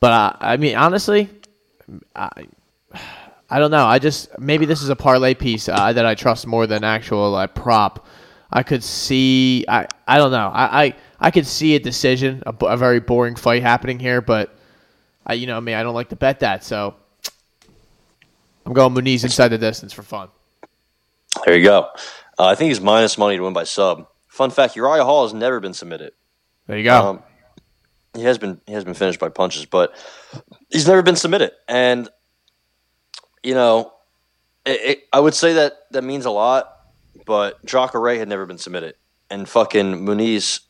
but 0.00 0.12
I, 0.12 0.54
I 0.54 0.56
mean, 0.56 0.76
honestly, 0.76 1.30
I, 2.16 2.46
I 3.48 3.58
don't 3.58 3.70
know. 3.70 3.86
I 3.86 3.98
just 3.98 4.36
maybe 4.38 4.66
this 4.66 4.82
is 4.82 4.88
a 4.88 4.96
parlay 4.96 5.34
piece 5.34 5.68
uh, 5.68 5.92
that 5.92 6.04
I 6.04 6.14
trust 6.14 6.46
more 6.46 6.66
than 6.66 6.82
actual 6.82 7.36
uh, 7.36 7.46
prop. 7.46 8.06
I 8.52 8.64
could 8.64 8.82
see, 8.82 9.64
I, 9.68 9.86
I 10.08 10.18
don't 10.18 10.32
know. 10.32 10.50
I, 10.52 10.84
I, 10.84 10.94
I 11.20 11.30
could 11.30 11.46
see 11.46 11.76
a 11.76 11.78
decision, 11.78 12.42
a 12.44 12.76
very 12.76 12.98
boring 12.98 13.36
fight 13.36 13.62
happening 13.62 14.00
here, 14.00 14.20
but 14.20 14.56
I, 15.24 15.34
you 15.34 15.46
know, 15.46 15.56
I 15.56 15.60
mean, 15.60 15.76
I 15.76 15.84
don't 15.84 15.94
like 15.94 16.08
to 16.08 16.16
bet 16.16 16.40
that, 16.40 16.64
so 16.64 16.96
I'm 18.66 18.72
going 18.72 18.92
Muniz 18.92 19.22
inside 19.22 19.48
the 19.48 19.58
distance 19.58 19.92
for 19.92 20.02
fun. 20.02 20.30
There 21.44 21.56
you 21.56 21.64
go. 21.64 21.88
Uh, 22.38 22.46
I 22.46 22.54
think 22.54 22.68
he's 22.68 22.80
minus 22.80 23.18
money 23.18 23.36
to 23.36 23.42
win 23.42 23.52
by 23.52 23.64
sub. 23.64 24.06
Fun 24.28 24.50
fact: 24.50 24.76
Uriah 24.76 25.04
Hall 25.04 25.24
has 25.24 25.34
never 25.34 25.60
been 25.60 25.74
submitted. 25.74 26.12
There 26.66 26.78
you 26.78 26.84
go. 26.84 27.08
Um, 27.08 27.22
he 28.14 28.22
has 28.22 28.38
been 28.38 28.60
he 28.66 28.72
has 28.72 28.84
been 28.84 28.94
finished 28.94 29.20
by 29.20 29.28
punches, 29.28 29.66
but 29.66 29.94
he's 30.68 30.86
never 30.86 31.02
been 31.02 31.16
submitted. 31.16 31.52
And 31.68 32.08
you 33.42 33.54
know, 33.54 33.92
it, 34.64 34.80
it, 34.80 35.02
I 35.12 35.20
would 35.20 35.34
say 35.34 35.54
that 35.54 35.74
that 35.92 36.04
means 36.04 36.24
a 36.26 36.30
lot. 36.30 36.76
But 37.26 37.64
Jacare 37.64 38.00
Ray 38.00 38.18
had 38.18 38.28
never 38.28 38.46
been 38.46 38.58
submitted, 38.58 38.94
and 39.28 39.48
fucking 39.48 40.06
Muniz 40.06 40.60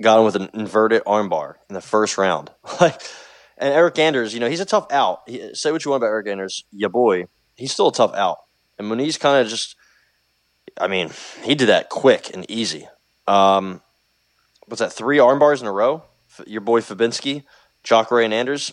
got 0.00 0.18
him 0.18 0.24
with 0.24 0.36
an 0.36 0.50
inverted 0.54 1.02
armbar 1.04 1.54
in 1.68 1.74
the 1.74 1.80
first 1.80 2.18
round. 2.18 2.50
Like, 2.80 3.00
and 3.60 3.74
Eryk 3.74 3.98
Anders, 3.98 4.32
you 4.32 4.38
know, 4.38 4.48
he's 4.48 4.60
a 4.60 4.64
tough 4.64 4.86
out. 4.92 5.22
He, 5.26 5.52
say 5.54 5.72
what 5.72 5.84
you 5.84 5.90
want 5.90 6.02
about 6.02 6.10
Eryk 6.10 6.30
Anders, 6.30 6.64
ya 6.70 6.88
boy, 6.88 7.24
he's 7.56 7.72
still 7.72 7.88
a 7.88 7.92
tough 7.92 8.14
out. 8.14 8.38
And 8.78 8.88
Muniz 8.88 9.18
kind 9.18 9.44
of 9.44 9.48
just, 9.50 9.74
I 10.80 10.86
mean, 10.88 11.10
he 11.42 11.54
did 11.54 11.66
that 11.66 11.88
quick 11.88 12.30
and 12.34 12.48
easy. 12.50 12.88
Um, 13.26 13.82
what's 14.66 14.80
that? 14.80 14.92
Three 14.92 15.18
arm 15.18 15.38
bars 15.38 15.60
in 15.60 15.68
a 15.68 15.72
row. 15.72 16.04
F- 16.30 16.46
Your 16.46 16.60
boy 16.60 16.80
Fabinski, 16.80 17.44
Jacare, 17.82 18.20
and 18.20 18.32
Anders. 18.34 18.72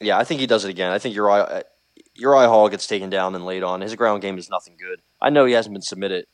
Yeah, 0.00 0.18
I 0.18 0.24
think 0.24 0.40
he 0.40 0.46
does 0.46 0.64
it 0.64 0.70
again. 0.70 0.92
I 0.92 0.98
think 0.98 1.14
Uriah, 1.14 1.64
Uriah 2.14 2.48
Hall 2.48 2.68
gets 2.68 2.86
taken 2.86 3.10
down 3.10 3.34
and 3.34 3.44
laid 3.44 3.62
on. 3.62 3.80
His 3.80 3.94
ground 3.96 4.22
game 4.22 4.38
is 4.38 4.48
nothing 4.50 4.76
good. 4.78 5.00
I 5.20 5.30
know 5.30 5.44
he 5.44 5.54
hasn't 5.54 5.74
been 5.74 5.82
submitted, 5.82 6.26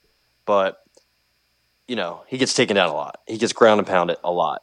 but 0.45 0.79
you 1.89 1.97
know 1.97 2.25
he 2.27 2.37
gets 2.39 2.55
taken 2.55 2.77
down 2.77 2.89
a 2.91 2.95
lot. 2.95 3.21
He 3.27 3.39
gets 3.39 3.53
ground 3.53 3.79
and 3.79 3.87
pounded 3.87 4.17
a 4.23 4.31
lot. 4.31 4.63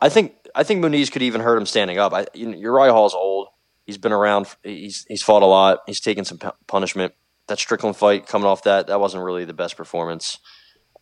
I 0.00 0.08
think 0.08 0.34
I 0.54 0.62
think 0.62 0.84
Muniz 0.84 1.10
could 1.10 1.22
even 1.22 1.40
hurt 1.40 1.56
him 1.56 1.66
standing 1.66 1.98
up. 1.98 2.12
I, 2.12 2.26
you 2.34 2.46
know, 2.46 2.56
Uriah 2.56 2.92
Hall's 2.92 3.14
old. 3.14 3.48
He's 3.86 3.98
been 3.98 4.12
around. 4.12 4.46
He's 4.62 5.04
he's 5.08 5.22
fought 5.22 5.42
a 5.42 5.46
lot. 5.46 5.80
He's 5.86 6.00
taken 6.00 6.24
some 6.24 6.38
punishment. 6.66 7.14
That 7.48 7.58
Strickland 7.58 7.96
fight 7.96 8.26
coming 8.26 8.46
off 8.46 8.62
that 8.64 8.86
that 8.86 9.00
wasn't 9.00 9.24
really 9.24 9.44
the 9.44 9.54
best 9.54 9.76
performance. 9.76 10.38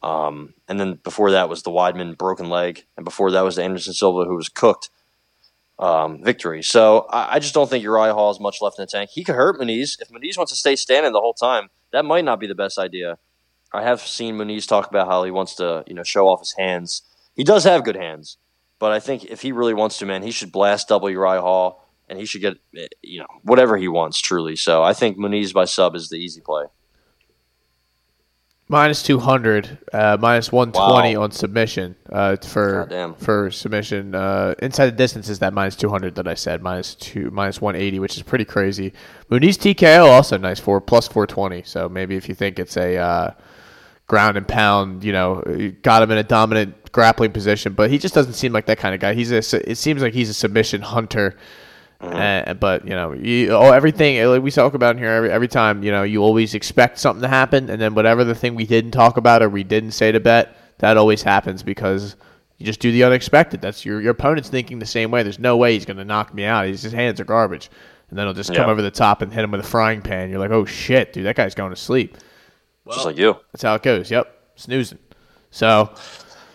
Um, 0.02 0.54
and 0.68 0.78
then 0.78 1.00
before 1.02 1.32
that 1.32 1.48
was 1.48 1.62
the 1.62 1.70
Weidman 1.70 2.16
broken 2.16 2.48
leg, 2.48 2.84
and 2.96 3.04
before 3.04 3.30
that 3.32 3.42
was 3.42 3.56
the 3.56 3.64
Anderson 3.64 3.92
Silva 3.92 4.24
who 4.28 4.36
was 4.36 4.48
cooked 4.48 4.90
um, 5.78 6.22
victory. 6.22 6.62
So 6.62 7.06
I, 7.10 7.34
I 7.34 7.38
just 7.38 7.54
don't 7.54 7.68
think 7.68 7.82
Uriah 7.82 8.14
Hall 8.14 8.32
has 8.32 8.40
much 8.40 8.58
left 8.60 8.78
in 8.78 8.82
the 8.82 8.86
tank. 8.86 9.10
He 9.12 9.24
could 9.24 9.34
hurt 9.34 9.58
Muniz 9.60 10.00
if 10.00 10.08
Muniz 10.08 10.36
wants 10.36 10.52
to 10.52 10.56
stay 10.56 10.76
standing 10.76 11.12
the 11.12 11.20
whole 11.20 11.34
time. 11.34 11.68
That 11.92 12.04
might 12.04 12.24
not 12.24 12.40
be 12.40 12.46
the 12.46 12.54
best 12.54 12.78
idea. 12.78 13.18
I 13.72 13.82
have 13.82 14.00
seen 14.00 14.36
Muniz 14.36 14.66
talk 14.66 14.88
about 14.88 15.08
how 15.08 15.24
he 15.24 15.30
wants 15.30 15.54
to 15.56 15.84
you 15.86 15.94
know 15.94 16.02
show 16.02 16.28
off 16.28 16.40
his 16.40 16.54
hands. 16.56 17.02
He 17.34 17.44
does 17.44 17.64
have 17.64 17.84
good 17.84 17.96
hands, 17.96 18.38
but 18.78 18.92
I 18.92 19.00
think 19.00 19.24
if 19.24 19.42
he 19.42 19.52
really 19.52 19.74
wants 19.74 19.98
to, 19.98 20.06
man, 20.06 20.22
he 20.22 20.30
should 20.30 20.52
blast 20.52 20.88
double 20.88 21.10
Uriah 21.10 21.40
Hall. 21.40 21.85
And 22.08 22.18
he 22.18 22.24
should 22.24 22.40
get, 22.40 22.56
eh, 22.76 22.86
you 23.02 23.20
know, 23.20 23.26
whatever 23.42 23.76
he 23.76 23.88
wants, 23.88 24.18
truly. 24.20 24.54
So 24.56 24.82
I 24.82 24.92
think 24.92 25.18
Muniz 25.18 25.52
by 25.52 25.64
sub 25.64 25.96
is 25.96 26.08
the 26.08 26.16
easy 26.16 26.40
play. 26.40 26.66
Minus 28.68 29.00
two 29.04 29.20
hundred, 29.20 29.78
uh, 29.92 30.16
minus 30.20 30.50
one 30.50 30.72
twenty 30.72 31.16
Wow. 31.16 31.22
on 31.24 31.30
submission 31.30 31.94
uh, 32.10 32.34
for 32.34 32.80
Goddamn. 32.80 33.14
for 33.14 33.48
submission. 33.52 34.12
Uh, 34.12 34.56
inside 34.60 34.86
the 34.86 34.92
distance 34.92 35.28
is 35.28 35.38
that 35.38 35.52
minus 35.54 35.76
two 35.76 35.88
hundred 35.88 36.16
that 36.16 36.26
I 36.26 36.34
said 36.34 36.62
minus 36.62 36.96
two 36.96 37.30
minus 37.30 37.60
one 37.60 37.76
eighty, 37.76 38.00
which 38.00 38.16
is 38.16 38.24
pretty 38.24 38.44
crazy. 38.44 38.92
Muniz 39.30 39.56
TKO 39.56 40.06
also 40.10 40.36
nice 40.36 40.58
for 40.58 40.80
plus 40.80 41.06
four 41.06 41.28
twenty. 41.28 41.62
So 41.62 41.88
maybe 41.88 42.16
if 42.16 42.28
you 42.28 42.34
think 42.34 42.58
it's 42.58 42.76
a 42.76 42.96
uh, 42.96 43.30
ground 44.08 44.36
and 44.36 44.48
pound, 44.48 45.04
you 45.04 45.12
know, 45.12 45.44
got 45.82 46.02
him 46.02 46.10
in 46.10 46.18
a 46.18 46.24
dominant 46.24 46.90
grappling 46.90 47.30
position, 47.30 47.72
but 47.72 47.88
he 47.88 47.98
just 47.98 48.14
doesn't 48.14 48.32
seem 48.32 48.52
like 48.52 48.66
that 48.66 48.78
kind 48.78 48.96
of 48.96 49.00
guy. 49.00 49.14
He's 49.14 49.30
a 49.30 49.36
it 49.70 49.76
seems 49.78 50.02
like 50.02 50.12
he's 50.12 50.28
a 50.28 50.34
submission 50.34 50.82
hunter. 50.82 51.36
Uh, 52.00 52.54
but 52.54 52.84
you 52.84 52.90
know, 52.90 53.12
you, 53.12 53.50
oh, 53.52 53.72
everything 53.72 54.18
eh, 54.18 54.26
like 54.26 54.42
we 54.42 54.50
talk 54.50 54.74
about 54.74 54.96
in 54.96 54.98
here 54.98 55.10
every 55.10 55.30
every 55.30 55.48
time. 55.48 55.82
You 55.82 55.90
know, 55.90 56.02
you 56.02 56.22
always 56.22 56.54
expect 56.54 56.98
something 56.98 57.22
to 57.22 57.28
happen, 57.28 57.70
and 57.70 57.80
then 57.80 57.94
whatever 57.94 58.22
the 58.24 58.34
thing 58.34 58.54
we 58.54 58.66
didn't 58.66 58.90
talk 58.90 59.16
about 59.16 59.42
or 59.42 59.48
we 59.48 59.64
didn't 59.64 59.92
say 59.92 60.12
to 60.12 60.20
bet, 60.20 60.56
that 60.78 60.96
always 60.96 61.22
happens 61.22 61.62
because 61.62 62.16
you 62.58 62.66
just 62.66 62.80
do 62.80 62.92
the 62.92 63.04
unexpected. 63.04 63.60
That's 63.62 63.84
your 63.84 64.00
your 64.00 64.10
opponent's 64.10 64.50
thinking 64.50 64.78
the 64.78 64.86
same 64.86 65.10
way. 65.10 65.22
There's 65.22 65.38
no 65.38 65.56
way 65.56 65.72
he's 65.72 65.86
going 65.86 65.96
to 65.96 66.04
knock 66.04 66.34
me 66.34 66.44
out. 66.44 66.66
His, 66.66 66.82
his 66.82 66.92
hands 66.92 67.18
are 67.18 67.24
garbage, 67.24 67.70
and 68.10 68.18
then 68.18 68.26
he'll 68.26 68.34
just 68.34 68.54
come 68.54 68.68
over 68.68 68.82
the 68.82 68.90
top 68.90 69.22
and 69.22 69.32
hit 69.32 69.42
him 69.42 69.50
with 69.50 69.60
a 69.60 69.66
frying 69.68 70.02
pan. 70.02 70.28
You're 70.28 70.38
like, 70.38 70.50
oh 70.50 70.66
shit, 70.66 71.14
dude, 71.14 71.24
that 71.24 71.36
guy's 71.36 71.54
going 71.54 71.70
to 71.70 71.76
sleep. 71.76 72.18
Just 72.86 73.06
like 73.06 73.16
you. 73.16 73.36
That's 73.52 73.62
how 73.62 73.74
it 73.74 73.82
goes. 73.82 74.10
Yep, 74.10 74.52
snoozing. 74.56 74.98
So 75.50 75.94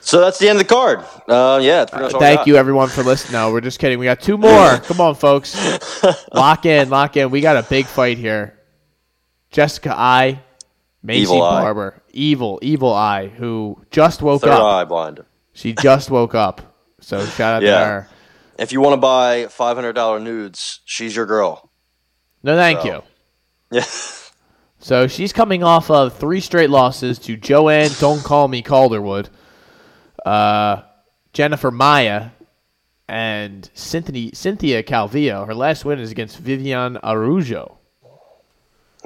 So 0.03 0.19
that's 0.19 0.39
the 0.39 0.49
end 0.49 0.59
of 0.59 0.67
the 0.67 0.73
card. 0.73 0.99
Uh, 1.27 1.59
yeah, 1.61 1.79
that's 1.79 1.91
pretty 1.91 2.05
much 2.05 2.13
all 2.15 2.19
Thank 2.19 2.47
you, 2.47 2.55
everyone, 2.57 2.89
for 2.89 3.03
listening. 3.03 3.33
No, 3.33 3.51
we're 3.51 3.61
just 3.61 3.79
kidding. 3.79 3.99
We 3.99 4.05
got 4.05 4.19
two 4.19 4.37
more. 4.37 4.77
Come 4.83 4.99
on, 4.99 5.15
folks. 5.15 5.55
lock 6.33 6.65
in, 6.65 6.89
lock 6.89 7.17
in. 7.17 7.29
We 7.29 7.41
got 7.41 7.55
a 7.57 7.63
big 7.67 7.85
fight 7.85 8.17
here. 8.17 8.57
Jessica 9.51 9.93
Eye, 9.95 10.41
Maycee 11.05 11.15
Evil 11.17 11.43
Eye. 11.43 11.61
Barber, 11.61 12.01
evil, 12.11 12.59
evil 12.61 12.93
Eye, 12.93 13.27
who 13.27 13.83
just 13.91 14.21
woke 14.21 14.41
Third 14.41 14.51
up. 14.51 14.61
eye 14.63 14.83
blind. 14.85 15.23
She 15.53 15.73
just 15.73 16.09
woke 16.09 16.33
up. 16.35 16.75
So 17.01 17.23
shout 17.25 17.55
out 17.55 17.59
to 17.61 17.71
her. 17.77 18.07
If 18.57 18.71
you 18.71 18.81
want 18.81 18.93
to 18.93 18.97
buy 18.97 19.47
five 19.47 19.75
hundred 19.75 19.93
dollar 19.93 20.19
nudes, 20.19 20.81
she's 20.85 21.15
your 21.15 21.25
girl. 21.25 21.69
No, 22.43 22.55
thank 22.55 22.81
So- 22.81 22.85
you. 22.87 23.03
Yeah. 23.71 23.85
So 24.79 25.07
she's 25.07 25.31
coming 25.31 25.63
off 25.63 25.91
of 25.91 26.17
three 26.17 26.39
straight 26.39 26.69
losses 26.71 27.19
to 27.19 27.37
Joanne 27.37 27.91
Don't 27.99 28.23
Call 28.23 28.47
Me 28.47 28.63
Calderwood, 28.63 29.29
uh, 30.25 30.81
Jennifer 31.33 31.71
Maia, 31.71 32.29
and 33.07 33.69
Cynthia, 33.73 34.31
Cynthia 34.33 34.83
Calvillo. 34.83 35.45
Her 35.45 35.53
last 35.55 35.83
win 35.85 35.99
is 35.99 36.11
against 36.11 36.41
Viviane 36.43 36.99
Araújo. 37.01 37.75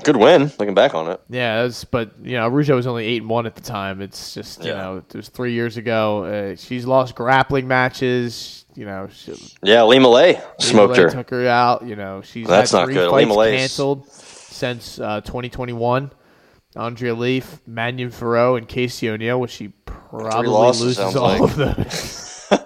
Good 0.04 0.18
win. 0.18 0.52
Looking 0.60 0.74
back 0.76 0.94
on 0.94 1.10
it. 1.10 1.22
Yeah, 1.30 1.64
that's, 1.64 1.86
but 1.86 2.12
you 2.22 2.34
know, 2.34 2.50
Araújo 2.50 2.76
was 2.76 2.86
only 2.86 3.06
eight 3.06 3.22
and 3.22 3.30
one 3.30 3.46
at 3.46 3.56
the 3.56 3.62
time. 3.62 4.02
It's 4.02 4.34
just 4.34 4.62
you 4.64 4.72
Yeah. 4.72 4.78
know, 4.78 4.98
it 4.98 5.16
was 5.16 5.30
three 5.30 5.54
years 5.54 5.78
ago. 5.78 6.26
Uh, 6.26 6.56
she's 6.58 6.86
lost 6.86 7.16
grappling 7.16 7.68
matches. 7.68 8.66
You 8.76 8.86
know, 8.86 9.08
she, 9.12 9.34
Yeah, 9.64 9.84
Lee 9.86 10.00
Malay 10.00 10.42
smoked 10.60 10.98
her. 10.98 11.10
took 11.10 11.30
her 11.30 11.48
out. 11.48 11.86
You 11.86 11.96
know, 11.96 12.22
she's 12.22 12.46
That's 12.46 12.72
had 12.74 12.80
not 12.80 12.88
good. 12.90 13.10
Lee 13.12 13.24
Malay's- 13.26 13.62
canceled 13.62 14.06
since 14.12 15.00
uh, 15.00 15.22
2021. 15.22 16.12
Andrea 16.76 17.14
Leaf, 17.14 17.62
Manon 17.66 18.10
Fiorot, 18.10 18.58
and 18.58 18.68
Casey 18.68 19.10
O'Neill, 19.10 19.40
which 19.40 19.52
she 19.52 19.70
probably 19.86 20.48
loses 20.48 21.00
all 21.00 21.24
like. 21.24 21.42
of 21.42 21.56
those. 21.56 22.32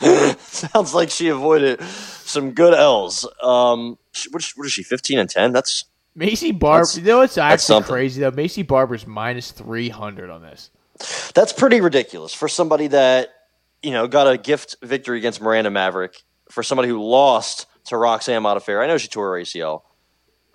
Sounds 0.38 0.94
like 0.94 1.10
she 1.10 1.28
avoided 1.28 1.80
some 1.82 2.52
good 2.52 2.74
L's. 2.74 3.26
Um, 3.42 3.98
what 4.30 4.42
is, 4.42 4.52
what 4.56 4.66
is 4.66 4.72
she? 4.72 4.82
Fifteen 4.82 5.18
and 5.18 5.30
ten. 5.30 5.52
That's 5.52 5.84
Maycee 6.16 6.56
Barber. 6.58 6.86
You 6.94 7.02
know 7.02 7.18
what's 7.18 7.38
actually 7.38 7.82
crazy 7.82 8.20
though? 8.20 8.32
Maycee 8.32 8.66
Barber's 8.66 9.06
minus 9.06 9.50
300 9.50 10.30
on 10.30 10.42
this. 10.42 10.70
that's 11.34 11.52
pretty 11.52 11.80
ridiculous 11.80 12.32
for 12.32 12.48
somebody 12.48 12.86
that 12.88 13.30
you 13.82 13.90
know 13.90 14.06
got 14.06 14.30
a 14.32 14.38
gift 14.38 14.76
victory 14.82 15.18
against 15.18 15.40
Miranda 15.40 15.70
Maverick. 15.70 16.22
For 16.50 16.62
somebody 16.62 16.88
who 16.88 17.02
lost 17.02 17.66
to 17.86 17.96
Roxanne 17.96 18.42
Modafferi, 18.42 18.82
I 18.82 18.86
know 18.86 18.98
she 18.98 19.08
tore 19.08 19.34
her 19.34 19.42
ACL. 19.42 19.82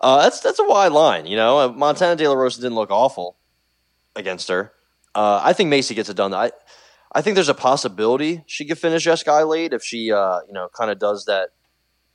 Uh, 0.01 0.21
that's 0.21 0.39
that's 0.39 0.59
a 0.59 0.63
wide 0.63 0.91
line. 0.91 1.25
You 1.25 1.35
know, 1.35 1.59
Uh, 1.59 1.67
Montana 1.69 2.15
De 2.15 2.27
La 2.27 2.33
Rosa 2.35 2.61
didn't 2.61 2.75
look 2.75 2.91
awful 2.91 3.35
against 4.15 4.47
her. 4.47 4.71
Uh, 5.13 5.41
I 5.43 5.53
think 5.53 5.71
Maycee 5.71 5.95
gets 5.95 6.09
it 6.09 6.15
done. 6.17 6.33
I 6.33 6.51
I 7.11 7.21
think 7.21 7.35
there's 7.35 7.49
a 7.49 7.53
possibility 7.55 8.43
she 8.47 8.65
could 8.65 8.77
finish 8.77 9.03
Jessica 9.03 9.31
Eye 9.31 9.43
late 9.43 9.73
if 9.73 9.83
she 9.83 10.11
uh, 10.11 10.39
you 10.47 10.53
know 10.53 10.69
kind 10.77 10.89
of 10.91 10.99
does 10.99 11.25
that 11.25 11.49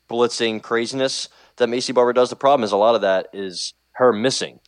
blitzing 0.08 0.62
craziness 0.62 1.28
that 1.56 1.68
Maycee 1.68 1.94
Barber 1.94 2.12
does. 2.12 2.30
The 2.30 2.36
problem 2.36 2.64
is 2.64 2.72
a 2.72 2.76
lot 2.76 2.94
of 2.94 3.00
that 3.02 3.28
is 3.32 3.74
her 3.92 4.12
missing. 4.12 4.60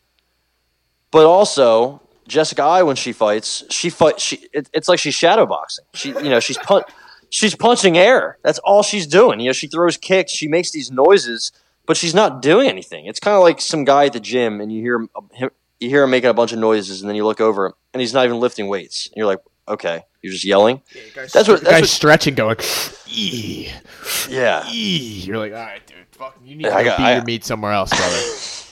But 1.10 1.24
also 1.26 2.02
Jessica 2.28 2.62
Eye 2.62 2.82
when 2.82 2.97
she 2.97 3.12
fights, 3.12 3.64
she 3.70 3.88
fight 3.88 4.20
she 4.20 4.47
it, 4.52 4.68
it's 4.74 4.88
like 4.88 4.98
she's 4.98 5.14
shadow 5.14 5.47
boxing. 5.47 5.84
She 5.94 6.09
you 6.10 6.28
know, 6.30 6.40
she's 6.40 6.59
pun- 6.59 6.84
she's 7.30 7.55
punching 7.55 7.97
air. 7.97 8.38
That's 8.43 8.59
all 8.59 8.82
she's 8.82 9.06
doing. 9.06 9.40
You 9.40 9.47
know, 9.47 9.52
she 9.52 9.68
throws 9.68 9.97
kicks, 9.97 10.32
she 10.32 10.48
makes 10.48 10.70
these 10.72 10.90
noises, 10.90 11.52
but 11.86 11.96
she's 11.96 12.14
not 12.14 12.42
doing 12.42 12.68
anything. 12.68 13.06
It's 13.06 13.20
kind 13.20 13.36
of 13.36 13.42
like 13.42 13.60
some 13.60 13.84
guy 13.84 14.06
at 14.06 14.12
the 14.12 14.20
gym 14.20 14.60
and 14.60 14.72
you 14.72 14.80
hear 14.82 14.96
him, 14.96 15.08
him 15.32 15.50
you 15.80 15.88
hear 15.88 16.04
him 16.04 16.10
making 16.10 16.30
a 16.30 16.34
bunch 16.34 16.52
of 16.52 16.58
noises 16.58 17.00
and 17.00 17.08
then 17.08 17.16
you 17.16 17.24
look 17.24 17.40
over 17.40 17.74
and 17.92 18.00
he's 18.00 18.12
not 18.14 18.24
even 18.24 18.40
lifting 18.40 18.66
weights. 18.68 19.06
And 19.08 19.16
you're 19.16 19.26
like, 19.26 19.40
"Okay, 19.68 20.02
you're 20.22 20.32
just 20.32 20.44
yelling." 20.44 20.80
That's 21.32 21.48
what 21.48 21.62
Guy's 21.62 21.64
that's 21.64 21.80
what, 21.82 21.88
stretching, 21.88 22.34
going. 22.34 22.56
"Ee, 23.08 23.70
yeah. 24.28 24.64
ee." 24.70 25.22
You're 25.24 25.38
like, 25.38 25.52
all 25.52 25.58
right, 25.58 25.86
dude. 25.86 25.96
Fuck, 26.12 26.38
you 26.44 26.56
need 26.56 26.62
to 26.64 26.68
Yeah, 26.70 26.76
I 26.76 26.82
go 26.82 26.90
got- 26.90 26.98
beat 26.98 27.04
I- 27.04 27.14
your 27.16 27.24
meat 27.24 27.44
somewhere 27.44 27.72
else, 27.72 27.90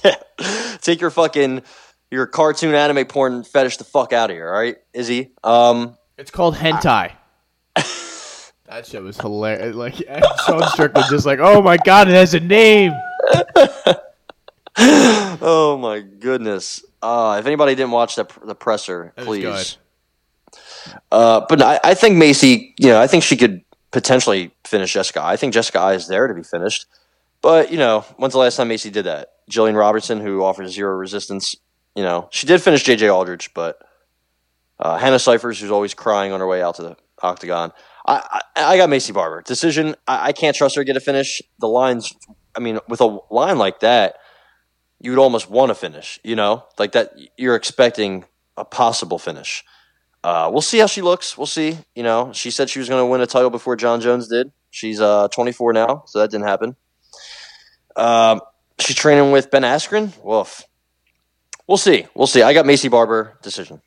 brother. 0.02 0.16
Take 0.80 1.00
your 1.00 1.10
fucking 1.10 1.62
your 2.10 2.26
cartoon 2.26 2.74
anime 2.74 3.04
porn 3.06 3.44
fetish 3.44 3.76
the 3.78 3.84
fuck 3.84 4.12
out 4.12 4.30
of 4.30 4.36
here, 4.36 4.48
all 4.48 4.58
right? 4.60 4.76
Izzy. 4.92 5.32
Um 5.42 5.96
It's 6.16 6.30
called 6.30 6.54
hentai. 6.56 7.12
that 8.66 8.86
shit 8.86 9.02
was 9.02 9.18
hilarious. 9.18 9.74
Like 9.74 9.94
Sean 10.46 10.62
Strickland, 10.68 11.06
just 11.10 11.26
like, 11.26 11.38
oh 11.40 11.62
my 11.62 11.76
god, 11.76 12.08
it 12.08 12.14
has 12.14 12.34
a 12.34 12.40
name. 12.40 12.92
Oh 14.76 15.76
my 15.80 16.00
goodness! 16.00 16.84
Uh, 17.02 17.36
if 17.38 17.46
anybody 17.46 17.74
didn't 17.74 17.92
watch 17.92 18.16
the 18.16 18.26
the 18.44 18.54
presser, 18.54 19.12
That 19.16 19.24
please. 19.24 19.76
Uh, 21.12 21.44
but 21.48 21.62
I, 21.62 21.80
I 21.84 21.94
think 21.94 22.16
Maycee, 22.16 22.72
you 22.78 22.88
know, 22.88 23.00
I 23.00 23.06
think 23.06 23.22
she 23.24 23.36
could 23.36 23.62
potentially 23.90 24.52
finish 24.64 24.92
Jessica. 24.92 25.22
I 25.22 25.36
think 25.36 25.52
Jessica 25.54 25.80
Eye 25.80 25.94
is 25.94 26.08
there 26.08 26.26
to 26.26 26.34
be 26.34 26.42
finished. 26.42 26.86
But 27.42 27.70
you 27.70 27.78
know, 27.78 28.00
when's 28.16 28.32
the 28.32 28.38
last 28.38 28.56
time 28.56 28.68
Maycee 28.68 28.90
did 28.90 29.04
that? 29.04 29.32
Jillian 29.50 29.76
Robertson, 29.78 30.20
who 30.20 30.42
offers 30.42 30.72
zero 30.72 30.96
resistance, 30.96 31.54
you 31.94 32.02
know, 32.02 32.28
she 32.30 32.46
did 32.46 32.62
finish 32.62 32.84
JJ 32.84 33.14
Aldrich, 33.14 33.52
but 33.54 33.78
uh, 34.80 34.96
Hannah 34.96 35.18
Cifers, 35.18 35.60
who's 35.60 35.70
always 35.70 35.94
crying 35.94 36.32
on 36.32 36.40
her 36.40 36.46
way 36.46 36.62
out 36.62 36.76
to 36.76 36.82
the 36.82 36.96
octagon. 37.22 37.72
I, 38.06 38.40
I, 38.56 38.64
I 38.64 38.76
got 38.76 38.88
Maycee 38.88 39.14
Barber 39.14 39.42
decision. 39.42 39.94
I, 40.06 40.28
I 40.28 40.32
can't 40.32 40.56
trust 40.56 40.76
her 40.76 40.82
to 40.82 40.84
get 40.84 40.96
a 40.96 41.00
finish. 41.00 41.40
The 41.58 41.68
lines, 41.68 42.12
I 42.54 42.60
mean, 42.60 42.78
with 42.88 43.00
a 43.00 43.18
line 43.30 43.58
like 43.58 43.80
that, 43.80 44.16
you 45.00 45.10
would 45.10 45.20
almost 45.20 45.50
want 45.50 45.70
to 45.70 45.74
finish. 45.74 46.20
You 46.22 46.36
know, 46.36 46.64
like 46.78 46.92
that. 46.92 47.12
You're 47.36 47.56
expecting 47.56 48.24
a 48.56 48.64
possible 48.64 49.18
finish. 49.18 49.64
Uh, 50.22 50.48
we'll 50.50 50.62
see 50.62 50.78
how 50.78 50.86
she 50.86 51.02
looks. 51.02 51.36
We'll 51.36 51.46
see. 51.46 51.76
You 51.94 52.02
know, 52.02 52.32
she 52.32 52.50
said 52.50 52.70
she 52.70 52.78
was 52.78 52.88
going 52.88 53.02
to 53.02 53.06
win 53.06 53.20
a 53.20 53.26
title 53.26 53.50
before 53.50 53.76
Jon 53.76 54.00
Jones 54.00 54.28
did. 54.28 54.52
She's 54.70 55.00
uh, 55.00 55.28
24 55.28 55.72
now, 55.74 56.04
so 56.06 56.18
that 56.18 56.30
didn't 56.30 56.46
happen. 56.46 56.76
Um, 57.94 58.40
she's 58.78 58.96
training 58.96 59.32
with 59.32 59.50
Ben 59.50 59.62
Askren. 59.62 60.12
Woof. 60.22 60.64
We'll 61.66 61.78
see. 61.78 62.06
We'll 62.14 62.26
see. 62.26 62.42
I 62.42 62.54
got 62.54 62.64
Maycee 62.64 62.90
Barber 62.90 63.38
decision. 63.42 63.80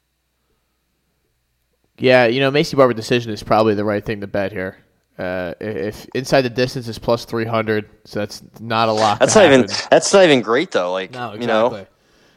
Yeah, 1.98 2.26
you 2.28 2.40
know, 2.40 2.52
Maycee 2.52 2.78
Barber 2.78 2.94
decision 2.94 3.32
is 3.32 3.44
probably 3.44 3.74
the 3.74 3.86
right 3.86 4.06
thing 4.06 4.22
to 4.22 4.28
bet 4.28 4.52
here. 4.52 4.78
Uh, 5.18 5.54
if 5.60 6.06
if 6.06 6.06
inside 6.14 6.42
the 6.42 6.50
distance 6.50 6.88
is 6.88 7.00
plus 7.00 7.26
three 7.26 7.46
hundred, 7.46 7.90
so 8.06 8.20
that's 8.20 8.44
not 8.60 8.88
a 8.88 8.92
lot. 8.92 9.20
That's 9.20 9.34
to 9.34 9.40
not 9.40 9.52
even. 9.52 9.68
That's 9.90 10.14
not 10.14 10.24
even 10.24 10.42
great 10.42 10.72
though. 10.72 10.92
Like 10.92 11.12
No, 11.12 11.32
exactly. 11.32 11.42
you 11.42 11.48
know, 11.48 11.88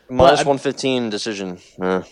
115 0.09 1.11
decision. 1.11 1.59
Eh. 1.83 2.03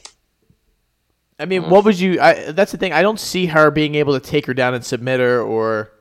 I 1.40 1.44
mean, 1.46 1.70
what 1.70 1.84
would 1.84 1.98
you? 1.98 2.20
I, 2.20 2.52
that's 2.52 2.72
the 2.72 2.78
thing. 2.78 2.92
I 2.92 3.02
don't 3.02 3.18
see 3.18 3.46
her 3.46 3.70
being 3.70 3.94
able 3.94 4.18
to 4.18 4.20
take 4.20 4.46
her 4.46 4.54
down 4.54 4.74
and 4.74 4.84
submit 4.84 5.20
her, 5.20 5.40
or 5.40 5.92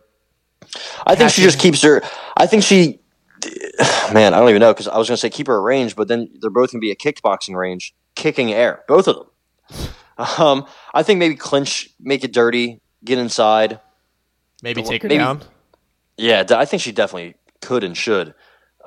I 1.06 1.16
think 1.16 1.30
she 1.30 1.44
just 1.44 1.60
keeps 1.60 1.82
her. 1.84 2.02
I 2.36 2.48
think 2.48 2.64
she. 2.64 3.00
Man, 4.14 4.34
I 4.34 4.40
don't 4.40 4.50
even 4.50 4.62
know 4.62 4.74
because 4.74 4.88
I 4.88 4.98
was 4.98 5.08
going 5.08 5.16
to 5.16 5.22
say 5.22 5.30
keep 5.30 5.48
her 5.48 5.60
at 5.60 5.64
range, 5.64 5.96
but 5.96 6.08
then 6.08 6.30
they're 6.42 6.50
both 6.50 6.72
going 6.72 6.82
to 6.82 6.86
be 6.86 6.92
at 6.92 6.98
kickboxing 6.98 7.56
range, 7.56 7.94
kicking 8.16 8.52
air, 8.52 8.84
both 8.88 9.08
of 9.08 9.16
them. 9.16 9.90
Um, 10.40 10.66
I 10.94 11.04
think 11.04 11.20
maybe 11.20 11.36
clinch, 11.36 11.90
make 12.00 12.24
it 12.24 12.34
dirty, 12.34 12.82
get 13.06 13.18
inside. 13.20 13.80
maybe 14.64 14.82
take 14.84 15.04
her 15.04 15.08
maybe- 15.10 15.20
down. 15.20 15.42
Yeah, 16.18 16.44
I 16.50 16.66
think 16.66 16.82
she 16.82 16.92
definitely 16.92 17.36
could 17.62 17.84
and 17.84 17.96
should. 17.96 18.34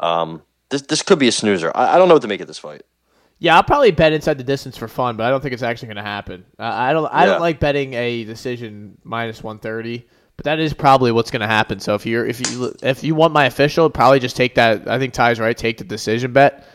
Um, 0.00 0.42
this 0.70 0.82
this 0.82 1.02
could 1.02 1.20
be 1.20 1.28
a 1.28 1.32
snoozer. 1.32 1.70
I, 1.74 1.94
I 1.94 1.98
don't 1.98 2.08
know 2.08 2.14
what 2.14 2.22
to 2.22 2.28
make 2.28 2.40
of 2.40 2.48
this 2.48 2.58
fight. 2.58 2.82
Yeah, 3.38 3.54
I'll 3.56 3.62
probably 3.62 3.92
bet 3.92 4.12
inside 4.12 4.36
the 4.38 4.44
distance 4.44 4.76
for 4.76 4.88
fun, 4.88 5.16
but 5.16 5.24
I 5.24 5.30
don't 5.30 5.40
think 5.40 5.54
it's 5.54 5.62
actually 5.62 5.86
going 5.86 5.96
to 5.96 6.02
happen. 6.02 6.44
Uh, 6.58 6.64
I 6.64 6.92
don't. 6.92 7.06
I 7.06 7.20
Yeah. 7.20 7.26
don't 7.26 7.40
like 7.40 7.60
betting 7.60 7.94
a 7.94 8.24
decision 8.24 8.98
minus 9.04 9.42
one 9.44 9.60
thirty, 9.60 10.06
but 10.36 10.44
that 10.46 10.58
is 10.58 10.74
probably 10.74 11.12
what's 11.12 11.30
going 11.30 11.40
to 11.40 11.46
happen. 11.46 11.78
So 11.78 11.94
if 11.94 12.04
you're 12.04 12.26
if 12.26 12.40
you 12.50 12.74
if 12.82 13.04
you 13.04 13.14
want 13.14 13.32
my 13.32 13.44
official, 13.46 13.88
probably 13.90 14.18
just 14.18 14.34
take 14.36 14.56
that. 14.56 14.88
I 14.88 14.98
think 14.98 15.12
Ty's 15.14 15.38
right. 15.38 15.56
Take 15.56 15.78
the 15.78 15.84
decision 15.84 16.32
bet. 16.32 16.66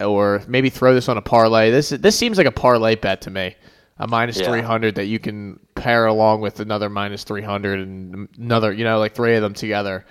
Or 0.00 0.42
maybe 0.48 0.70
throw 0.70 0.94
this 0.94 1.08
on 1.08 1.16
a 1.16 1.22
parlay. 1.22 1.70
This 1.70 1.90
this 1.90 2.18
seems 2.18 2.36
like 2.38 2.46
a 2.46 2.52
parlay 2.52 2.96
bet 2.96 3.20
to 3.22 3.30
me. 3.30 3.54
A 3.98 4.08
minus 4.08 4.40
Yeah. 4.40 4.48
300 4.48 4.96
that 4.96 5.04
you 5.06 5.20
can 5.20 5.60
pair 5.76 6.06
along 6.06 6.40
with 6.40 6.58
another 6.58 6.88
minus 6.90 7.22
300 7.22 7.78
and 7.78 8.28
another, 8.36 8.72
you 8.72 8.82
know, 8.82 8.98
like 8.98 9.14
three 9.14 9.36
of 9.36 9.42
them 9.42 9.54
together. 9.54 10.04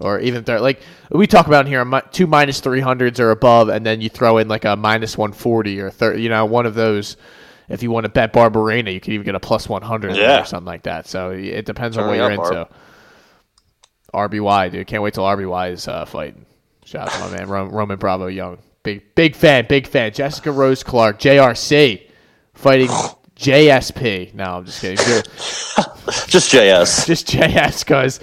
Or 0.00 0.18
even 0.20 0.42
third, 0.44 0.60
like 0.60 0.80
we 1.10 1.26
talk 1.28 1.46
about 1.46 1.66
in 1.66 1.72
here, 1.72 1.84
two 2.12 2.26
minus 2.26 2.60
300s 2.60 3.20
or 3.20 3.30
above, 3.30 3.68
and 3.68 3.84
then 3.86 4.00
you 4.00 4.08
throw 4.08 4.38
in 4.38 4.48
like 4.48 4.64
a 4.64 4.74
minus 4.76 5.16
140 5.16 5.80
or 5.80 5.90
third, 5.90 6.20
you 6.20 6.28
know, 6.28 6.44
one 6.46 6.66
of 6.66 6.74
those. 6.74 7.16
If 7.68 7.82
you 7.82 7.90
want 7.90 8.04
to 8.04 8.08
bet 8.08 8.32
Barberena, 8.32 8.92
you 8.92 8.98
could 9.00 9.12
even 9.12 9.24
get 9.26 9.34
a 9.34 9.40
plus 9.40 9.68
100 9.68 10.16
Yeah. 10.16 10.40
or 10.40 10.44
something 10.44 10.64
like 10.66 10.84
that. 10.84 11.06
So 11.06 11.30
it 11.30 11.64
depends 11.66 11.96
on 11.98 12.06
what 12.06 12.16
you're 12.16 12.30
into. 12.30 12.66
RBY, 14.14 14.72
dude. 14.72 14.86
Can't 14.86 15.02
wait 15.02 15.14
till 15.14 15.24
RBY 15.24 15.72
is 15.72 15.86
uh, 15.86 16.04
fighting. 16.06 16.46
Shout 16.84 17.08
out 17.08 17.12
to 17.12 17.20
my 17.20 17.36
man 17.36 17.48
Roman 17.70 17.98
Bravo 17.98 18.26
Young. 18.28 18.58
Big 18.88 19.14
big 19.14 19.36
fan, 19.36 19.66
big 19.68 19.86
fan. 19.86 20.12
Jessica 20.12 20.50
Rose 20.50 20.82
Clark, 20.82 21.18
JRC, 21.18 22.08
fighting 22.54 22.88
JSP. 23.36 24.32
No, 24.34 24.44
I'm 24.44 24.64
just 24.64 24.80
kidding. 24.80 24.96
Just 26.26 26.50
JS. 26.50 27.06
Just 27.06 27.26
JS 27.28 27.84
because 27.84 28.20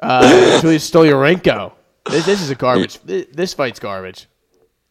uh, 0.00 0.60
Julija 0.62 0.78
Stoliarenko. 0.78 1.72
This, 2.08 2.24
this 2.24 2.40
is 2.40 2.50
a 2.50 2.54
garbage. 2.54 3.00
This, 3.02 3.54
fight's 3.54 3.80
garbage. 3.80 4.28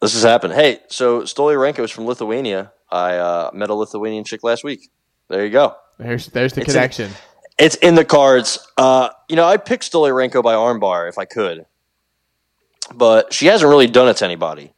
This 0.02 0.12
has 0.12 0.22
happened. 0.22 0.52
Hey, 0.52 0.80
so 0.88 1.22
Stoliarenko 1.22 1.80
is 1.80 1.90
from 1.90 2.04
Lithuania. 2.04 2.72
I 2.90 3.16
uh, 3.16 3.50
met 3.54 3.70
a 3.70 3.74
Lithuanian 3.74 4.24
chick 4.24 4.44
last 4.44 4.62
week. 4.62 4.90
There 5.28 5.44
you 5.44 5.50
go. 5.50 5.74
There's 5.98 6.26
there's 6.26 6.52
the 6.52 6.60
It's 6.60 6.72
connection. 6.72 7.10
It's 7.58 7.76
in 7.76 7.94
the 7.94 8.04
cards. 8.04 8.58
Uh, 8.76 9.08
you 9.28 9.36
know, 9.36 9.46
I'd 9.46 9.64
pick 9.64 9.80
Stoliarenko 9.80 10.42
by 10.42 10.54
armbar 10.54 11.08
if 11.08 11.18
I 11.18 11.24
could, 11.24 11.64
but 12.94 13.32
she 13.32 13.46
hasn't 13.46 13.68
really 13.68 13.88
done 13.88 14.08
it 14.08 14.18
to 14.18 14.24
anybody. 14.26 14.74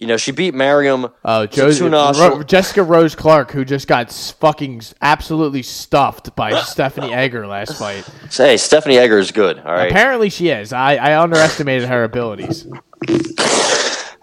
You 0.00 0.06
know, 0.06 0.16
she 0.16 0.30
beat 0.30 0.54
Mariam. 0.54 1.06
Oh, 1.06 1.12
uh, 1.24 1.46
Josie, 1.46 1.80
Tuna- 1.80 2.12
Ro- 2.16 2.42
Jessica 2.44 2.84
Rose 2.84 3.16
Clark, 3.16 3.50
who 3.50 3.64
just 3.64 3.88
got 3.88 4.12
fucking 4.12 4.80
absolutely 5.02 5.62
stuffed 5.62 6.36
by 6.36 6.60
Stephanie 6.62 7.12
Egger 7.12 7.48
last 7.48 7.76
fight. 7.76 8.08
Hey, 8.30 8.56
Stephanie 8.58 8.96
Egger 8.96 9.18
is 9.18 9.32
good. 9.32 9.58
All 9.58 9.72
right. 9.72 9.90
Apparently, 9.90 10.30
she 10.30 10.50
is. 10.50 10.72
I, 10.72 10.94
I 10.94 11.20
underestimated 11.20 11.88
her 11.88 12.04
abilities. 12.04 12.64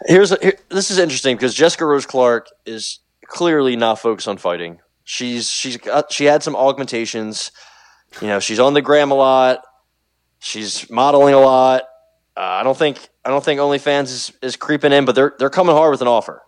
Here's 0.08 0.32
a, 0.32 0.38
here, 0.42 0.54
this 0.70 0.92
is 0.92 0.98
interesting 0.98 1.36
because 1.36 1.54
Jessica 1.54 1.86
Rose 1.86 2.06
Clark 2.06 2.48
is 2.66 3.00
clearly 3.28 3.76
not 3.76 3.96
focused 4.00 4.30
on 4.30 4.38
fighting. 4.38 4.80
She's 5.04 5.50
she's 5.50 5.76
got, 5.76 6.12
she 6.12 6.24
had 6.26 6.42
some 6.42 6.56
augmentations. 6.56 7.52
You 8.22 8.28
know, 8.28 8.40
she's 8.40 8.60
on 8.60 8.74
the 8.74 8.82
gram 8.82 9.12
a 9.12 9.16
lot. 9.16 9.60
She's 10.40 10.90
modeling 10.90 11.34
a 11.34 11.40
lot. 11.40 11.84
Uh, 12.38 12.42
I 12.42 12.64
don't 12.64 12.78
think 12.78 13.10
I 13.24 13.30
don't 13.30 13.44
think 13.44 13.60
OnlyFans 13.60 14.04
is, 14.04 14.32
is 14.42 14.56
creeping 14.56 14.92
in, 14.92 15.06
but 15.06 15.16
they're 15.16 15.34
they're 15.40 15.50
coming 15.50 15.76
hard 15.76 15.92
with 15.92 16.02
an 16.02 16.08
offer. 16.08 16.42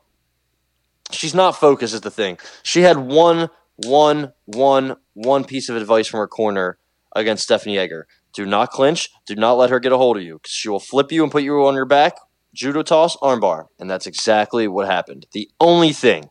She's 1.12 1.34
not 1.34 1.52
focused 1.56 1.94
is 1.94 2.02
the 2.02 2.12
thing. 2.12 2.38
She 2.64 2.82
had 2.82 2.98
one 2.98 3.50
one 3.86 4.34
one 4.46 4.98
one 5.14 5.46
piece 5.46 5.70
of 5.70 5.76
advice 5.78 6.08
from 6.08 6.20
her 6.20 6.28
corner 6.28 6.78
against 7.16 7.44
Stephanie 7.44 7.78
Egger. 7.78 8.08
Do 8.34 8.46
not 8.46 8.70
clinch. 8.72 9.10
Do 9.26 9.36
not 9.36 9.54
let 9.54 9.70
her 9.70 9.80
get 9.80 9.92
a 9.94 9.98
hold 9.98 10.18
of 10.18 10.24
you. 10.24 10.40
'cause 10.40 10.52
She 10.52 10.70
will 10.70 10.80
flip 10.80 11.12
you 11.12 11.24
and 11.24 11.32
put 11.32 11.44
you 11.44 11.66
on 11.66 11.74
your 11.74 11.86
back. 11.86 12.18
Judo 12.54 12.82
toss, 12.82 13.16
armbar, 13.18 13.68
and 13.80 13.90
that's 13.90 14.08
exactly 14.08 14.68
what 14.68 14.88
happened. 14.88 15.28
The 15.32 15.50
only 15.60 15.94
thing 15.94 16.30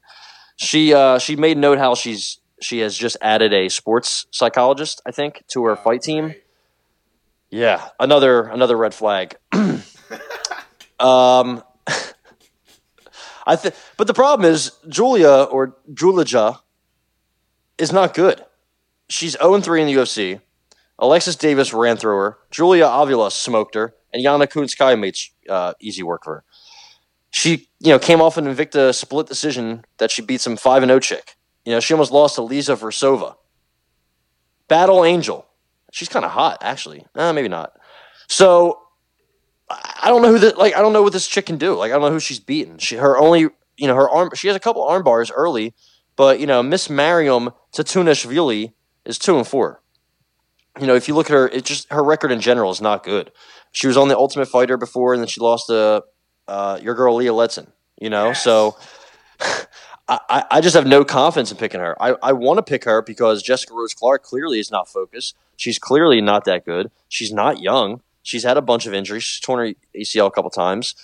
she 0.57 0.93
uh, 0.93 1.19
she 1.19 1.37
made 1.37 1.57
note 1.57 1.79
how 1.79 1.95
she's 1.95 2.41
she 2.61 2.81
has 2.81 2.97
just 2.97 3.17
added 3.23 3.53
a 3.53 3.69
sports 3.69 4.27
psychologist, 4.31 5.01
I 5.07 5.11
think, 5.11 5.45
to 5.49 5.65
her 5.65 5.77
fight 5.77 6.03
team. 6.03 6.35
Yeah, 7.57 7.89
another 7.99 8.43
another 8.43 8.77
red 8.77 8.93
flag. 8.93 9.35
um, 9.53 9.81
I 13.47 13.57
think, 13.57 13.75
but 13.97 14.07
the 14.07 14.13
problem 14.13 14.53
is 14.53 14.73
Julia 14.91 15.45
or 15.45 15.75
Julija 15.91 16.59
is 17.79 17.95
not 17.95 18.13
good. 18.13 18.45
She's 19.09 19.39
0 19.39 19.63
3 19.63 19.81
in 19.81 19.87
the 19.87 19.95
UFC. 19.95 20.43
Alexis 20.99 21.35
Davis 21.35 21.73
ran 21.73 21.97
through 21.97 22.17
her. 22.19 22.39
Julia 22.51 22.89
Avila 22.89 23.31
smoked 23.31 23.75
her, 23.75 23.95
and 24.13 24.23
Yana 24.23 24.47
Kunitskaya 24.47 25.01
made 25.01 25.17
uh, 25.49 25.73
easy 25.81 26.03
work 26.03 26.25
for 26.25 26.35
her. 26.35 26.45
She, 27.31 27.71
you 27.81 27.89
know, 27.89 27.99
came 27.99 28.21
off 28.21 28.37
an 28.37 28.45
Invicta 28.45 28.95
split 28.95 29.29
decision 29.29 29.87
that 29.97 30.11
she 30.11 30.21
beat 30.21 30.43
some 30.43 30.59
five 30.59 30.83
and 30.83 30.91
zero 30.91 31.01
chick. 31.01 31.37
You 31.65 31.73
know, 31.73 31.81
she 31.81 31.95
almost 31.95 32.13
lost 32.13 32.35
to 32.35 32.43
Lisa 32.43 32.77
Versova. 32.77 33.37
Battle 34.69 35.07
Angel. 35.07 35.47
She's 35.97 36.11
kind 36.11 36.27
of 36.27 36.31
hot, 36.31 36.59
actually. 36.61 37.07
Uh, 37.15 37.33
maybe 37.33 37.49
not. 37.49 37.73
So 38.29 38.81
I 39.71 40.09
don't 40.09 40.21
know 40.21 40.31
who 40.31 40.39
the 40.39 40.55
like. 40.55 40.77
I 40.77 40.83
don't 40.83 40.93
know 40.93 41.03
what 41.03 41.15
this 41.15 41.27
chick 41.27 41.47
can 41.47 41.57
do. 41.57 41.75
Like 41.75 41.91
I 41.91 41.95
don't 41.95 42.03
know 42.03 42.11
who 42.11 42.21
she's 42.21 42.39
beaten. 42.39 42.77
She 42.77 42.97
her 42.97 43.17
only 43.17 43.49
you 43.79 43.89
know 43.89 43.95
her 43.95 44.11
arm. 44.11 44.29
She 44.35 44.47
has 44.49 44.55
a 44.55 44.61
couple 44.61 44.85
arm 44.85 45.03
bars 45.05 45.31
early, 45.31 45.73
but 46.15 46.39
you 46.39 46.47
know 46.47 46.63
Miss 46.63 46.91
Mariam 46.91 47.49
Tatunashvili 47.75 48.75
is 49.07 49.19
two 49.19 49.39
and 49.39 49.47
four. 49.47 49.81
You 50.79 50.87
know 50.87 50.97
if 50.97 51.09
you 51.09 51.15
look 51.15 51.31
at 51.31 51.33
her, 51.33 51.49
it 51.49 51.65
just 51.65 51.91
her 51.91 52.05
record 52.05 52.31
in 52.31 52.43
general 52.43 52.71
is 52.71 52.83
not 52.83 53.03
good. 53.03 53.33
She 53.73 53.87
was 53.87 53.97
on 53.97 54.09
the 54.09 54.19
Ultimate 54.19 54.49
Fighter 54.49 54.77
before, 54.77 55.15
and 55.15 55.23
then 55.23 55.29
she 55.29 55.41
lost 55.41 55.69
to 55.69 56.05
uh, 56.47 56.79
your 56.83 56.95
girl 56.95 57.15
Leah 57.15 57.33
Letson. 57.33 57.69
You 57.99 58.11
know, 58.11 58.35
so 58.35 58.77
I, 60.09 60.45
I- 60.51 60.61
just 60.61 60.75
have 60.77 60.87
no 60.87 61.05
confidence 61.05 61.51
in 61.51 61.57
picking 61.57 61.81
her. 61.81 62.01
I, 62.03 62.15
I 62.23 62.33
want 62.33 62.59
to 62.59 62.63
pick 62.63 62.85
her 62.85 63.03
because 63.03 63.43
Jessica 63.43 63.75
Rose 63.75 63.95
Clark 63.95 64.23
clearly 64.23 64.61
is 64.61 64.71
not 64.71 64.89
focused. 64.89 65.37
She's 65.57 65.79
clearly 65.79 66.21
not 66.21 66.45
that 66.45 66.65
good. 66.65 66.91
She's 67.09 67.33
not 67.33 67.61
young. 67.61 68.03
She's 68.23 68.45
had 68.45 68.57
a 68.57 68.63
bunch 68.63 68.87
of 68.87 68.95
injuries. 68.95 69.23
She's 69.25 69.41
torn 69.41 69.69
her 69.69 69.75
ACL 69.99 70.27
a 70.27 70.31
couple 70.31 70.51
times. 70.51 70.95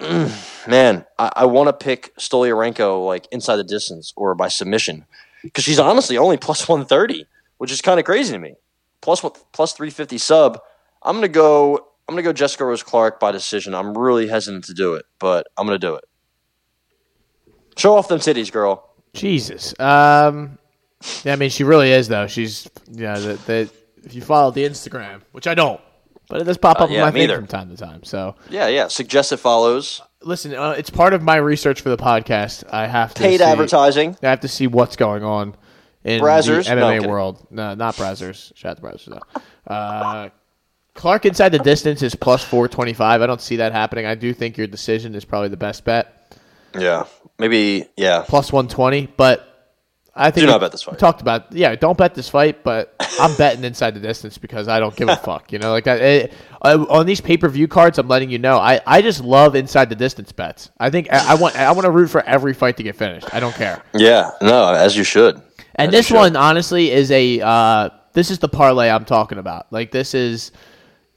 Man, 0.00 1.04
I, 1.18 1.32
I 1.36 1.46
want 1.46 1.68
to 1.68 1.72
pick 1.72 2.14
Stoliarenko 2.16 3.04
like 3.06 3.26
inside 3.32 3.56
the 3.56 3.64
distance 3.64 4.12
or 4.16 4.34
by 4.34 4.48
submission 4.48 5.06
because 5.42 5.64
she's 5.64 5.78
honestly 5.78 6.16
only 6.16 6.36
plus 6.38 6.68
130, 6.68 7.26
which 7.58 7.72
is 7.72 7.80
kind 7.80 7.98
of 7.98 8.06
crazy 8.06 8.32
to 8.32 8.38
me. 8.38 8.54
Plus 9.00 9.24
plus 9.52 9.72
350 9.72 10.18
sub. 10.18 10.60
I'm 11.02 11.16
gonna 11.16 11.28
go. 11.28 11.76
I'm 12.08 12.14
gonna 12.14 12.22
go 12.22 12.32
Jessica 12.32 12.64
Rose 12.64 12.82
Clark 12.82 13.20
by 13.20 13.32
decision. 13.32 13.74
I'm 13.74 13.96
really 13.96 14.26
hesitant 14.28 14.64
to 14.64 14.74
do 14.74 14.94
it, 14.94 15.04
but 15.18 15.46
I'm 15.56 15.66
gonna 15.66 15.78
do 15.78 15.94
it. 15.94 16.04
Show 17.78 17.94
off 17.96 18.08
them 18.08 18.18
titties, 18.18 18.52
girl. 18.52 18.84
Jesus. 19.14 19.78
Um, 19.80 20.58
yeah, 21.24 21.32
I 21.32 21.36
mean, 21.36 21.50
she 21.50 21.64
really 21.64 21.90
is 21.92 22.08
though. 22.08 22.26
She's 22.26 22.68
yeah. 22.90 23.18
The, 23.18 23.34
the 23.46 23.70
if 24.04 24.14
you 24.14 24.20
follow 24.22 24.50
the 24.50 24.64
Instagram, 24.64 25.22
which 25.32 25.46
I 25.46 25.54
don't, 25.54 25.80
but 26.28 26.40
it 26.40 26.44
does 26.44 26.58
pop 26.58 26.80
Uh, 26.80 26.84
up 26.84 26.90
yeah, 26.90 27.04
on 27.04 27.12
my 27.14 27.20
feed 27.20 27.30
from 27.30 27.46
time 27.46 27.70
to 27.70 27.76
time. 27.76 28.02
So 28.04 28.34
Yeah, 28.50 28.68
yeah. 28.68 28.88
Suggested 28.88 29.38
follows. 29.38 30.00
listen, 30.22 30.54
uh, 30.54 30.70
it's 30.76 30.90
part 30.90 31.14
of 31.14 31.22
my 31.22 31.36
research 31.36 31.80
for 31.80 31.88
the 31.90 31.96
podcast. 31.96 32.64
I 32.72 32.86
have 32.86 33.14
to 33.14 33.22
Paid 33.22 33.38
see, 33.38 33.44
advertising. 33.44 34.16
I 34.22 34.26
have 34.30 34.40
to 34.40 34.48
see 34.48 34.66
what's 34.66 34.96
going 34.96 35.22
on 35.24 35.54
in 36.04 36.20
Brazzers? 36.20 36.64
the 36.64 36.70
MMA 36.74 36.94
kidding. 36.96 37.10
world. 37.10 37.46
No, 37.50 37.74
not 37.74 37.94
Brazzers. 37.96 38.54
Shout 38.56 38.72
out 38.72 38.76
to 38.78 38.82
Brazzers 38.82 39.20
though. 39.66 39.72
Uh, 39.72 40.28
Clark 40.94 41.26
inside 41.26 41.50
the 41.50 41.58
distance 41.60 42.02
is 42.02 42.14
plus 42.16 42.42
four 42.42 42.66
twenty 42.68 42.92
five. 42.92 43.22
I 43.22 43.26
don't 43.26 43.40
see 43.40 43.56
that 43.56 43.72
happening. 43.72 44.04
I 44.06 44.14
do 44.16 44.34
think 44.34 44.56
your 44.56 44.66
decision 44.66 45.14
is 45.14 45.24
probably 45.24 45.48
the 45.48 45.56
best 45.56 45.84
bet. 45.84 46.17
Yeah. 46.76 47.04
Maybe. 47.38 47.86
Yeah. 47.96 48.24
plus 48.26 48.52
120, 48.52 49.06
but 49.16 49.44
I 50.14 50.32
think 50.32 50.42
Do 50.42 50.46
we- 50.46 50.52
not 50.52 50.60
bet 50.60 50.72
this 50.72 50.82
fight. 50.82 50.98
talked 50.98 51.20
about 51.20 51.52
yeah, 51.52 51.76
don't 51.76 51.96
bet 51.96 52.14
this 52.16 52.28
fight, 52.28 52.64
but 52.64 52.92
I'm 53.20 53.36
betting 53.38 53.62
inside 53.62 53.94
the 53.94 54.00
distance 54.00 54.36
because 54.36 54.66
I 54.66 54.80
don't 54.80 54.96
give 54.96 55.08
a 55.08 55.14
fuck. 55.16 55.52
You 55.52 55.60
know, 55.60 55.70
like 55.70 55.86
I, 55.86 55.94
it, 55.94 56.32
I, 56.60 56.74
on 56.74 57.06
these 57.06 57.20
pay 57.20 57.36
per 57.36 57.48
view 57.48 57.68
cards, 57.68 57.98
I'm 57.98 58.08
letting 58.08 58.28
you 58.28 58.38
know 58.40 58.58
I, 58.58 58.80
I 58.84 59.00
just 59.00 59.22
love 59.22 59.54
inside 59.54 59.88
the 59.90 59.94
distance 59.94 60.32
bets. 60.32 60.70
I 60.80 60.90
think 60.90 61.12
I, 61.12 61.32
I 61.32 61.34
want 61.36 61.54
I 61.54 61.70
want 61.70 61.84
to 61.84 61.92
root 61.92 62.08
for 62.08 62.22
every 62.24 62.52
fight 62.52 62.76
to 62.78 62.82
get 62.82 62.96
finished. 62.96 63.32
I 63.32 63.38
don't 63.38 63.54
care. 63.54 63.80
Yeah. 63.94 64.30
No, 64.42 64.72
as 64.74 64.96
you 64.96 65.04
should. 65.04 65.36
And 65.76 65.88
As 65.88 65.92
this 65.92 66.06
should. 66.08 66.16
one, 66.16 66.34
honestly, 66.34 66.90
is 66.90 67.12
a 67.12 67.40
uh, 67.40 67.90
this 68.12 68.32
is 68.32 68.40
the 68.40 68.48
parlay 68.48 68.90
I'm 68.90 69.04
talking 69.04 69.38
about. 69.38 69.72
Like 69.72 69.92
this 69.92 70.14
is 70.14 70.50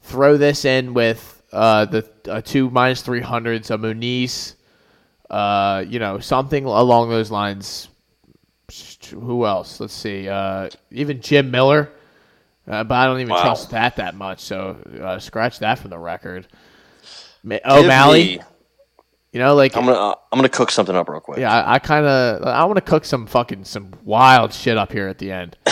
throw 0.03 0.37
this 0.37 0.63
in 0.65 0.93
with 0.93 1.41
uh, 1.51 1.85
the 1.85 2.07
uh, 2.29 2.41
two 2.41 2.69
minus 2.69 3.01
three 3.01 3.21
hundreds, 3.21 3.71
a 3.71 3.77
Muniz, 3.79 4.53
uh, 5.31 5.83
you 5.87 5.97
know, 5.97 6.19
something 6.19 6.65
along 6.65 7.09
those 7.09 7.31
lines. 7.31 7.87
Who 9.11 9.45
else? 9.45 9.79
Let's 9.79 9.93
see. 9.93 10.29
Uh, 10.29 10.69
even 10.91 11.21
Jim 11.21 11.49
Miller, 11.51 11.89
uh, 12.67 12.83
but 12.83 12.95
I 12.95 13.05
don't 13.05 13.19
even 13.19 13.33
Wow. 13.33 13.41
trust 13.41 13.71
that 13.71 13.95
that 13.95 14.15
much. 14.15 14.39
So 14.41 14.77
uh, 15.01 15.19
scratch 15.19 15.59
that 15.59 15.79
from 15.79 15.89
the 15.89 15.97
record. 15.97 16.47
O'Malley, 17.65 18.37
me- 18.37 18.39
you 19.33 19.39
know, 19.39 19.55
like 19.55 19.75
I'm 19.75 19.85
gonna. 19.85 19.97
Uh, 19.97 20.15
I'm 20.31 20.37
gonna 20.37 20.47
cook 20.49 20.69
something 20.71 20.95
up 20.95 21.09
real 21.09 21.19
quick. 21.19 21.39
yeah, 21.39 21.51
I, 21.63 21.75
I 21.75 21.79
kind 21.79 22.05
of 22.05 22.43
I 22.43 22.63
want 22.65 22.75
to 22.77 22.81
cook 22.81 23.03
some 23.03 23.25
fucking 23.25 23.65
some 23.65 23.91
wild 24.03 24.53
shit 24.53 24.77
up 24.77 24.91
here 24.91 25.07
at 25.07 25.17
the 25.17 25.31
end. 25.31 25.57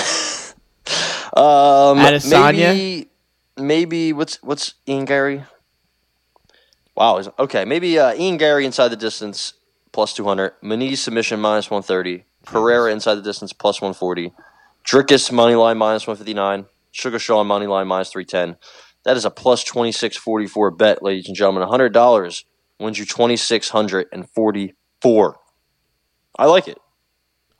Um. 1.31 1.99
Adesanya? 1.99 2.73
Maybe. 2.73 3.09
Maybe 3.55 4.13
what's 4.13 4.41
what's 4.41 4.73
Ian 4.87 5.05
Garry? 5.05 5.43
Wow. 6.99 7.21
Okay. 7.39 7.65
Maybe 7.65 7.97
uh, 7.97 8.13
Ian 8.13 8.37
Garry 8.37 8.65
inside 8.65 8.89
the 8.89 8.97
distance 8.97 9.53
plus 9.93 10.13
two 10.13 10.25
hundred. 10.25 10.53
Muniz 10.61 10.97
submission 10.97 11.39
minus 11.39 11.71
one 11.71 11.81
thirty. 11.81 12.25
Pereira 12.45 12.91
inside 12.91 13.15
the 13.15 13.21
distance 13.21 13.53
plus 13.53 13.81
one 13.81 13.93
forty. 13.93 14.33
Dricus 14.85 15.31
money 15.31 15.55
line 15.55 15.77
minus 15.77 16.05
one 16.05 16.17
fifty 16.17 16.33
nine. 16.33 16.65
Suga 16.93 17.19
Sean 17.19 17.47
money 17.47 17.67
line 17.67 17.87
minus 17.87 18.11
three 18.11 18.25
ten. 18.25 18.57
That 19.05 19.15
is 19.15 19.23
a 19.23 19.31
plus 19.31 19.63
twenty 19.63 19.93
six 19.93 20.17
forty 20.17 20.45
four 20.45 20.71
bet, 20.71 21.01
ladies 21.01 21.27
and 21.27 21.37
gentlemen. 21.37 21.65
hundred 21.67 21.93
dollars 21.93 22.43
wins 22.79 22.97
you 22.97 23.05
2,644. 23.05 25.35
I 26.37 26.45
like 26.45 26.67
it. 26.67 26.77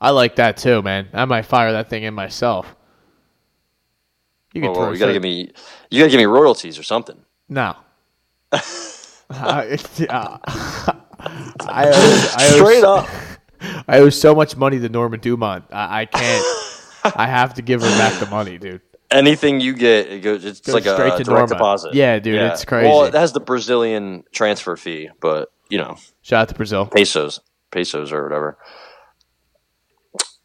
I 0.00 0.10
like 0.10 0.36
that 0.36 0.56
too, 0.56 0.82
man. 0.82 1.08
I 1.12 1.24
might 1.26 1.42
fire 1.42 1.72
that 1.72 1.90
thing 1.90 2.04
in 2.04 2.14
myself. 2.14 2.74
You 4.54 4.62
can. 4.62 4.72
throw 4.74 4.92
you 4.92 4.98
gotta 4.98 5.12
give 5.12 5.22
me. 5.22 5.52
You 5.90 6.00
gotta 6.00 6.10
give 6.10 6.18
me 6.18 6.24
royalties 6.24 6.78
or 6.78 6.82
something. 6.82 7.20
No. 7.48 7.76
uh, 9.30 10.38
I, 11.68 11.88
owe, 11.88 12.34
I 12.36 12.44
straight 12.54 12.84
up. 12.84 13.08
I 13.88 13.98
owe 13.98 14.10
so 14.10 14.34
much 14.34 14.56
money 14.56 14.78
to 14.78 14.88
Norma 14.88 15.18
Dumont. 15.18 15.64
I, 15.70 16.02
I 16.02 16.04
can't. 16.06 17.16
I 17.16 17.26
have 17.26 17.54
to 17.54 17.62
give 17.62 17.82
her 17.82 17.88
back 17.98 18.18
the 18.20 18.26
money, 18.26 18.58
dude. 18.58 18.80
Anything 19.10 19.60
you 19.60 19.74
get, 19.74 20.06
it 20.06 20.20
goes. 20.20 20.44
It's 20.44 20.60
goes 20.60 20.74
like 20.74 20.86
a 20.86 20.96
direct 20.96 21.26
Norma. 21.26 21.46
deposit. 21.46 21.94
Yeah, 21.94 22.18
dude, 22.18 22.36
yeah. 22.36 22.52
it's 22.52 22.64
crazy. 22.64 22.88
Well, 22.88 23.04
it 23.04 23.14
has 23.14 23.32
the 23.32 23.40
Brazilian 23.40 24.24
transfer 24.32 24.76
fee, 24.76 25.10
but 25.20 25.52
you 25.68 25.78
know, 25.78 25.96
shout 26.22 26.42
out 26.42 26.48
to 26.48 26.54
Brazil. 26.54 26.86
Pesos, 26.86 27.40
pesos, 27.70 28.12
or 28.12 28.22
whatever. 28.22 28.58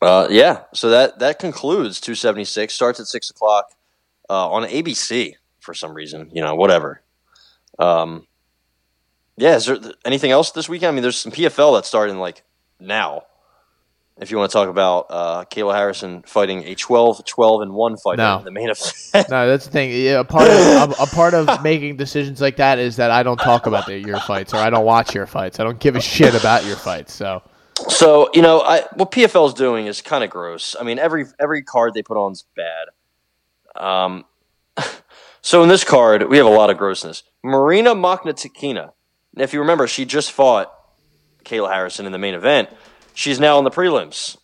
Uh, 0.02 0.28
yeah, 0.30 0.64
so 0.74 0.90
that 0.90 1.20
that 1.20 1.40
concludes 1.40 2.02
276. 2.02 2.74
Starts 2.74 3.00
at 3.00 3.08
six 3.08 3.30
o'clock 3.30 3.72
uh, 4.30 4.50
on 4.50 4.68
ABC 4.68 5.36
for 5.60 5.74
some 5.74 5.94
reason. 5.94 6.30
You 6.34 6.42
know, 6.42 6.56
whatever. 6.56 7.02
Um, 7.78 8.28
yeah, 9.38 9.56
is 9.56 9.66
there 9.66 9.78
anything 10.06 10.32
else 10.32 10.52
this 10.52 10.70
weekend? 10.70 10.90
I 10.90 10.92
mean, 10.94 11.02
there's 11.02 11.18
some 11.18 11.32
PFL 11.32 11.78
that's 11.78 11.88
starting 11.88 12.18
like 12.18 12.44
now. 12.80 13.24
If 14.18 14.32
you 14.32 14.38
want 14.38 14.50
to 14.50 14.54
talk 14.54 14.70
about 14.70 15.08
uh, 15.10 15.44
Kayla 15.44 15.76
Harrison 15.76 16.24
fighting 16.26 16.64
a 16.64 16.74
12, 16.74 17.26
12 17.26 17.62
and 17.64 17.74
one 17.74 17.98
fighter 17.98 18.22
no. 18.22 18.40
in 18.40 18.46
the 18.46 18.52
main 18.52 18.70
event. 18.70 18.94
no, 19.30 19.46
that's 19.46 19.66
the 19.66 19.72
thing. 19.72 19.92
Yeah, 19.92 20.20
a 20.20 20.24
part 20.24 20.50
of 20.50 20.92
a, 20.98 21.04
a, 21.04 21.06
part 21.08 21.34
of 21.34 21.62
making 21.64 21.98
decisions 21.98 22.40
like 22.40 22.56
that 22.56 22.80
is 22.80 22.96
that 22.96 23.12
I 23.12 23.24
don't 23.24 23.38
talk 23.38 23.66
about 23.66 23.88
the, 23.88 24.00
your 24.00 24.22
fights 24.22 24.54
or 24.54 24.58
I 24.58 24.70
don't 24.70 24.86
watch 24.86 25.14
your 25.14 25.26
fights. 25.26 25.60
I 25.60 25.66
don't 25.66 25.80
give 25.80 25.98
a 25.98 26.02
shit 26.02 26.34
about 26.34 26.64
your 26.64 26.78
fights. 26.78 27.14
So 27.14 27.44
so 27.90 28.30
you 28.34 28.42
know, 28.42 28.62
I, 28.62 28.84
what 28.94 29.12
PFL 29.12 29.48
is 29.50 29.54
doing 29.54 29.88
is 29.88 30.02
kind 30.02 30.24
of 30.24 30.30
gross. 30.30 30.76
I 30.80 30.84
mean, 30.84 31.00
every 31.00 31.26
every 31.40 31.62
card 31.62 31.94
they 31.94 32.04
put 32.04 32.18
on 32.18 32.32
is 32.32 32.46
bad. 32.56 32.88
Um, 33.76 34.26
so 35.42 35.62
in 35.62 35.70
this 35.70 35.84
card, 35.84 36.30
we 36.30 36.38
have 36.38 36.46
a 36.46 36.50
lot 36.50 36.70
of 36.70 36.78
grossness. 36.78 37.24
Marina 37.44 37.94
Mokhnatkina. 37.94 38.92
If 39.36 39.54
you 39.54 39.60
remember, 39.60 39.88
she 39.88 40.06
just 40.06 40.32
fought 40.32 40.72
Kayla 41.44 41.72
Harrison 41.72 42.06
in 42.06 42.12
the 42.12 42.18
main 42.18 42.34
event. 42.34 42.70
She's 43.14 43.40
now 43.40 43.58
in 43.58 43.64
the 43.64 43.72
prelims. 43.72 44.38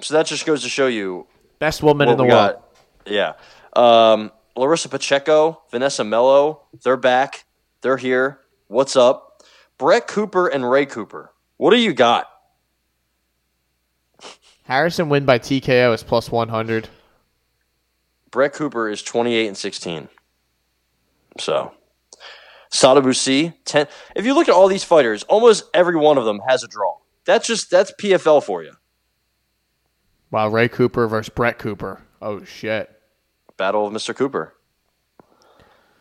So 0.00 0.14
that 0.14 0.26
just 0.26 0.46
goes 0.46 0.62
to 0.62 0.68
show 0.68 0.86
you 0.86 1.26
best 1.58 1.82
woman 1.82 2.08
in 2.08 2.16
the 2.16 2.24
world. 2.24 2.56
Got. 2.56 2.64
Yeah. 3.06 3.32
Um, 3.74 4.32
Larissa 4.56 4.88
Pacheco, 4.88 5.62
Vanessa 5.70 6.04
Melo, 6.04 6.62
they're 6.82 6.96
back. 6.96 7.44
They're 7.80 7.96
here. 7.96 8.40
What's 8.68 8.96
up? 8.96 9.42
Brett 9.78 10.06
Cooper 10.06 10.48
and 10.48 10.68
Ray 10.68 10.86
Cooper. 10.86 11.32
What 11.56 11.70
do 11.70 11.78
you 11.78 11.92
got? 11.92 12.26
Harrison 14.64 15.08
win 15.08 15.24
by 15.24 15.38
TKO 15.38 15.94
is 15.94 16.02
plus 16.02 16.30
100. 16.30 16.88
Brett 18.30 18.52
Cooper 18.52 18.88
is 18.88 19.02
28 19.02 19.48
and 19.48 19.56
16. 19.56 20.08
So, 21.38 21.72
Sadabusi, 22.72 23.54
10. 23.64 23.86
If 24.16 24.24
you 24.24 24.34
look 24.34 24.48
at 24.48 24.54
all 24.54 24.66
these 24.66 24.82
fighters, 24.82 25.22
almost 25.24 25.64
every 25.74 25.96
one 25.96 26.18
of 26.18 26.24
them 26.24 26.40
has 26.48 26.64
a 26.64 26.68
draw. 26.68 26.96
That's 27.24 27.46
just, 27.46 27.70
that's 27.70 27.92
PFL 28.00 28.42
for 28.42 28.62
you. 28.62 28.72
Wow, 30.30 30.48
Ray 30.48 30.68
Cooper 30.68 31.06
versus 31.06 31.28
Brett 31.28 31.58
Cooper. 31.58 32.00
Oh, 32.20 32.42
shit. 32.44 32.90
Battle 33.58 33.86
of 33.86 33.92
Mr. 33.92 34.16
Cooper. 34.16 34.54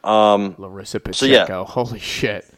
Um, 0.04 0.56
Larissa 0.58 1.00
Pacheco. 1.00 1.16
So 1.20 1.26
yeah. 1.26 1.66
Holy 1.66 2.00
shit. 2.00 2.50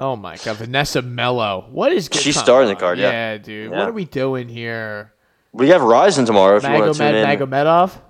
Oh 0.00 0.16
my 0.16 0.36
god, 0.38 0.56
Vanessa 0.56 1.02
Melo. 1.02 1.66
What 1.70 1.92
is 1.92 2.08
she's 2.10 2.38
starting 2.38 2.68
the 2.68 2.74
card? 2.74 2.98
Yeah, 2.98 3.10
yeah 3.10 3.38
dude. 3.38 3.70
Yeah. 3.70 3.78
What 3.78 3.88
are 3.90 3.92
we 3.92 4.06
doing 4.06 4.48
here? 4.48 5.12
We 5.52 5.68
have 5.68 5.82
Rizin 5.82 6.24
tomorrow. 6.24 6.56
If 6.56 6.62
Magomed, 6.62 6.74
you 6.74 6.82
want 6.82 6.96
to 6.96 6.98
tune 6.98 7.14
in. 7.14 7.26
Magomedov. 7.26 8.00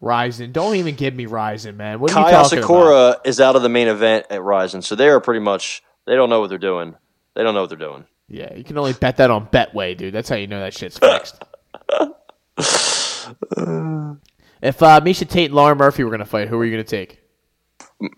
Rizin. 0.00 0.52
Don't 0.52 0.76
even 0.76 0.94
give 0.94 1.14
me 1.14 1.26
Rizin, 1.26 1.76
man. 1.76 2.00
What 2.00 2.12
Kai 2.12 2.32
Asakura 2.32 3.16
is 3.24 3.40
out 3.40 3.56
of 3.56 3.62
the 3.62 3.68
main 3.68 3.88
event 3.88 4.26
at 4.30 4.42
Rizin, 4.42 4.82
so 4.82 4.94
they 4.94 5.08
are 5.08 5.20
pretty 5.20 5.40
much 5.40 5.82
they 6.06 6.14
don't 6.14 6.30
know 6.30 6.40
what 6.40 6.48
they're 6.48 6.58
doing. 6.58 6.94
They 7.34 7.42
don't 7.42 7.54
know 7.54 7.60
what 7.62 7.70
they're 7.70 7.78
doing. 7.78 8.04
Yeah, 8.28 8.54
you 8.54 8.64
can 8.64 8.76
only 8.78 8.92
bet 8.92 9.16
that 9.16 9.30
on 9.30 9.46
Betway, 9.46 9.96
dude. 9.96 10.12
That's 10.14 10.28
how 10.28 10.36
you 10.36 10.46
know 10.46 10.60
that 10.60 10.74
shit's 10.74 10.98
fixed. 10.98 11.42
if 14.62 14.82
uh, 14.82 15.00
Miesha 15.00 15.28
Tate 15.28 15.46
and 15.46 15.54
Lauren 15.54 15.78
Murphy 15.78 16.04
were 16.04 16.10
gonna 16.10 16.24
fight, 16.24 16.48
who 16.48 16.58
are 16.58 16.64
you 16.64 16.70
gonna 16.70 16.84
take? 16.84 17.20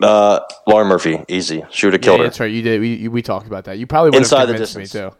Uh, 0.01 0.41
Lauren 0.67 0.87
Murphy, 0.87 1.23
easy. 1.27 1.63
She 1.71 1.85
would 1.85 1.93
have 1.93 2.01
killed 2.01 2.19
yeah, 2.19 2.25
her. 2.25 2.29
That's 2.29 2.39
right. 2.39 2.51
You 2.51 2.61
did. 2.61 2.81
We, 2.81 3.07
we 3.07 3.21
talked 3.21 3.47
about 3.47 3.65
that. 3.65 3.79
You 3.79 3.87
probably 3.87 4.11
would 4.11 4.27
have 4.27 4.47
convinced 4.47 4.77
me 4.77 4.85
too. 4.85 5.11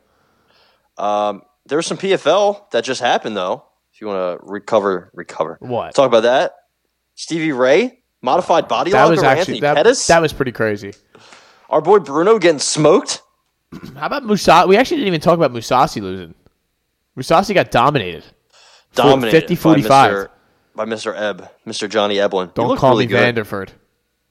Um, 0.97 1.41
there 1.65 1.77
was 1.77 1.87
some 1.87 1.97
PFL 1.97 2.69
that 2.71 2.83
just 2.83 3.01
happened 3.01 3.35
though. 3.35 3.63
If 4.01 4.05
you 4.05 4.07
want 4.07 4.41
to 4.41 4.51
recover, 4.51 5.11
recover. 5.13 5.57
What? 5.59 5.93
Talk 5.93 6.07
about 6.07 6.23
that. 6.23 6.55
Stevie 7.13 7.51
Ray 7.51 8.01
modified 8.23 8.67
body 8.67 8.89
that 8.89 9.07
was 9.07 9.21
actually, 9.21 9.39
Anthony 9.39 9.59
that, 9.59 9.75
Pettis. 9.75 10.07
That 10.07 10.23
was 10.23 10.33
pretty 10.33 10.51
crazy. 10.51 10.95
Our 11.69 11.81
boy 11.81 11.99
Bruno 11.99 12.39
getting 12.39 12.57
smoked. 12.57 13.21
How 13.95 14.07
about 14.07 14.25
Musa? 14.25 14.65
We 14.67 14.75
actually 14.75 14.97
didn't 14.97 15.09
even 15.09 15.21
talk 15.21 15.35
about 15.35 15.53
Mousasi 15.53 16.01
losing. 16.01 16.33
Mousasi 17.15 17.53
got 17.53 17.69
dominated. 17.69 18.23
Dominated 18.95 19.47
50-45. 19.47 19.87
By 19.87 20.07
Mr. 20.09 20.29
By 20.73 20.85
Mr. 20.85 21.15
Ebb, 21.15 21.49
Mr. 21.67 21.87
Johnny 21.87 22.15
Eblin. 22.15 22.55
Don't 22.55 22.75
call 22.79 22.93
really 22.93 23.05
me 23.05 23.11
good. 23.11 23.35
Vanderford. 23.35 23.69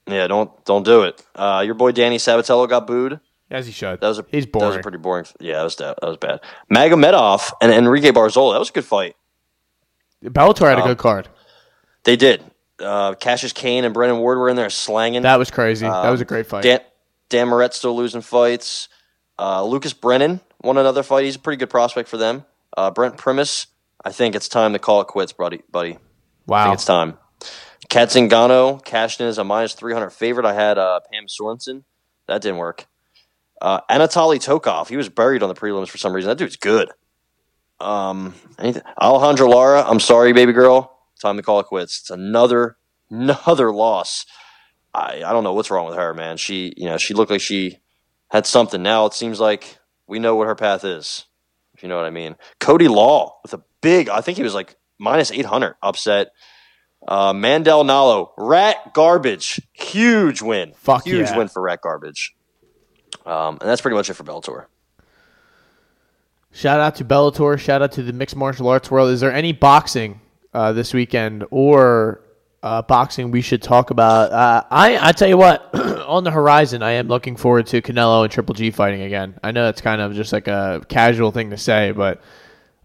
Yeah, 0.05 0.27
don't 0.27 0.51
don't 0.65 0.83
do 0.83 1.03
it. 1.03 1.25
Uh, 1.33 1.63
your 1.65 1.75
boy 1.75 1.93
Danny 1.93 2.17
Sabatello 2.17 2.67
got 2.67 2.87
booed. 2.87 3.21
As 3.49 3.67
he 3.67 3.71
should. 3.71 4.01
That 4.01 4.07
was 4.09 4.19
a 4.19 4.25
he's 4.27 4.45
boring. 4.45 4.69
That 4.69 4.75
was 4.79 4.83
pretty 4.83 4.97
boring. 4.97 5.27
Yeah, 5.39 5.59
that 5.59 5.63
was 5.63 5.75
that 5.77 5.97
was 6.01 6.17
bad. 6.17 6.41
Magomedov 6.69 7.53
and 7.61 7.71
Enrique 7.71 8.11
Barzola. 8.11 8.55
That 8.55 8.59
was 8.59 8.69
a 8.69 8.73
good 8.73 8.85
fight. 8.85 9.15
Bellator 10.23 10.69
had 10.69 10.79
um, 10.79 10.83
a 10.83 10.87
good 10.87 10.97
card. 10.97 11.27
They 12.03 12.15
did. 12.15 12.43
Uh, 12.79 13.13
Cassius 13.15 13.53
Kane 13.53 13.85
and 13.85 13.93
Brendan 13.93 14.19
Ward 14.19 14.37
were 14.37 14.49
in 14.49 14.55
there 14.55 14.69
slanging. 14.69 15.21
That 15.21 15.39
was 15.39 15.51
crazy. 15.51 15.85
Um, 15.85 16.03
that 16.03 16.09
was 16.09 16.21
a 16.21 16.25
great 16.25 16.47
fight. 16.47 16.63
Dan, 16.63 16.79
Dan 17.29 17.47
Moret 17.47 17.73
still 17.73 17.95
losing 17.95 18.21
fights. 18.21 18.89
Uh, 19.37 19.63
Lucas 19.63 19.93
Brennan 19.93 20.41
won 20.61 20.77
another 20.77 21.03
fight. 21.03 21.25
He's 21.25 21.35
a 21.35 21.39
pretty 21.39 21.57
good 21.57 21.69
prospect 21.69 22.09
for 22.09 22.17
them. 22.17 22.45
Uh, 22.75 22.91
Brent 22.91 23.17
Primus. 23.17 23.67
I 24.03 24.11
think 24.11 24.35
it's 24.35 24.47
time 24.47 24.73
to 24.73 24.79
call 24.79 25.01
it 25.01 25.07
quits, 25.07 25.31
buddy. 25.31 25.61
Buddy. 25.69 25.99
Wow. 26.47 26.61
I 26.61 26.63
think 26.65 26.73
it's 26.75 26.85
time. 26.85 27.17
Cat 27.89 28.09
Zingano 28.09 28.83
cashed 28.83 29.21
in 29.21 29.27
as 29.27 29.37
a 29.37 29.43
minus 29.43 29.73
300 29.73 30.09
favorite. 30.09 30.45
I 30.45 30.53
had 30.53 30.77
uh, 30.77 31.01
Pam 31.11 31.27
Sorenson. 31.27 31.83
That 32.27 32.41
didn't 32.41 32.57
work. 32.57 32.87
Uh, 33.61 33.81
Anatoly 33.89 34.37
Tokov. 34.37 34.87
He 34.87 34.97
was 34.97 35.09
buried 35.09 35.43
on 35.43 35.49
the 35.49 35.55
prelims 35.55 35.89
for 35.89 35.97
some 35.97 36.13
reason. 36.13 36.29
That 36.29 36.37
dude's 36.37 36.55
good. 36.55 36.89
Um, 37.81 38.35
anything, 38.59 38.83
Alejandra 38.99 39.49
Lara. 39.49 39.83
I'm 39.83 39.99
sorry, 39.99 40.33
baby 40.33 40.53
girl. 40.53 40.97
Time 41.19 41.37
to 41.37 41.43
call 41.43 41.59
it 41.59 41.65
quits. 41.65 41.99
It's 42.01 42.09
another 42.09 42.77
another 43.09 43.71
loss. 43.71 44.25
I, 44.93 45.23
I 45.25 45.31
don't 45.31 45.43
know 45.43 45.53
what's 45.53 45.71
wrong 45.71 45.85
with 45.85 45.95
her, 45.95 46.13
man. 46.13 46.37
She 46.37 46.73
you 46.77 46.85
know 46.85 46.97
she 46.97 47.13
looked 47.13 47.31
like 47.31 47.41
she 47.41 47.79
had 48.29 48.45
something. 48.45 48.81
Now 48.81 49.05
it 49.05 49.13
seems 49.13 49.39
like 49.39 49.77
we 50.07 50.19
know 50.19 50.35
what 50.35 50.47
her 50.47 50.55
path 50.55 50.83
is. 50.83 51.25
If 51.73 51.83
you 51.83 51.89
know 51.89 51.97
what 51.97 52.05
I 52.05 52.11
mean. 52.11 52.35
Cody 52.59 52.87
Law 52.87 53.39
with 53.43 53.53
a 53.53 53.63
big. 53.81 54.09
I 54.09 54.21
think 54.21 54.37
he 54.37 54.43
was 54.43 54.53
like 54.53 54.75
minus 54.99 55.31
800 55.31 55.75
upset. 55.81 56.31
Uh, 57.07 57.33
Mandel 57.33 57.83
Nallo, 57.83 58.29
rat 58.37 58.93
garbage, 58.93 59.59
huge 59.73 60.41
win, 60.43 60.73
Fuck 60.75 61.03
huge 61.05 61.29
yeah. 61.29 61.37
win 61.37 61.47
for 61.47 61.61
rat 61.61 61.81
garbage. 61.81 62.35
Um, 63.25 63.57
and 63.59 63.69
that's 63.69 63.81
pretty 63.81 63.97
much 63.97 64.09
it 64.09 64.13
for 64.13 64.23
Bellator. 64.23 64.65
Shout 66.51 66.79
out 66.79 66.95
to 66.95 67.05
Bellator. 67.05 67.57
Shout 67.57 67.81
out 67.81 67.93
to 67.93 68.03
the 68.03 68.13
mixed 68.13 68.35
martial 68.35 68.67
arts 68.67 68.91
world. 68.91 69.11
Is 69.11 69.21
there 69.21 69.31
any 69.31 69.53
boxing 69.53 70.19
uh, 70.53 70.73
this 70.73 70.93
weekend 70.93 71.45
or 71.49 72.21
uh, 72.61 72.81
boxing 72.81 73.31
we 73.31 73.41
should 73.41 73.61
talk 73.61 73.89
about? 73.89 74.31
Uh, 74.31 74.63
I 74.69 75.09
I 75.09 75.11
tell 75.13 75.29
you 75.29 75.37
what, 75.37 75.73
on 76.07 76.23
the 76.23 76.31
horizon, 76.31 76.83
I 76.83 76.91
am 76.91 77.07
looking 77.07 77.37
forward 77.37 77.67
to 77.67 77.81
Canelo 77.81 78.23
and 78.23 78.31
Triple 78.31 78.53
G 78.53 78.69
fighting 78.69 79.03
again. 79.03 79.39
I 79.43 79.51
know 79.51 79.69
it's 79.69 79.81
kind 79.81 80.01
of 80.01 80.13
just 80.13 80.33
like 80.33 80.47
a 80.47 80.83
casual 80.89 81.31
thing 81.31 81.51
to 81.51 81.57
say, 81.57 81.91
but 81.91 82.21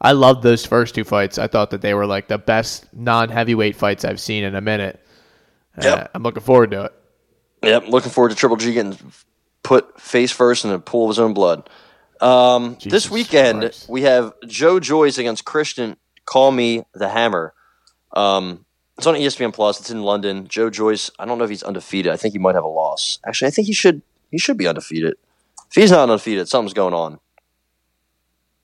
I 0.01 0.13
loved 0.13 0.43
those 0.43 0.65
first 0.65 0.95
two 0.95 1.05
fights. 1.05 1.39
I 1.39 1.49
thought 1.49 1.71
that 1.71 1.81
they 1.81 1.95
were 1.95 2.07
like 2.07 2.29
the 2.29 2.39
best 2.39 2.87
non 2.93 3.29
heavyweight 3.31 3.75
fights 3.75 4.05
I've 4.05 4.21
seen 4.21 4.45
in 4.45 4.55
a 4.55 4.61
minute. 4.61 5.01
Yep. 5.83 5.99
Uh, 5.99 6.07
I'm 6.15 6.23
looking 6.23 6.43
forward 6.43 6.71
to 6.71 6.85
it. 6.85 6.93
Yep, 7.63 7.89
looking 7.89 8.13
forward 8.13 8.29
to 8.31 8.37
Triple 8.37 8.57
G 8.59 8.73
getting 8.73 8.97
put 9.63 10.01
face 10.01 10.31
first 10.31 10.65
in 10.65 10.71
a 10.71 10.79
pool 10.79 11.07
of 11.07 11.11
his 11.11 11.19
own 11.19 11.35
blood. 11.35 11.69
Um, 12.21 12.79
this 12.85 13.11
weekend 13.11 13.61
Christ. 13.61 13.89
we 13.89 14.03
have 14.03 14.33
Joe 14.47 14.81
Joyce 14.81 15.19
against 15.19 15.45
Christian. 15.45 15.97
Call 16.25 16.51
me 16.51 16.83
the 16.95 17.09
Hammer. 17.09 17.53
Um, 18.15 18.65
it's 18.97 19.07
on 19.07 19.15
ESPN 19.15 19.53
Plus. 19.53 19.81
It's 19.81 19.91
in 19.91 20.03
London. 20.03 20.49
Joe 20.49 20.71
Joyce. 20.71 21.11
I 21.19 21.27
don't 21.27 21.39
know 21.39 21.45
if 21.45 21.51
he's 21.51 21.63
undefeated. 21.63 22.13
I 22.13 22.17
think 22.17 22.33
he 22.33 22.39
might 22.39 22.55
have 22.55 22.65
a 22.65 22.69
loss. 22.69 23.19
Actually, 23.27 23.49
I 23.49 23.51
think 23.51 23.67
he 23.67 23.73
should. 23.73 24.03
He 24.31 24.39
should 24.39 24.57
be 24.57 24.67
undefeated. 24.67 25.15
If 25.71 25.75
he's 25.75 25.91
not 25.91 26.09
undefeated, 26.09 26.49
something's 26.49 26.75
going 26.75 26.95
on. 26.95 27.21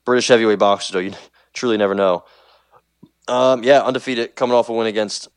British 0.05 0.27
heavyweight 0.27 0.59
boxer, 0.59 0.93
though, 0.93 0.99
you 0.99 1.13
truly 1.53 1.77
never 1.77 1.95
know. 1.95 2.25
Um, 3.27 3.63
yeah, 3.63 3.81
undefeated, 3.81 4.35
coming 4.35 4.55
off 4.55 4.69
a 4.69 4.73
win 4.73 4.87
against 4.87 5.29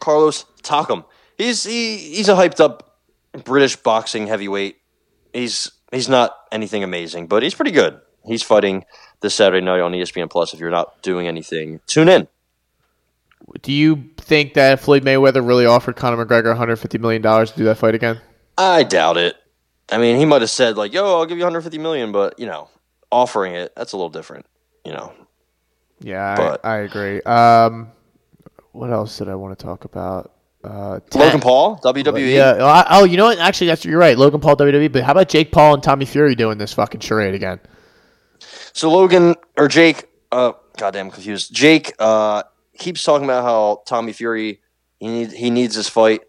Carlos 0.00 0.46
Takam. 0.62 1.04
He's 1.36 1.64
he, 1.64 1.98
he's 1.98 2.28
a 2.28 2.34
hyped 2.34 2.60
up 2.60 2.98
British 3.44 3.76
boxing 3.76 4.26
heavyweight. 4.26 4.76
He's 5.32 5.70
he's 5.94 6.08
not 6.08 6.36
anything 6.52 6.82
amazing, 6.84 7.26
but 7.26 7.42
he's 7.42 7.54
pretty 7.54 7.70
good. 7.70 8.00
He's 8.26 8.42
fighting 8.42 8.84
this 9.20 9.34
Saturday 9.34 9.64
night 9.64 9.80
on 9.80 9.92
ESPN 9.92 10.30
Plus. 10.30 10.54
If 10.54 10.60
you're 10.60 10.70
not 10.70 11.02
doing 11.02 11.26
anything, 11.26 11.80
tune 11.86 12.08
in. 12.08 12.28
Do 13.62 13.72
you 13.72 14.10
think 14.16 14.54
that 14.54 14.80
Floyd 14.80 15.04
Mayweather 15.04 15.46
really 15.46 15.66
offered 15.66 15.96
Conor 15.96 16.24
McGregor 16.24 16.46
150 16.48 16.98
million 16.98 17.20
dollars 17.22 17.52
to 17.52 17.58
do 17.58 17.64
that 17.64 17.76
fight 17.76 17.94
again? 17.94 18.20
I 18.56 18.82
doubt 18.82 19.16
it. 19.18 19.36
I 19.92 19.98
mean, 19.98 20.16
he 20.16 20.24
might 20.24 20.40
have 20.40 20.50
said 20.50 20.76
like, 20.76 20.92
"Yo, 20.94 21.04
I'll 21.04 21.26
give 21.26 21.36
you 21.36 21.44
150 21.44 21.78
million," 21.78 22.10
but 22.12 22.38
you 22.38 22.46
know, 22.46 22.68
offering 23.12 23.54
it 23.54 23.72
that's 23.76 23.92
a 23.92 23.96
little 23.96 24.08
different. 24.10 24.46
You 24.84 24.92
know, 24.92 25.12
Yeah, 26.00 26.36
But- 26.36 26.64
I, 26.64 26.76
I 26.76 26.78
agree. 26.78 27.20
Um, 27.22 27.90
what 28.72 28.90
else 28.90 29.18
did 29.18 29.28
I 29.28 29.34
want 29.34 29.58
to 29.58 29.62
talk 29.64 29.84
about? 29.84 30.32
Uh, 30.64 31.00
Logan 31.14 31.40
Paul, 31.40 31.78
WWE. 31.84 32.34
Yeah. 32.34 32.56
Oh, 32.58 33.00
oh, 33.00 33.04
you 33.04 33.16
know 33.16 33.24
what? 33.26 33.38
Actually, 33.38 33.66
that's 33.66 33.84
you're 33.84 33.98
right. 33.98 34.16
Logan 34.16 34.40
Paul 34.40 34.56
WWE. 34.56 34.90
But 34.90 35.02
how 35.02 35.12
about 35.12 35.28
Jake 35.28 35.52
Paul 35.52 35.74
and 35.74 35.82
Tommy 35.82 36.06
Fury 36.06 36.34
doing 36.34 36.58
this 36.58 36.72
fucking 36.72 37.00
charade 37.00 37.34
again? 37.34 37.60
So 38.72 38.90
Logan 38.90 39.34
or 39.56 39.68
Jake, 39.68 40.08
uh, 40.32 40.52
goddamn 40.78 41.10
confused. 41.10 41.54
Jake 41.54 41.92
uh, 41.98 42.42
keeps 42.78 43.02
talking 43.02 43.24
about 43.24 43.44
how 43.44 43.82
Tommy 43.86 44.12
Fury 44.12 44.60
he 44.98 45.06
need, 45.06 45.32
he 45.32 45.50
needs 45.50 45.74
this 45.74 45.88
fight, 45.88 46.22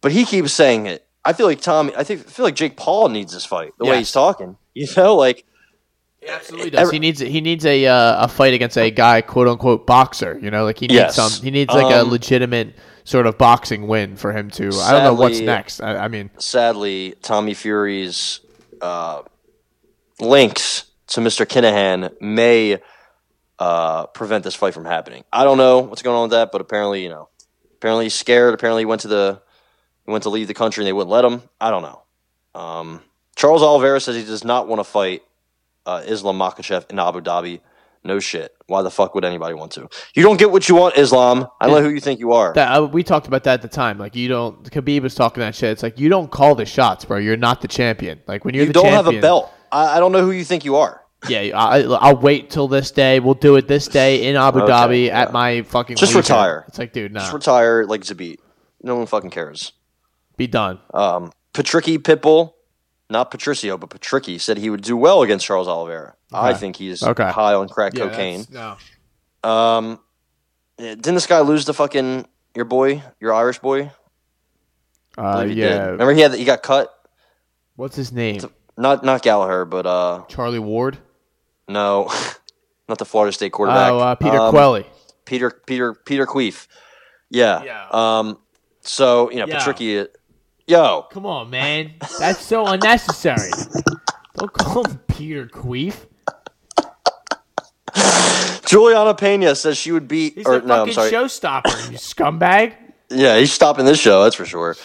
but 0.00 0.10
he 0.12 0.24
keeps 0.24 0.52
saying 0.52 0.86
it. 0.86 1.06
I 1.24 1.32
feel 1.32 1.46
like 1.46 1.60
Tommy. 1.60 1.94
I 1.96 2.04
think 2.04 2.20
I 2.26 2.30
feel 2.30 2.44
like 2.44 2.56
Jake 2.56 2.76
Paul 2.76 3.08
needs 3.08 3.32
this 3.32 3.46
fight. 3.46 3.72
The 3.78 3.84
way 3.86 3.98
he's 3.98 4.12
talking, 4.12 4.56
you 4.74 4.86
know, 4.96 5.14
like 5.16 5.44
He 6.20 6.28
absolutely 6.28 6.70
does. 6.70 6.90
He 6.90 6.98
needs 6.98 7.20
he 7.20 7.40
needs 7.40 7.64
a 7.64 7.86
uh, 7.86 8.24
a 8.24 8.28
fight 8.28 8.52
against 8.52 8.76
a 8.76 8.90
guy 8.90 9.20
quote 9.22 9.48
unquote 9.48 9.86
boxer. 9.86 10.38
You 10.42 10.50
know, 10.50 10.64
like 10.64 10.78
he 10.78 10.86
needs 10.86 10.94
Yes. 10.96 11.14
some. 11.14 11.30
He 11.42 11.50
needs 11.50 11.72
like 11.72 11.94
a 11.94 12.00
Um, 12.02 12.10
legitimate 12.10 12.74
sort 13.04 13.26
of 13.26 13.38
boxing 13.38 13.86
win 13.86 14.16
for 14.16 14.32
him 14.32 14.50
to. 14.52 14.68
I 14.68 14.92
don't 14.92 15.04
know 15.04 15.14
what's 15.14 15.40
next. 15.40 15.80
I, 15.80 15.96
I 15.96 16.08
mean, 16.08 16.30
sadly, 16.38 17.14
Tommy 17.22 17.54
Fury's 17.54 18.40
uh, 18.80 19.22
links 20.18 20.86
to 21.08 21.20
Mr. 21.20 21.46
Kinahan 21.46 22.20
may 22.20 22.78
uh, 23.58 24.06
prevent 24.06 24.44
this 24.44 24.54
fight 24.54 24.74
from 24.74 24.84
happening. 24.84 25.24
I 25.32 25.44
don't 25.44 25.58
know 25.58 25.80
what's 25.80 26.02
going 26.02 26.16
on 26.16 26.22
with 26.22 26.32
that, 26.32 26.50
but 26.50 26.60
apparently, 26.60 27.02
you 27.02 27.10
know, 27.10 27.28
apparently 27.74 28.06
he's 28.06 28.14
scared. 28.14 28.54
Apparently, 28.54 28.82
he 28.82 28.86
went 28.86 29.02
to 29.02 29.08
the 29.08 29.40
he 30.06 30.10
went 30.10 30.24
to 30.24 30.30
leave 30.30 30.48
the 30.48 30.54
country 30.54 30.82
and 30.82 30.88
they 30.88 30.92
wouldn't 30.92 31.10
let 31.10 31.24
him. 31.24 31.42
I 31.60 31.70
don't 31.70 31.82
know. 31.82 32.02
Um, 32.54 33.02
Charles 33.36 33.62
Oliveira 33.62 34.00
says 34.00 34.16
he 34.16 34.24
does 34.24 34.44
not 34.44 34.68
want 34.68 34.80
to 34.80 34.84
fight 34.84 35.22
uh, 35.86 36.02
Islam 36.06 36.38
Makhachev 36.38 36.90
in 36.90 36.98
Abu 36.98 37.20
Dhabi. 37.20 37.60
No 38.06 38.20
shit. 38.20 38.54
Why 38.66 38.82
the 38.82 38.90
fuck 38.90 39.14
would 39.14 39.24
anybody 39.24 39.54
want 39.54 39.72
to? 39.72 39.88
You 40.14 40.22
don't 40.22 40.38
get 40.38 40.50
what 40.52 40.68
you 40.68 40.74
want, 40.74 40.96
Islam. 40.98 41.46
I 41.60 41.66
don't 41.66 41.76
know 41.82 41.88
who 41.88 41.94
you 41.94 42.00
think 42.00 42.20
you 42.20 42.32
are. 42.32 42.52
that, 42.54 42.76
uh, 42.76 42.84
we 42.86 43.02
talked 43.02 43.26
about 43.26 43.44
that 43.44 43.54
at 43.54 43.62
the 43.62 43.68
time. 43.68 43.98
Like 43.98 44.14
you 44.14 44.28
don't. 44.28 44.62
Khabib 44.70 45.02
was 45.02 45.14
talking 45.14 45.40
that 45.40 45.54
shit. 45.54 45.70
It's 45.70 45.82
like 45.82 45.98
you 45.98 46.08
don't 46.10 46.30
call 46.30 46.54
the 46.54 46.66
shots, 46.66 47.04
bro. 47.06 47.16
You're 47.16 47.36
not 47.38 47.62
the 47.62 47.68
champion. 47.68 48.20
Like 48.26 48.44
when 48.44 48.54
you're 48.54 48.64
you 48.64 48.68
the 48.68 48.74
don't 48.74 48.84
champion, 48.84 49.04
have 49.06 49.14
a 49.14 49.20
belt. 49.20 49.50
I, 49.72 49.96
I 49.96 50.00
don't 50.00 50.12
know 50.12 50.20
who 50.22 50.32
you 50.32 50.44
think 50.44 50.64
you 50.66 50.76
are. 50.76 51.00
Yeah, 51.28 51.38
I, 51.58 51.82
I'll 51.84 52.16
wait 52.18 52.50
till 52.50 52.68
this 52.68 52.90
day. 52.90 53.18
We'll 53.20 53.32
do 53.32 53.56
it 53.56 53.66
this 53.66 53.88
day 53.88 54.28
in 54.28 54.36
Abu 54.36 54.60
Okay, 54.60 54.70
Dhabi 54.72 55.06
yeah. 55.06 55.22
at 55.22 55.32
my 55.32 55.62
fucking. 55.62 55.96
Just 55.96 56.14
leisure. 56.14 56.18
retire. 56.18 56.64
It's 56.68 56.78
like, 56.78 56.92
dude, 56.92 57.12
nah, 57.12 57.20
Just 57.20 57.32
retire 57.32 57.86
like 57.86 58.02
Zabit. 58.02 58.36
No 58.82 58.96
one 58.96 59.06
fucking 59.06 59.30
cares. 59.30 59.72
be 60.36 60.46
done. 60.46 60.78
Um, 60.92 61.32
Patricky 61.54 61.96
Pitbull, 61.96 62.52
not 63.08 63.30
Patricio, 63.30 63.78
but 63.78 63.88
Patricky 63.88 64.38
said 64.38 64.58
he 64.58 64.68
would 64.68 64.82
do 64.82 64.98
well 64.98 65.22
against 65.22 65.46
Charles 65.46 65.66
Oliveira. 65.68 66.14
I 66.34 66.54
think 66.54 66.76
he's 66.76 67.02
Okay. 67.02 67.28
high 67.30 67.54
on 67.54 67.68
crack 67.68 67.94
Yeah, 67.94 68.08
cocaine. 68.08 68.46
No. 68.50 68.76
Um, 69.48 70.00
didn't 70.78 71.14
this 71.14 71.26
guy 71.26 71.40
lose 71.40 71.64
the 71.64 71.74
fucking 71.74 72.26
your 72.54 72.64
boy, 72.64 73.02
your 73.20 73.32
Irish 73.34 73.58
boy? 73.58 73.90
Uh, 75.16 75.32
believe 75.42 75.48
he 75.50 75.54
did. 75.56 75.70
yeah. 75.70 75.84
Remember 75.86 76.12
he 76.12 76.20
had 76.20 76.34
he 76.34 76.44
got 76.44 76.62
cut. 76.62 76.90
What's 77.76 77.96
his 77.96 78.12
name? 78.12 78.40
Not 78.76 79.04
not 79.04 79.22
Gallagher, 79.22 79.64
but 79.64 79.86
uh, 79.86 80.24
Charlie 80.28 80.58
Ward. 80.58 80.98
no, 81.68 82.10
not 82.88 82.98
the 82.98 83.04
Florida 83.04 83.32
State 83.32 83.52
quarterback. 83.52 83.92
Oh, 83.92 83.98
uh, 83.98 84.14
Peter 84.16 84.38
Um, 84.38 84.50
Queally. 84.52 84.86
Peter 85.24 85.50
Peter 85.66 85.94
Peter 85.94 86.26
Queef. 86.26 86.66
Yeah. 87.30 87.62
Yeah. 87.62 87.86
Um. 87.90 88.38
So 88.80 89.30
you 89.30 89.38
know, 89.38 89.46
Yeah. 89.46 89.58
Patricky. 89.60 90.08
Yo, 90.66 91.02
Come 91.12 91.26
on, 91.26 91.50
man. 91.50 91.92
That's 92.18 92.40
so 92.44 92.66
unnecessary. 92.66 93.50
Don't 94.38 94.52
call 94.54 94.82
him 94.84 94.98
Peter 95.08 95.46
Queef. 95.46 95.94
Juliana 98.74 99.14
Pena 99.14 99.54
says 99.54 99.78
she 99.78 99.92
would 99.92 100.08
beat. 100.08 100.34
He's 100.34 100.46
or 100.46 100.56
a 100.56 100.62
no, 100.62 100.82
I'm 100.82 100.92
fucking 100.92 100.94
sorry. 100.94 101.10
showstopper, 101.12 101.92
you 101.92 101.96
scumbag. 101.98 102.74
Yeah, 103.08 103.38
he's 103.38 103.52
stopping 103.52 103.84
this 103.84 104.00
show. 104.00 104.24
That's 104.24 104.34
for 104.34 104.44
sure. 104.44 104.76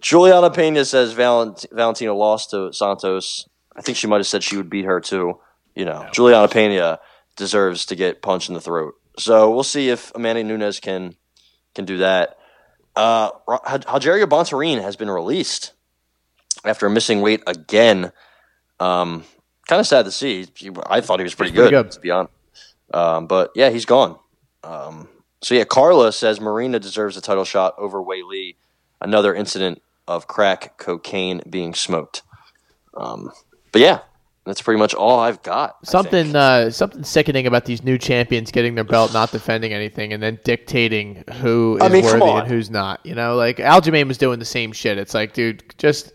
Juliana 0.00 0.50
Pena 0.50 0.84
says 0.84 1.12
Valent- 1.12 1.66
Valentina 1.70 2.14
lost 2.14 2.50
to 2.50 2.72
Santos. 2.72 3.46
I 3.76 3.82
think 3.82 3.98
she 3.98 4.06
might 4.06 4.16
have 4.18 4.26
said 4.26 4.42
she 4.42 4.56
would 4.56 4.70
beat 4.70 4.86
her 4.86 4.98
too. 5.00 5.38
You 5.74 5.84
know, 5.84 6.08
Juliana 6.12 6.48
Pena 6.48 7.00
deserves 7.36 7.84
to 7.86 7.96
get 7.96 8.22
punched 8.22 8.48
in 8.48 8.54
the 8.54 8.60
throat. 8.60 8.94
So 9.18 9.50
we'll 9.52 9.62
see 9.62 9.90
if 9.90 10.10
Amanda 10.14 10.42
Nunes 10.44 10.80
can 10.80 11.14
can 11.74 11.84
do 11.84 11.98
that. 11.98 12.38
Uh, 12.96 13.30
Ro- 13.46 13.58
Bontorin 13.66 14.80
has 14.80 14.96
been 14.96 15.10
released 15.10 15.72
after 16.64 16.88
missing 16.88 17.20
weight 17.20 17.42
again. 17.46 18.12
Um, 18.80 19.24
kind 19.66 19.80
of 19.80 19.86
sad 19.86 20.04
to 20.06 20.10
see. 20.12 20.46
I 20.86 21.00
thought 21.00 21.18
he 21.18 21.24
was 21.24 21.34
pretty, 21.34 21.52
pretty 21.52 21.70
good, 21.70 21.84
good. 21.86 21.92
to 21.92 22.00
be 22.00 22.10
honest. 22.10 22.32
Um, 22.94 23.26
but 23.26 23.50
yeah, 23.54 23.70
he's 23.70 23.84
gone. 23.84 24.18
Um, 24.62 25.08
so 25.42 25.54
yeah, 25.54 25.64
Carla 25.64 26.12
says 26.12 26.40
Marina 26.40 26.78
deserves 26.78 27.16
a 27.16 27.20
title 27.20 27.44
shot 27.44 27.74
over 27.76 28.02
Weili. 28.02 28.54
Another 29.00 29.34
incident 29.34 29.82
of 30.06 30.28
crack 30.28 30.78
cocaine 30.78 31.42
being 31.50 31.74
smoked. 31.74 32.22
Um, 32.96 33.32
but 33.72 33.82
yeah, 33.82 34.00
that's 34.46 34.62
pretty 34.62 34.78
much 34.78 34.94
all 34.94 35.18
I've 35.18 35.42
got. 35.42 35.84
Something, 35.86 36.36
uh, 36.36 36.70
something 36.70 37.02
sickening 37.02 37.46
about 37.46 37.64
these 37.64 37.82
new 37.82 37.98
champions 37.98 38.52
getting 38.52 38.76
their 38.76 38.84
belt, 38.84 39.12
not 39.12 39.32
defending 39.32 39.72
anything, 39.72 40.12
and 40.12 40.22
then 40.22 40.38
dictating 40.44 41.24
who 41.40 41.76
is 41.78 41.82
I 41.82 41.88
mean, 41.88 42.04
worthy 42.04 42.24
and 42.24 42.46
who's 42.46 42.70
not. 42.70 43.04
You 43.04 43.16
know, 43.16 43.34
like 43.34 43.56
Aljamain 43.56 44.06
was 44.06 44.18
doing 44.18 44.38
the 44.38 44.44
same 44.44 44.72
shit. 44.72 44.98
It's 44.98 45.14
like, 45.14 45.32
dude, 45.32 45.64
just 45.78 46.12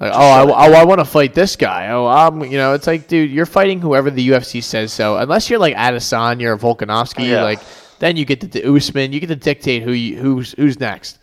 like, 0.00 0.12
oh, 0.14 0.18
I, 0.18 0.42
oh, 0.68 0.72
I 0.72 0.84
want 0.84 0.98
to 1.00 1.04
fight 1.04 1.34
this 1.34 1.56
guy. 1.56 1.88
Oh, 1.90 2.06
I'm, 2.06 2.42
you 2.44 2.58
know, 2.58 2.74
it's 2.74 2.86
like, 2.86 3.06
dude, 3.08 3.30
you're 3.30 3.46
fighting 3.46 3.80
whoever 3.80 4.10
the 4.10 4.28
UFC 4.30 4.62
says 4.62 4.92
so. 4.92 5.16
Unless 5.16 5.48
you're 5.50 5.58
like 5.58 5.74
Adesanya 5.76 6.46
or 6.46 6.56
Volkanovski, 6.58 7.28
Yeah. 7.28 7.42
like 7.42 7.60
then 8.00 8.16
you 8.16 8.24
get 8.24 8.40
to 8.40 8.46
the 8.48 8.68
Usman, 8.74 9.12
you 9.12 9.20
get 9.20 9.28
to 9.28 9.36
dictate 9.36 9.82
who 9.82 9.92
you, 9.92 10.16
who's 10.18 10.52
who's 10.52 10.80
next. 10.80 11.18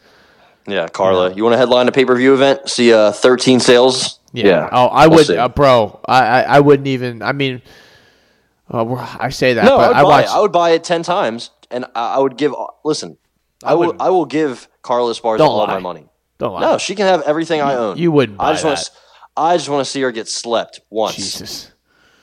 yeah, 0.67 0.87
Carla, 0.87 1.33
you 1.33 1.43
want 1.43 1.53
to 1.53 1.57
headline 1.57 1.87
a 1.87 1.91
pay 1.91 2.05
per 2.05 2.15
view 2.15 2.33
event? 2.33 2.69
See 2.69 2.93
uh, 2.93 3.11
13 3.11 3.59
sales? 3.59 4.19
Yeah. 4.33 4.69
Oh, 4.71 4.87
I 4.87 5.07
we'll 5.07 5.17
would, 5.17 5.29
uh, 5.31 5.49
bro. 5.49 5.99
I, 6.07 6.23
I, 6.23 6.41
I 6.43 6.59
wouldn't 6.61 6.87
even. 6.87 7.21
I 7.21 7.33
mean, 7.33 7.61
uh, 8.69 9.17
I 9.19 9.29
say 9.29 9.55
that, 9.55 9.65
no, 9.65 9.77
I 9.77 9.87
would, 9.89 9.97
I 9.97 10.01
buy 10.03 10.09
watch. 10.09 10.25
it. 10.25 10.31
I 10.31 10.39
would 10.39 10.51
buy 10.53 10.69
it 10.71 10.83
10 10.85 11.03
times, 11.03 11.49
and 11.69 11.83
I, 11.93 12.15
I 12.15 12.19
would 12.19 12.37
give. 12.37 12.53
Listen, 12.85 13.17
I, 13.63 13.73
will. 13.73 13.93
I 13.99 14.09
will 14.09 14.25
give 14.25 14.69
Carla 14.81 15.11
Esparza 15.11 15.39
Don't 15.39 15.49
all 15.49 15.57
lie. 15.57 15.67
my 15.73 15.79
money. 15.79 16.05
Don't 16.41 16.53
lie. 16.53 16.61
No, 16.61 16.79
she 16.79 16.95
can 16.95 17.05
have 17.05 17.21
everything 17.21 17.61
I 17.61 17.75
own. 17.75 17.99
you 17.99 18.11
wouldn't 18.11 18.41
I 18.41 18.53
just 18.53 18.65
want 18.65 18.79
to. 18.79 18.91
I 19.37 19.57
just 19.57 19.69
want 19.69 19.85
to 19.85 19.89
see 19.89 20.01
her 20.01 20.11
get 20.11 20.27
slept 20.27 20.79
once. 20.89 21.15
Jesus. 21.15 21.71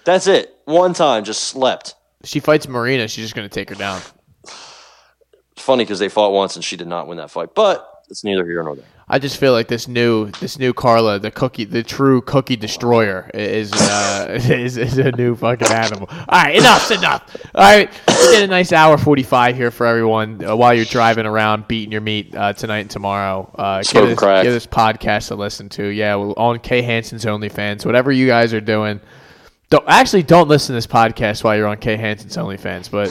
That's 0.05 0.27
it. 0.27 0.57
One 0.65 0.93
time, 0.93 1.23
just 1.23 1.45
slept. 1.45 1.95
She 2.25 2.41
fights 2.41 2.67
Marina. 2.67 3.07
She's 3.07 3.25
just 3.27 3.37
gonna 3.37 3.49
take 3.49 3.69
her 3.69 3.77
down. 3.77 4.03
It's 4.43 5.63
funny 5.63 5.85
because 5.85 6.01
they 6.01 6.09
fought 6.09 6.33
once 6.33 6.57
and 6.57 6.65
she 6.65 6.77
did 6.77 6.89
not 6.89 7.07
win 7.07 7.19
that 7.19 7.31
fight, 7.31 7.55
but 7.55 7.89
it's 8.11 8.25
neither 8.25 8.45
here 8.45 8.61
nor 8.65 8.75
there. 8.75 8.85
I 9.11 9.19
just 9.19 9.39
feel 9.39 9.53
like 9.53 9.69
this 9.69 9.89
new, 9.89 10.31
this 10.33 10.59
new 10.59 10.75
Carla, 10.75 11.19
the 11.19 11.31
cookie, 11.31 11.65
the 11.65 11.83
true 11.83 12.21
cookie 12.23 12.57
destroyer, 12.57 13.31
is 13.33 13.73
uh, 13.73 14.27
is, 14.51 14.77
is 14.77 14.99
a 14.99 15.13
new 15.13 15.35
fucking 15.35 15.69
animal. 15.69 16.09
All 16.11 16.25
right, 16.31 16.57
enough's 16.57 16.91
enough. 16.91 17.35
All 17.55 17.63
right, 17.63 17.91
we 18.07 18.15
did 18.33 18.43
a 18.43 18.47
nice 18.47 18.73
hour 18.73 18.99
forty 18.99 19.23
five 19.23 19.57
here 19.57 19.71
for 19.71 19.87
everyone 19.87 20.45
uh, 20.45 20.55
while 20.55 20.75
you're 20.75 20.85
driving 20.85 21.27
around 21.27 21.67
beating 21.69 21.91
your 21.93 22.03
meat 22.03 22.35
uh, 22.35 22.53
tonight 22.53 22.81
and 22.81 22.91
tomorrow. 22.91 23.51
Uh, 23.55 23.83
give 23.83 24.07
this, 24.09 24.21
give 24.21 24.53
this 24.53 24.67
podcast 24.67 25.29
to 25.29 25.35
listen 25.37 25.69
to. 25.71 25.85
Yeah, 25.87 26.17
well, 26.17 26.35
on 26.37 26.59
K 26.59 26.83
Hanson's 26.83 27.25
OnlyFans, 27.25 27.87
whatever 27.87 28.13
you 28.13 28.27
guys 28.27 28.53
are 28.53 28.61
doing. 28.61 29.01
Don't 29.71 29.85
actually 29.87 30.23
don't 30.23 30.49
listen 30.49 30.69
to 30.69 30.73
this 30.79 30.87
podcast 30.87 31.45
while 31.45 31.55
you're 31.55 31.67
on 31.67 31.77
K 31.77 31.97
Hanson's 31.99 32.35
OnlyFans, 32.39 32.91
but 32.91 33.09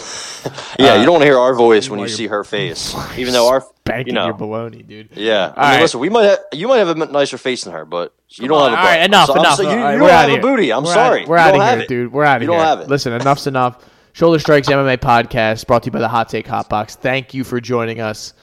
Yeah, 0.80 0.94
Uh, 0.94 0.98
you 0.98 1.04
don't 1.06 1.14
want 1.14 1.22
to 1.22 1.28
hear 1.28 1.38
our 1.38 1.54
voice 1.54 1.88
when 1.88 2.00
you 2.00 2.08
see 2.08 2.26
her 2.26 2.44
face, 2.44 2.96
even 3.18 3.32
though 3.32 3.48
our 3.48 3.64
banking 3.88 4.08
you 4.08 4.20
know. 4.20 4.26
your 4.28 4.36
baloney, 4.36 4.86
dude. 4.88 5.10
Yeah, 5.16 5.46
I 5.46 5.48
mean, 5.48 5.56
right. 5.76 5.82
listen, 5.82 6.00
we 6.00 6.10
might 6.10 6.24
have, 6.26 6.40
you 6.54 6.68
might 6.68 6.78
have 6.78 6.90
a 6.90 6.96
nicer 6.96 7.38
face 7.38 7.64
than 7.64 7.74
her, 7.74 7.86
but 7.86 8.14
you 8.30 8.48
don't 8.48 8.70
have 8.70 8.74
a 8.74 8.78
all 8.78 8.86
right, 8.86 9.04
enough, 9.04 9.28
so- 9.28 9.36
enough. 9.40 9.56
so- 9.58 9.64
you 9.64 9.70
All 9.70 9.76
you 9.76 9.82
right, 9.84 9.98
don't 9.98 10.10
have 10.10 10.40
a 10.40 10.42
booty. 10.42 10.72
I'm 10.74 10.84
We're 10.84 10.94
sorry. 10.94 11.22
Out, 11.24 11.28
we're 11.28 11.38
out 11.38 11.56
of 11.56 11.62
here, 11.62 11.80
it. 11.80 11.88
dude. 11.88 12.12
We're 12.12 12.24
out 12.26 12.38
of 12.38 12.44
You 12.44 12.50
here. 12.52 12.58
don't 12.60 12.68
have 12.68 12.80
it. 12.82 12.90
Listen, 12.90 13.14
enough's 13.14 13.48
enough. 13.48 13.84
Shoulder 14.14 14.40
Strikes 14.40 14.68
MMA 14.68 14.98
podcast 14.98 15.68
brought 15.68 15.84
to 15.84 15.88
you 15.88 15.92
by 15.92 16.00
the 16.00 16.08
Hot 16.08 16.28
Take 16.30 16.48
Hot 16.48 16.68
Box. 16.70 16.96
Thank 16.96 17.34
you 17.36 17.44
for 17.44 17.62
joining 17.62 18.02
us. 18.02 18.34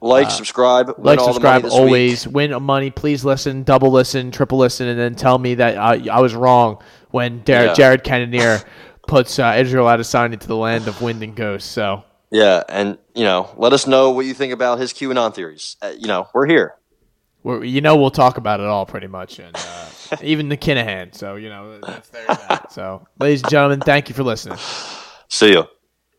Like, 0.00 0.30
subscribe, 0.30 0.90
uh, 0.90 0.94
Like, 0.98 1.18
all 1.18 1.28
the 1.28 1.32
subscribe, 1.32 1.64
always 1.64 2.26
week. 2.26 2.34
win 2.36 2.62
money. 2.62 2.90
Please 2.90 3.24
listen, 3.24 3.62
double 3.64 3.90
listen, 3.90 4.30
triple 4.30 4.58
listen, 4.58 4.86
and 4.86 4.98
then 4.98 5.14
tell 5.14 5.38
me 5.38 5.54
that 5.56 5.78
I, 5.78 6.06
I 6.12 6.20
was 6.20 6.34
wrong 6.34 6.78
when 7.10 7.42
Dar- 7.42 7.66
Yeah. 7.66 7.72
Jared 7.74 8.04
Cannonier 8.04 8.60
puts 9.08 9.38
uh, 9.38 9.54
Israel 9.58 9.86
Adesanya 9.86 10.38
to 10.38 10.46
the 10.46 10.56
land 10.56 10.88
of 10.88 11.00
wind 11.02 11.22
and 11.22 11.34
ghosts. 11.34 11.68
So 11.70 12.04
Yeah, 12.34 12.64
and 12.68 12.98
you 13.14 13.22
know, 13.22 13.54
let 13.56 13.72
us 13.72 13.86
know 13.86 14.10
what 14.10 14.26
you 14.26 14.34
think 14.34 14.52
about 14.52 14.80
his 14.80 14.92
QAnon 14.92 15.32
theories. 15.32 15.76
Uh, 15.80 15.92
you 15.96 16.08
know, 16.08 16.26
we're 16.34 16.46
here. 16.46 16.74
we're, 17.44 17.62
you 17.62 17.80
know 17.80 17.94
we'll 17.94 18.10
talk 18.10 18.38
about 18.38 18.58
it 18.58 18.66
all 18.66 18.86
pretty 18.86 19.06
much, 19.06 19.38
and 19.38 19.54
uh, 19.54 20.16
even 20.22 20.48
the 20.48 20.56
Kinahan. 20.56 21.14
So 21.14 21.36
you 21.36 21.48
know, 21.48 21.78
that's, 21.78 22.08
there's 22.08 22.26
that. 22.26 22.72
So, 22.72 23.06
ladies 23.20 23.42
and 23.42 23.50
gentlemen, 23.52 23.80
thank 23.82 24.08
you 24.08 24.16
for 24.16 24.24
listening. 24.24 24.58
See 25.28 25.52
you. 25.52 25.68